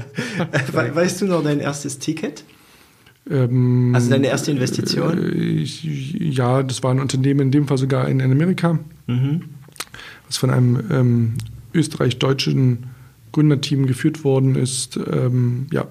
weißt 0.73 1.23
du 1.23 1.27
noch 1.27 1.43
dein 1.43 1.61
erstes 1.61 1.99
Ticket? 1.99 2.45
Ähm, 3.31 3.93
also 3.95 4.11
deine 4.11 4.27
erste 4.27 4.51
Investition? 4.51 5.19
Äh, 5.19 5.63
ja, 5.63 6.63
das 6.63 6.83
war 6.83 6.91
ein 6.91 7.01
Unternehmen, 7.01 7.41
in 7.41 7.51
dem 7.53 7.69
Fall 7.69 7.79
sogar 7.79 8.09
in, 8.09 8.21
in 8.21 8.33
Amerika, 8.33 8.79
mhm. 9.07 9.43
was 10.27 10.37
von 10.37 10.51
einem 10.51 10.83
ähm, 10.91 11.35
österreich-deutschen 11.75 12.90
Gründerteam 13.33 13.87
geführt 13.87 14.25
worden 14.25 14.57
ist. 14.57 14.99
Ähm, 15.11 15.67
ja. 15.73 15.87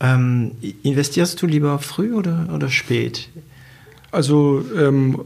Ähm, 0.00 0.52
investierst 0.82 1.40
du 1.40 1.46
lieber 1.46 1.78
früh 1.78 2.14
oder, 2.14 2.48
oder 2.52 2.68
spät? 2.68 3.28
Also 4.10 4.64
ähm, 4.76 5.20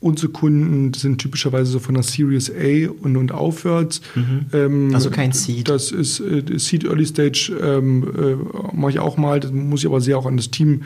unsere 0.00 0.32
Kunden 0.32 0.94
sind 0.94 1.18
typischerweise 1.18 1.70
so 1.70 1.78
von 1.78 1.94
der 1.94 2.02
Series 2.02 2.50
A 2.50 2.90
und, 3.02 3.16
und 3.16 3.32
aufwärts. 3.32 4.00
Mhm. 4.14 4.46
Ähm, 4.52 4.94
also 4.94 5.10
kein 5.10 5.32
Seed. 5.32 5.68
Das 5.68 5.92
ist 5.92 6.20
äh, 6.20 6.42
Seed 6.58 6.84
Early 6.84 7.06
Stage 7.06 7.52
ähm, 7.62 8.04
äh, 8.16 8.74
mache 8.74 8.92
ich 8.92 8.98
auch 8.98 9.16
mal. 9.16 9.40
Das 9.40 9.52
muss 9.52 9.80
ich 9.80 9.86
aber 9.86 10.00
sehr 10.00 10.16
auch 10.16 10.26
an 10.26 10.36
das 10.36 10.50
Team 10.50 10.82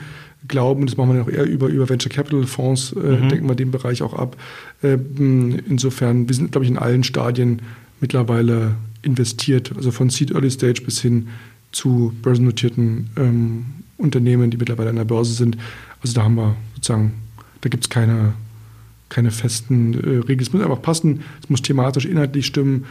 glauben. 0.47 0.85
Das 0.85 0.97
machen 0.97 1.11
wir 1.11 1.13
dann 1.15 1.23
auch 1.23 1.29
eher 1.29 1.45
über, 1.45 1.67
über 1.67 1.87
Venture 1.87 2.11
Capital 2.11 2.43
Fonds, 2.45 2.93
äh, 2.93 2.99
mhm. 2.99 3.29
denken 3.29 3.47
wir 3.47 3.55
den 3.55 3.71
Bereich 3.71 4.01
auch 4.01 4.13
ab. 4.13 4.35
Ähm, 4.83 5.59
insofern, 5.67 6.27
wir 6.27 6.35
sind, 6.35 6.51
glaube 6.51 6.65
ich, 6.65 6.71
in 6.71 6.77
allen 6.77 7.03
Stadien 7.03 7.61
mittlerweile 8.01 8.75
investiert, 9.05 9.71
also 9.75 9.91
von 9.91 10.09
Seed 10.09 10.31
Early 10.31 10.51
Stage 10.51 10.81
bis 10.83 11.01
hin 11.01 11.27
zu 11.71 12.13
börsennotierten 12.21 13.09
ähm, 13.17 13.65
Unternehmen, 13.97 14.49
die 14.49 14.57
mittlerweile 14.57 14.89
an 14.89 14.95
der 14.95 15.05
Börse 15.05 15.33
sind. 15.33 15.57
Also 16.01 16.13
da 16.15 16.23
haben 16.23 16.35
wir 16.35 16.55
sozusagen, 16.75 17.13
da 17.61 17.69
gibt 17.69 17.83
es 17.83 17.89
keine, 17.89 18.33
keine 19.09 19.31
festen 19.31 19.93
äh, 19.93 20.17
Regeln. 20.19 20.41
Es 20.41 20.53
muss 20.53 20.61
einfach 20.61 20.81
passen, 20.81 21.21
es 21.41 21.49
muss 21.49 21.61
thematisch, 21.61 22.05
inhaltlich 22.05 22.45
stimmen. 22.45 22.85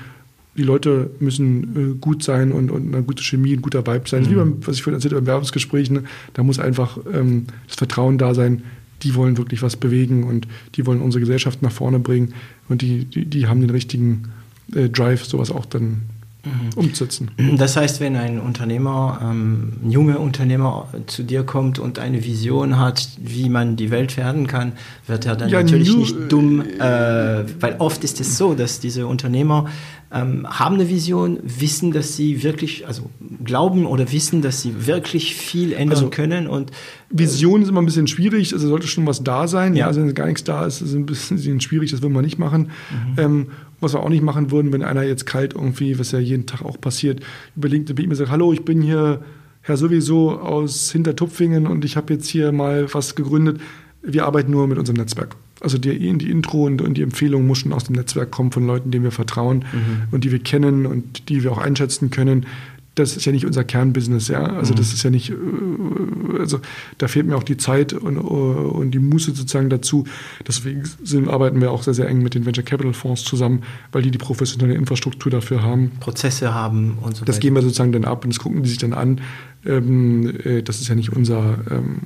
Die 0.56 0.62
Leute 0.62 1.10
müssen 1.18 1.94
äh, 1.94 1.98
gut 1.98 2.22
sein 2.22 2.52
und, 2.52 2.70
und 2.70 2.94
eine 2.94 3.02
gute 3.02 3.22
Chemie, 3.22 3.54
ein 3.54 3.62
guter 3.62 3.86
Vibe 3.86 4.08
sein. 4.08 4.24
Mhm. 4.24 4.30
Wie 4.30 4.34
beim, 4.34 4.56
was 4.66 4.76
ich 4.76 4.82
vorhin 4.82 4.98
erzählt 4.98 5.12
habe, 5.12 5.22
beim 5.22 5.32
Werbungsgespräch, 5.32 5.90
ne? 5.90 6.04
da 6.34 6.42
muss 6.42 6.58
einfach 6.58 6.98
ähm, 7.12 7.46
das 7.66 7.76
Vertrauen 7.76 8.18
da 8.18 8.34
sein. 8.34 8.62
Die 9.02 9.14
wollen 9.14 9.36
wirklich 9.36 9.62
was 9.62 9.76
bewegen 9.76 10.24
und 10.24 10.46
die 10.76 10.86
wollen 10.86 11.00
unsere 11.00 11.20
Gesellschaft 11.20 11.60
nach 11.62 11.72
vorne 11.72 11.98
bringen 11.98 12.32
und 12.68 12.80
die, 12.80 13.04
die, 13.04 13.26
die 13.26 13.46
haben 13.46 13.60
den 13.60 13.70
richtigen 13.70 14.28
äh, 14.74 14.88
Drive, 14.88 15.24
sowas 15.24 15.50
auch 15.50 15.66
dann 15.66 16.02
mhm. 16.44 16.70
umzusetzen. 16.76 17.30
Das 17.56 17.76
heißt, 17.76 18.00
wenn 18.00 18.16
ein 18.16 18.40
Unternehmer, 18.40 19.20
ähm, 19.22 19.74
ein 19.84 19.90
junger 19.90 20.20
Unternehmer 20.20 20.88
zu 21.06 21.22
dir 21.22 21.44
kommt 21.44 21.78
und 21.78 21.98
eine 21.98 22.24
Vision 22.24 22.78
hat, 22.78 23.08
wie 23.18 23.48
man 23.48 23.76
die 23.76 23.90
Welt 23.90 24.16
werden 24.16 24.46
kann, 24.46 24.72
wird 25.06 25.26
er 25.26 25.36
dann 25.36 25.48
ja, 25.48 25.62
natürlich 25.62 25.92
new, 25.92 25.98
nicht 25.98 26.16
dumm, 26.32 26.60
äh, 26.60 27.44
weil 27.60 27.76
oft 27.78 28.04
ist 28.04 28.20
es 28.20 28.36
so, 28.36 28.54
dass 28.54 28.80
diese 28.80 29.06
Unternehmer 29.06 29.66
ähm, 30.14 30.46
haben 30.48 30.76
eine 30.76 30.88
Vision, 30.88 31.38
wissen, 31.42 31.92
dass 31.92 32.16
sie 32.16 32.42
wirklich, 32.44 32.86
also 32.86 33.10
glauben 33.44 33.84
oder 33.84 34.12
wissen, 34.12 34.42
dass 34.42 34.62
sie 34.62 34.86
wirklich 34.86 35.34
viel 35.34 35.72
ändern 35.72 35.98
also, 35.98 36.08
können. 36.08 36.46
Und, 36.46 36.70
äh, 36.70 36.74
Vision 37.10 37.62
ist 37.62 37.68
immer 37.68 37.82
ein 37.82 37.86
bisschen 37.86 38.06
schwierig, 38.06 38.52
also 38.52 38.68
sollte 38.68 38.86
schon 38.86 39.06
was 39.06 39.24
da 39.24 39.48
sein. 39.48 39.74
Ja. 39.74 39.88
Also 39.88 40.00
wenn 40.00 40.14
gar 40.14 40.26
nichts 40.26 40.44
da 40.44 40.64
ist, 40.66 40.80
ist 40.80 40.90
es 40.90 40.94
ein 40.94 41.06
bisschen 41.06 41.60
schwierig, 41.60 41.90
das 41.90 42.00
will 42.00 42.10
man 42.10 42.24
nicht 42.24 42.38
machen. 42.38 42.70
Mhm. 42.90 43.18
Ähm, 43.18 43.46
was 43.80 43.92
wir 43.92 44.00
auch 44.00 44.08
nicht 44.08 44.22
machen 44.22 44.50
würden, 44.50 44.72
wenn 44.72 44.82
einer 44.82 45.02
jetzt 45.02 45.26
kalt 45.26 45.54
irgendwie, 45.54 45.98
was 45.98 46.12
ja 46.12 46.18
jeden 46.18 46.46
Tag 46.46 46.62
auch 46.62 46.80
passiert, 46.80 47.20
überlegt 47.56 47.90
und 47.90 47.96
bei 47.96 48.02
ihm 48.02 48.14
sagt, 48.14 48.30
hallo, 48.30 48.52
ich 48.52 48.64
bin 48.64 48.80
hier 48.80 49.20
Herr 49.62 49.76
sowieso 49.78 50.38
aus 50.38 50.92
Hintertupfingen 50.92 51.66
und 51.66 51.84
ich 51.84 51.96
habe 51.96 52.12
jetzt 52.12 52.28
hier 52.28 52.52
mal 52.52 52.92
was 52.92 53.14
gegründet. 53.14 53.60
Wir 54.02 54.26
arbeiten 54.26 54.52
nur 54.52 54.68
mit 54.68 54.78
unserem 54.78 54.98
Netzwerk. 54.98 55.36
Also 55.64 55.78
die, 55.78 56.18
die 56.18 56.30
Intro 56.30 56.66
und, 56.66 56.82
und, 56.82 56.94
die 56.96 57.02
Empfehlung 57.02 57.46
muss 57.46 57.58
schon 57.58 57.72
aus 57.72 57.84
dem 57.84 57.96
Netzwerk 57.96 58.30
kommen 58.30 58.52
von 58.52 58.66
Leuten, 58.66 58.90
denen 58.90 59.04
wir 59.04 59.10
vertrauen 59.10 59.64
mhm. 59.72 60.02
und 60.12 60.24
die 60.24 60.30
wir 60.30 60.38
kennen 60.38 60.86
und 60.86 61.28
die 61.28 61.42
wir 61.42 61.52
auch 61.52 61.58
einschätzen 61.58 62.10
können 62.10 62.46
das 62.94 63.16
ist 63.16 63.24
ja 63.24 63.32
nicht 63.32 63.44
unser 63.44 63.64
Kernbusiness, 63.64 64.28
ja. 64.28 64.44
Also 64.44 64.72
mhm. 64.72 64.76
das 64.76 64.92
ist 64.92 65.02
ja 65.02 65.10
nicht, 65.10 65.30
äh, 65.30 65.34
also 66.38 66.60
da 66.98 67.08
fehlt 67.08 67.26
mir 67.26 67.36
auch 67.36 67.42
die 67.42 67.56
Zeit 67.56 67.92
und, 67.92 68.18
und 68.18 68.92
die 68.92 68.98
Muße 68.98 69.34
sozusagen 69.34 69.68
dazu. 69.68 70.04
Deswegen 70.46 70.84
sind, 71.02 71.28
arbeiten 71.28 71.60
wir 71.60 71.72
auch 71.72 71.82
sehr, 71.82 71.94
sehr 71.94 72.08
eng 72.08 72.22
mit 72.22 72.34
den 72.34 72.46
Venture 72.46 72.64
Capital 72.64 72.92
Fonds 72.92 73.24
zusammen, 73.24 73.62
weil 73.92 74.02
die 74.02 74.10
die 74.10 74.18
professionelle 74.18 74.74
Infrastruktur 74.74 75.30
dafür 75.30 75.62
haben. 75.62 75.92
Prozesse 76.00 76.54
haben 76.54 76.98
und 77.00 77.16
so 77.16 77.22
weiter. 77.22 77.24
Das 77.26 77.40
geben 77.40 77.56
wir 77.56 77.62
sozusagen 77.62 77.92
dann 77.92 78.04
ab 78.04 78.24
und 78.24 78.32
das 78.32 78.38
gucken 78.38 78.62
die 78.62 78.68
sich 78.68 78.78
dann 78.78 78.92
an. 78.92 79.20
Ähm, 79.66 80.32
äh, 80.44 80.62
das 80.62 80.80
ist 80.80 80.88
ja 80.88 80.94
nicht 80.94 81.12
unser, 81.12 81.58
ähm, 81.70 82.00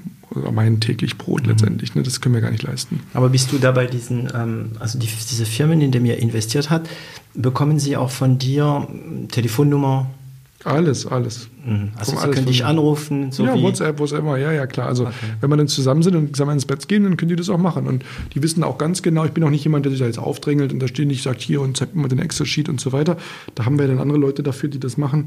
mein 0.52 0.80
täglich 0.80 1.18
Brot 1.18 1.42
mhm. 1.42 1.50
letztendlich. 1.50 1.94
Ne? 1.94 2.02
Das 2.02 2.20
können 2.20 2.34
wir 2.34 2.42
gar 2.42 2.50
nicht 2.50 2.62
leisten. 2.62 3.00
Aber 3.14 3.28
bist 3.28 3.52
du 3.52 3.58
da 3.58 3.72
bei 3.72 3.86
diesen, 3.86 4.28
ähm, 4.34 4.72
also 4.78 4.98
die, 4.98 5.06
diese 5.06 5.46
Firmen, 5.46 5.80
in 5.80 5.92
denen 5.92 6.06
ihr 6.06 6.18
investiert 6.18 6.70
habt, 6.70 6.88
bekommen 7.34 7.78
sie 7.78 7.96
auch 7.96 8.10
von 8.10 8.38
dir 8.38 8.86
Telefonnummer, 9.30 10.10
Alles, 10.64 11.06
alles. 11.06 11.48
Mhm. 11.64 11.90
Also 11.96 12.12
Sie 12.12 12.18
alles 12.18 12.34
können 12.34 12.46
dich 12.46 12.64
anrufen, 12.64 13.30
so 13.30 13.44
ja, 13.44 13.54
wie... 13.54 13.62
WhatsApp, 13.62 14.00
was 14.00 14.10
immer, 14.10 14.36
ja, 14.38 14.50
ja, 14.50 14.66
klar. 14.66 14.88
Also 14.88 15.04
Okay. 15.04 15.14
wenn 15.40 15.50
wir 15.50 15.56
dann 15.56 15.68
zusammen 15.68 16.02
sind 16.02 16.16
und 16.16 16.34
zusammen 16.34 16.54
ins 16.54 16.66
Bett 16.66 16.88
gehen, 16.88 17.04
dann 17.04 17.16
können 17.16 17.28
die 17.28 17.36
das 17.36 17.48
auch 17.48 17.58
machen. 17.58 17.86
Und 17.86 18.04
die 18.34 18.42
wissen 18.42 18.64
auch 18.64 18.76
ganz 18.76 19.02
genau, 19.02 19.24
ich 19.24 19.30
bin 19.30 19.44
auch 19.44 19.50
nicht 19.50 19.62
jemand, 19.62 19.84
der 19.84 19.90
sich 19.90 20.00
da 20.00 20.06
jetzt 20.06 20.18
aufdrängelt 20.18 20.72
und 20.72 20.80
da 20.80 20.88
ständig 20.88 21.22
sagt, 21.22 21.40
hier 21.40 21.60
und 21.60 21.76
zeigt 21.76 21.94
mir 21.94 22.08
den 22.08 22.18
Excel-Sheet 22.18 22.68
und 22.68 22.80
so 22.80 22.92
weiter. 22.92 23.16
Da 23.54 23.66
haben 23.66 23.78
wir 23.78 23.86
dann 23.86 24.00
andere 24.00 24.18
Leute 24.18 24.42
dafür, 24.42 24.68
die 24.68 24.80
das 24.80 24.96
machen. 24.96 25.26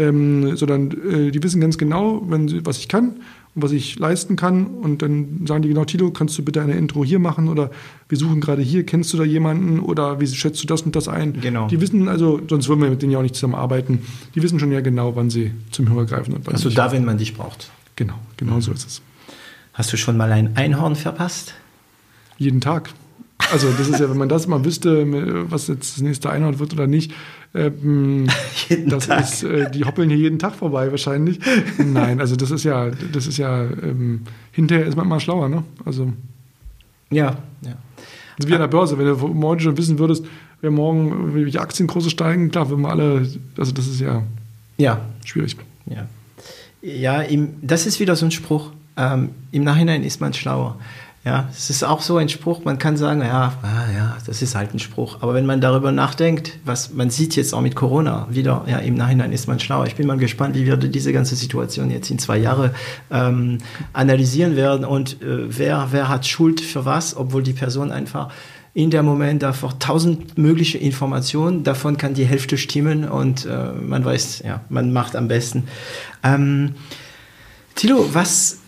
Ähm, 0.00 0.56
sondern 0.56 0.90
äh, 0.90 1.30
die 1.30 1.42
wissen 1.42 1.60
ganz 1.60 1.78
genau, 1.78 2.22
wenn 2.28 2.48
sie, 2.48 2.66
was 2.66 2.78
ich 2.78 2.88
kann 2.88 3.20
und 3.54 3.62
was 3.62 3.72
ich 3.72 3.98
leisten 3.98 4.36
kann. 4.36 4.66
Und 4.66 5.02
dann 5.02 5.46
sagen 5.46 5.62
die 5.62 5.68
genau, 5.68 5.84
Tilo, 5.84 6.10
kannst 6.10 6.38
du 6.38 6.42
bitte 6.42 6.62
eine 6.62 6.72
Intro 6.74 7.04
hier 7.04 7.18
machen? 7.18 7.48
Oder 7.48 7.70
wir 8.08 8.16
suchen 8.18 8.40
gerade 8.40 8.62
hier, 8.62 8.84
kennst 8.86 9.12
du 9.12 9.18
da 9.18 9.24
jemanden? 9.24 9.80
Oder 9.80 10.20
wie 10.20 10.26
schätzt 10.26 10.62
du 10.62 10.66
das 10.66 10.82
und 10.82 10.96
das 10.96 11.08
ein? 11.08 11.40
Genau. 11.40 11.68
Die 11.68 11.80
wissen 11.80 12.08
also, 12.08 12.40
sonst 12.48 12.68
würden 12.68 12.80
wir 12.82 12.90
mit 12.90 13.02
denen 13.02 13.12
ja 13.12 13.18
auch 13.18 13.22
nicht 13.22 13.34
zusammenarbeiten. 13.34 14.00
Die 14.34 14.42
wissen 14.42 14.58
schon 14.58 14.72
ja 14.72 14.80
genau, 14.80 15.16
wann 15.16 15.28
sie 15.30 15.52
zum 15.70 15.88
Hörer 15.90 16.06
greifen 16.06 16.34
und 16.34 16.46
wann 16.46 16.54
Also 16.54 16.68
nicht. 16.68 16.78
da, 16.78 16.92
wenn 16.92 17.04
man 17.04 17.18
dich 17.18 17.34
braucht. 17.34 17.70
Genau, 17.96 18.14
genau 18.36 18.60
so 18.60 18.72
ist 18.72 18.86
es. 18.86 19.02
Hast 19.74 19.92
du 19.92 19.96
schon 19.96 20.16
mal 20.16 20.32
ein 20.32 20.56
Einhorn 20.56 20.96
verpasst? 20.96 21.54
Jeden 22.38 22.60
Tag. 22.60 22.90
Also 23.52 23.70
das 23.76 23.88
ist 23.88 24.00
ja, 24.00 24.08
wenn 24.10 24.16
man 24.16 24.28
das 24.28 24.46
mal 24.46 24.64
wüsste, 24.64 25.04
was 25.50 25.68
jetzt 25.68 25.96
das 25.96 26.02
nächste 26.02 26.30
Einhorn 26.30 26.58
wird 26.58 26.72
oder 26.72 26.86
nicht, 26.86 27.12
ähm, 27.54 28.26
Jeden 28.68 28.88
das 28.88 29.06
Tag. 29.08 29.20
ist, 29.22 29.42
äh, 29.44 29.70
die 29.70 29.84
hoppeln 29.84 30.08
hier 30.08 30.18
jeden 30.18 30.38
Tag 30.38 30.54
vorbei 30.54 30.90
wahrscheinlich. 30.90 31.38
Nein, 31.78 32.20
also 32.20 32.34
das 32.36 32.50
ist 32.50 32.64
ja, 32.64 32.90
das 33.12 33.26
ist 33.26 33.36
ja, 33.36 33.62
ähm, 33.64 34.22
hinterher 34.52 34.86
ist 34.86 34.96
man 34.96 35.04
immer 35.06 35.20
schlauer, 35.20 35.48
ne? 35.48 35.62
Also 35.84 36.12
Ja, 37.10 37.36
ja. 37.62 37.76
das 38.36 38.46
ist 38.46 38.48
wie 38.48 38.54
an 38.54 38.60
der 38.60 38.68
Börse, 38.68 38.96
wenn 38.98 39.06
du 39.06 39.14
morgen 39.28 39.60
schon 39.60 39.76
wissen 39.76 39.98
würdest, 39.98 40.24
wer 40.62 40.70
morgen 40.70 41.34
welche 41.34 41.60
Aktienkurse 41.60 42.08
steigen, 42.10 42.50
klar, 42.50 42.70
würden 42.70 42.82
wir 42.82 42.90
alle, 42.90 43.28
also 43.58 43.72
das 43.72 43.86
ist 43.86 44.00
ja 44.00 44.22
Ja, 44.78 45.00
schwierig. 45.24 45.56
ja. 45.86 46.06
Ja, 46.84 47.20
im, 47.22 47.50
das 47.62 47.86
ist 47.86 48.00
wieder 48.00 48.16
so 48.16 48.24
ein 48.26 48.32
Spruch. 48.32 48.72
Ähm, 48.96 49.28
Im 49.52 49.62
Nachhinein 49.62 50.02
ist 50.02 50.20
man 50.20 50.32
schlauer. 50.34 50.80
Ja, 51.24 51.48
es 51.52 51.70
ist 51.70 51.84
auch 51.84 52.02
so 52.02 52.16
ein 52.16 52.28
Spruch, 52.28 52.64
man 52.64 52.78
kann 52.78 52.96
sagen, 52.96 53.20
ja, 53.20 53.52
ah, 53.62 53.92
ja, 53.94 54.16
das 54.26 54.42
ist 54.42 54.56
halt 54.56 54.74
ein 54.74 54.80
Spruch. 54.80 55.18
Aber 55.20 55.34
wenn 55.34 55.46
man 55.46 55.60
darüber 55.60 55.92
nachdenkt, 55.92 56.58
was 56.64 56.92
man 56.92 57.10
sieht 57.10 57.36
jetzt 57.36 57.54
auch 57.54 57.60
mit 57.60 57.76
Corona 57.76 58.26
wieder, 58.28 58.64
ja, 58.66 58.78
im 58.78 58.94
Nachhinein 58.94 59.30
ist 59.30 59.46
man 59.46 59.60
schlauer. 59.60 59.86
Ich 59.86 59.94
bin 59.94 60.08
mal 60.08 60.16
gespannt, 60.16 60.56
wie 60.56 60.66
wir 60.66 60.76
diese 60.76 61.12
ganze 61.12 61.36
Situation 61.36 61.92
jetzt 61.92 62.10
in 62.10 62.18
zwei 62.18 62.38
Jahre 62.38 62.74
ähm, 63.12 63.58
analysieren 63.92 64.56
werden 64.56 64.84
und 64.84 65.22
äh, 65.22 65.58
wer, 65.58 65.88
wer 65.92 66.08
hat 66.08 66.26
Schuld 66.26 66.60
für 66.60 66.84
was, 66.86 67.16
obwohl 67.16 67.44
die 67.44 67.52
Person 67.52 67.92
einfach 67.92 68.32
in 68.74 68.90
der 68.90 69.04
Moment 69.04 69.44
davor 69.44 69.78
tausend 69.78 70.38
mögliche 70.38 70.78
Informationen, 70.78 71.62
davon 71.62 71.98
kann 71.98 72.14
die 72.14 72.24
Hälfte 72.24 72.58
stimmen 72.58 73.08
und 73.08 73.46
äh, 73.46 73.70
man 73.72 74.04
weiß, 74.04 74.42
ja, 74.44 74.62
man 74.70 74.92
macht 74.92 75.14
am 75.14 75.28
besten. 75.28 75.68
Ähm, 76.24 76.74
Thilo, 77.76 78.08
was 78.12 78.58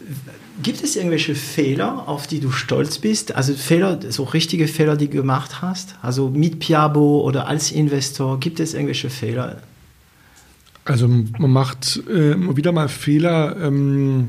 gibt 0.62 0.82
es 0.82 0.96
irgendwelche 0.96 1.34
Fehler, 1.34 2.08
auf 2.08 2.26
die 2.26 2.40
du 2.40 2.50
stolz 2.50 2.98
bist? 2.98 3.34
Also 3.34 3.54
Fehler, 3.54 3.98
so 4.10 4.24
richtige 4.24 4.68
Fehler, 4.68 4.96
die 4.96 5.08
du 5.08 5.16
gemacht 5.16 5.62
hast? 5.62 5.96
Also 6.02 6.28
mit 6.28 6.60
Piabo 6.60 7.20
oder 7.22 7.46
als 7.46 7.72
Investor, 7.72 8.38
gibt 8.40 8.60
es 8.60 8.74
irgendwelche 8.74 9.10
Fehler? 9.10 9.62
Also 10.84 11.08
man 11.08 11.50
macht 11.50 12.02
äh, 12.08 12.32
immer 12.32 12.56
wieder 12.56 12.72
mal 12.72 12.88
Fehler. 12.88 13.56
Ähm, 13.60 14.28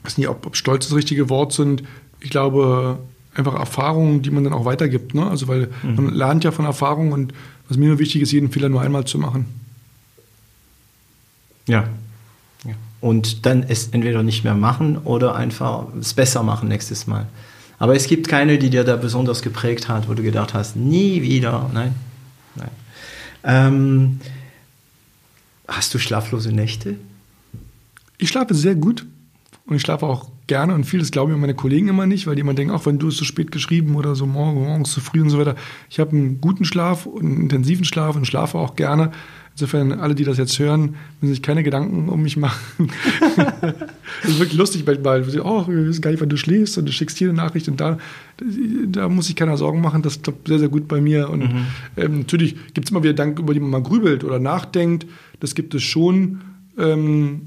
ich 0.00 0.06
weiß 0.06 0.18
nicht, 0.18 0.28
ob, 0.28 0.46
ob 0.46 0.56
stolz 0.56 0.88
das 0.88 0.96
richtige 0.96 1.28
Wort 1.28 1.52
sind. 1.52 1.82
Ich 2.20 2.30
glaube, 2.30 2.98
einfach 3.34 3.54
Erfahrungen, 3.54 4.22
die 4.22 4.30
man 4.30 4.44
dann 4.44 4.52
auch 4.52 4.64
weitergibt. 4.64 5.14
Ne? 5.14 5.26
Also 5.26 5.48
weil 5.48 5.68
man 5.82 6.14
lernt 6.14 6.44
ja 6.44 6.50
von 6.50 6.64
Erfahrungen 6.64 7.12
und 7.12 7.34
was 7.68 7.76
mir 7.76 7.88
nur 7.88 7.98
wichtig 7.98 8.22
ist, 8.22 8.32
jeden 8.32 8.50
Fehler 8.50 8.68
nur 8.68 8.80
einmal 8.80 9.04
zu 9.04 9.18
machen. 9.18 9.46
Ja. 11.68 11.88
Und 13.00 13.46
dann 13.46 13.62
es 13.62 13.88
entweder 13.88 14.22
nicht 14.22 14.44
mehr 14.44 14.54
machen 14.54 14.98
oder 14.98 15.34
einfach 15.34 15.86
es 15.98 16.12
besser 16.12 16.42
machen 16.42 16.68
nächstes 16.68 17.06
Mal. 17.06 17.26
Aber 17.78 17.96
es 17.96 18.06
gibt 18.06 18.28
keine, 18.28 18.58
die 18.58 18.68
dir 18.68 18.84
da 18.84 18.96
besonders 18.96 19.40
geprägt 19.40 19.88
hat, 19.88 20.08
wo 20.08 20.14
du 20.14 20.22
gedacht 20.22 20.52
hast, 20.52 20.76
nie 20.76 21.22
wieder. 21.22 21.70
Nein. 21.72 21.94
Nein. 22.54 22.70
Ähm, 23.42 24.20
hast 25.66 25.94
du 25.94 25.98
schlaflose 25.98 26.52
Nächte? 26.52 26.96
Ich 28.18 28.28
schlafe 28.28 28.54
sehr 28.54 28.74
gut 28.74 29.06
und 29.64 29.76
ich 29.76 29.82
schlafe 29.82 30.04
auch 30.04 30.28
gerne 30.46 30.74
und 30.74 30.84
vieles 30.84 31.10
glauben 31.10 31.32
mir 31.32 31.38
meine 31.38 31.54
Kollegen 31.54 31.88
immer 31.88 32.06
nicht, 32.06 32.26
weil 32.26 32.34
die 32.34 32.40
immer 32.40 32.54
denken, 32.54 32.74
auch 32.74 32.84
wenn 32.84 32.98
du 32.98 33.08
es 33.08 33.16
so 33.16 33.24
spät 33.24 33.50
geschrieben 33.50 33.94
oder 33.94 34.14
so 34.14 34.26
morgen, 34.26 34.64
morgens 34.64 34.90
zu 34.90 35.00
früh 35.00 35.22
und 35.22 35.30
so 35.30 35.38
weiter. 35.38 35.54
Ich 35.88 36.00
habe 36.00 36.10
einen 36.10 36.40
guten 36.40 36.64
Schlaf 36.66 37.06
und 37.06 37.24
einen 37.24 37.40
intensiven 37.42 37.84
Schlaf 37.84 38.16
und 38.16 38.26
schlafe 38.26 38.58
auch 38.58 38.76
gerne. 38.76 39.12
Insofern, 39.60 39.92
alle, 39.92 40.14
die 40.14 40.24
das 40.24 40.38
jetzt 40.38 40.58
hören, 40.58 40.96
müssen 41.20 41.34
sich 41.34 41.42
keine 41.42 41.62
Gedanken 41.62 42.08
um 42.08 42.22
mich 42.22 42.38
machen. 42.38 42.58
das 44.22 44.30
ist 44.30 44.38
wirklich 44.38 44.54
lustig 44.58 44.84
manchmal. 44.86 45.22
Oh, 45.42 45.66
wir 45.68 45.86
wissen 45.86 46.00
gar 46.00 46.10
nicht, 46.10 46.20
wann 46.20 46.30
du 46.30 46.38
schläfst 46.38 46.78
und 46.78 46.86
du 46.86 46.92
schickst 46.92 47.18
hier 47.18 47.28
eine 47.28 47.36
Nachricht 47.36 47.68
und 47.68 47.78
da, 47.78 47.98
da 48.86 49.10
muss 49.10 49.28
ich 49.28 49.36
keiner 49.36 49.58
Sorgen 49.58 49.82
machen. 49.82 50.00
Das 50.00 50.22
klappt 50.22 50.48
sehr, 50.48 50.58
sehr 50.58 50.70
gut 50.70 50.88
bei 50.88 51.02
mir. 51.02 51.28
Und 51.28 51.42
ähm, 51.98 52.20
natürlich 52.20 52.56
gibt 52.72 52.86
es 52.86 52.90
immer 52.90 53.02
wieder 53.02 53.12
Gedanken, 53.12 53.42
über 53.42 53.52
die 53.52 53.60
man 53.60 53.68
mal 53.68 53.82
grübelt 53.82 54.24
oder 54.24 54.38
nachdenkt. 54.38 55.06
Das 55.40 55.54
gibt 55.54 55.74
es 55.74 55.82
schon. 55.82 56.40
Ähm, 56.78 57.42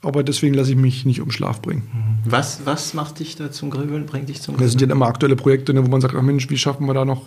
aber 0.00 0.22
deswegen 0.22 0.54
lasse 0.54 0.70
ich 0.70 0.76
mich 0.76 1.04
nicht 1.04 1.20
um 1.20 1.30
Schlaf 1.30 1.60
bringen. 1.60 1.82
Was, 2.24 2.62
was 2.64 2.94
macht 2.94 3.18
dich 3.18 3.36
da 3.36 3.50
zum 3.50 3.68
Grübeln, 3.68 4.06
bringt 4.06 4.30
dich 4.30 4.40
zum 4.40 4.56
Das 4.56 4.70
sind 4.70 4.78
Grübeln? 4.78 4.90
ja 4.90 4.96
immer 4.96 5.06
aktuelle 5.06 5.36
Projekte, 5.36 5.74
ne, 5.74 5.84
wo 5.84 5.90
man 5.90 6.00
sagt, 6.00 6.14
ach 6.16 6.22
Mensch, 6.22 6.48
wie 6.48 6.56
schaffen 6.56 6.86
wir 6.86 6.94
da 6.94 7.04
noch 7.04 7.24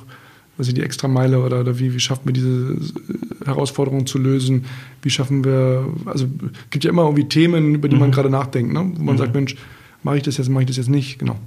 was 0.57 0.67
ich, 0.67 0.73
die 0.73 0.83
Extrameile 0.83 1.41
oder, 1.41 1.61
oder 1.61 1.79
wie, 1.79 1.93
wie 1.93 1.99
schaffen 1.99 2.25
wir 2.25 2.33
diese 2.33 2.73
äh, 2.73 3.45
Herausforderungen 3.45 4.05
zu 4.05 4.17
lösen? 4.17 4.65
Wie 5.01 5.09
schaffen 5.09 5.43
wir, 5.43 5.91
also 6.05 6.25
es 6.25 6.69
gibt 6.69 6.83
ja 6.83 6.89
immer 6.89 7.03
irgendwie 7.03 7.27
Themen, 7.27 7.75
über 7.75 7.89
die 7.89 7.95
man 7.95 8.11
gerade 8.11 8.29
nachdenkt, 8.29 8.73
ne? 8.73 8.91
wo 8.95 9.03
man 9.03 9.17
sagt, 9.17 9.33
Mensch, 9.33 9.55
mache 10.03 10.17
ich 10.17 10.23
das 10.23 10.37
jetzt, 10.37 10.49
mache 10.49 10.63
ich 10.63 10.67
das 10.67 10.77
jetzt 10.77 10.89
nicht, 10.89 11.19
genau. 11.19 11.37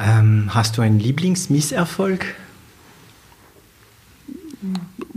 Ähm, 0.00 0.46
hast 0.48 0.76
du 0.76 0.82
einen 0.82 0.98
Lieblingsmisserfolg? 0.98 2.24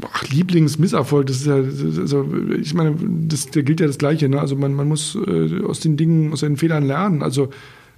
Ach, 0.01 0.27
Lieblingsmisserfolg, 0.29 1.27
das 1.27 1.37
ist 1.37 1.47
ja, 1.47 1.55
also 1.55 2.31
ich 2.61 2.73
meine, 2.73 2.95
das, 2.99 3.47
da 3.47 3.61
gilt 3.61 3.79
ja 3.79 3.87
das 3.87 3.97
Gleiche. 3.97 4.29
Ne? 4.29 4.39
Also 4.39 4.55
man, 4.55 4.73
man 4.73 4.87
muss 4.87 5.15
äh, 5.15 5.63
aus 5.63 5.79
den 5.79 5.97
Dingen, 5.97 6.31
aus 6.31 6.41
den 6.41 6.57
Fehlern 6.57 6.85
lernen. 6.85 7.23
Also 7.23 7.49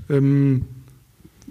ähm, 0.09 0.65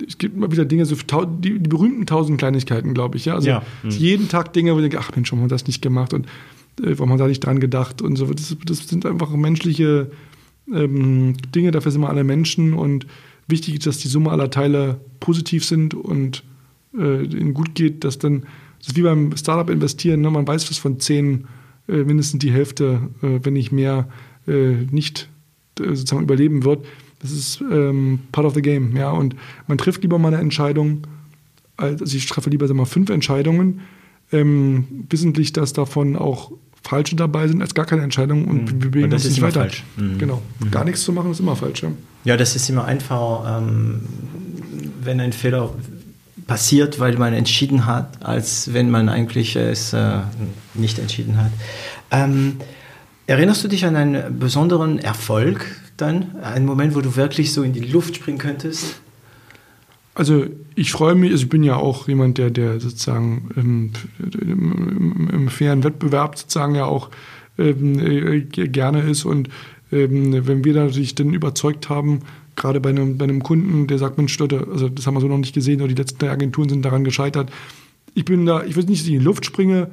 es 0.07 0.18
gibt 0.18 0.36
immer 0.36 0.51
wieder 0.51 0.64
Dinge, 0.64 0.84
so 0.86 0.96
die, 0.96 1.59
die 1.59 1.68
berühmten 1.68 2.07
tausend 2.07 2.38
Kleinigkeiten, 2.38 2.94
glaube 2.94 3.16
ich. 3.16 3.24
Ja? 3.24 3.34
Also 3.34 3.49
Ja. 3.49 3.62
ist 3.86 3.99
jeden 3.99 4.28
Tag 4.28 4.53
Dinge, 4.53 4.74
wo 4.74 4.78
ich 4.78 4.82
denke, 4.82 4.99
ach 5.01 5.14
Mensch, 5.14 5.30
warum 5.30 5.42
haben 5.42 5.51
wir 5.51 5.55
das 5.55 5.66
nicht 5.66 5.82
gemacht 5.82 6.12
und 6.14 6.26
äh, 6.80 6.99
warum 6.99 7.11
haben 7.11 7.18
wir 7.18 7.24
da 7.24 7.28
nicht 7.28 7.44
dran 7.44 7.61
gedacht 7.61 8.03
und 8.03 8.16
so. 8.16 8.26
Das, 8.26 8.57
das 8.64 8.88
sind 8.88 9.07
einfach 9.07 9.30
menschliche 9.30 10.11
ähm, 10.72 11.34
Dinge, 11.55 11.70
dafür 11.70 11.92
sind 11.92 12.01
wir 12.03 12.09
alle 12.09 12.24
Menschen 12.24 12.74
und 12.74 13.07
wichtig 13.46 13.74
ist, 13.74 13.86
dass 13.86 13.99
die 13.99 14.09
Summe 14.09 14.30
aller 14.30 14.51
Teile 14.51 15.01
positiv 15.20 15.64
sind 15.64 15.94
und 15.94 16.44
äh, 16.96 17.24
ihnen 17.24 17.55
gut 17.55 17.74
geht, 17.74 18.05
dass 18.05 18.18
dann, 18.18 18.42
das 18.78 18.88
ist 18.88 18.96
wie 18.96 19.03
beim 19.03 19.36
Startup 19.36 19.68
investieren, 19.70 20.20
ne? 20.20 20.30
man 20.30 20.46
weiß, 20.46 20.70
was 20.70 20.78
von 20.78 21.01
zehn 21.01 21.46
äh, 21.88 22.05
mindestens 22.05 22.40
die 22.40 22.53
Hälfte, 22.53 23.09
äh, 23.22 23.40
wenn 23.42 23.55
nicht 23.55 23.72
mehr, 23.72 24.09
äh, 24.46 24.74
nicht 24.90 25.28
äh, 25.80 25.94
sozusagen 25.94 26.22
überleben 26.22 26.64
wird. 26.64 26.84
Das 27.20 27.30
ist 27.32 27.60
ähm, 27.60 28.20
part 28.32 28.46
of 28.46 28.54
the 28.54 28.62
game, 28.62 28.96
ja. 28.96 29.10
Und 29.10 29.34
man 29.66 29.76
trifft 29.78 30.02
lieber 30.02 30.18
mal 30.18 30.28
eine 30.28 30.38
Entscheidung, 30.42 31.06
als- 31.76 32.00
also 32.00 32.16
ich 32.16 32.26
treffe 32.26 32.50
lieber 32.50 32.68
sag 32.68 32.76
mal, 32.76 32.84
fünf 32.84 33.10
Entscheidungen, 33.10 33.80
ähm, 34.32 34.84
wissentlich, 35.10 35.53
dass 35.53 35.72
davon 35.72 36.16
auch 36.16 36.53
falsche 36.82 37.16
dabei 37.16 37.49
sind, 37.49 37.61
als 37.61 37.74
gar 37.74 37.86
keine 37.86 38.03
Entscheidung 38.03 38.46
und 38.46 38.70
wir 38.70 38.90
bewegen 38.90 39.12
uns 39.12 39.24
ist 39.24 39.30
nicht 39.30 39.38
immer 39.38 39.49
weiter. 39.49 39.61
falsch. 39.61 39.84
Mhm. 39.96 40.18
Genau. 40.18 40.42
Gar 40.70 40.84
nichts 40.84 41.03
zu 41.03 41.12
machen 41.12 41.30
ist 41.32 41.40
immer 41.40 41.57
falsch, 41.57 41.82
ja. 41.82 41.90
Ja, 42.24 42.36
das 42.36 42.54
ist 42.57 42.68
immer 42.70 42.84
einfach, 42.84 43.58
ähm, 43.61 44.00
wenn 45.03 45.20
ein 45.20 45.32
Fehler 45.32 45.72
passiert, 46.46 46.99
weil 47.00 47.16
man 47.18 47.32
entschieden 47.34 47.84
hat, 47.84 48.24
als 48.24 48.72
wenn 48.72 48.90
man 48.90 49.08
eigentlich 49.08 49.54
es 49.57 49.92
äh, 49.92 50.18
nicht 50.74 50.99
entschieden 50.99 51.36
hat. 51.36 51.50
Ähm, 52.11 52.57
erinnerst 53.26 53.64
du 53.64 53.68
dich 53.68 53.84
an 53.84 53.96
einen 53.96 54.38
besonderen 54.38 54.99
Erfolg 54.99 55.66
dann? 56.00 56.37
Einen 56.42 56.66
Moment, 56.66 56.95
wo 56.95 57.00
du 57.00 57.16
wirklich 57.16 57.53
so 57.53 57.62
in 57.62 57.72
die 57.72 57.80
Luft 57.80 58.16
springen 58.16 58.38
könntest? 58.38 59.00
Also 60.14 60.46
ich 60.75 60.91
freue 60.91 61.14
mich, 61.14 61.30
also 61.30 61.45
ich 61.45 61.49
bin 61.49 61.62
ja 61.62 61.76
auch 61.76 62.08
jemand, 62.08 62.38
der, 62.38 62.50
der 62.50 62.80
sozusagen 62.80 63.50
im, 63.54 63.92
im, 64.41 65.30
im 65.33 65.49
fairen 65.49 65.84
Wettbewerb 65.84 66.37
sozusagen 66.37 66.75
ja 66.75 66.87
auch 66.87 67.11
ähm, 67.57 67.99
äh, 68.00 68.41
gerne 68.41 69.03
ist. 69.03 69.25
Und 69.25 69.49
ähm, 69.92 70.46
wenn 70.46 70.64
wir 70.64 70.75
natürlich 70.75 71.14
dann 71.14 71.33
überzeugt 71.33 71.88
haben, 71.88 72.20
gerade 72.57 72.80
bei 72.80 72.91
einem, 72.91 73.16
bei 73.16 73.25
einem 73.25 73.42
Kunden, 73.42 73.87
der 73.87 73.99
sagt, 73.99 74.18
Mensch, 74.18 74.37
Leute, 74.38 74.66
also 74.70 74.88
das 74.88 75.07
haben 75.07 75.14
wir 75.14 75.20
so 75.20 75.29
noch 75.29 75.38
nicht 75.38 75.54
gesehen, 75.54 75.80
oder 75.80 75.88
die 75.88 75.95
letzten 75.95 76.18
drei 76.18 76.30
Agenturen 76.30 76.68
sind 76.68 76.84
daran 76.84 77.04
gescheitert. 77.04 77.50
Ich 78.14 78.25
bin 78.25 78.45
da, 78.45 78.64
ich 78.64 78.75
will 78.75 78.84
nicht, 78.84 79.03
dass 79.03 79.07
ich 79.07 79.14
in 79.14 79.20
die 79.20 79.25
Luft 79.25 79.46
springe, 79.46 79.88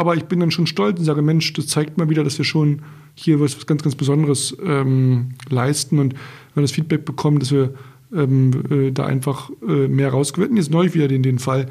aber 0.00 0.16
ich 0.16 0.24
bin 0.24 0.40
dann 0.40 0.50
schon 0.50 0.66
stolz 0.66 0.98
und 0.98 1.04
sage, 1.04 1.20
Mensch, 1.20 1.52
das 1.52 1.66
zeigt 1.66 1.98
mal 1.98 2.08
wieder, 2.08 2.24
dass 2.24 2.38
wir 2.38 2.44
schon 2.46 2.80
hier 3.14 3.38
was, 3.38 3.54
was 3.54 3.66
ganz, 3.66 3.82
ganz 3.82 3.94
Besonderes 3.94 4.56
ähm, 4.64 5.32
leisten 5.50 5.98
und 5.98 6.14
wenn 6.14 6.56
wir 6.56 6.62
das 6.62 6.72
Feedback 6.72 7.04
bekommen, 7.04 7.38
dass 7.38 7.52
wir 7.52 7.74
ähm, 8.14 8.50
äh, 8.70 8.92
da 8.92 9.04
einfach 9.04 9.50
äh, 9.68 9.88
mehr 9.88 10.08
rausgewinnen. 10.08 10.56
Jetzt 10.56 10.70
neulich 10.70 10.94
wieder 10.94 11.06
den, 11.06 11.22
den 11.22 11.38
Fall, 11.38 11.66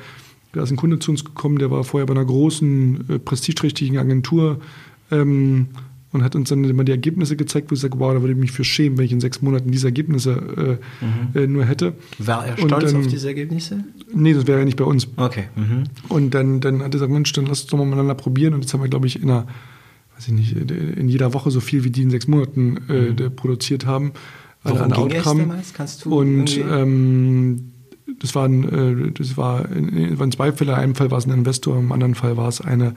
da 0.54 0.62
ist 0.62 0.70
ein 0.70 0.78
Kunde 0.78 1.00
zu 1.00 1.10
uns 1.10 1.26
gekommen, 1.26 1.58
der 1.58 1.72
war 1.72 1.84
vorher 1.84 2.06
bei 2.06 2.14
einer 2.14 2.24
großen, 2.24 3.10
äh, 3.10 3.20
prestigeträchtigen 3.20 3.98
Agentur 3.98 4.60
Ähm, 5.12 5.70
und 6.12 6.24
hat 6.24 6.36
uns 6.36 6.50
dann 6.50 6.64
immer 6.64 6.84
die 6.84 6.92
Ergebnisse 6.92 7.36
gezeigt, 7.36 7.70
wo 7.70 7.76
ich 7.76 7.82
sage, 7.82 8.00
wow, 8.00 8.14
da 8.14 8.22
würde 8.22 8.34
ich 8.34 8.40
mich 8.40 8.52
für 8.52 8.64
schämen, 8.64 8.98
wenn 8.98 9.06
ich 9.06 9.12
in 9.12 9.20
sechs 9.20 9.42
Monaten 9.42 9.72
diese 9.72 9.88
Ergebnisse 9.88 10.80
äh, 11.02 11.06
mhm. 11.06 11.44
äh, 11.44 11.48
nur 11.48 11.66
hätte. 11.66 11.94
War 12.18 12.46
er 12.46 12.58
stolz 12.58 12.92
dann, 12.92 13.02
auf 13.02 13.08
diese 13.08 13.28
Ergebnisse? 13.28 13.84
Nee, 14.14 14.34
das 14.34 14.48
wäre 14.48 14.60
ja 14.60 14.66
nicht 14.66 14.78
bei 14.78 14.86
uns. 14.86 15.08
Okay. 15.18 15.46
Mhm. 15.56 15.84
Und 16.10 16.34
dann, 16.34 16.62
dann 16.62 16.80
hat 16.80 16.86
er 16.86 16.90
gesagt, 16.90 17.12
Mensch, 17.12 17.32
dann 17.34 17.46
lass 17.46 17.62
uns 17.62 17.70
doch 17.70 17.78
mal 17.78 17.86
miteinander 17.86 18.16
probieren. 18.16 18.54
Und 18.54 18.62
jetzt 18.62 18.74
haben 18.74 18.82
wir, 18.82 18.90
glaube 18.90 19.06
ich, 19.06 19.22
in 19.22 19.30
einer, 19.30 19.46
weiß 20.16 20.28
ich 20.28 20.34
nicht, 20.34 20.72
in 20.72 21.10
jeder 21.10 21.34
Woche 21.34 21.52
so 21.52 21.60
viel, 21.60 21.84
wie 21.84 21.92
die 21.92 22.02
in 22.02 22.10
sechs 22.10 22.28
Monaten 22.28 22.78
äh, 22.90 23.12
mhm. 23.12 23.36
produziert 23.36 23.86
haben. 23.86 24.14
Worum 24.64 24.82
an 24.82 24.92
ging 24.92 25.04
Outcome. 25.04 25.42
Es 25.42 25.48
damals? 25.48 25.74
Kannst 25.74 26.06
du 26.06 26.20
und 26.20 26.58
ähm, 26.58 27.72
das 28.20 28.36
waren, 28.36 29.08
äh, 29.08 29.12
das 29.12 29.38
war 29.38 29.72
in, 29.72 30.18
waren 30.18 30.32
zwei 30.32 30.52
Fälle. 30.52 30.74
In 30.74 30.78
einem 30.78 30.96
Fall 30.96 31.12
war 31.12 31.20
es 31.20 31.26
ein 31.26 31.32
Investor, 31.32 31.78
im 31.78 31.92
anderen 31.92 32.16
Fall 32.16 32.36
war 32.36 32.48
es 32.48 32.62
eine 32.62 32.96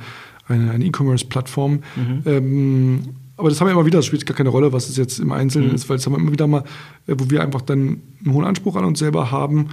eine, 0.48 0.70
eine 0.70 0.84
E-Commerce-Plattform. 0.84 1.80
Mhm. 1.96 2.22
Ähm, 2.26 3.00
aber 3.36 3.48
das 3.48 3.60
haben 3.60 3.68
wir 3.68 3.72
immer 3.72 3.86
wieder, 3.86 3.98
das 3.98 4.06
spielt 4.06 4.26
gar 4.26 4.36
keine 4.36 4.50
Rolle, 4.50 4.72
was 4.72 4.88
es 4.88 4.96
jetzt 4.96 5.18
im 5.18 5.32
Einzelnen 5.32 5.70
mhm. 5.70 5.74
ist, 5.74 5.88
weil 5.88 5.96
das 5.96 6.06
haben 6.06 6.14
wir 6.14 6.20
immer 6.20 6.32
wieder 6.32 6.46
mal, 6.46 6.64
äh, 7.06 7.14
wo 7.16 7.30
wir 7.30 7.42
einfach 7.42 7.62
dann 7.62 8.00
einen 8.24 8.34
hohen 8.34 8.44
Anspruch 8.44 8.76
an 8.76 8.84
uns 8.84 8.98
selber 8.98 9.30
haben 9.30 9.68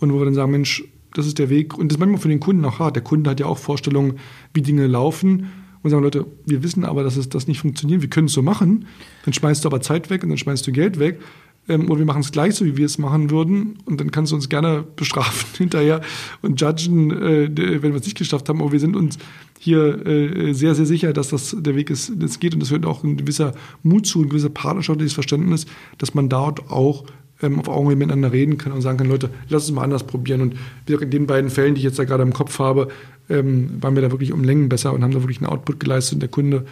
und 0.00 0.12
wo 0.12 0.18
wir 0.18 0.24
dann 0.24 0.34
sagen, 0.34 0.50
Mensch, 0.50 0.84
das 1.14 1.26
ist 1.26 1.38
der 1.38 1.48
Weg. 1.48 1.78
Und 1.78 1.88
das 1.88 1.96
ist 1.96 2.00
manchmal 2.00 2.20
für 2.20 2.28
den 2.28 2.40
Kunden 2.40 2.64
auch 2.64 2.80
hart. 2.80 2.96
Der 2.96 3.02
Kunde 3.02 3.30
hat 3.30 3.40
ja 3.40 3.46
auch 3.46 3.58
Vorstellungen, 3.58 4.18
wie 4.52 4.62
Dinge 4.62 4.86
laufen. 4.86 5.46
Und 5.82 5.90
sagen, 5.90 6.02
Leute, 6.02 6.26
wir 6.46 6.62
wissen 6.62 6.84
aber, 6.84 7.02
dass 7.02 7.16
es 7.16 7.28
das 7.28 7.46
nicht 7.46 7.60
funktioniert. 7.60 8.02
Wir 8.02 8.08
können 8.10 8.26
es 8.26 8.32
so 8.32 8.42
machen. 8.42 8.86
Dann 9.24 9.34
schmeißt 9.34 9.64
du 9.64 9.68
aber 9.68 9.80
Zeit 9.80 10.10
weg 10.10 10.22
und 10.22 10.30
dann 10.30 10.38
schmeißt 10.38 10.66
du 10.66 10.72
Geld 10.72 10.98
weg. 10.98 11.20
Ähm, 11.68 11.90
oder 11.90 11.98
wir 11.98 12.06
machen 12.06 12.20
es 12.20 12.32
gleich 12.32 12.54
so, 12.54 12.64
wie 12.64 12.76
wir 12.76 12.86
es 12.86 12.98
machen 12.98 13.30
würden. 13.30 13.78
Und 13.84 14.00
dann 14.00 14.10
kannst 14.10 14.32
du 14.32 14.36
uns 14.36 14.48
gerne 14.48 14.84
bestrafen 14.96 15.48
hinterher 15.58 16.00
und 16.42 16.60
judgen, 16.60 17.10
äh, 17.10 17.82
wenn 17.82 17.92
wir 17.92 18.00
es 18.00 18.04
nicht 18.04 18.18
geschafft 18.18 18.48
haben. 18.48 18.60
Aber 18.60 18.72
wir 18.72 18.80
sind 18.80 18.96
uns 18.96 19.18
hier 19.58 20.06
äh, 20.06 20.52
sehr, 20.52 20.74
sehr 20.74 20.86
sicher, 20.86 21.12
dass 21.12 21.28
das 21.28 21.56
der 21.58 21.74
Weg 21.74 21.90
ist, 21.90 22.12
das 22.16 22.38
geht. 22.40 22.54
Und 22.54 22.62
es 22.62 22.70
wird 22.70 22.84
auch 22.84 23.02
ein 23.02 23.16
gewisser 23.16 23.52
Mut 23.82 24.06
zu, 24.06 24.22
ein 24.22 24.28
gewisser 24.28 24.50
partnerschaftliches 24.50 25.14
Verständnis, 25.14 25.66
dass 25.98 26.14
man 26.14 26.28
dort 26.28 26.70
auch 26.70 27.04
ähm, 27.42 27.58
auf 27.58 27.68
Augenhöhe 27.68 27.96
miteinander 27.96 28.32
reden 28.32 28.58
kann 28.58 28.72
und 28.72 28.82
sagen 28.82 28.98
kann, 28.98 29.08
Leute, 29.08 29.30
lass 29.48 29.64
es 29.64 29.72
mal 29.72 29.82
anders 29.82 30.06
probieren. 30.06 30.40
Und 30.40 30.54
in 30.88 31.10
den 31.10 31.26
beiden 31.26 31.50
Fällen, 31.50 31.74
die 31.74 31.80
ich 31.80 31.84
jetzt 31.84 31.98
da 31.98 32.04
gerade 32.04 32.22
im 32.22 32.32
Kopf 32.32 32.58
habe, 32.58 32.88
ähm, 33.30 33.70
waren 33.80 33.94
wir 33.94 34.02
da 34.02 34.10
wirklich 34.10 34.32
um 34.32 34.44
Längen 34.44 34.68
besser 34.68 34.92
und 34.92 35.02
haben 35.02 35.12
da 35.12 35.22
wirklich 35.22 35.38
einen 35.38 35.46
Output 35.46 35.80
geleistet. 35.80 36.16
Und 36.16 36.20
der 36.20 36.28
Kunde 36.28 36.66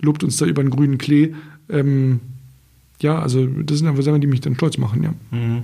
lobt 0.00 0.22
uns 0.22 0.36
da 0.36 0.46
über 0.46 0.60
einen 0.60 0.70
grünen 0.70 0.98
Klee. 0.98 1.34
Ähm, 1.70 2.20
ja, 3.04 3.18
also 3.18 3.46
das 3.46 3.78
sind 3.78 3.86
einfach 3.86 4.02
Sachen, 4.02 4.20
die 4.20 4.26
mich 4.26 4.40
dann 4.40 4.56
stolz 4.56 4.78
machen, 4.78 5.02
ja. 5.02 5.14
Mhm. 5.30 5.62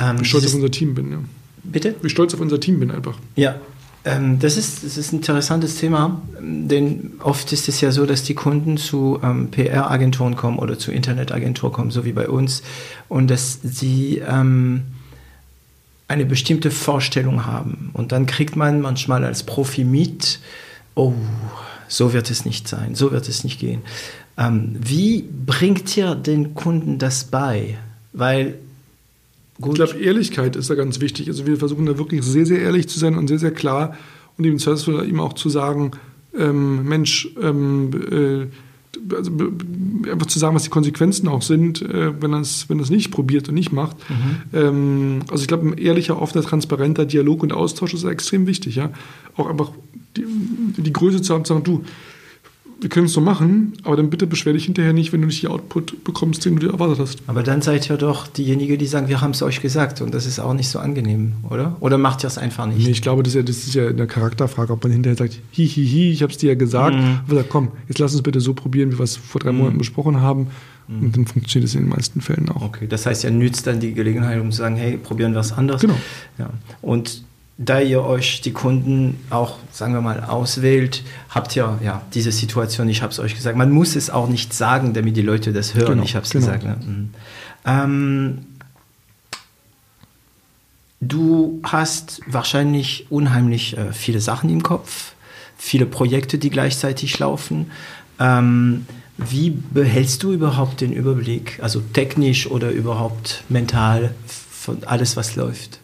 Ähm, 0.00 0.20
Wie 0.20 0.24
stolz 0.24 0.46
auf 0.46 0.54
unser 0.54 0.70
Team 0.70 0.94
bin, 0.94 1.12
ja. 1.12 1.18
Bitte? 1.62 1.94
Wie 2.02 2.08
stolz 2.08 2.34
auf 2.34 2.40
unser 2.40 2.58
Team 2.58 2.80
bin 2.80 2.90
einfach. 2.90 3.16
Ja, 3.36 3.56
ähm, 4.04 4.40
das, 4.40 4.56
ist, 4.56 4.82
das 4.82 4.96
ist 4.96 5.12
ein 5.12 5.16
interessantes 5.16 5.76
Thema, 5.76 6.22
denn 6.40 7.12
oft 7.22 7.52
ist 7.52 7.68
es 7.68 7.80
ja 7.80 7.92
so, 7.92 8.04
dass 8.04 8.24
die 8.24 8.34
Kunden 8.34 8.76
zu 8.76 9.20
ähm, 9.22 9.50
PR-Agenturen 9.50 10.34
kommen 10.34 10.58
oder 10.58 10.78
zu 10.78 10.90
Internetagenturen 10.90 11.72
kommen, 11.72 11.90
so 11.90 12.04
wie 12.04 12.12
bei 12.12 12.28
uns, 12.28 12.62
und 13.08 13.30
dass 13.30 13.60
sie 13.62 14.22
ähm, 14.26 14.82
eine 16.08 16.24
bestimmte 16.24 16.70
Vorstellung 16.70 17.46
haben. 17.46 17.90
Und 17.92 18.10
dann 18.10 18.26
kriegt 18.26 18.56
man 18.56 18.80
manchmal 18.80 19.24
als 19.24 19.44
Profi 19.44 19.84
mit, 19.84 20.40
oh, 20.94 21.12
so 21.86 22.12
wird 22.12 22.30
es 22.30 22.44
nicht 22.44 22.66
sein, 22.66 22.96
so 22.96 23.12
wird 23.12 23.28
es 23.28 23.44
nicht 23.44 23.60
gehen. 23.60 23.82
Ähm, 24.38 24.76
wie 24.78 25.24
bringt 25.46 25.96
ihr 25.96 26.14
den 26.14 26.54
Kunden 26.54 26.98
das 26.98 27.24
bei? 27.24 27.78
Weil 28.12 28.58
Gut. 29.60 29.78
Ich 29.78 29.84
glaube, 29.84 30.02
Ehrlichkeit 30.02 30.56
ist 30.56 30.70
da 30.70 30.74
ganz 30.74 31.00
wichtig. 31.00 31.28
Also 31.28 31.46
wir 31.46 31.56
versuchen 31.56 31.86
da 31.86 31.96
wirklich 31.96 32.22
sehr, 32.24 32.46
sehr 32.46 32.60
ehrlich 32.60 32.88
zu 32.88 32.98
sein 32.98 33.16
und 33.16 33.28
sehr, 33.28 33.38
sehr 33.38 33.52
klar 33.52 33.96
und 34.36 34.44
ihm 34.44 34.58
Servicefull 34.58 35.06
ihm 35.06 35.20
auch 35.20 35.34
zu 35.34 35.48
sagen, 35.50 35.92
ähm, 36.36 36.88
Mensch, 36.88 37.28
ähm, 37.40 37.90
äh, 38.10 39.14
also, 39.14 39.30
einfach 40.10 40.26
zu 40.26 40.38
sagen, 40.38 40.54
was 40.54 40.64
die 40.64 40.70
Konsequenzen 40.70 41.28
auch 41.28 41.42
sind, 41.42 41.82
äh, 41.82 42.20
wenn 42.20 42.32
er 42.32 42.40
es 42.40 42.68
wenn 42.68 42.78
nicht 42.78 43.10
probiert 43.10 43.48
und 43.48 43.54
nicht 43.54 43.72
macht. 43.72 43.96
Mhm. 44.08 44.36
Ähm, 44.52 45.20
also 45.30 45.42
ich 45.42 45.48
glaube, 45.48 45.68
ein 45.68 45.78
ehrlicher, 45.78 46.20
offener, 46.20 46.44
transparenter 46.44 47.04
Dialog 47.04 47.42
und 47.42 47.52
Austausch 47.52 47.94
ist 47.94 48.04
extrem 48.04 48.46
wichtig. 48.46 48.76
Ja? 48.76 48.90
Auch 49.36 49.48
einfach 49.48 49.70
die, 50.16 50.24
die 50.76 50.92
Größe 50.92 51.22
zu 51.22 51.34
haben, 51.34 51.44
zu 51.44 51.54
sagen, 51.54 51.64
du, 51.64 51.84
wir 52.82 52.88
können 52.88 53.06
es 53.06 53.12
so 53.12 53.20
machen, 53.20 53.74
aber 53.84 53.96
dann 53.96 54.10
bitte 54.10 54.26
beschwer 54.26 54.52
dich 54.52 54.64
hinterher 54.64 54.92
nicht, 54.92 55.12
wenn 55.12 55.20
du 55.20 55.28
nicht 55.28 55.40
die 55.40 55.46
Output 55.46 56.02
bekommst, 56.02 56.44
den 56.44 56.56
du 56.56 56.66
dir 56.66 56.72
erwartet 56.72 56.98
hast. 56.98 57.22
Aber 57.28 57.44
dann 57.44 57.62
seid 57.62 57.88
ihr 57.88 57.96
doch 57.96 58.26
diejenigen, 58.26 58.76
die 58.76 58.86
sagen, 58.86 59.06
wir 59.06 59.20
haben 59.20 59.30
es 59.30 59.42
euch 59.42 59.60
gesagt 59.60 60.00
und 60.00 60.12
das 60.12 60.26
ist 60.26 60.40
auch 60.40 60.52
nicht 60.52 60.68
so 60.68 60.80
angenehm, 60.80 61.34
oder? 61.48 61.76
Oder 61.78 61.96
macht 61.96 62.24
ihr 62.24 62.26
es 62.26 62.38
einfach 62.38 62.66
nicht? 62.66 62.84
Nee, 62.84 62.90
ich 62.90 63.00
glaube, 63.00 63.22
das 63.22 63.34
ist, 63.34 63.36
ja, 63.36 63.42
das 63.42 63.56
ist 63.56 63.74
ja 63.74 63.86
eine 63.86 64.08
Charakterfrage, 64.08 64.72
ob 64.72 64.82
man 64.82 64.92
hinterher 64.92 65.16
sagt, 65.16 65.38
hi, 65.56 65.68
hi, 65.68 65.86
hi, 65.86 66.10
ich 66.10 66.22
habe 66.22 66.32
es 66.32 66.38
dir 66.38 66.48
ja 66.48 66.54
gesagt. 66.56 66.96
Mhm. 66.96 67.20
Aber 67.24 67.36
sagt, 67.36 67.50
komm, 67.50 67.68
jetzt 67.86 68.00
lass 68.00 68.12
uns 68.14 68.22
bitte 68.22 68.40
so 68.40 68.52
probieren, 68.52 68.90
wie 68.90 68.98
wir 68.98 69.04
es 69.04 69.16
vor 69.16 69.40
drei 69.40 69.52
mhm. 69.52 69.58
Monaten 69.58 69.78
besprochen 69.78 70.20
haben. 70.20 70.48
Mhm. 70.88 71.02
Und 71.04 71.16
dann 71.16 71.26
funktioniert 71.26 71.68
es 71.68 71.76
in 71.76 71.82
den 71.82 71.90
meisten 71.90 72.20
Fällen 72.20 72.48
auch. 72.48 72.62
Okay, 72.62 72.88
das 72.88 73.06
heißt, 73.06 73.22
ihr 73.22 73.30
nützt 73.30 73.64
dann 73.68 73.78
die 73.78 73.94
Gelegenheit, 73.94 74.40
um 74.40 74.50
zu 74.50 74.58
sagen, 74.58 74.74
hey, 74.74 74.96
probieren 74.96 75.34
wir 75.34 75.40
es 75.40 75.52
anders. 75.52 75.80
Genau. 75.80 75.96
Ja. 76.36 76.50
Und 76.80 77.22
da 77.64 77.80
ihr 77.80 78.02
euch 78.02 78.40
die 78.40 78.52
Kunden 78.52 79.18
auch, 79.30 79.58
sagen 79.70 79.94
wir 79.94 80.00
mal, 80.00 80.24
auswählt, 80.24 81.02
habt 81.30 81.54
ihr 81.54 81.78
ja 81.82 82.02
diese 82.12 82.32
Situation, 82.32 82.88
ich 82.88 83.02
habe 83.02 83.12
es 83.12 83.18
euch 83.18 83.34
gesagt. 83.34 83.56
Man 83.56 83.70
muss 83.70 83.94
es 83.94 84.10
auch 84.10 84.28
nicht 84.28 84.52
sagen, 84.52 84.94
damit 84.94 85.16
die 85.16 85.22
Leute 85.22 85.52
das 85.52 85.74
hören. 85.74 85.92
Genau, 85.92 86.02
ich 86.02 86.16
habe 86.16 86.24
es 86.24 86.32
genau. 86.32 86.46
gesagt. 86.46 86.64
Ne? 86.64 86.76
Mhm. 86.84 87.10
Ähm, 87.64 88.38
du 91.00 91.60
hast 91.62 92.20
wahrscheinlich 92.26 93.06
unheimlich 93.10 93.76
äh, 93.76 93.92
viele 93.92 94.20
Sachen 94.20 94.50
im 94.50 94.62
Kopf, 94.62 95.12
viele 95.56 95.86
Projekte, 95.86 96.38
die 96.38 96.50
gleichzeitig 96.50 97.18
laufen. 97.18 97.70
Ähm, 98.18 98.86
wie 99.18 99.50
behältst 99.50 100.22
du 100.22 100.32
überhaupt 100.32 100.80
den 100.80 100.92
Überblick, 100.92 101.60
also 101.62 101.80
technisch 101.80 102.48
oder 102.48 102.70
überhaupt 102.70 103.44
mental, 103.48 104.14
von 104.26 104.84
alles, 104.84 105.16
was 105.16 105.36
läuft? 105.36 105.81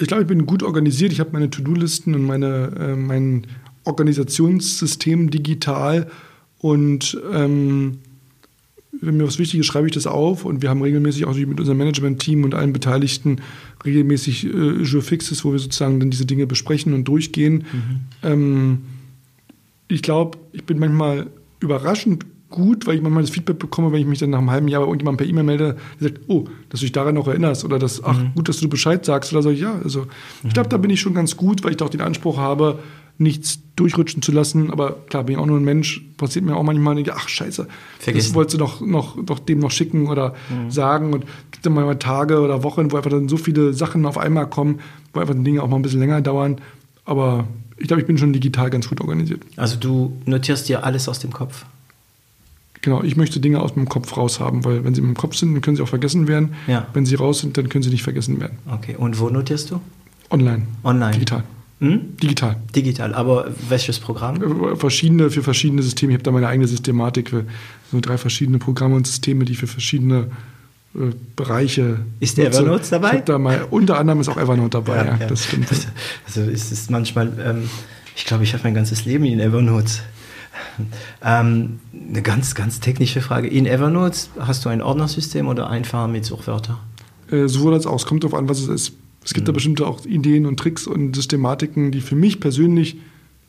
Ich 0.00 0.06
glaube, 0.06 0.22
ich 0.22 0.28
bin 0.28 0.46
gut 0.46 0.62
organisiert. 0.62 1.12
Ich 1.12 1.20
habe 1.20 1.30
meine 1.32 1.50
To-Do-Listen 1.50 2.14
und 2.14 2.24
meine, 2.24 2.72
äh, 2.78 2.96
mein 2.96 3.46
Organisationssystem 3.84 5.30
digital. 5.30 6.10
Und 6.58 7.20
ähm, 7.32 7.98
wenn 9.00 9.16
mir 9.16 9.26
was 9.26 9.38
Wichtiges 9.38 9.66
ist, 9.66 9.72
schreibe 9.72 9.88
ich 9.88 9.94
das 9.94 10.06
auf. 10.06 10.44
Und 10.44 10.62
wir 10.62 10.70
haben 10.70 10.82
regelmäßig 10.82 11.24
auch 11.24 11.34
mit 11.34 11.58
unserem 11.58 11.78
Management-Team 11.78 12.44
und 12.44 12.54
allen 12.54 12.72
Beteiligten 12.72 13.40
regelmäßig 13.84 14.46
äh, 14.46 14.82
Jour 14.82 15.02
Fixes, 15.02 15.44
wo 15.44 15.52
wir 15.52 15.58
sozusagen 15.58 16.00
dann 16.00 16.10
diese 16.10 16.26
Dinge 16.26 16.46
besprechen 16.46 16.94
und 16.94 17.04
durchgehen. 17.04 17.64
Mhm. 17.72 18.00
Ähm, 18.22 18.78
ich 19.88 20.02
glaube, 20.02 20.38
ich 20.52 20.64
bin 20.64 20.78
manchmal 20.78 21.28
überraschend 21.60 22.24
gut, 22.50 22.86
weil 22.86 22.96
ich 22.96 23.02
manchmal 23.02 23.22
das 23.22 23.30
Feedback 23.30 23.58
bekomme, 23.58 23.92
wenn 23.92 24.00
ich 24.00 24.06
mich 24.06 24.18
dann 24.18 24.30
nach 24.30 24.38
einem 24.38 24.50
halben 24.50 24.68
Jahr 24.68 24.80
bei 24.80 24.86
irgendjemandem 24.86 25.18
per 25.18 25.26
E-Mail 25.26 25.44
melde, 25.44 25.76
der 26.00 26.08
sagt, 26.08 26.20
oh, 26.28 26.44
dass 26.70 26.80
du 26.80 26.84
dich 26.84 26.92
daran 26.92 27.14
noch 27.14 27.28
erinnerst 27.28 27.64
oder 27.64 27.78
dass, 27.78 28.02
ach, 28.02 28.18
mhm. 28.18 28.32
gut, 28.34 28.48
dass 28.48 28.58
du 28.58 28.68
Bescheid 28.68 29.04
sagst 29.04 29.32
oder 29.32 29.42
so. 29.42 29.50
Ja, 29.50 29.80
also 29.82 30.06
ich 30.44 30.54
glaube, 30.54 30.68
da 30.68 30.76
bin 30.76 30.90
ich 30.90 31.00
schon 31.00 31.14
ganz 31.14 31.36
gut, 31.36 31.64
weil 31.64 31.72
ich 31.72 31.82
auch 31.82 31.90
den 31.90 32.00
Anspruch 32.00 32.38
habe, 32.38 32.78
nichts 33.18 33.60
durchrutschen 33.76 34.22
zu 34.22 34.32
lassen. 34.32 34.70
Aber 34.70 34.92
klar, 35.08 35.24
bin 35.24 35.34
ich 35.34 35.40
auch 35.40 35.46
nur 35.46 35.58
ein 35.58 35.64
Mensch, 35.64 36.04
passiert 36.16 36.44
mir 36.44 36.56
auch 36.56 36.62
manchmal, 36.62 36.94
denke, 36.94 37.14
ach 37.14 37.28
scheiße, 37.28 37.66
Vergessen. 37.98 38.28
das 38.28 38.34
wolltest 38.34 38.54
du 38.54 38.58
doch, 38.58 38.80
noch, 38.80 39.22
doch 39.22 39.40
dem 39.40 39.58
noch 39.58 39.70
schicken 39.70 40.08
oder 40.08 40.34
mhm. 40.48 40.70
sagen. 40.70 41.12
Und 41.12 41.24
es 41.24 41.50
gibt 41.52 41.66
dann 41.66 41.74
manchmal 41.74 41.98
Tage 41.98 42.40
oder 42.40 42.62
Wochen, 42.62 42.90
wo 42.92 42.96
einfach 42.96 43.10
dann 43.10 43.28
so 43.28 43.36
viele 43.36 43.74
Sachen 43.74 44.06
auf 44.06 44.16
einmal 44.16 44.48
kommen, 44.48 44.80
wo 45.12 45.20
einfach 45.20 45.34
Dinge 45.36 45.62
auch 45.62 45.68
mal 45.68 45.76
ein 45.76 45.82
bisschen 45.82 46.00
länger 46.00 46.20
dauern. 46.20 46.60
Aber 47.04 47.46
ich 47.76 47.88
glaube, 47.88 48.00
ich 48.00 48.06
bin 48.06 48.18
schon 48.18 48.32
digital 48.32 48.70
ganz 48.70 48.88
gut 48.88 49.00
organisiert. 49.00 49.42
Also 49.56 49.76
du 49.76 50.16
notierst 50.24 50.68
dir 50.68 50.84
alles 50.84 51.08
aus 51.08 51.18
dem 51.18 51.32
Kopf? 51.32 51.64
Genau, 52.88 53.02
ich 53.02 53.16
möchte 53.16 53.38
Dinge 53.38 53.60
aus 53.60 53.76
meinem 53.76 53.90
Kopf 53.90 54.16
raus 54.16 54.40
haben, 54.40 54.64
weil 54.64 54.82
wenn 54.82 54.94
sie 54.94 55.02
im 55.02 55.12
Kopf 55.12 55.36
sind, 55.36 55.52
dann 55.52 55.60
können 55.60 55.76
sie 55.76 55.82
auch 55.82 55.88
vergessen 55.88 56.26
werden. 56.26 56.54
Ja. 56.66 56.86
Wenn 56.94 57.04
sie 57.04 57.16
raus 57.16 57.40
sind, 57.40 57.58
dann 57.58 57.68
können 57.68 57.82
sie 57.82 57.90
nicht 57.90 58.02
vergessen 58.02 58.40
werden. 58.40 58.56
Okay, 58.66 58.96
und 58.96 59.20
wo 59.20 59.28
notierst 59.28 59.70
du? 59.70 59.80
Online. 60.30 60.62
Online. 60.84 61.12
Digital. 61.12 61.44
Hm? 61.80 62.16
Digital. 62.16 62.56
Digital, 62.74 63.12
aber 63.12 63.50
welches 63.68 63.98
Programm? 63.98 64.72
Äh, 64.72 64.76
verschiedene, 64.76 65.28
für 65.28 65.42
verschiedene 65.42 65.82
Systeme. 65.82 66.12
Ich 66.12 66.14
habe 66.14 66.22
da 66.22 66.30
meine 66.30 66.48
eigene 66.48 66.66
Systematik 66.66 67.28
für 67.28 67.44
so 67.92 68.00
drei 68.00 68.16
verschiedene 68.16 68.58
Programme 68.58 68.96
und 68.96 69.06
Systeme, 69.06 69.44
die 69.44 69.54
für 69.54 69.66
verschiedene 69.66 70.28
äh, 70.94 71.10
Bereiche. 71.36 71.98
Ist 72.20 72.38
der 72.38 72.46
Evernote 72.46 72.88
dabei? 72.88 73.18
Da 73.18 73.38
mal, 73.38 73.66
unter 73.68 73.98
anderem 73.98 74.22
ist 74.22 74.30
auch 74.30 74.38
Evernote 74.38 74.78
dabei, 74.78 74.96
ja, 74.96 75.04
ja, 75.04 75.16
ja. 75.20 75.26
das 75.26 75.44
stimmt. 75.44 75.68
Also, 75.68 75.88
also 76.24 76.50
ist 76.50 76.72
es 76.72 76.88
manchmal, 76.88 77.34
ähm, 77.44 77.68
ich 78.16 78.24
glaube, 78.24 78.44
ich 78.44 78.54
habe 78.54 78.64
mein 78.64 78.74
ganzes 78.74 79.04
Leben 79.04 79.26
in 79.26 79.40
Evernote. 79.40 79.92
Ähm, 81.22 81.80
eine 81.92 82.22
ganz, 82.22 82.54
ganz 82.54 82.80
technische 82.80 83.20
Frage. 83.20 83.48
In 83.48 83.66
Evernote 83.66 84.18
hast 84.38 84.64
du 84.64 84.68
ein 84.68 84.80
Ordnersystem 84.80 85.48
oder 85.48 85.68
einfach 85.68 86.06
mit 86.06 86.24
Suchwörtern? 86.24 86.78
Äh, 87.30 87.48
sowohl 87.48 87.74
als 87.74 87.86
auch. 87.86 87.96
Es 87.96 88.06
kommt 88.06 88.24
darauf 88.24 88.38
an, 88.38 88.48
was 88.48 88.60
es 88.60 88.68
ist. 88.68 88.92
Es 89.24 89.34
gibt 89.34 89.44
mhm. 89.44 89.46
da 89.46 89.52
bestimmte 89.52 89.86
auch 89.86 90.04
Ideen 90.04 90.46
und 90.46 90.58
Tricks 90.58 90.86
und 90.86 91.14
Systematiken, 91.14 91.90
die 91.90 92.00
für 92.00 92.14
mich 92.14 92.40
persönlich 92.40 92.96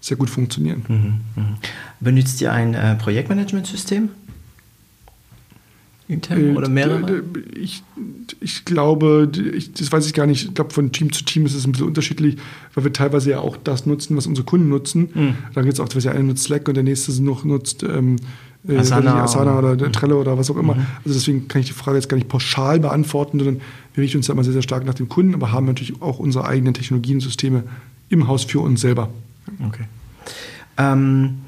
sehr 0.02 0.18
gut 0.18 0.30
funktionieren. 0.30 0.84
Mhm. 0.88 1.42
Mhm. 1.42 1.56
Benutzt 2.00 2.42
ihr 2.42 2.52
ein 2.52 2.74
äh, 2.74 2.96
Projektmanagementsystem? 2.96 4.10
Intern 6.10 6.58
oder 6.58 6.68
mehrere? 6.68 7.24
Ich, 7.56 7.84
ich 8.42 8.66
glaube, 8.66 9.32
ich, 9.56 9.72
das 9.74 9.92
weiß 9.92 10.06
ich 10.08 10.14
gar 10.14 10.26
nicht. 10.26 10.46
Ich 10.46 10.54
glaube, 10.54 10.74
von 10.74 10.92
Team 10.92 11.14
zu 11.14 11.24
Team 11.24 11.46
ist 11.46 11.54
es 11.54 11.66
ein 11.66 11.72
bisschen 11.72 11.88
unterschiedlich, 11.88 12.38
weil 12.74 12.84
wir 12.84 12.92
teilweise 12.92 13.30
ja 13.30 13.40
auch 13.40 13.56
das 13.56 13.86
nutzen, 13.86 14.18
was 14.18 14.28
unsere 14.28 14.46
Kunden 14.46 14.70
nutzen. 14.70 15.10
Mhm. 15.14 15.36
Da 15.54 15.62
gibt 15.62 15.76
es 15.76 15.80
auch, 15.80 15.88
der 15.88 16.12
eine 16.12 16.24
nutzt 16.24 16.44
Slack 16.44 16.68
und 16.68 16.74
der 16.74 16.84
nächste 16.84 17.22
noch 17.22 17.44
nutzt 17.44 17.84
ähm, 17.84 18.18
äh, 18.68 18.78
Asana, 18.78 19.24
Asana 19.24 19.60
oder 19.60 19.76
mhm. 19.76 19.94
Trello 19.94 20.20
oder 20.20 20.38
was 20.38 20.50
auch 20.50 20.58
immer. 20.58 20.76
Mhm. 20.76 20.86
Also 21.06 21.18
deswegen 21.20 21.48
kann 21.48 21.62
ich 21.62 21.68
die 21.68 21.74
Frage 21.74 21.98
jetzt 21.98 22.10
gar 22.10 22.18
nicht 22.18 22.28
pauschal 22.28 22.80
beantworten, 22.80 23.38
sondern 23.38 23.62
wir 23.94 24.04
richten 24.04 24.18
uns 24.18 24.28
da 24.28 24.34
immer 24.34 24.44
sehr, 24.44 24.54
sehr 24.54 24.62
stark 24.64 24.86
nach 24.86 24.96
dem 24.96 25.10
Kunden, 25.10 25.36
aber 25.36 25.52
haben 25.52 25.66
natürlich 25.66 26.02
auch 26.02 26.20
unsere 26.20 26.46
eigenen 26.46 26.74
Technologien 26.74 27.18
und 27.18 27.22
Systeme 27.22 27.64
im 28.10 28.28
Haus 28.28 28.44
für 28.44 28.60
uns 28.60 28.82
selber. 28.82 29.10
Okay. 29.66 29.84
Ähm, 30.78 31.40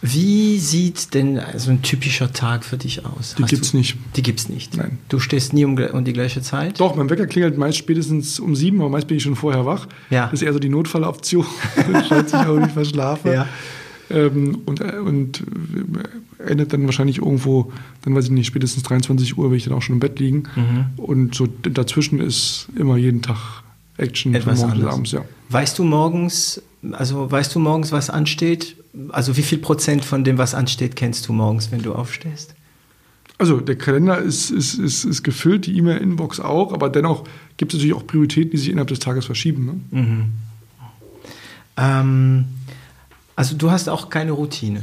wie 0.00 0.58
sieht 0.58 1.14
denn 1.14 1.40
so 1.56 1.70
ein 1.70 1.82
typischer 1.82 2.32
Tag 2.32 2.64
für 2.64 2.76
dich 2.76 3.04
aus? 3.04 3.34
Die 3.36 3.42
gibt 3.42 3.64
es 3.64 3.74
nicht. 3.74 3.96
Die 4.14 4.22
gibt 4.22 4.38
es 4.38 4.48
nicht. 4.48 4.76
Nein. 4.76 4.98
Du 5.08 5.18
stehst 5.18 5.52
nie 5.52 5.64
um, 5.64 5.76
um, 5.76 6.04
die 6.04 6.12
gleiche 6.12 6.40
Zeit? 6.40 6.78
Doch, 6.78 6.94
mein 6.94 7.10
Wecker 7.10 7.26
klingelt 7.26 7.58
meist 7.58 7.78
spätestens 7.78 8.38
um 8.38 8.54
sieben, 8.54 8.80
aber 8.80 8.90
meist 8.90 9.08
bin 9.08 9.16
ich 9.16 9.24
schon 9.24 9.34
vorher 9.34 9.66
wach. 9.66 9.88
Ja. 10.10 10.26
Das 10.26 10.34
ist 10.34 10.42
eher 10.42 10.52
so 10.52 10.60
die 10.60 10.68
Notfalloption, 10.68 11.44
falls 12.08 12.32
ich 12.32 12.38
auch 12.38 12.58
nicht 12.58 12.72
verschlafe. 12.72 13.32
Ja. 13.32 13.48
Ähm, 14.10 14.60
und, 14.66 14.80
äh, 14.80 14.98
und 14.98 15.42
endet 16.38 16.72
dann 16.72 16.84
wahrscheinlich 16.86 17.18
irgendwo, 17.18 17.72
dann 18.02 18.14
weiß 18.14 18.26
ich 18.26 18.30
nicht, 18.30 18.46
spätestens 18.46 18.84
23 18.84 19.36
Uhr 19.36 19.50
will 19.50 19.58
ich 19.58 19.64
dann 19.64 19.74
auch 19.74 19.82
schon 19.82 19.96
im 19.96 20.00
Bett 20.00 20.18
liegen. 20.20 20.44
Mhm. 20.54 20.86
Und 20.96 21.34
so 21.34 21.46
dazwischen 21.46 22.20
ist 22.20 22.68
immer 22.76 22.96
jeden 22.96 23.20
Tag 23.20 23.64
Action 23.96 24.34
Etwas 24.34 24.60
von 24.60 24.68
morgens 24.68 24.84
bis 24.84 24.92
abends, 24.92 25.12
ja. 25.12 25.24
Weißt 25.50 25.78
du 25.78 25.84
morgens, 25.84 26.62
also 26.92 27.30
weißt 27.30 27.54
du 27.54 27.58
morgens, 27.58 27.90
was 27.90 28.10
ansteht? 28.10 28.76
Also 29.10 29.36
wie 29.36 29.42
viel 29.42 29.58
Prozent 29.58 30.04
von 30.04 30.24
dem, 30.24 30.38
was 30.38 30.54
ansteht, 30.54 30.96
kennst 30.96 31.28
du 31.28 31.32
morgens, 31.32 31.70
wenn 31.70 31.82
du 31.82 31.94
aufstehst? 31.94 32.54
Also 33.38 33.60
der 33.60 33.76
Kalender 33.76 34.18
ist, 34.18 34.50
ist, 34.50 34.74
ist, 34.74 35.04
ist 35.04 35.22
gefüllt, 35.22 35.66
die 35.66 35.76
E-Mail-Inbox 35.76 36.40
auch, 36.40 36.72
aber 36.72 36.90
dennoch 36.90 37.24
gibt 37.56 37.72
es 37.72 37.78
natürlich 37.78 37.94
auch 37.94 38.06
Prioritäten, 38.06 38.50
die 38.50 38.56
sich 38.56 38.70
innerhalb 38.70 38.88
des 38.88 38.98
Tages 38.98 39.26
verschieben. 39.26 39.82
Ne? 39.90 40.00
Mhm. 40.00 40.32
Ähm, 41.76 42.44
also 43.36 43.56
du 43.56 43.70
hast 43.70 43.88
auch 43.88 44.10
keine 44.10 44.32
Routine. 44.32 44.82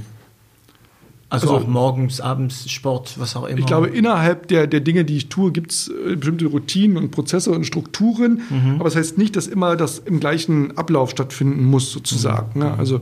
Also, 1.27 1.49
also, 1.49 1.65
auch 1.65 1.68
morgens, 1.68 2.22
abends, 2.22 2.69
Sport, 2.69 3.19
was 3.19 3.36
auch 3.36 3.45
immer. 3.45 3.60
Ich 3.60 3.65
glaube, 3.65 3.88
innerhalb 3.88 4.48
der, 4.48 4.68
der 4.68 4.80
Dinge, 4.80 5.03
die 5.03 5.18
ich 5.18 5.27
tue, 5.27 5.52
gibt 5.52 5.72
es 5.72 5.90
äh, 5.90 6.15
bestimmte 6.15 6.45
Routinen 6.45 6.95
und 6.98 7.11
Prozesse 7.11 7.52
und 7.52 7.65
Strukturen. 7.65 8.41
Mhm. 8.49 8.76
Aber 8.76 8.86
das 8.86 8.95
heißt 8.95 9.18
nicht, 9.18 9.36
dass 9.36 9.48
immer 9.48 9.76
das 9.76 9.99
im 9.99 10.22
gleichen 10.22 10.77
Ablauf 10.77 11.10
stattfinden 11.10 11.65
muss, 11.65 11.91
sozusagen. 11.91 12.52
Mhm. 12.60 12.65
Ne? 12.65 12.77
Also 12.77 13.02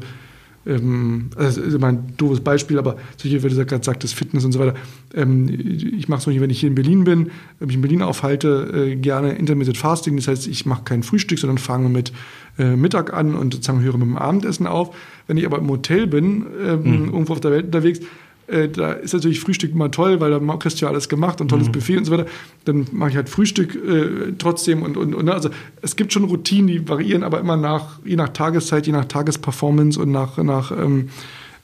ähm, 0.65 1.29
also 1.35 1.61
ist 1.61 1.73
immer 1.73 1.87
ein 1.87 2.13
doofes 2.17 2.41
Beispiel, 2.41 2.79
aber 2.79 2.97
solche, 3.17 3.43
wie 3.43 3.49
du 3.49 3.65
gerade 3.65 3.83
sagtest, 3.83 4.13
Fitness 4.15 4.45
und 4.45 4.51
so 4.51 4.59
weiter. 4.59 4.75
Ähm, 5.13 5.49
ich 5.49 6.07
mache 6.07 6.29
es 6.29 6.41
wenn 6.41 6.49
ich 6.49 6.59
hier 6.59 6.69
in 6.69 6.75
Berlin 6.75 7.03
bin, 7.03 7.31
wenn 7.59 7.69
ich 7.69 7.75
in 7.75 7.81
Berlin 7.81 8.01
aufhalte, 8.01 8.89
äh, 8.91 8.95
gerne 8.95 9.33
Intermittent 9.33 9.77
Fasting. 9.77 10.15
Das 10.15 10.27
heißt, 10.27 10.47
ich 10.47 10.65
mache 10.65 10.83
kein 10.83 11.03
Frühstück, 11.03 11.39
sondern 11.39 11.57
fange 11.57 11.89
mit 11.89 12.13
äh, 12.57 12.75
Mittag 12.75 13.13
an 13.13 13.35
und 13.35 13.53
sozusagen 13.53 13.81
höre 13.81 13.97
mit 13.97 14.07
dem 14.07 14.17
Abendessen 14.17 14.67
auf. 14.67 14.95
Wenn 15.27 15.37
ich 15.37 15.45
aber 15.45 15.57
im 15.57 15.69
Hotel 15.69 16.07
bin, 16.07 16.45
ähm, 16.65 16.81
mhm. 16.83 17.05
irgendwo 17.05 17.33
auf 17.33 17.41
der 17.41 17.51
Welt 17.51 17.65
unterwegs, 17.65 17.99
äh, 18.47 18.67
da 18.67 18.93
ist 18.93 19.13
natürlich 19.13 19.39
Frühstück 19.39 19.71
immer 19.71 19.91
toll, 19.91 20.19
weil 20.19 20.31
da 20.31 20.39
kriegst 20.57 20.81
du 20.81 20.85
ja 20.85 20.91
alles 20.91 21.09
gemacht 21.09 21.41
und 21.41 21.49
tolles 21.49 21.67
mhm. 21.67 21.71
Buffet 21.71 21.97
und 21.97 22.05
so 22.05 22.11
weiter. 22.11 22.25
Dann 22.65 22.87
mache 22.91 23.11
ich 23.11 23.15
halt 23.15 23.29
Frühstück 23.29 23.75
äh, 23.75 24.33
trotzdem 24.37 24.83
und, 24.83 24.97
und, 24.97 25.15
und 25.15 25.25
ne, 25.25 25.33
also 25.33 25.49
es 25.81 25.95
gibt 25.95 26.13
schon 26.13 26.25
Routinen, 26.25 26.67
die 26.67 26.87
variieren 26.87 27.23
aber 27.23 27.39
immer 27.39 27.57
nach, 27.57 27.99
je 28.03 28.15
nach 28.15 28.29
Tageszeit, 28.29 28.85
je 28.87 28.93
nach 28.93 29.05
Tagesperformance 29.05 29.99
und 29.99 30.11
nach, 30.11 30.37
nach, 30.37 30.71
ähm, 30.71 31.09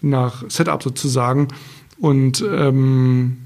nach 0.02 0.44
Setup 0.50 0.82
sozusagen. 0.82 1.50
Und 2.00 2.44
ähm, 2.50 3.38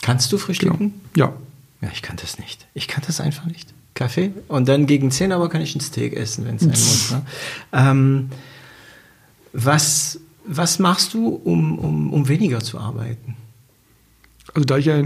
kannst 0.00 0.32
du 0.32 0.38
frühstücken? 0.38 0.94
Genau. 1.12 1.28
Ja. 1.30 1.32
Ja, 1.80 1.90
ich 1.92 2.02
kann 2.02 2.16
das 2.16 2.38
nicht. 2.38 2.66
Ich 2.74 2.88
kann 2.88 3.04
das 3.06 3.20
einfach 3.20 3.46
nicht. 3.46 3.72
Kaffee 3.94 4.30
und 4.46 4.68
dann 4.68 4.86
gegen 4.86 5.10
10 5.10 5.32
aber 5.32 5.48
kann 5.48 5.60
ich 5.60 5.74
ein 5.74 5.80
Steak 5.80 6.14
essen, 6.14 6.46
wenn 6.46 6.56
es 6.56 6.62
sein 6.62 6.70
muss. 6.70 7.10
Ne? 7.10 7.22
Ähm, 7.72 8.30
was 9.52 10.20
was 10.48 10.78
machst 10.78 11.14
du, 11.14 11.28
um, 11.28 11.78
um, 11.78 12.12
um 12.12 12.28
weniger 12.28 12.60
zu 12.60 12.78
arbeiten? 12.78 13.36
Also 14.54 14.64
da 14.64 14.78
ich 14.78 14.86
ja 14.86 15.04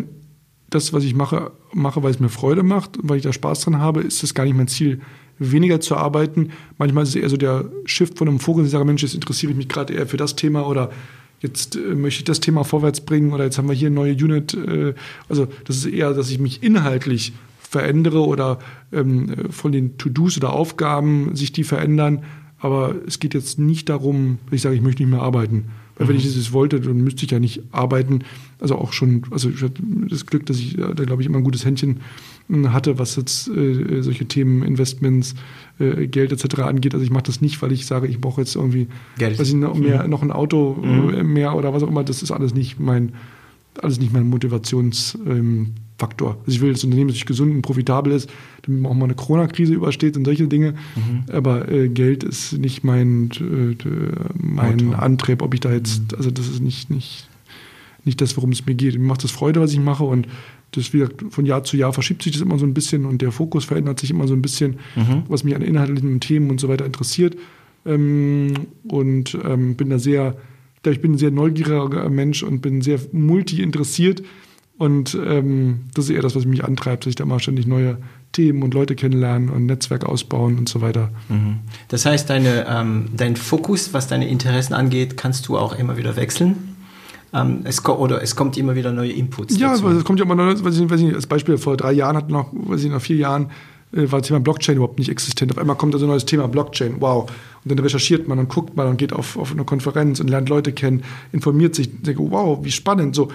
das, 0.71 0.93
was 0.93 1.05
ich 1.05 1.15
mache, 1.15 1.51
mache, 1.73 2.03
weil 2.03 2.13
es 2.13 2.21
mir 2.21 2.29
Freude 2.29 2.63
macht 2.63 2.97
und 2.97 3.09
weil 3.09 3.19
ich 3.19 3.23
da 3.23 3.33
Spaß 3.33 3.63
dran 3.63 3.79
habe, 3.79 4.01
ist 4.01 4.23
das 4.23 4.35
gar 4.35 4.45
nicht 4.45 4.57
mein 4.57 4.69
Ziel, 4.69 5.01
weniger 5.39 5.81
zu 5.81 5.97
arbeiten. 5.97 6.51
Manchmal 6.79 7.03
ist 7.03 7.11
es 7.11 7.17
eher 7.17 7.29
so 7.29 7.37
der 7.37 7.65
Shift 7.85 8.19
von 8.19 8.29
einem 8.29 8.39
Vogel, 8.39 8.65
ich 8.65 8.71
sage, 8.71 8.85
Mensch, 8.85 9.03
jetzt 9.03 9.15
interessiere 9.15 9.53
ich 9.53 9.59
mich 9.59 9.69
gerade 9.69 9.93
eher 9.93 10.07
für 10.07 10.17
das 10.17 10.37
Thema 10.37 10.67
oder 10.67 10.91
jetzt 11.41 11.75
äh, 11.75 11.95
möchte 11.95 12.21
ich 12.21 12.25
das 12.25 12.41
Thema 12.41 12.65
vorwärts 12.65 13.01
bringen 13.01 13.33
oder 13.33 13.45
jetzt 13.45 13.59
haben 13.59 13.69
wir 13.69 13.75
hier 13.75 13.89
eine 13.89 13.97
neue 13.97 14.13
Unit. 14.13 14.55
Äh, 14.55 14.95
also 15.29 15.49
das 15.65 15.77
ist 15.77 15.87
eher, 15.87 16.15
dass 16.15 16.31
ich 16.31 16.39
mich 16.39 16.63
inhaltlich 16.63 17.33
verändere 17.59 18.25
oder 18.25 18.59
ähm, 18.93 19.51
von 19.51 19.73
den 19.73 19.99
To-Dos 19.99 20.37
oder 20.37 20.53
Aufgaben 20.53 21.35
sich 21.35 21.53
die 21.53 21.65
verändern, 21.65 22.23
aber 22.63 22.95
es 23.09 23.19
geht 23.19 23.35
jetzt 23.35 23.59
nicht 23.59 23.89
darum, 23.89 24.39
dass 24.47 24.55
ich 24.55 24.63
sage, 24.63 24.77
ich 24.77 24.83
möchte 24.83 25.03
nicht 25.03 25.11
mehr 25.11 25.21
arbeiten. 25.21 25.65
Weil 25.97 26.07
mhm. 26.07 26.11
wenn 26.11 26.17
ich 26.17 26.33
das 26.33 26.53
wollte, 26.53 26.81
dann 26.81 27.03
müsste 27.03 27.25
ich 27.25 27.31
ja 27.33 27.41
nicht 27.41 27.61
arbeiten. 27.73 28.21
Also 28.61 28.77
auch 28.77 28.93
schon, 28.93 29.23
also 29.33 29.51
ich 29.51 29.61
hatte 29.63 29.83
das 30.09 30.27
Glück, 30.27 30.47
dass 30.47 30.59
ich 30.59 30.77
da, 30.77 30.93
glaube 30.93 31.23
ich, 31.23 31.29
immer 31.29 31.39
ein 31.39 31.45
gutes 31.45 31.65
Händchen 31.65 31.99
hm, 32.49 32.73
hatte, 32.73 33.01
was 33.01 33.17
jetzt 33.17 33.49
äh, 33.49 34.01
solche 34.03 34.27
Themen, 34.27 34.63
Investments, 34.63 35.35
äh, 35.81 36.07
Geld 36.07 36.31
etc. 36.31 36.61
angeht. 36.61 36.95
Also 36.95 37.05
ich 37.05 37.11
mache 37.11 37.25
das 37.25 37.41
nicht, 37.41 37.61
weil 37.63 37.73
ich 37.73 37.85
sage, 37.85 38.07
ich 38.07 38.21
brauche 38.21 38.41
jetzt 38.41 38.55
irgendwie 38.55 38.87
Geld. 39.19 39.41
Weiß 39.41 39.49
ich, 39.49 39.55
noch, 39.55 39.75
mehr, 39.75 40.05
mhm. 40.05 40.11
noch 40.11 40.23
ein 40.23 40.31
Auto 40.31 40.75
mhm. 40.81 41.15
Äh, 41.15 41.25
mehr 41.25 41.57
oder 41.57 41.75
was 41.75 41.83
auch 41.83 41.89
immer. 41.89 42.05
Das 42.05 42.23
ist 42.23 42.31
alles 42.31 42.55
nicht 42.55 42.79
mein, 42.79 43.13
alles 43.83 43.99
nicht 43.99 44.13
mein 44.13 44.29
Motivations. 44.29 45.19
Ähm, 45.27 45.73
Faktor. 46.03 46.39
Also 46.41 46.57
ich 46.57 46.61
will, 46.61 46.73
dass 46.73 46.81
das 46.81 46.85
Unternehmen 46.87 47.11
sich 47.11 47.27
gesund 47.27 47.55
und 47.55 47.63
profitabel 47.63 48.13
ist, 48.13 48.29
damit 48.63 48.81
man 48.83 48.91
auch 48.91 48.97
mal 48.97 49.05
eine 49.05 49.15
Corona-Krise 49.15 49.73
übersteht 49.73 50.17
und 50.17 50.25
solche 50.25 50.49
Dinge. 50.49 50.75
Mhm. 50.97 51.33
Aber 51.33 51.71
äh, 51.71 51.89
Geld 51.89 52.25
ist 52.25 52.55
nicht 52.55 52.83
mein, 52.83 53.31
äh, 53.41 53.77
mein 54.35 54.95
Antrieb, 54.95 55.43
ob 55.43 55.55
ich 55.55 55.61
da 55.61 55.73
jetzt, 55.73 56.01
mhm. 56.01 56.19
also 56.19 56.33
das 56.33 56.49
ist 56.49 56.61
nicht, 56.61 56.91
nicht, 56.91 57.29
nicht 58.05 58.21
das, 58.21 58.37
worum 58.37 58.51
es 58.51 58.67
mir 58.67 58.75
geht. 58.75 58.99
Mir 58.99 59.07
macht 59.07 59.23
das 59.23 59.31
Freude, 59.31 59.61
was 59.61 59.73
ich 59.73 59.79
mache 59.79 60.03
und 60.03 60.27
das 60.73 60.93
wieder 60.93 61.09
von 61.31 61.47
Jahr 61.47 61.63
zu 61.63 61.77
Jahr 61.77 61.93
verschiebt 61.93 62.25
sich 62.25 62.33
das 62.33 62.43
immer 62.43 62.59
so 62.59 62.67
ein 62.67 62.75
bisschen 62.75 63.07
und 63.07 63.23
der 63.23 63.31
Fokus 63.31 63.65
verändert 63.65 64.01
sich 64.01 64.11
immer 64.11 64.27
so 64.27 64.35
ein 64.35 64.43
bisschen, 64.43 64.79
mhm. 64.97 65.23
was 65.29 65.45
mich 65.45 65.55
an 65.55 65.63
inhaltlichen 65.63 66.19
Themen 66.19 66.51
und 66.51 66.59
so 66.59 66.67
weiter 66.67 66.85
interessiert. 66.85 67.37
Ähm, 67.87 68.55
und 68.89 69.39
ähm, 69.45 69.77
bin 69.77 69.91
da 69.91 70.01
sehr, 70.01 70.37
ich 70.85 71.01
bin 71.01 71.13
ein 71.13 71.19
sehr 71.19 71.31
neugieriger 71.31 72.09
Mensch 72.11 72.43
und 72.43 72.61
bin 72.61 72.83
sehr 72.83 72.99
multi-interessiert 73.13 74.25
und 74.79 75.15
ähm, 75.15 75.83
das 75.95 76.07
ist 76.07 76.11
eher 76.11 76.23
das, 76.23 76.35
was 76.35 76.45
mich 76.45 76.65
antreibt, 76.65 77.05
dass 77.05 77.11
ich 77.11 77.17
da 77.17 77.25
mal 77.25 77.39
ständig 77.39 77.67
neue 77.67 77.99
Themen 78.33 78.63
und 78.63 78.75
Leute 78.75 78.97
kennenlernen 78.97 79.51
und 79.51 79.67
Netzwerk 79.67 80.05
ausbauen 80.05 80.59
und 80.59 80.69
so 80.69 80.81
weiter. 80.81 81.11
Mhm. 81.29 81.61
Das 81.89 82.07
heißt, 82.07 82.29
deine, 82.31 82.67
ähm, 82.69 83.11
dein 83.17 83.37
Fokus, 83.37 83.93
was 83.93 84.09
deine 84.09 84.29
Interessen 84.29 84.75
angeht, 84.75 85.17
kannst 85.17 85.47
du 85.49 85.59
auch 85.59 85.79
immer 85.79 85.97
wieder 85.97 86.17
wechseln? 86.17 86.77
Ähm, 87.35 87.61
es 87.65 87.85
oder 87.85 88.23
es 88.23 88.37
kommt 88.37 88.57
immer 88.59 88.75
wieder 88.75 88.93
neue 88.93 89.13
Inputs. 89.13 89.59
Ja, 89.59 89.73
dazu. 89.73 89.89
es 89.89 90.05
kommt 90.05 90.19
ja 90.19 90.25
immer 90.25 90.35
neue, 90.35 90.63
weiß 90.63 90.79
ich, 90.79 90.91
weiß 90.91 91.01
ich, 91.01 91.15
als 91.15 91.27
Beispiel 91.27 91.59
vor 91.59 91.77
drei 91.77 91.93
Jahren 91.93 92.17
hat 92.17 92.31
noch, 92.31 92.49
weiß 92.53 92.83
ich, 92.85 92.91
nach 92.91 93.01
vier 93.01 93.17
Jahren 93.17 93.51
äh, 93.93 94.11
war 94.11 94.21
das 94.21 94.29
Thema 94.29 94.41
Blockchain 94.41 94.77
überhaupt 94.77 94.99
nicht 94.99 95.11
existent. 95.11 95.53
Auf 95.53 95.59
einmal 95.59 95.77
kommt 95.77 95.95
also 95.95 96.07
ein 96.07 96.09
neues 96.11 96.27
Thema 96.27 96.49
Blockchain. 96.49 96.97
Wow. 97.01 97.31
Und 97.65 97.71
dann 97.71 97.79
recherchiert 97.79 98.29
man 98.29 98.39
und 98.39 98.49
guckt 98.49 98.77
man 98.77 98.87
und 98.89 98.97
geht 98.97 99.13
auf, 99.13 99.37
auf 99.37 99.53
eine 99.53 99.65
Konferenz 99.65 100.21
und 100.21 100.29
lernt 100.29 100.49
Leute 100.49 100.73
kennen, 100.73 101.05
informiert 101.33 101.75
sich, 101.75 102.03
denkt, 102.03 102.21
wow, 102.23 102.59
wie 102.63 102.71
spannend. 102.71 103.15
So? 103.15 103.29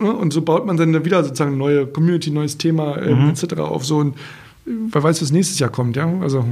Und 0.00 0.32
so 0.32 0.42
baut 0.42 0.66
man 0.66 0.76
dann 0.76 1.04
wieder 1.04 1.22
sozusagen 1.22 1.50
eine 1.50 1.58
neue 1.58 1.86
Community, 1.86 2.30
neues 2.30 2.56
Thema 2.56 2.96
äh, 2.96 3.14
mhm. 3.14 3.30
etc. 3.30 3.58
auf 3.58 3.84
so 3.84 3.98
und 3.98 4.16
wer 4.64 5.02
weiß, 5.02 5.20
was 5.22 5.30
nächstes 5.30 5.58
Jahr 5.58 5.70
kommt, 5.70 5.96
ja. 5.96 6.10
Also, 6.20 6.44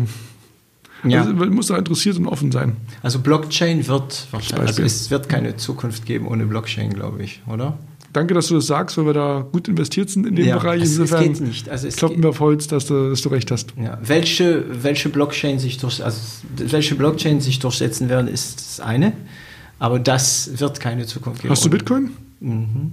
ja. 1.05 1.21
also 1.21 1.33
man 1.33 1.51
muss 1.51 1.69
da 1.69 1.77
interessiert 1.77 2.19
und 2.19 2.27
offen 2.27 2.53
sein. 2.53 2.77
Also 3.03 3.21
Blockchain 3.21 3.87
wird 3.87 4.27
wahrscheinlich, 4.31 4.69
also 4.69 4.83
es 4.83 5.11
wird 5.11 5.29
keine 5.29 5.57
Zukunft 5.57 6.05
geben 6.07 6.27
ohne 6.27 6.47
Blockchain, 6.47 6.93
glaube 6.93 7.23
ich, 7.23 7.41
oder? 7.47 7.79
Danke, 8.13 8.33
dass 8.33 8.49
du 8.49 8.55
das 8.55 8.67
sagst, 8.67 8.97
weil 8.97 9.07
wir 9.07 9.13
da 9.13 9.47
gut 9.53 9.69
investiert 9.69 10.09
sind 10.09 10.27
in 10.27 10.35
dem 10.35 10.47
ja, 10.47 10.59
Bereich. 10.59 10.83
Es, 10.83 10.93
Insofern 10.93 11.31
es 11.31 11.39
geht 11.39 11.47
nicht. 11.47 11.69
Also 11.69 11.87
es 11.87 11.97
kloppen 11.97 12.23
wir 12.23 12.31
auf 12.31 12.41
Holz, 12.41 12.67
dass 12.67 12.87
du, 12.87 13.11
dass 13.11 13.21
du 13.21 13.29
recht 13.29 13.51
hast. 13.51 13.75
Ja. 13.77 13.99
Welche, 14.03 14.65
welche, 14.83 15.11
Blockchain 15.11 15.59
sich 15.59 15.77
durch, 15.77 16.03
also 16.03 16.19
welche 16.57 16.95
Blockchain 16.95 17.41
sich 17.41 17.59
durchsetzen 17.59 18.09
werden, 18.09 18.27
ist 18.27 18.59
das 18.59 18.81
eine. 18.81 19.13
Aber 19.79 19.99
das 20.01 20.59
wird 20.59 20.81
keine 20.81 21.07
Zukunft 21.07 21.43
geben. 21.43 21.53
Hast 21.53 21.65
du 21.65 21.71
Bitcoin? 21.71 22.11
Mhm. 22.41 22.93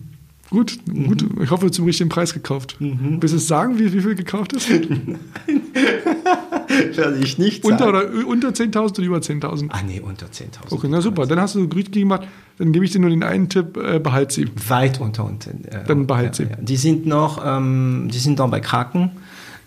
Gut, 0.49 0.77
mhm. 0.85 1.07
gut. 1.07 1.25
Ich 1.41 1.49
hoffe, 1.49 1.71
zum 1.71 1.85
richtigen 1.85 2.09
Preis 2.09 2.33
gekauft. 2.33 2.77
Mhm. 2.79 3.17
Willst 3.19 3.33
du 3.33 3.39
sagen, 3.39 3.79
wie, 3.79 3.91
wie 3.93 4.01
viel 4.01 4.15
gekauft 4.15 4.53
ist? 4.53 4.69
Werde 6.95 7.17
ich 7.19 7.37
nicht 7.37 7.63
sagen. 7.63 7.73
Unter, 7.73 7.89
oder, 7.89 8.27
unter 8.27 8.49
10.000 8.49 8.77
oder 8.77 9.03
über 9.03 9.17
10.000? 9.17 9.69
Ah, 9.69 9.81
nee, 9.85 9.99
unter 9.99 10.27
10.000. 10.27 10.71
Okay, 10.71 10.87
na 10.89 11.01
super. 11.01 11.25
Dann 11.25 11.39
hast 11.39 11.55
du 11.55 11.63
richtig 11.63 12.03
gemacht. 12.03 12.27
Dann 12.57 12.71
gebe 12.71 12.85
ich 12.85 12.91
dir 12.91 12.99
nur 12.99 13.09
den 13.09 13.23
einen 13.23 13.49
Tipp, 13.49 13.75
äh, 13.77 13.99
behalt 13.99 14.31
sie. 14.31 14.47
Weit 14.67 15.01
unter. 15.01 15.25
unter 15.25 15.51
äh, 15.51 15.83
Dann 15.87 16.05
behalt 16.07 16.37
ja, 16.39 16.45
sie. 16.45 16.51
Ja. 16.51 16.57
Die 16.61 16.77
sind 16.77 17.05
noch, 17.05 17.43
ähm, 17.43 18.09
die 18.13 18.19
sind 18.19 18.37
noch 18.37 18.49
bei 18.49 18.59
Kraken. 18.59 19.11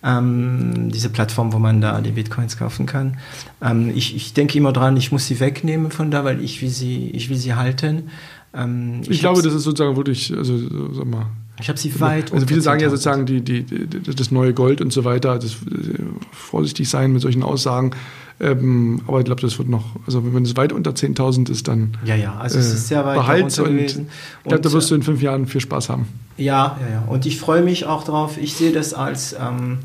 Ähm, 0.01 0.91
diese 0.93 1.09
Plattform, 1.09 1.53
wo 1.53 1.59
man 1.59 1.81
da 1.81 2.01
die 2.01 2.13
Bitcoins 2.13 2.57
kaufen 2.57 2.87
kann. 2.87 3.19
Ähm, 3.61 3.91
ich, 3.93 4.15
ich 4.15 4.33
denke 4.33 4.57
immer 4.57 4.73
dran, 4.73 4.97
ich 4.97 5.11
muss 5.11 5.27
sie 5.27 5.41
wegnehmen 5.41 5.91
von 5.91 6.13
da, 6.13 6.25
weil 6.25 6.41
ich 6.41 6.63
will 6.63 6.69
sie, 6.69 7.11
ich 7.11 7.31
will 7.31 7.37
sie 7.37 7.55
halten. 7.55 8.05
Ähm, 8.59 9.01
ich, 9.03 9.11
ich 9.11 9.21
glaube, 9.21 9.43
das 9.43 9.55
ist 9.55 9.63
sozusagen 9.63 9.97
wirklich, 9.97 10.37
also 10.37 10.59
sag 10.93 11.07
mal. 11.07 11.27
Ich 11.61 11.69
habe 11.69 11.79
sie 11.79 11.99
weit. 12.01 12.33
Also 12.33 12.47
viele 12.47 12.61
sagen 12.61 12.81
ja 12.81 12.89
sozusagen 12.89 13.27
die, 13.27 13.41
die, 13.41 13.63
die, 13.63 14.15
das 14.15 14.31
neue 14.31 14.55
Gold 14.55 14.81
und 14.81 14.93
so 14.93 15.05
weiter. 15.05 15.39
Das, 15.39 15.53
äh, 15.53 16.03
vorsichtig 16.33 16.89
sein 16.89 17.13
mit 17.13 17.23
solchen 17.23 17.43
Aussagen. 17.43 17.93
Ähm, 18.41 19.03
aber 19.07 19.19
ich 19.19 19.25
glaube, 19.25 19.41
das 19.41 19.59
wird 19.59 19.69
noch, 19.69 19.97
also 20.07 20.23
wenn 20.33 20.45
es 20.45 20.57
weit 20.57 20.73
unter 20.73 20.93
10.000 20.93 21.51
ist, 21.51 21.67
dann 21.67 21.97
ja, 22.05 22.15
ja, 22.15 22.37
also 22.37 22.61
es 22.61 22.73
ist 22.73 22.87
sehr 22.87 23.05
weit 23.05 23.17
behalt 23.17 23.59
und 23.59 23.79
ich 23.79 23.95
glaube, 24.45 24.61
da 24.61 24.73
wirst 24.73 24.93
du 24.93 24.95
in 24.95 25.03
fünf 25.03 25.21
Jahren 25.21 25.47
viel 25.47 25.61
Spaß 25.61 25.89
haben. 25.89 26.07
Ja, 26.37 26.79
ja, 26.81 26.95
ja. 26.95 27.05
Und 27.09 27.27
ich 27.27 27.41
freue 27.41 27.63
mich 27.63 27.87
auch 27.87 28.05
drauf. 28.05 28.39
Ich 28.41 28.55
sehe 28.55 28.71
das 28.71 28.95
als 28.95 29.33
ähm, 29.33 29.79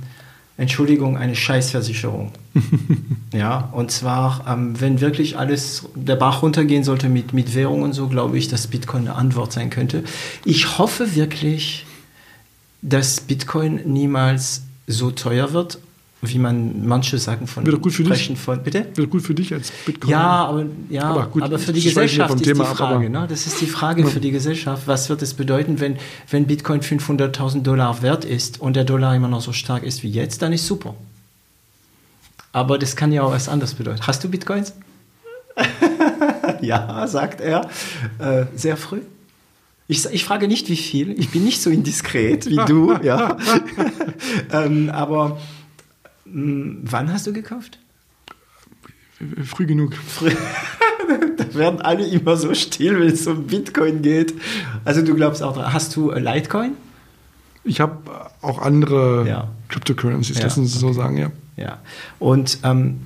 Entschuldigung, 0.56 1.18
eine 1.18 1.36
Scheißversicherung. 1.36 2.32
ja, 3.34 3.70
und 3.72 3.90
zwar, 3.90 4.46
ähm, 4.48 4.80
wenn 4.80 5.02
wirklich 5.02 5.38
alles 5.38 5.88
der 5.96 6.16
Bach 6.16 6.44
runtergehen 6.44 6.84
sollte 6.84 7.10
mit, 7.10 7.34
mit 7.34 7.56
Währung 7.56 7.82
und 7.82 7.94
so, 7.94 8.08
glaube 8.08 8.38
ich, 8.38 8.50
dass 8.50 8.68
Bitcoin 8.68 9.08
eine 9.08 9.16
Antwort 9.16 9.52
sein 9.52 9.72
könnte. 9.72 10.04
Ich 10.46 10.78
hoffe 10.78 11.16
wirklich, 11.16 11.86
dass 12.84 13.22
Bitcoin 13.22 13.82
niemals 13.86 14.64
so 14.86 15.10
teuer 15.10 15.54
wird 15.54 15.80
wie 16.24 16.40
man 16.40 16.86
manche 16.88 17.18
sagen 17.18 17.48
von 17.48 17.66
Wird 17.66 17.82
gut 17.82 17.94
für 17.94 18.04
dich. 18.04 18.32
Von, 18.38 18.64
bitte? 18.64 18.88
Wird 18.96 19.10
gut 19.10 19.22
für 19.22 19.34
dich 19.34 19.54
als 19.54 19.72
Bitcoin. 19.86 20.12
Ja, 20.12 20.46
aber, 20.46 20.66
ja, 20.90 21.04
aber, 21.04 21.26
gut, 21.28 21.44
aber 21.44 21.60
für 21.60 21.74
die 21.74 21.82
Gesellschaft 21.82 22.36
ist 22.36 22.44
Thema 22.44 22.64
die 22.64 22.76
Frage. 22.76 23.06
Ab, 23.06 23.12
ne? 23.12 23.26
Das 23.30 23.46
ist 23.46 23.60
die 23.60 23.68
Frage 23.68 24.06
für 24.06 24.20
die 24.20 24.32
Gesellschaft. 24.32 24.84
Was 24.88 25.10
wird 25.10 25.22
es 25.22 25.34
bedeuten, 25.34 25.80
wenn, 25.80 25.98
wenn 26.30 26.48
Bitcoin 26.48 26.82
500.000 26.82 27.64
Dollar 27.64 28.02
wert 28.02 28.26
ist 28.26 28.62
und 28.62 28.76
der 28.76 28.86
Dollar 28.86 29.16
immer 29.16 29.28
noch 29.28 29.42
so 29.42 29.52
stark 29.52 29.84
ist 29.84 30.04
wie 30.04 30.10
jetzt? 30.10 30.42
Dann 30.42 30.54
ist 30.54 30.66
super. 30.66 30.96
Aber 32.54 32.78
das 32.78 32.96
kann 32.96 33.12
ja 33.12 33.24
auch 33.24 33.32
was 33.32 33.50
anderes 33.50 33.74
bedeuten. 33.74 34.02
Hast 34.08 34.24
du 34.24 34.30
Bitcoins? 34.30 34.74
ja, 36.62 37.06
sagt 37.08 37.42
er. 37.42 37.70
Äh, 38.20 38.46
sehr 38.56 38.78
früh. 38.78 39.02
Ich, 39.88 40.06
ich, 40.06 40.24
frage 40.24 40.48
nicht, 40.48 40.70
wie 40.70 40.78
viel. 40.78 41.20
Ich 41.20 41.30
bin 41.30 41.44
nicht 41.44 41.62
so 41.62 41.70
indiskret 41.70 42.50
wie 42.50 42.56
du, 42.56 42.96
ja. 43.04 43.38
ähm, 44.52 44.90
aber 44.90 45.40
wann 46.34 47.14
hast 47.14 47.28
du 47.28 47.34
gekauft? 47.34 47.80
Früh 49.46 49.66
genug. 49.66 49.94
Früh. 49.96 50.32
da 51.38 51.54
werden 51.54 51.82
alle 51.82 52.06
immer 52.06 52.36
so 52.38 52.54
still, 52.54 53.00
wenn 53.00 53.10
es 53.10 53.28
um 53.28 53.46
Bitcoin 53.46 54.02
geht. 54.02 54.34
Also 54.84 55.02
du 55.02 55.16
glaubst 55.16 55.44
auch, 55.44 55.58
hast 55.58 55.96
du 55.96 56.12
Litecoin? 56.12 56.72
Ich 57.64 57.80
habe 57.80 58.32
auch 58.42 58.62
andere 58.62 59.26
ja. 59.28 59.48
Cryptocurrencies, 59.70 60.38
ja, 60.38 60.44
lassen 60.44 60.66
Sie 60.66 60.78
okay. 60.78 60.88
so 60.88 60.94
sagen, 60.94 61.18
ja. 61.18 61.32
Ja. 61.56 61.78
Und 62.20 62.60
ähm, 62.64 63.00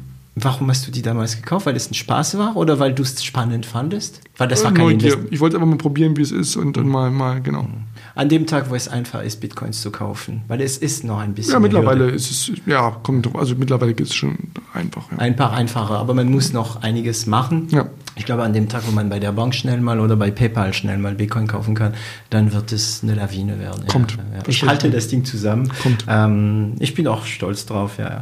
warum 0.44 0.70
hast 0.70 0.88
du 0.88 0.92
die 0.92 1.02
damals 1.02 1.36
gekauft? 1.36 1.66
Weil 1.66 1.76
es 1.76 1.90
ein 1.90 1.94
Spaß 1.94 2.38
war 2.38 2.56
oder 2.56 2.80
weil 2.80 2.94
du 2.94 3.04
es 3.04 3.24
spannend 3.24 3.66
fandest? 3.66 4.22
Weil 4.38 4.48
das 4.48 4.64
war 4.64 4.74
kein 4.74 4.92
Invest 4.92 5.18
Ich 5.32 5.40
wollte 5.40 5.58
einfach 5.58 5.68
mal 5.68 5.78
probieren, 5.78 6.16
wie 6.18 6.22
es 6.22 6.32
ist 6.32 6.56
und 6.56 6.78
dann 6.78 6.88
mal, 6.88 7.12
mal, 7.12 7.42
genau. 7.42 7.64
Mhm 7.64 7.88
an 8.18 8.30
dem 8.30 8.48
Tag, 8.48 8.72
wo 8.72 8.76
es 8.76 8.88
einfach 8.88 9.22
ist, 9.22 9.40
Bitcoins 9.42 9.82
zu 9.82 9.92
kaufen. 9.92 10.42
Weil 10.48 10.62
es 10.62 10.78
ist 10.80 11.04
noch 11.04 11.20
ein 11.20 11.36
bisschen. 11.36 11.54
Ja, 11.54 11.60
mittlerweile 11.60 12.06
Hürde. 12.06 12.16
ist 12.16 12.32
es, 12.32 12.52
ja, 12.66 12.90
kommt 13.04 13.34
also 13.36 13.54
mittlerweile 13.56 13.94
geht 13.94 14.08
es 14.08 14.16
schon 14.16 14.36
einfach. 14.74 15.12
Ja. 15.12 15.20
Ein 15.20 15.36
paar 15.36 15.54
einfacher, 15.54 16.00
aber 16.00 16.16
man 16.16 16.30
muss 16.32 16.52
noch 16.52 16.82
einiges 16.82 17.28
machen. 17.28 17.68
Ja. 17.70 17.88
Ich 18.16 18.26
glaube, 18.26 18.42
an 18.42 18.54
dem 18.54 18.68
Tag, 18.68 18.88
wo 18.88 18.92
man 18.92 19.10
bei 19.10 19.20
der 19.20 19.34
Bank 19.34 19.54
schnell 19.54 19.80
mal 19.82 20.00
oder 20.00 20.16
bei 20.16 20.32
PayPal 20.32 20.74
schnell 20.74 20.98
mal 20.98 21.14
Bitcoin 21.14 21.46
kaufen 21.46 21.76
kann, 21.76 21.94
dann 22.32 22.52
wird 22.54 22.72
es 22.72 23.04
eine 23.04 23.14
Lawine 23.14 23.60
werden. 23.60 23.86
Kommt. 23.86 24.14
Ja. 24.14 24.42
Ich 24.48 24.64
halte 24.64 24.90
das 24.90 25.08
Ding 25.10 25.24
zusammen. 25.24 25.72
Kommt. 25.84 26.06
Ähm, 26.08 26.74
ich 26.80 26.96
bin 26.96 27.08
auch 27.08 27.24
stolz 27.26 27.68
drauf, 27.68 28.00
ja. 28.00 28.22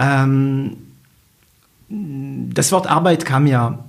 Ähm, 0.00 0.76
das 1.88 2.72
Wort 2.72 2.86
Arbeit 2.86 3.24
kam 3.24 3.46
ja, 3.46 3.84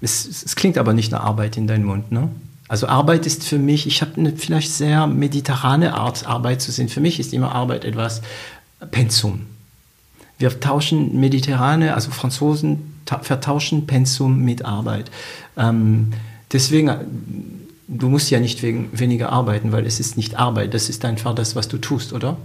es, 0.00 0.26
es, 0.26 0.56
klingt 0.56 0.78
aber 0.78 0.92
nicht 0.92 1.12
nach 1.12 1.24
Arbeit 1.24 1.56
in 1.56 1.66
deinen 1.66 1.84
Mund, 1.84 2.12
ne? 2.12 2.28
Also 2.68 2.88
Arbeit 2.88 3.26
ist 3.26 3.44
für 3.44 3.58
mich, 3.58 3.86
ich 3.86 4.02
habe 4.02 4.16
eine 4.16 4.32
vielleicht 4.32 4.72
sehr 4.72 5.06
mediterrane 5.06 5.94
Art, 5.94 6.26
Arbeit 6.26 6.60
zu 6.60 6.72
sehen. 6.72 6.88
Für 6.88 7.00
mich 7.00 7.20
ist 7.20 7.32
immer 7.32 7.54
Arbeit 7.54 7.84
etwas 7.84 8.22
Pensum. 8.90 9.42
Wir 10.38 10.58
tauschen 10.58 11.18
mediterrane, 11.20 11.94
also 11.94 12.10
Franzosen 12.10 12.94
vertauschen 13.22 13.86
Pensum 13.86 14.40
mit 14.40 14.64
Arbeit. 14.64 15.12
Ähm, 15.56 16.12
deswegen, 16.52 16.90
du 17.86 18.08
musst 18.08 18.30
ja 18.30 18.40
nicht 18.40 18.62
wegen, 18.62 18.88
weniger 18.92 19.30
arbeiten, 19.30 19.70
weil 19.70 19.86
es 19.86 20.00
ist 20.00 20.16
nicht 20.16 20.36
Arbeit, 20.36 20.74
das 20.74 20.88
ist 20.88 21.04
einfach 21.04 21.36
das, 21.36 21.54
was 21.54 21.68
du 21.68 21.78
tust, 21.78 22.12
oder? 22.12 22.36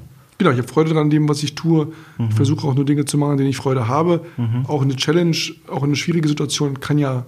Genau, 0.41 0.53
ich 0.53 0.57
habe 0.57 0.67
Freude 0.67 0.95
daran, 0.95 1.11
dem, 1.11 1.29
was 1.29 1.43
ich 1.43 1.53
tue. 1.53 1.93
Mhm. 2.17 2.29
Ich 2.29 2.33
versuche 2.33 2.67
auch 2.67 2.73
nur 2.73 2.83
Dinge 2.83 3.05
zu 3.05 3.15
machen, 3.19 3.37
denen 3.37 3.51
ich 3.51 3.57
Freude 3.57 3.87
habe. 3.87 4.25
Mhm. 4.37 4.65
Auch 4.65 4.81
eine 4.81 4.95
Challenge, 4.95 5.37
auch 5.67 5.83
eine 5.83 5.95
schwierige 5.95 6.27
Situation 6.27 6.79
kann 6.79 6.97
ja 6.97 7.27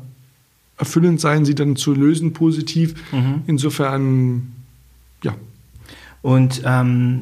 erfüllend 0.80 1.22
sein, 1.22 1.46
sie 1.46 1.54
dann 1.54 1.76
zu 1.76 1.94
lösen 1.94 2.34
positiv. 2.34 2.96
Mhm. 3.12 3.44
Insofern, 3.46 4.52
ja. 5.24 5.36
Und 6.24 6.64
ähm, 6.66 7.22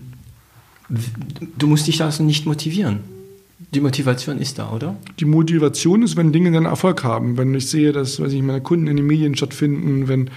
du 1.58 1.68
musst 1.68 1.88
dich 1.88 2.02
also 2.02 2.24
nicht 2.24 2.46
motivieren. 2.46 3.00
Die 3.74 3.82
Motivation 3.82 4.38
ist 4.38 4.60
da, 4.60 4.72
oder? 4.72 4.96
Die 5.20 5.26
Motivation 5.26 6.04
ist, 6.04 6.16
wenn 6.16 6.32
Dinge 6.32 6.54
dann 6.54 6.64
Erfolg 6.64 7.04
haben. 7.04 7.36
Wenn 7.36 7.54
ich 7.54 7.68
sehe, 7.68 7.92
dass 7.92 8.18
weiß 8.22 8.32
ich, 8.32 8.42
meine 8.42 8.62
Kunden 8.62 8.88
in 8.88 8.96
den 8.96 9.08
Medien 9.08 9.36
stattfinden, 9.36 10.08
wenn, 10.08 10.28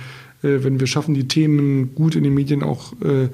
äh, 0.43 0.64
wenn 0.64 0.81
wir 0.81 0.89
schaffen, 0.89 1.14
die 1.14 1.28
Themen 1.28 1.94
gut 1.94 2.16
in 2.16 2.24
den 2.24 2.35
Medien 2.35 2.64
auch 2.64 2.93
äh, 3.02 3.28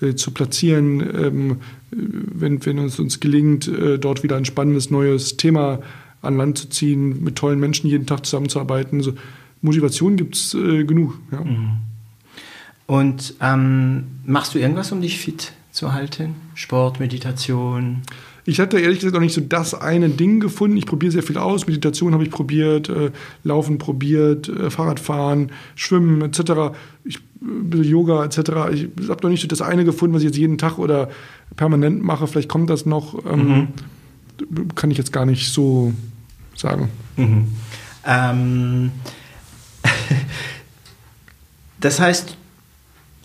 äh, 0.00 0.14
zu 0.14 0.30
platzieren, 0.30 1.00
ähm, 1.00 1.56
wenn, 1.90 2.64
wenn 2.64 2.78
uns, 2.78 2.98
uns 2.98 3.20
gelingt, 3.20 3.68
äh, 3.68 3.98
dort 3.98 4.22
wieder 4.22 4.36
ein 4.36 4.44
spannendes 4.44 4.90
neues 4.90 5.36
Thema 5.36 5.80
an 6.22 6.36
Land 6.36 6.58
zu 6.58 6.68
ziehen, 6.68 7.22
mit 7.22 7.36
tollen 7.36 7.60
Menschen 7.60 7.88
jeden 7.88 8.06
Tag 8.06 8.24
zusammenzuarbeiten. 8.24 8.98
Also 8.98 9.14
Motivation 9.62 10.16
gibt 10.16 10.36
es 10.36 10.54
äh, 10.54 10.84
genug. 10.84 11.18
Ja. 11.32 11.40
Mhm. 11.42 11.70
Und 12.86 13.34
ähm, 13.40 14.04
machst 14.24 14.54
du 14.54 14.58
irgendwas, 14.58 14.92
um 14.92 15.00
dich 15.00 15.18
fit 15.18 15.52
zu 15.72 15.92
halten? 15.92 16.34
Sport, 16.54 17.00
Meditation? 17.00 18.02
Ich 18.48 18.60
hatte 18.60 18.78
ehrlich 18.78 19.00
gesagt 19.00 19.16
auch 19.16 19.20
nicht 19.20 19.34
so 19.34 19.40
das 19.40 19.74
eine 19.74 20.08
Ding 20.08 20.38
gefunden. 20.38 20.76
Ich 20.76 20.86
probiere 20.86 21.10
sehr 21.10 21.24
viel 21.24 21.36
aus. 21.36 21.66
Meditation 21.66 22.12
habe 22.12 22.22
ich 22.22 22.30
probiert, 22.30 22.88
äh, 22.88 23.10
Laufen 23.42 23.78
probiert, 23.78 24.48
äh, 24.48 24.70
Fahrradfahren, 24.70 25.50
Schwimmen 25.74 26.22
etc. 26.22 26.76
Ich, 27.02 27.18
äh, 27.42 27.76
Yoga 27.82 28.24
etc. 28.24 28.38
Ich 28.72 28.88
habe 29.08 29.22
noch 29.22 29.30
nicht 29.30 29.42
so 29.42 29.48
das 29.48 29.62
eine 29.62 29.84
gefunden, 29.84 30.14
was 30.14 30.22
ich 30.22 30.28
jetzt 30.28 30.38
jeden 30.38 30.58
Tag 30.58 30.78
oder 30.78 31.10
permanent 31.56 32.04
mache. 32.04 32.28
Vielleicht 32.28 32.48
kommt 32.48 32.70
das 32.70 32.86
noch. 32.86 33.24
Ähm, 33.26 33.68
mhm. 34.48 34.68
Kann 34.76 34.92
ich 34.92 34.98
jetzt 34.98 35.12
gar 35.12 35.26
nicht 35.26 35.52
so 35.52 35.92
sagen. 36.54 36.88
Mhm. 37.16 37.48
Ähm, 38.06 38.92
das 41.80 41.98
heißt, 41.98 42.36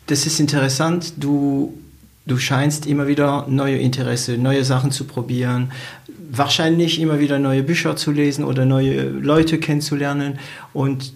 das 0.07 0.26
ist 0.26 0.39
interessant, 0.39 1.14
du, 1.18 1.77
du 2.26 2.38
scheinst 2.38 2.85
immer 2.85 3.07
wieder 3.07 3.45
neue 3.48 3.77
Interesse, 3.77 4.38
neue 4.38 4.64
Sachen 4.64 4.91
zu 4.91 5.06
probieren, 5.06 5.72
wahrscheinlich 6.31 6.99
immer 6.99 7.19
wieder 7.19 7.39
neue 7.39 7.64
Bücher 7.64 7.95
zu 7.95 8.11
lesen 8.11 8.45
oder 8.45 8.65
neue 8.65 9.10
Leute 9.10 9.57
kennenzulernen. 9.57 10.39
Und 10.73 11.14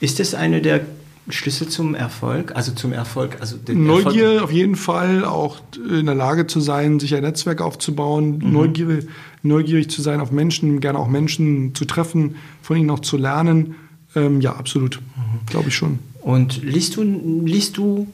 ist 0.00 0.20
das 0.20 0.34
eine 0.34 0.60
der 0.60 0.82
Schlüssel 1.28 1.68
zum 1.68 1.94
Erfolg? 1.94 2.54
Also 2.54 2.72
zum 2.72 2.92
Erfolg? 2.92 3.38
Also 3.40 3.56
Neugier 3.68 4.24
Erfolg? 4.24 4.42
auf 4.42 4.52
jeden 4.52 4.76
Fall, 4.76 5.24
auch 5.24 5.60
in 5.76 6.06
der 6.06 6.14
Lage 6.14 6.46
zu 6.46 6.60
sein, 6.60 7.00
sich 7.00 7.14
ein 7.14 7.22
Netzwerk 7.22 7.60
aufzubauen, 7.60 8.38
mhm. 8.38 8.52
neugierig, 8.52 9.08
neugierig 9.42 9.90
zu 9.90 10.02
sein 10.02 10.20
auf 10.20 10.30
Menschen, 10.30 10.80
gerne 10.80 10.98
auch 10.98 11.08
Menschen 11.08 11.74
zu 11.74 11.84
treffen, 11.84 12.36
von 12.62 12.76
ihnen 12.76 12.90
auch 12.90 13.00
zu 13.00 13.16
lernen. 13.16 13.74
Ähm, 14.14 14.40
ja, 14.40 14.54
absolut, 14.54 15.00
mhm. 15.00 15.46
glaube 15.46 15.68
ich 15.68 15.74
schon. 15.74 15.98
Und 16.20 16.62
liest 16.62 16.96
du, 16.96 17.02
liest 17.02 17.76
du 17.76 18.06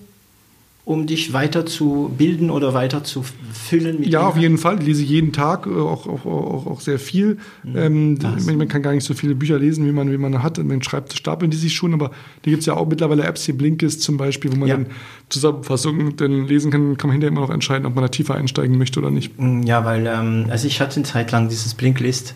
um 0.85 1.07
dich 1.07 1.33
weiter 1.33 1.65
zu 1.65 2.13
bilden 2.19 2.51
oder 2.51 2.75
weiter 2.75 3.05
zu 3.05 3.25
füllen? 3.53 4.01
Mit 4.01 4.09
ja, 4.09 4.27
auf 4.27 4.37
jeden 4.37 4.59
Fall. 4.59 4.81
Ich 4.81 4.87
lese 4.87 5.03
jeden 5.05 5.33
Tag 5.33 5.67
äh, 5.67 5.71
auch, 5.71 6.09
auch, 6.09 6.27
auch, 6.27 6.67
auch 6.67 6.81
sehr 6.81 6.99
viel. 6.99 7.39
Mhm. 7.63 7.77
Ähm, 7.77 8.19
man, 8.57 8.67
kann 8.67 8.83
gar 8.83 8.93
nicht 8.93 9.05
so 9.05 9.15
viele 9.15 9.37
Bücher 9.37 9.59
lesen, 9.61 9.87
wie 9.87 9.93
man, 9.93 10.11
wie 10.11 10.19
man 10.19 10.43
hat. 10.43 10.59
Man 10.59 10.83
schreibt, 10.83 11.13
stapeln 11.13 11.53
die 11.53 11.57
sich 11.57 11.75
schon, 11.75 11.95
aber 11.95 12.09
da 12.09 12.51
gibt 12.51 12.61
es 12.61 12.67
ja 12.67 12.75
auch 12.75 12.89
mittlerweile 12.89 13.23
Apps, 13.23 13.45
hier 13.45 13.57
Blinkist 13.57 14.03
zum 14.03 14.17
Beispiel, 14.17 14.53
wo 14.53 14.57
man 14.57 14.69
ja. 14.69 14.77
dann 14.77 14.87
Zusammenfassungen 15.29 16.17
dann 16.17 16.47
lesen 16.49 16.73
kann, 16.73 16.97
kann 16.97 17.09
man 17.09 17.13
hinterher 17.13 17.31
immer 17.31 17.47
noch 17.47 17.55
entscheiden, 17.55 17.87
ob 17.87 17.95
man 17.95 18.03
da 18.03 18.09
tiefer 18.09 18.35
einsteigen 18.35 18.77
möchte 18.77 18.99
oder 18.99 19.11
nicht. 19.11 19.39
Mm, 19.39 19.63
ja, 19.63 19.85
weil 19.85 20.07
ähm, 20.07 20.47
also 20.51 20.67
ich 20.67 20.81
hatte 20.81 20.97
eine 20.97 21.05
Zeit 21.05 21.31
lang 21.31 21.49
dieses 21.49 21.75
Blinklist. 21.75 22.35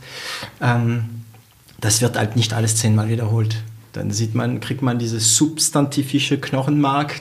Ähm, 0.60 1.04
das 1.80 2.00
wird 2.00 2.16
halt 2.16 2.36
nicht 2.36 2.52
alles 2.52 2.76
zehnmal 2.76 3.08
wiederholt. 3.08 3.62
Dann 3.92 4.12
sieht 4.12 4.34
man, 4.34 4.60
kriegt 4.60 4.82
man 4.82 4.98
dieses 4.98 5.36
substantivische 5.36 6.38
Knochenmark 6.38 7.20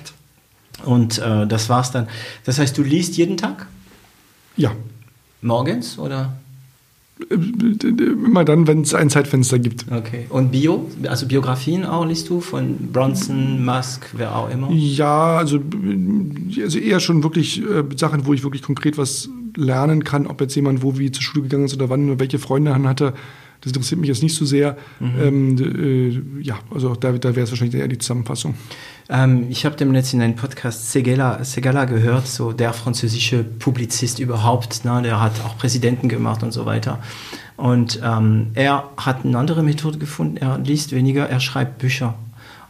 und 0.85 1.17
äh, 1.19 1.47
das 1.47 1.69
war's 1.69 1.91
dann. 1.91 2.07
Das 2.43 2.59
heißt, 2.59 2.77
du 2.77 2.83
liest 2.83 3.17
jeden 3.17 3.37
Tag? 3.37 3.67
Ja. 4.57 4.71
Morgens 5.41 5.99
oder? 5.99 6.33
Immer 7.29 8.43
dann, 8.43 8.67
wenn 8.67 8.81
es 8.81 8.93
ein 8.93 9.09
Zeitfenster 9.09 9.57
gibt. 9.57 9.85
Okay. 9.89 10.25
Und 10.29 10.51
Bio? 10.51 10.89
Also 11.07 11.27
Biografien 11.27 11.85
auch 11.85 12.05
liest 12.05 12.27
du 12.27 12.41
von 12.41 12.75
Bronson, 12.91 13.63
Musk, 13.63 14.07
wer 14.17 14.35
auch 14.35 14.49
immer? 14.49 14.69
Ja, 14.71 15.37
also, 15.37 15.59
also 16.61 16.77
eher 16.77 16.99
schon 16.99 17.23
wirklich 17.23 17.61
äh, 17.61 17.83
Sachen, 17.95 18.25
wo 18.25 18.33
ich 18.33 18.43
wirklich 18.43 18.63
konkret 18.63 18.97
was 18.97 19.29
lernen 19.55 20.03
kann, 20.03 20.27
ob 20.27 20.41
jetzt 20.41 20.55
jemand 20.55 20.83
wo 20.83 20.97
wie 20.97 21.09
zur 21.09 21.23
Schule 21.23 21.43
gegangen 21.43 21.65
ist 21.65 21.75
oder 21.75 21.89
wann, 21.89 22.19
welche 22.19 22.37
Freunde 22.37 22.71
er 22.71 22.83
hatte. 22.83 23.13
Das 23.61 23.71
interessiert 23.71 24.01
mich 24.01 24.09
jetzt 24.09 24.21
nicht 24.21 24.35
so 24.35 24.43
sehr. 24.43 24.77
Mhm. 24.99 25.13
Ähm, 25.21 26.39
äh, 26.39 26.43
ja, 26.43 26.59
also 26.69 26.95
da, 26.95 27.13
da 27.13 27.35
wäre 27.35 27.45
es 27.45 27.51
wahrscheinlich 27.51 27.79
eher 27.79 27.87
die 27.87 27.97
Zusammenfassung. 27.97 28.55
Ähm, 29.07 29.47
ich 29.49 29.65
habe 29.65 29.75
dem 29.75 29.91
letzten 29.91 30.17
in 30.17 30.23
einem 30.23 30.35
Podcast 30.35 30.91
Segala, 30.91 31.43
Segala 31.43 31.85
gehört, 31.85 32.27
so 32.27 32.51
der 32.51 32.73
französische 32.73 33.43
Publizist 33.43 34.19
überhaupt. 34.19 34.85
Ne, 34.85 35.01
der 35.03 35.21
hat 35.21 35.33
auch 35.45 35.57
Präsidenten 35.57 36.09
gemacht 36.09 36.43
und 36.43 36.51
so 36.51 36.65
weiter. 36.65 36.99
Und 37.57 37.99
ähm, 38.03 38.47
er 38.53 38.89
hat 38.97 39.23
eine 39.23 39.37
andere 39.37 39.63
Methode 39.63 39.97
gefunden. 39.97 40.37
Er 40.37 40.57
liest 40.57 40.91
weniger, 40.91 41.29
er 41.29 41.39
schreibt 41.39 41.77
Bücher. 41.77 42.15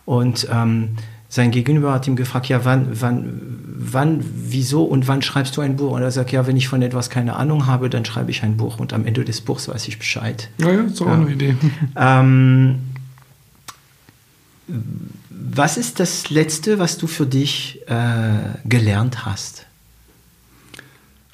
Und 0.05 0.47
ähm, 0.51 0.89
sein 1.27 1.51
Gegenüber 1.51 1.91
hat 1.91 2.07
ihm 2.07 2.15
gefragt, 2.15 2.47
ja, 2.47 2.63
wann, 2.65 2.89
wann, 3.01 3.41
wann, 3.65 4.23
wieso 4.23 4.83
und 4.83 5.07
wann 5.07 5.21
schreibst 5.21 5.57
du 5.57 5.61
ein 5.61 5.75
Buch? 5.75 5.91
Und 5.91 6.01
er 6.01 6.11
sagt, 6.11 6.31
ja, 6.31 6.45
wenn 6.47 6.55
ich 6.55 6.67
von 6.67 6.81
etwas 6.81 7.09
keine 7.09 7.35
Ahnung 7.35 7.65
habe, 7.65 7.89
dann 7.89 8.05
schreibe 8.05 8.29
ich 8.29 8.43
ein 8.43 8.57
Buch 8.57 8.79
und 8.79 8.93
am 8.93 9.05
Ende 9.05 9.25
des 9.25 9.41
Buchs 9.41 9.67
weiß 9.67 9.87
ich 9.87 9.97
Bescheid. 9.97 10.49
Ja, 10.59 10.71
ja, 10.71 10.81
ist 10.81 11.01
auch 11.01 11.07
ja. 11.07 11.13
eine 11.13 11.31
Idee. 11.31 11.55
Ähm, 11.97 12.79
was 15.47 15.77
ist 15.77 15.99
das 15.99 16.29
Letzte, 16.29 16.79
was 16.79 16.97
du 16.97 17.07
für 17.07 17.25
dich 17.25 17.81
äh, 17.87 18.67
gelernt 18.67 19.25
hast? 19.25 19.65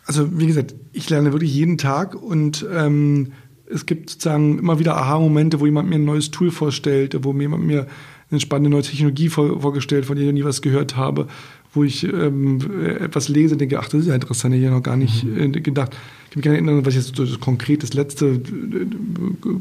Also, 0.06 0.38
wie 0.38 0.48
gesagt, 0.48 0.76
ich 0.92 1.10
lerne 1.10 1.32
wirklich 1.32 1.54
jeden 1.54 1.78
Tag 1.78 2.16
und 2.16 2.66
ähm, 2.74 3.34
es 3.74 3.86
gibt 3.86 4.10
sozusagen 4.10 4.60
immer 4.60 4.80
wieder 4.80 4.98
Aha-Momente, 4.98 5.60
wo 5.60 5.66
jemand 5.66 5.90
mir 5.90 5.96
ein 5.96 6.06
neues 6.06 6.32
Tool 6.32 6.52
vorstellt, 6.52 7.16
wo 7.24 7.32
mir 7.32 7.44
jemand 7.44 7.64
mir 7.64 7.88
eine 8.30 8.40
spannende 8.40 8.70
neue 8.70 8.82
Technologie 8.82 9.30
vor, 9.30 9.62
vorgestellt, 9.62 10.06
von 10.06 10.18
der 10.18 10.28
ich 10.28 10.34
nie 10.34 10.44
was 10.44 10.62
gehört 10.62 10.98
habe, 10.98 11.28
wo 11.74 11.84
ich 11.84 12.04
ähm, 12.04 12.60
etwas 13.00 13.30
lese 13.30 13.56
und 13.56 13.60
denke, 13.60 13.80
ach, 13.80 13.88
das 13.88 14.02
ist 14.02 14.08
ja 14.08 14.16
interessant, 14.16 14.54
ich 14.56 14.66
habe 14.66 14.76
noch 14.76 14.84
gar 14.84 14.98
nicht 14.98 15.24
mhm. 15.24 15.54
äh, 15.54 15.62
gedacht. 15.62 15.96
Ich 16.26 16.32
kann 16.32 16.40
mich 16.40 16.46
gar 16.46 16.52
nicht 16.52 16.62
erinnern, 16.62 16.86
was 16.86 16.96
jetzt 16.96 17.16
so 17.16 17.26
das 17.26 17.40
konkret 17.40 17.84
das 17.84 17.94
letzte 17.94 18.28
äh, 18.28 18.40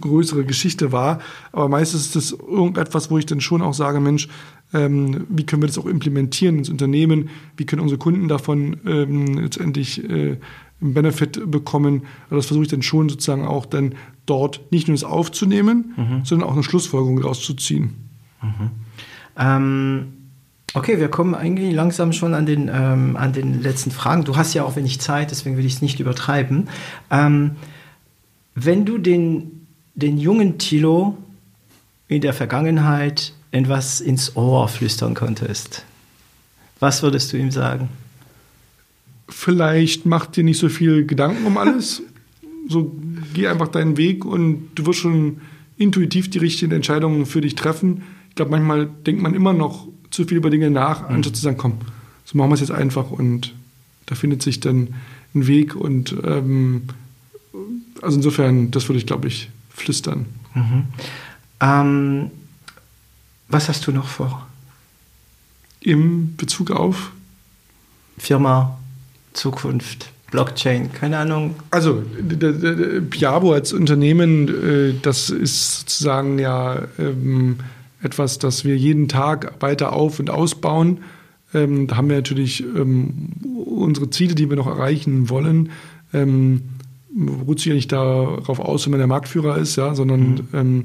größere 0.00 0.44
Geschichte 0.44 0.92
war, 0.92 1.20
aber 1.52 1.68
meistens 1.68 2.06
ist 2.06 2.16
das 2.16 2.32
irgendetwas, 2.32 3.10
wo 3.10 3.18
ich 3.18 3.26
dann 3.26 3.40
schon 3.40 3.62
auch 3.62 3.74
sage, 3.74 4.00
Mensch, 4.00 4.28
ähm, 4.72 5.26
wie 5.28 5.44
können 5.44 5.62
wir 5.62 5.66
das 5.66 5.78
auch 5.78 5.86
implementieren 5.86 6.58
ins 6.58 6.68
Unternehmen, 6.68 7.28
wie 7.56 7.64
können 7.64 7.82
unsere 7.82 7.98
Kunden 7.98 8.28
davon 8.28 8.78
ähm, 8.86 9.38
letztendlich 9.38 10.02
äh, 10.04 10.38
einen 10.80 10.94
Benefit 10.94 11.50
bekommen. 11.50 12.02
Also 12.24 12.36
das 12.36 12.46
versuche 12.46 12.64
ich 12.64 12.70
dann 12.70 12.82
schon 12.82 13.08
sozusagen 13.08 13.46
auch 13.46 13.66
dann 13.66 13.94
dort 14.26 14.60
nicht 14.70 14.88
nur 14.88 14.94
das 14.94 15.04
aufzunehmen, 15.04 15.94
mhm. 15.96 16.24
sondern 16.24 16.48
auch 16.48 16.54
eine 16.54 16.62
Schlussfolgerung 16.62 17.20
daraus 17.20 17.40
zu 17.40 17.54
ziehen. 17.54 17.94
Mhm. 18.42 18.70
Ähm, 19.36 20.06
okay, 20.74 20.98
wir 20.98 21.08
kommen 21.08 21.34
eigentlich 21.34 21.74
langsam 21.74 22.12
schon 22.12 22.34
an 22.34 22.46
den, 22.46 22.70
ähm, 22.72 23.16
an 23.16 23.32
den 23.32 23.62
letzten 23.62 23.90
Fragen. 23.90 24.24
Du 24.24 24.36
hast 24.36 24.54
ja 24.54 24.64
auch 24.64 24.76
wenig 24.76 25.00
Zeit, 25.00 25.30
deswegen 25.30 25.56
will 25.56 25.66
ich 25.66 25.74
es 25.74 25.82
nicht 25.82 26.00
übertreiben. 26.00 26.68
Ähm, 27.10 27.52
wenn 28.54 28.84
du 28.84 28.98
den, 28.98 29.66
den 29.94 30.18
jungen 30.18 30.58
Tilo 30.58 31.16
in 32.08 32.20
der 32.20 32.34
Vergangenheit 32.34 33.32
etwas 33.50 34.00
ins 34.00 34.36
Ohr 34.36 34.68
flüstern 34.68 35.14
konntest, 35.14 35.84
was 36.78 37.02
würdest 37.02 37.32
du 37.32 37.36
ihm 37.36 37.50
sagen? 37.50 37.88
Vielleicht 39.28 40.06
mach 40.06 40.26
dir 40.26 40.44
nicht 40.44 40.58
so 40.58 40.68
viel 40.68 41.06
Gedanken 41.06 41.46
um 41.46 41.56
alles. 41.56 42.02
so 42.68 42.94
geh 43.34 43.48
einfach 43.48 43.68
deinen 43.68 43.96
Weg 43.96 44.24
und 44.24 44.70
du 44.74 44.86
wirst 44.86 45.00
schon 45.00 45.40
intuitiv 45.76 46.30
die 46.30 46.38
richtigen 46.38 46.72
Entscheidungen 46.72 47.26
für 47.26 47.40
dich 47.40 47.54
treffen 47.54 48.02
ich 48.30 48.34
glaube, 48.36 48.52
manchmal 48.52 48.86
denkt 48.86 49.22
man 49.22 49.34
immer 49.34 49.52
noch 49.52 49.86
zu 50.10 50.24
viel 50.24 50.38
über 50.38 50.50
Dinge 50.50 50.70
nach, 50.70 51.08
mhm. 51.08 51.16
anstatt 51.16 51.36
zu 51.36 51.42
sagen, 51.42 51.56
komm, 51.56 51.78
so 52.24 52.38
machen 52.38 52.50
wir 52.50 52.54
es 52.54 52.60
jetzt 52.60 52.72
einfach 52.72 53.10
und 53.10 53.54
da 54.06 54.14
findet 54.14 54.42
sich 54.42 54.60
dann 54.60 54.94
ein 55.34 55.46
Weg 55.46 55.76
und 55.76 56.14
ähm, 56.24 56.88
also 58.02 58.16
insofern, 58.16 58.70
das 58.70 58.88
würde 58.88 58.98
ich, 58.98 59.06
glaube 59.06 59.28
ich, 59.28 59.50
flüstern. 59.70 60.26
Mhm. 60.54 60.84
Ähm, 61.60 62.30
was 63.48 63.68
hast 63.68 63.86
du 63.86 63.92
noch 63.92 64.08
vor? 64.08 64.46
Im 65.80 66.36
Bezug 66.36 66.70
auf? 66.70 67.12
Firma, 68.18 68.78
Zukunft, 69.32 70.12
Blockchain, 70.30 70.92
keine 70.92 71.18
Ahnung. 71.18 71.54
Also 71.70 72.02
Piabo 73.10 73.52
als 73.52 73.72
Unternehmen, 73.72 74.48
äh, 74.48 74.94
das 75.00 75.30
ist 75.30 75.80
sozusagen 75.80 76.38
ja 76.38 76.82
ähm, 76.98 77.58
etwas, 78.02 78.38
das 78.38 78.64
wir 78.64 78.76
jeden 78.76 79.08
Tag 79.08 79.60
weiter 79.60 79.92
auf- 79.92 80.20
und 80.20 80.30
ausbauen. 80.30 80.98
Ähm, 81.52 81.86
da 81.86 81.96
haben 81.96 82.08
wir 82.08 82.16
natürlich 82.16 82.62
ähm, 82.62 83.30
unsere 83.64 84.10
Ziele, 84.10 84.34
die 84.34 84.48
wir 84.48 84.56
noch 84.56 84.66
erreichen 84.66 85.28
wollen. 85.28 85.70
Ähm, 86.12 86.62
ruht 87.46 87.58
sich 87.58 87.66
ja 87.66 87.74
nicht 87.74 87.92
darauf 87.92 88.60
aus, 88.60 88.86
wenn 88.86 88.92
man 88.92 89.00
der 89.00 89.06
Marktführer 89.06 89.58
ist, 89.58 89.76
ja, 89.76 89.94
sondern 89.94 90.20
mhm. 90.30 90.48
ähm, 90.52 90.84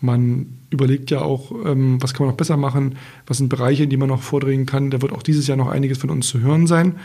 man 0.00 0.46
überlegt 0.70 1.10
ja 1.10 1.22
auch, 1.22 1.52
ähm, 1.64 2.00
was 2.00 2.14
kann 2.14 2.24
man 2.24 2.32
noch 2.32 2.38
besser 2.38 2.56
machen, 2.56 2.96
was 3.26 3.38
sind 3.38 3.48
Bereiche, 3.48 3.84
in 3.84 3.90
die 3.90 3.96
man 3.96 4.08
noch 4.08 4.22
vordringen 4.22 4.66
kann. 4.66 4.90
Da 4.90 5.02
wird 5.02 5.12
auch 5.12 5.22
dieses 5.22 5.46
Jahr 5.46 5.56
noch 5.56 5.68
einiges 5.68 5.98
von 5.98 6.10
uns 6.10 6.28
zu 6.28 6.40
hören 6.40 6.66
sein. 6.66 6.96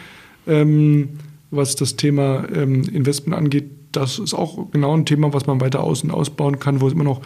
Ähm, 0.47 1.09
was 1.51 1.75
das 1.75 1.95
Thema 1.97 2.45
Investment 2.45 3.37
angeht, 3.37 3.69
das 3.91 4.17
ist 4.17 4.33
auch 4.33 4.71
genau 4.71 4.97
ein 4.97 5.05
Thema, 5.05 5.33
was 5.33 5.45
man 5.45 5.61
weiter 5.61 5.83
aus- 5.83 6.03
und 6.03 6.09
ausbauen 6.09 6.59
kann, 6.59 6.81
wo 6.81 6.87
es 6.87 6.93
immer 6.93 7.03
noch 7.03 7.21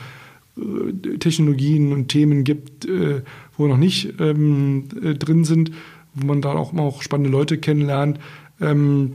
Technologien 1.19 1.93
und 1.93 2.07
Themen 2.07 2.43
gibt, 2.43 2.85
äh, 2.85 3.21
wo 3.57 3.67
noch 3.67 3.77
nicht 3.77 4.13
ähm, 4.19 4.85
äh, 5.01 5.13
drin 5.13 5.43
sind, 5.43 5.71
wo 6.13 6.25
man 6.25 6.41
da 6.41 6.53
auch 6.53 6.73
immer 6.73 6.83
auch 6.83 7.01
spannende 7.01 7.29
Leute 7.31 7.57
kennenlernt. 7.57 8.19
Ähm, 8.59 9.13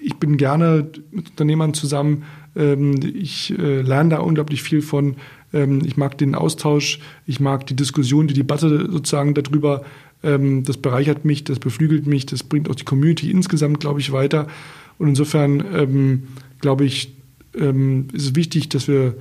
ich 0.00 0.16
bin 0.16 0.36
gerne 0.36 0.90
mit 1.10 1.30
Unternehmern 1.30 1.74
zusammen. 1.74 2.24
Ähm, 2.56 2.98
ich 3.14 3.56
äh, 3.56 3.82
lerne 3.82 4.10
da 4.10 4.18
unglaublich 4.18 4.62
viel 4.62 4.82
von. 4.82 5.16
Ähm, 5.52 5.82
ich 5.84 5.96
mag 5.96 6.18
den 6.18 6.34
Austausch, 6.34 6.98
ich 7.26 7.38
mag 7.40 7.66
die 7.66 7.76
Diskussion, 7.76 8.26
die 8.26 8.34
Debatte 8.34 8.90
sozusagen 8.90 9.34
darüber. 9.34 9.84
Ähm, 10.24 10.64
das 10.64 10.76
bereichert 10.76 11.24
mich, 11.24 11.44
das 11.44 11.60
beflügelt 11.60 12.06
mich, 12.06 12.26
das 12.26 12.42
bringt 12.42 12.68
auch 12.68 12.74
die 12.74 12.84
Community 12.84 13.30
insgesamt, 13.30 13.80
glaube 13.80 14.00
ich, 14.00 14.12
weiter. 14.12 14.48
Und 14.98 15.08
insofern 15.08 15.64
ähm, 15.74 16.22
glaube 16.60 16.84
ich, 16.84 17.16
ist 17.54 18.14
es 18.14 18.34
wichtig, 18.34 18.70
dass 18.70 18.88
wir 18.88 19.14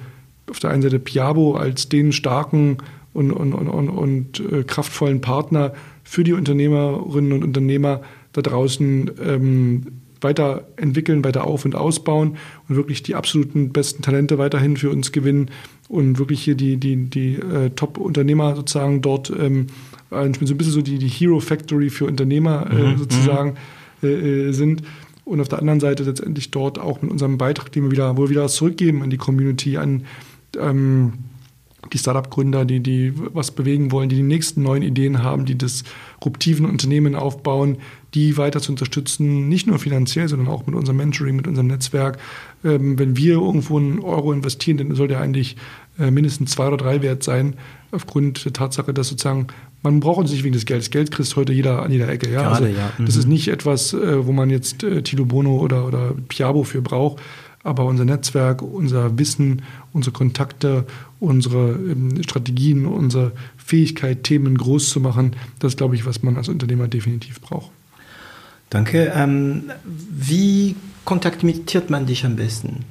auf 0.52 0.60
der 0.60 0.70
einen 0.70 0.82
Seite 0.82 1.00
Piabo 1.00 1.56
als 1.56 1.90
den 1.90 2.12
starken 2.12 2.78
und, 3.14 3.32
und, 3.32 3.54
und, 3.54 3.68
und, 3.68 3.90
und 3.90 4.40
äh, 4.52 4.64
kraftvollen 4.64 5.22
Partner 5.22 5.74
für 6.04 6.24
die 6.24 6.34
Unternehmerinnen 6.34 7.34
und 7.34 7.44
Unternehmer 7.44 8.02
da 8.34 8.42
draußen 8.42 9.12
ähm, 9.24 9.88
weiterentwickeln, 10.22 11.24
weiter 11.24 11.46
auf- 11.46 11.66
und 11.66 11.76
ausbauen 11.76 12.38
und 12.70 12.76
wirklich 12.76 13.02
die 13.02 13.16
absoluten 13.16 13.72
besten 13.72 14.04
Talente 14.04 14.38
weiterhin 14.38 14.78
für 14.78 14.90
uns 14.90 15.12
gewinnen 15.12 15.50
und 15.90 16.20
wirklich 16.20 16.44
hier 16.44 16.56
die, 16.56 16.78
die, 16.78 17.10
die 17.10 17.36
äh, 17.36 17.72
Top-Unternehmer 17.72 18.56
sozusagen 18.56 19.02
dort, 19.02 19.32
ähm, 19.38 19.68
so 20.10 20.18
ein 20.18 20.32
bisschen 20.32 20.74
so 20.74 20.82
die, 20.82 21.00
die 21.00 21.08
Hero 21.08 21.40
Factory 21.40 21.90
für 21.90 22.06
Unternehmer 22.06 22.70
äh, 22.72 22.94
mhm. 22.94 22.98
sozusagen 22.98 23.56
äh, 24.04 24.08
äh, 24.08 24.52
sind. 24.52 24.84
Und 25.24 25.40
auf 25.40 25.48
der 25.48 25.60
anderen 25.60 25.80
Seite 25.80 26.04
letztendlich 26.04 26.52
dort 26.52 26.80
auch 26.80 27.02
mit 27.02 27.12
unserem 27.12 27.38
Beitrag, 27.38 27.72
den 27.72 27.84
wir 27.84 27.92
wieder, 27.92 28.18
wo 28.18 28.24
wir 28.24 28.30
wieder 28.30 28.44
was 28.44 28.56
zurückgeben 28.56 29.04
an 29.04 29.10
die 29.10 29.18
Community, 29.18 29.78
an 29.78 30.04
ähm, 30.60 31.14
die 31.94 31.98
Startup-Gründer, 31.98 32.66
die, 32.66 32.80
die 32.80 33.14
was 33.34 33.52
bewegen 33.52 33.92
wollen, 33.92 34.10
die 34.10 34.16
die 34.16 34.24
nächsten 34.24 34.62
neuen 34.62 34.84
Ideen 34.84 35.24
haben, 35.24 35.46
die 35.46 35.58
disruptiven 35.58 36.66
Unternehmen 36.66 37.16
aufbauen, 37.16 37.78
die 38.14 38.38
weiter 38.38 38.62
zu 38.62 38.72
unterstützen, 38.72 39.50
nicht 39.50 39.68
nur 39.68 39.80
finanziell, 39.80 40.28
sondern 40.28 40.48
auch 40.48 40.66
mit 40.68 40.76
unserem 40.76 40.98
Mentoring, 40.98 41.36
mit 41.36 41.48
unserem 41.48 41.68
Netzwerk. 41.68 42.20
Ähm, 42.64 43.00
wenn 43.00 43.18
wir 43.18 43.34
irgendwo 43.34 43.78
einen 43.78 44.00
Euro 44.00 44.32
investieren, 44.32 44.78
dann 44.78 44.96
soll 44.96 45.08
der 45.08 45.22
eigentlich 45.22 45.58
äh, 46.00 46.12
mindestens 46.12 46.52
zwei 46.52 46.68
oder 46.68 46.78
drei 46.78 47.02
wert 47.02 47.24
sein, 47.24 47.56
aufgrund 47.92 48.46
der 48.46 48.54
Tatsache, 48.54 48.94
dass 48.94 49.08
sozusagen 49.10 49.48
man 49.84 50.00
braucht 50.00 50.20
uns 50.20 50.32
nicht 50.32 50.44
wegen 50.44 50.54
des 50.54 50.66
Geldes. 50.66 50.92
Geld 50.92 51.10
kriegt 51.10 51.36
heute 51.36 51.54
jeder 51.54 51.82
an 51.82 51.92
jeder 51.92 52.08
Ecke. 52.08 52.30
Ja? 52.30 52.44
Gerade, 52.44 52.66
also, 52.66 52.78
ja. 52.78 52.92
Mhm. 52.98 53.06
Das 53.06 53.16
ist 53.16 53.28
nicht 53.28 53.48
etwas, 53.48 53.94
äh, 53.94 54.26
wo 54.26 54.32
man 54.32 54.50
jetzt 54.50 54.84
äh, 54.84 55.02
Tilo 55.02 55.26
Bono 55.26 55.58
oder, 55.58 55.88
oder 55.88 56.14
Piabo 56.28 56.64
für 56.64 56.82
braucht, 56.82 57.22
aber 57.64 57.86
unser 57.86 58.06
Netzwerk, 58.06 58.62
unser 58.62 59.18
Wissen, 59.18 59.62
unsere 59.94 60.14
Kontakte, 60.14 60.86
unsere 61.20 61.72
ähm, 61.72 62.22
Strategien, 62.24 62.86
unsere 62.86 63.32
Fähigkeit, 63.58 64.24
Themen 64.24 64.58
groß 64.58 64.90
zu 64.90 65.00
machen, 65.00 65.36
das 65.60 65.74
ist, 65.74 65.78
glaube 65.78 65.96
ich, 65.96 66.06
was 66.06 66.24
man 66.24 66.38
als 66.38 66.50
Unternehmer 66.50 66.88
definitiv 66.88 67.40
braucht. 67.42 67.72
Danke. 68.70 69.12
Ähm, 69.16 69.72
wie 69.86 70.76
kontaktiert 71.06 71.90
man 71.90 72.06
dich 72.06 72.26
am 72.26 72.38
besten? 72.38 72.86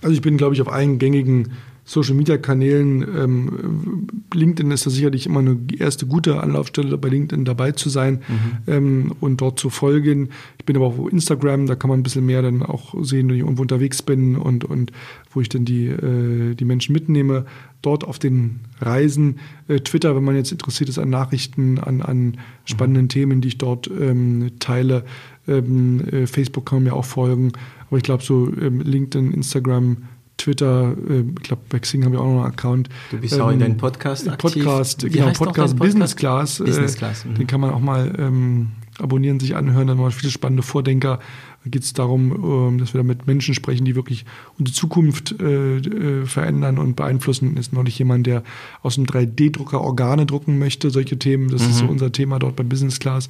Also 0.00 0.14
ich 0.14 0.22
bin, 0.22 0.36
glaube 0.36 0.54
ich, 0.54 0.62
auf 0.62 0.72
allen 0.72 0.98
gängigen 0.98 1.52
Social-Media-Kanälen. 1.84 3.02
Ähm, 3.02 4.06
LinkedIn 4.32 4.70
ist 4.70 4.86
da 4.86 4.90
sicherlich 4.90 5.26
immer 5.26 5.40
eine 5.40 5.58
erste 5.78 6.06
gute 6.06 6.40
Anlaufstelle, 6.40 6.96
bei 6.96 7.08
LinkedIn 7.08 7.44
dabei 7.44 7.72
zu 7.72 7.90
sein 7.90 8.22
mhm. 8.26 8.72
ähm, 8.72 9.12
und 9.20 9.40
dort 9.40 9.58
zu 9.58 9.68
folgen. 9.70 10.30
Ich 10.58 10.64
bin 10.64 10.76
aber 10.76 10.86
auch 10.86 10.98
auf 10.98 11.12
Instagram, 11.12 11.66
da 11.66 11.74
kann 11.74 11.90
man 11.90 12.00
ein 12.00 12.02
bisschen 12.02 12.24
mehr 12.24 12.42
dann 12.42 12.62
auch 12.62 12.94
sehen, 13.04 13.28
wenn 13.28 13.36
ich 13.36 13.42
irgendwo 13.42 13.62
unterwegs 13.62 14.02
bin 14.02 14.36
und, 14.36 14.64
und 14.64 14.92
wo 15.30 15.40
ich 15.40 15.48
dann 15.48 15.64
die, 15.64 15.86
äh, 15.86 16.54
die 16.54 16.64
Menschen 16.64 16.94
mitnehme. 16.94 17.44
Dort 17.82 18.04
auf 18.04 18.18
den 18.18 18.60
Reisen. 18.80 19.40
Äh, 19.68 19.80
Twitter, 19.80 20.16
wenn 20.16 20.24
man 20.24 20.36
jetzt 20.36 20.52
interessiert 20.52 20.88
ist 20.88 20.98
an 20.98 21.10
Nachrichten, 21.10 21.78
an, 21.78 22.00
an 22.00 22.38
spannenden 22.64 23.04
mhm. 23.04 23.08
Themen, 23.08 23.40
die 23.42 23.48
ich 23.48 23.58
dort 23.58 23.90
ähm, 23.90 24.52
teile. 24.58 25.04
Ähm, 25.46 26.00
äh, 26.00 26.26
Facebook 26.26 26.64
kann 26.64 26.78
man 26.78 26.84
mir 26.84 26.94
auch 26.94 27.04
folgen. 27.04 27.52
Aber 27.88 27.98
ich 27.98 28.02
glaube, 28.02 28.22
so 28.22 28.50
ähm, 28.58 28.80
LinkedIn, 28.80 29.32
Instagram, 29.32 29.98
Twitter, 30.44 30.94
äh, 31.08 31.20
ich 31.20 31.42
glaube, 31.42 31.62
bei 31.70 31.78
Xing 31.78 32.04
haben 32.04 32.12
wir 32.12 32.20
auch 32.20 32.26
noch 32.26 32.44
einen 32.44 32.52
Account. 32.52 32.88
Du 33.10 33.18
bist 33.18 33.34
ähm, 33.34 33.40
auch 33.40 33.50
in 33.50 33.60
deinem 33.60 33.78
Podcast 33.78 34.28
aktiv. 34.28 34.62
Podcast, 34.62 35.04
Wie 35.04 35.10
genau, 35.10 35.26
Podcast, 35.26 35.44
Podcast 35.44 35.78
Business 35.78 36.16
Class. 36.16 36.58
Business 36.58 36.96
Class. 36.96 37.24
Mhm. 37.24 37.34
Den 37.36 37.46
kann 37.46 37.60
man 37.60 37.70
auch 37.70 37.80
mal 37.80 38.14
ähm, 38.18 38.68
abonnieren, 38.98 39.40
sich 39.40 39.56
anhören. 39.56 39.86
Dann 39.86 39.96
haben 39.98 40.04
wir 40.04 40.10
viele 40.10 40.30
spannende 40.30 40.62
Vordenker. 40.62 41.18
Da 41.64 41.70
geht 41.70 41.82
es 41.82 41.94
darum, 41.94 42.32
ähm, 42.74 42.78
dass 42.78 42.92
wir 42.92 42.98
da 42.98 43.04
mit 43.04 43.26
Menschen 43.26 43.54
sprechen, 43.54 43.86
die 43.86 43.94
wirklich 43.94 44.26
unsere 44.58 44.76
Zukunft 44.76 45.34
äh, 45.40 45.78
äh, 45.78 46.26
verändern 46.26 46.78
und 46.78 46.94
beeinflussen. 46.94 47.56
Ist 47.56 47.72
neulich 47.72 47.98
jemand, 47.98 48.26
der 48.26 48.42
aus 48.82 48.98
einem 48.98 49.06
3D-Drucker 49.06 49.80
Organe 49.80 50.26
drucken 50.26 50.58
möchte. 50.58 50.90
Solche 50.90 51.18
Themen, 51.18 51.48
das 51.48 51.62
mhm. 51.62 51.70
ist 51.70 51.78
so 51.78 51.84
mhm. 51.84 51.90
unser 51.90 52.12
Thema 52.12 52.38
dort 52.38 52.56
bei 52.56 52.64
Business 52.64 53.00
Class. 53.00 53.28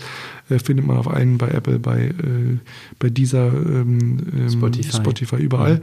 Äh, 0.51 0.59
findet 0.59 0.85
man 0.85 0.97
auf 0.97 1.07
einen 1.07 1.39
bei 1.39 1.49
Apple, 1.49 1.79
bei, 1.79 2.07
äh, 2.07 2.59
bei 2.99 3.09
dieser 3.09 3.53
ähm, 3.53 4.19
ähm, 4.37 4.51
Spotify. 4.51 4.97
Spotify, 4.97 5.37
überall. 5.37 5.77
Mhm. 5.77 5.83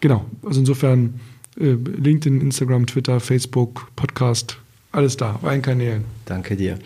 Genau, 0.00 0.24
also 0.42 0.60
insofern 0.60 1.20
äh, 1.58 1.72
LinkedIn, 1.72 2.40
Instagram, 2.40 2.86
Twitter, 2.86 3.20
Facebook, 3.20 3.88
Podcast, 3.96 4.58
alles 4.92 5.16
da, 5.16 5.34
auf 5.34 5.44
allen 5.44 5.62
Kanälen. 5.62 6.04
Danke 6.24 6.56
dir. 6.56 6.78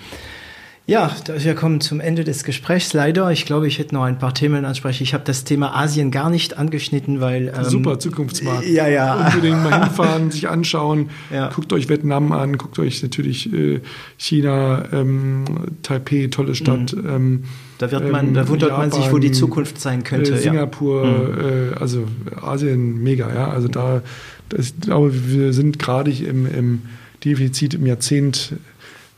Ja, 0.90 1.14
wir 1.24 1.54
kommen 1.54 1.80
zum 1.80 2.00
Ende 2.00 2.24
des 2.24 2.42
Gesprächs. 2.42 2.92
Leider, 2.94 3.30
ich 3.30 3.46
glaube, 3.46 3.68
ich 3.68 3.78
hätte 3.78 3.94
noch 3.94 4.02
ein 4.02 4.18
paar 4.18 4.34
Themen 4.34 4.64
ansprechen. 4.64 5.04
Ich 5.04 5.14
habe 5.14 5.22
das 5.22 5.44
Thema 5.44 5.76
Asien 5.76 6.10
gar 6.10 6.30
nicht 6.30 6.58
angeschnitten, 6.58 7.20
weil 7.20 7.52
ähm, 7.56 7.62
super 7.62 8.00
Zukunftsmarkt. 8.00 8.66
Ja, 8.66 8.88
ja. 8.88 9.28
Unbedingt 9.28 9.62
mal 9.62 9.84
hinfahren, 9.84 10.32
sich 10.32 10.48
anschauen. 10.48 11.10
Ja. 11.32 11.50
Guckt 11.54 11.72
euch 11.72 11.88
Vietnam 11.88 12.32
an, 12.32 12.58
guckt 12.58 12.76
euch 12.80 13.04
natürlich 13.04 13.52
äh, 13.52 13.80
China, 14.18 14.82
ähm, 14.92 15.44
Taipei, 15.84 16.26
tolle 16.28 16.56
Stadt. 16.56 16.92
Mhm. 16.92 17.08
Ähm, 17.08 17.44
da 17.78 17.92
wird 17.92 18.10
man, 18.10 18.34
da 18.34 18.48
wundert 18.48 18.70
Japan, 18.70 18.88
man 18.88 19.00
sich, 19.00 19.12
wo 19.12 19.18
die 19.18 19.30
Zukunft 19.30 19.80
sein 19.80 20.02
könnte. 20.02 20.32
Äh, 20.32 20.38
Singapur, 20.38 21.04
ja. 21.04 21.10
mhm. 21.10 21.72
äh, 21.72 21.74
also 21.78 22.04
Asien, 22.42 23.00
mega, 23.00 23.32
ja. 23.32 23.48
Also 23.48 23.68
da, 23.68 24.02
das, 24.48 24.70
ich 24.70 24.80
glaube, 24.80 25.12
wir 25.14 25.52
sind 25.52 25.78
gerade 25.78 26.10
im, 26.10 26.52
im 26.52 26.82
Defizit 27.24 27.74
im 27.74 27.86
Jahrzehnt 27.86 28.54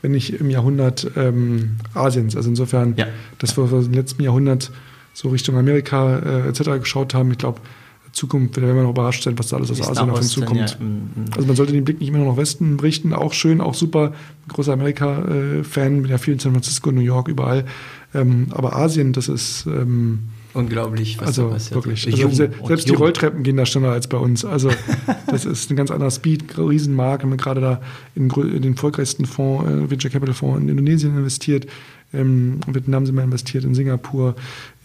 wenn 0.03 0.11
nicht 0.11 0.33
im 0.33 0.49
Jahrhundert 0.51 1.09
ähm, 1.15 1.77
Asiens. 1.95 2.35
Also 2.35 2.49
insofern, 2.49 2.93
ja. 2.97 3.07
dass 3.39 3.57
wir 3.57 3.63
im 3.71 3.93
letzten 3.93 4.21
Jahrhundert 4.21 4.69
so 5.13 5.29
Richtung 5.29 5.57
Amerika 5.57 6.19
äh, 6.19 6.49
etc. 6.49 6.81
geschaut 6.81 7.13
haben, 7.13 7.31
ich 7.31 7.37
glaube, 7.37 7.61
Zukunft, 8.11 8.61
werden 8.61 8.75
wir 8.75 8.83
noch 8.83 8.91
überrascht 8.91 9.23
sein, 9.23 9.39
was 9.39 9.47
da 9.47 9.57
alles 9.57 9.71
aus 9.71 9.81
Asien 9.81 10.09
auf 10.09 10.19
uns 10.19 10.29
zukommt. 10.29 10.77
Ja. 10.79 10.85
Also 11.35 11.47
man 11.47 11.55
sollte 11.55 11.73
den 11.73 11.83
Blick 11.83 11.99
nicht 11.99 12.09
immer 12.09 12.19
noch 12.19 12.33
nach 12.33 12.37
Westen 12.37 12.79
richten, 12.79 13.11
auch 13.11 13.33
schön, 13.33 13.59
auch 13.59 13.73
super, 13.73 14.13
großer 14.49 14.73
Amerika-Fan, 14.73 16.01
bin 16.03 16.11
ja 16.11 16.19
viel 16.19 16.33
in 16.33 16.39
San 16.39 16.51
Francisco, 16.51 16.91
New 16.91 17.01
York, 17.01 17.27
überall. 17.27 17.65
Ähm, 18.13 18.47
aber 18.51 18.75
Asien, 18.75 19.13
das 19.13 19.29
ist 19.29 19.65
ähm, 19.65 20.29
Unglaublich, 20.53 21.19
was 21.19 21.27
also, 21.27 21.47
da 21.47 21.53
passiert. 21.53 21.75
Wirklich. 21.75 22.13
Also 22.13 22.29
se 22.29 22.51
selbst 22.65 22.87
die 22.87 22.93
Rolltreppen 22.93 23.43
gehen 23.43 23.57
da 23.57 23.65
schneller 23.65 23.91
als 23.91 24.07
bei 24.07 24.17
uns. 24.17 24.45
Also 24.45 24.69
das 25.27 25.45
ist 25.45 25.69
ein 25.71 25.75
ganz 25.75 25.89
anderer 25.89 26.11
Speed, 26.11 26.57
Riesenmarkt. 26.57 27.23
Haben 27.23 27.31
wir 27.31 27.37
gerade 27.37 27.61
da 27.61 27.81
in, 28.15 28.29
den 28.29 28.73
erfolgreichsten 28.73 29.25
Fonds, 29.25 29.69
äh, 29.69 29.89
Venture 29.89 30.11
Capital 30.11 30.35
Fonds 30.35 30.61
in 30.61 30.69
Indonesien 30.69 31.17
investiert. 31.17 31.65
Ähm, 32.13 32.59
in 32.67 32.75
Vietnam 32.75 33.05
sind 33.05 33.15
wir 33.15 33.23
investiert, 33.23 33.63
in 33.63 33.73
Singapur, 33.73 34.35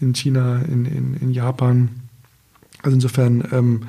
in 0.01 0.13
China, 0.13 0.61
in, 0.67 0.85
in, 0.85 1.17
in 1.21 1.31
Japan. 1.31 1.89
Also 2.81 2.95
insofern 2.95 3.43
ähm, 3.51 3.81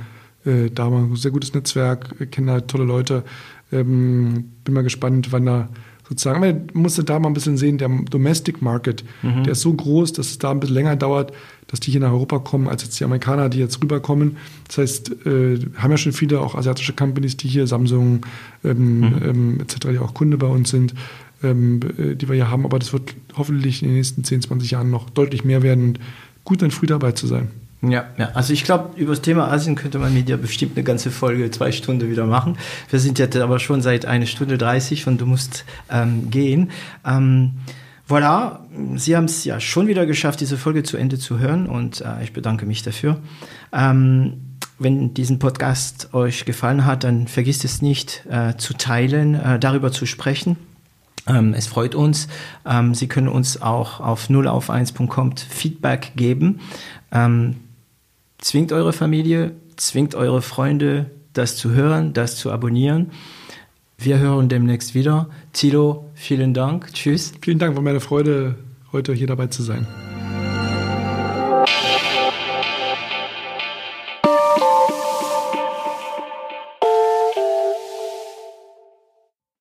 äh, 0.44 0.70
da 0.70 0.84
haben 0.84 0.92
wir 0.92 1.14
ein 1.14 1.16
sehr 1.16 1.30
gutes 1.30 1.54
Netzwerk, 1.54 2.30
kennen 2.30 2.50
halt 2.50 2.68
tolle 2.68 2.84
Leute. 2.84 3.24
Ähm, 3.72 4.50
bin 4.64 4.74
mal 4.74 4.82
gespannt, 4.82 5.32
wann 5.32 5.46
da 5.46 5.68
sozusagen. 6.08 6.40
Man 6.40 6.68
musste 6.72 7.04
da 7.04 7.18
mal 7.18 7.28
ein 7.28 7.34
bisschen 7.34 7.56
sehen, 7.56 7.78
der 7.78 7.88
Domestic 7.88 8.62
Market, 8.62 9.04
mhm. 9.22 9.44
der 9.44 9.52
ist 9.52 9.60
so 9.60 9.72
groß, 9.72 10.12
dass 10.12 10.28
es 10.28 10.38
da 10.38 10.50
ein 10.50 10.60
bisschen 10.60 10.74
länger 10.74 10.96
dauert, 10.96 11.32
dass 11.70 11.80
die 11.80 11.92
hier 11.92 12.00
nach 12.00 12.10
Europa 12.10 12.40
kommen, 12.40 12.68
als 12.68 12.82
jetzt 12.82 12.98
die 12.98 13.04
Amerikaner, 13.04 13.48
die 13.48 13.58
jetzt 13.58 13.80
rüberkommen. 13.82 14.36
Das 14.66 14.78
heißt, 14.78 15.26
äh, 15.26 15.58
haben 15.76 15.90
ja 15.90 15.96
schon 15.96 16.12
viele 16.12 16.40
auch 16.40 16.54
asiatische 16.54 16.92
Companies, 16.92 17.36
die 17.36 17.48
hier, 17.48 17.66
Samsung 17.66 18.26
ähm, 18.64 19.00
mhm. 19.00 19.20
ähm, 19.22 19.60
etc., 19.60 19.88
die 19.92 19.98
auch 19.98 20.14
Kunde 20.14 20.36
bei 20.36 20.48
uns 20.48 20.70
sind, 20.70 20.94
ähm, 21.42 21.80
äh, 21.96 22.14
die 22.16 22.28
wir 22.28 22.34
hier 22.34 22.50
haben. 22.50 22.64
Aber 22.64 22.78
das 22.78 22.92
wird 22.92 23.14
hoffentlich 23.36 23.82
in 23.82 23.88
den 23.88 23.96
nächsten 23.96 24.24
10, 24.24 24.42
20 24.42 24.72
Jahren 24.72 24.90
noch 24.90 25.10
deutlich 25.10 25.44
mehr 25.44 25.62
werden 25.62 25.84
und 25.84 26.00
gut 26.44 26.62
dann 26.62 26.72
früh 26.72 26.86
dabei 26.86 27.12
zu 27.12 27.26
sein. 27.26 27.50
Ja, 27.82 28.04
ja, 28.18 28.30
also 28.34 28.52
ich 28.52 28.64
glaube, 28.64 29.00
über 29.00 29.12
das 29.12 29.22
Thema 29.22 29.50
Asien 29.50 29.74
könnte 29.74 29.98
man 29.98 30.12
mit 30.12 30.28
dir 30.28 30.36
bestimmt 30.36 30.76
eine 30.76 30.84
ganze 30.84 31.10
Folge, 31.10 31.50
zwei 31.50 31.72
Stunden 31.72 32.10
wieder 32.10 32.26
machen. 32.26 32.58
Wir 32.90 32.98
sind 32.98 33.18
jetzt 33.18 33.34
aber 33.36 33.58
schon 33.58 33.80
seit 33.80 34.04
eine 34.04 34.26
Stunde 34.26 34.58
30 34.58 35.06
und 35.06 35.18
du 35.18 35.24
musst 35.24 35.64
ähm, 35.90 36.30
gehen. 36.30 36.70
Ähm, 37.06 37.52
voilà, 38.10 38.60
Sie 38.96 39.16
haben 39.16 39.24
es 39.24 39.44
ja 39.44 39.60
schon 39.60 39.86
wieder 39.86 40.04
geschafft, 40.06 40.40
diese 40.40 40.58
Folge 40.58 40.82
zu 40.82 40.96
Ende 40.96 41.18
zu 41.18 41.38
hören 41.38 41.66
und 41.66 42.00
äh, 42.00 42.22
ich 42.22 42.32
bedanke 42.32 42.66
mich 42.66 42.82
dafür. 42.82 43.18
Ähm, 43.72 44.56
wenn 44.78 45.14
diesen 45.14 45.38
Podcast 45.38 46.14
euch 46.14 46.44
gefallen 46.46 46.86
hat, 46.86 47.04
dann 47.04 47.28
vergisst 47.28 47.64
es 47.64 47.82
nicht 47.82 48.24
äh, 48.30 48.56
zu 48.56 48.74
teilen, 48.74 49.34
äh, 49.34 49.58
darüber 49.58 49.92
zu 49.92 50.06
sprechen. 50.06 50.56
Ähm, 51.26 51.54
es 51.54 51.66
freut 51.66 51.94
uns. 51.94 52.28
Ähm, 52.66 52.94
Sie 52.94 53.06
können 53.06 53.28
uns 53.28 53.60
auch 53.60 54.00
auf 54.00 54.28
0auf1.com 54.28 55.36
Feedback 55.36 56.12
geben. 56.16 56.60
Ähm, 57.12 57.56
zwingt 58.38 58.72
eure 58.72 58.92
Familie, 58.92 59.52
zwingt 59.76 60.14
eure 60.14 60.42
Freunde, 60.42 61.10
das 61.32 61.56
zu 61.56 61.70
hören, 61.70 62.12
das 62.12 62.36
zu 62.36 62.50
abonnieren. 62.50 63.10
Wir 64.02 64.18
hören 64.18 64.48
demnächst 64.48 64.94
wieder. 64.94 65.28
Tilo, 65.52 66.10
vielen 66.14 66.54
Dank. 66.54 66.90
Tschüss. 66.94 67.34
Vielen 67.42 67.58
Dank, 67.58 67.76
war 67.76 67.82
mir 67.82 67.90
eine 67.90 68.00
Freude, 68.00 68.54
heute 68.92 69.12
hier 69.12 69.26
dabei 69.26 69.48
zu 69.48 69.62
sein. 69.62 69.86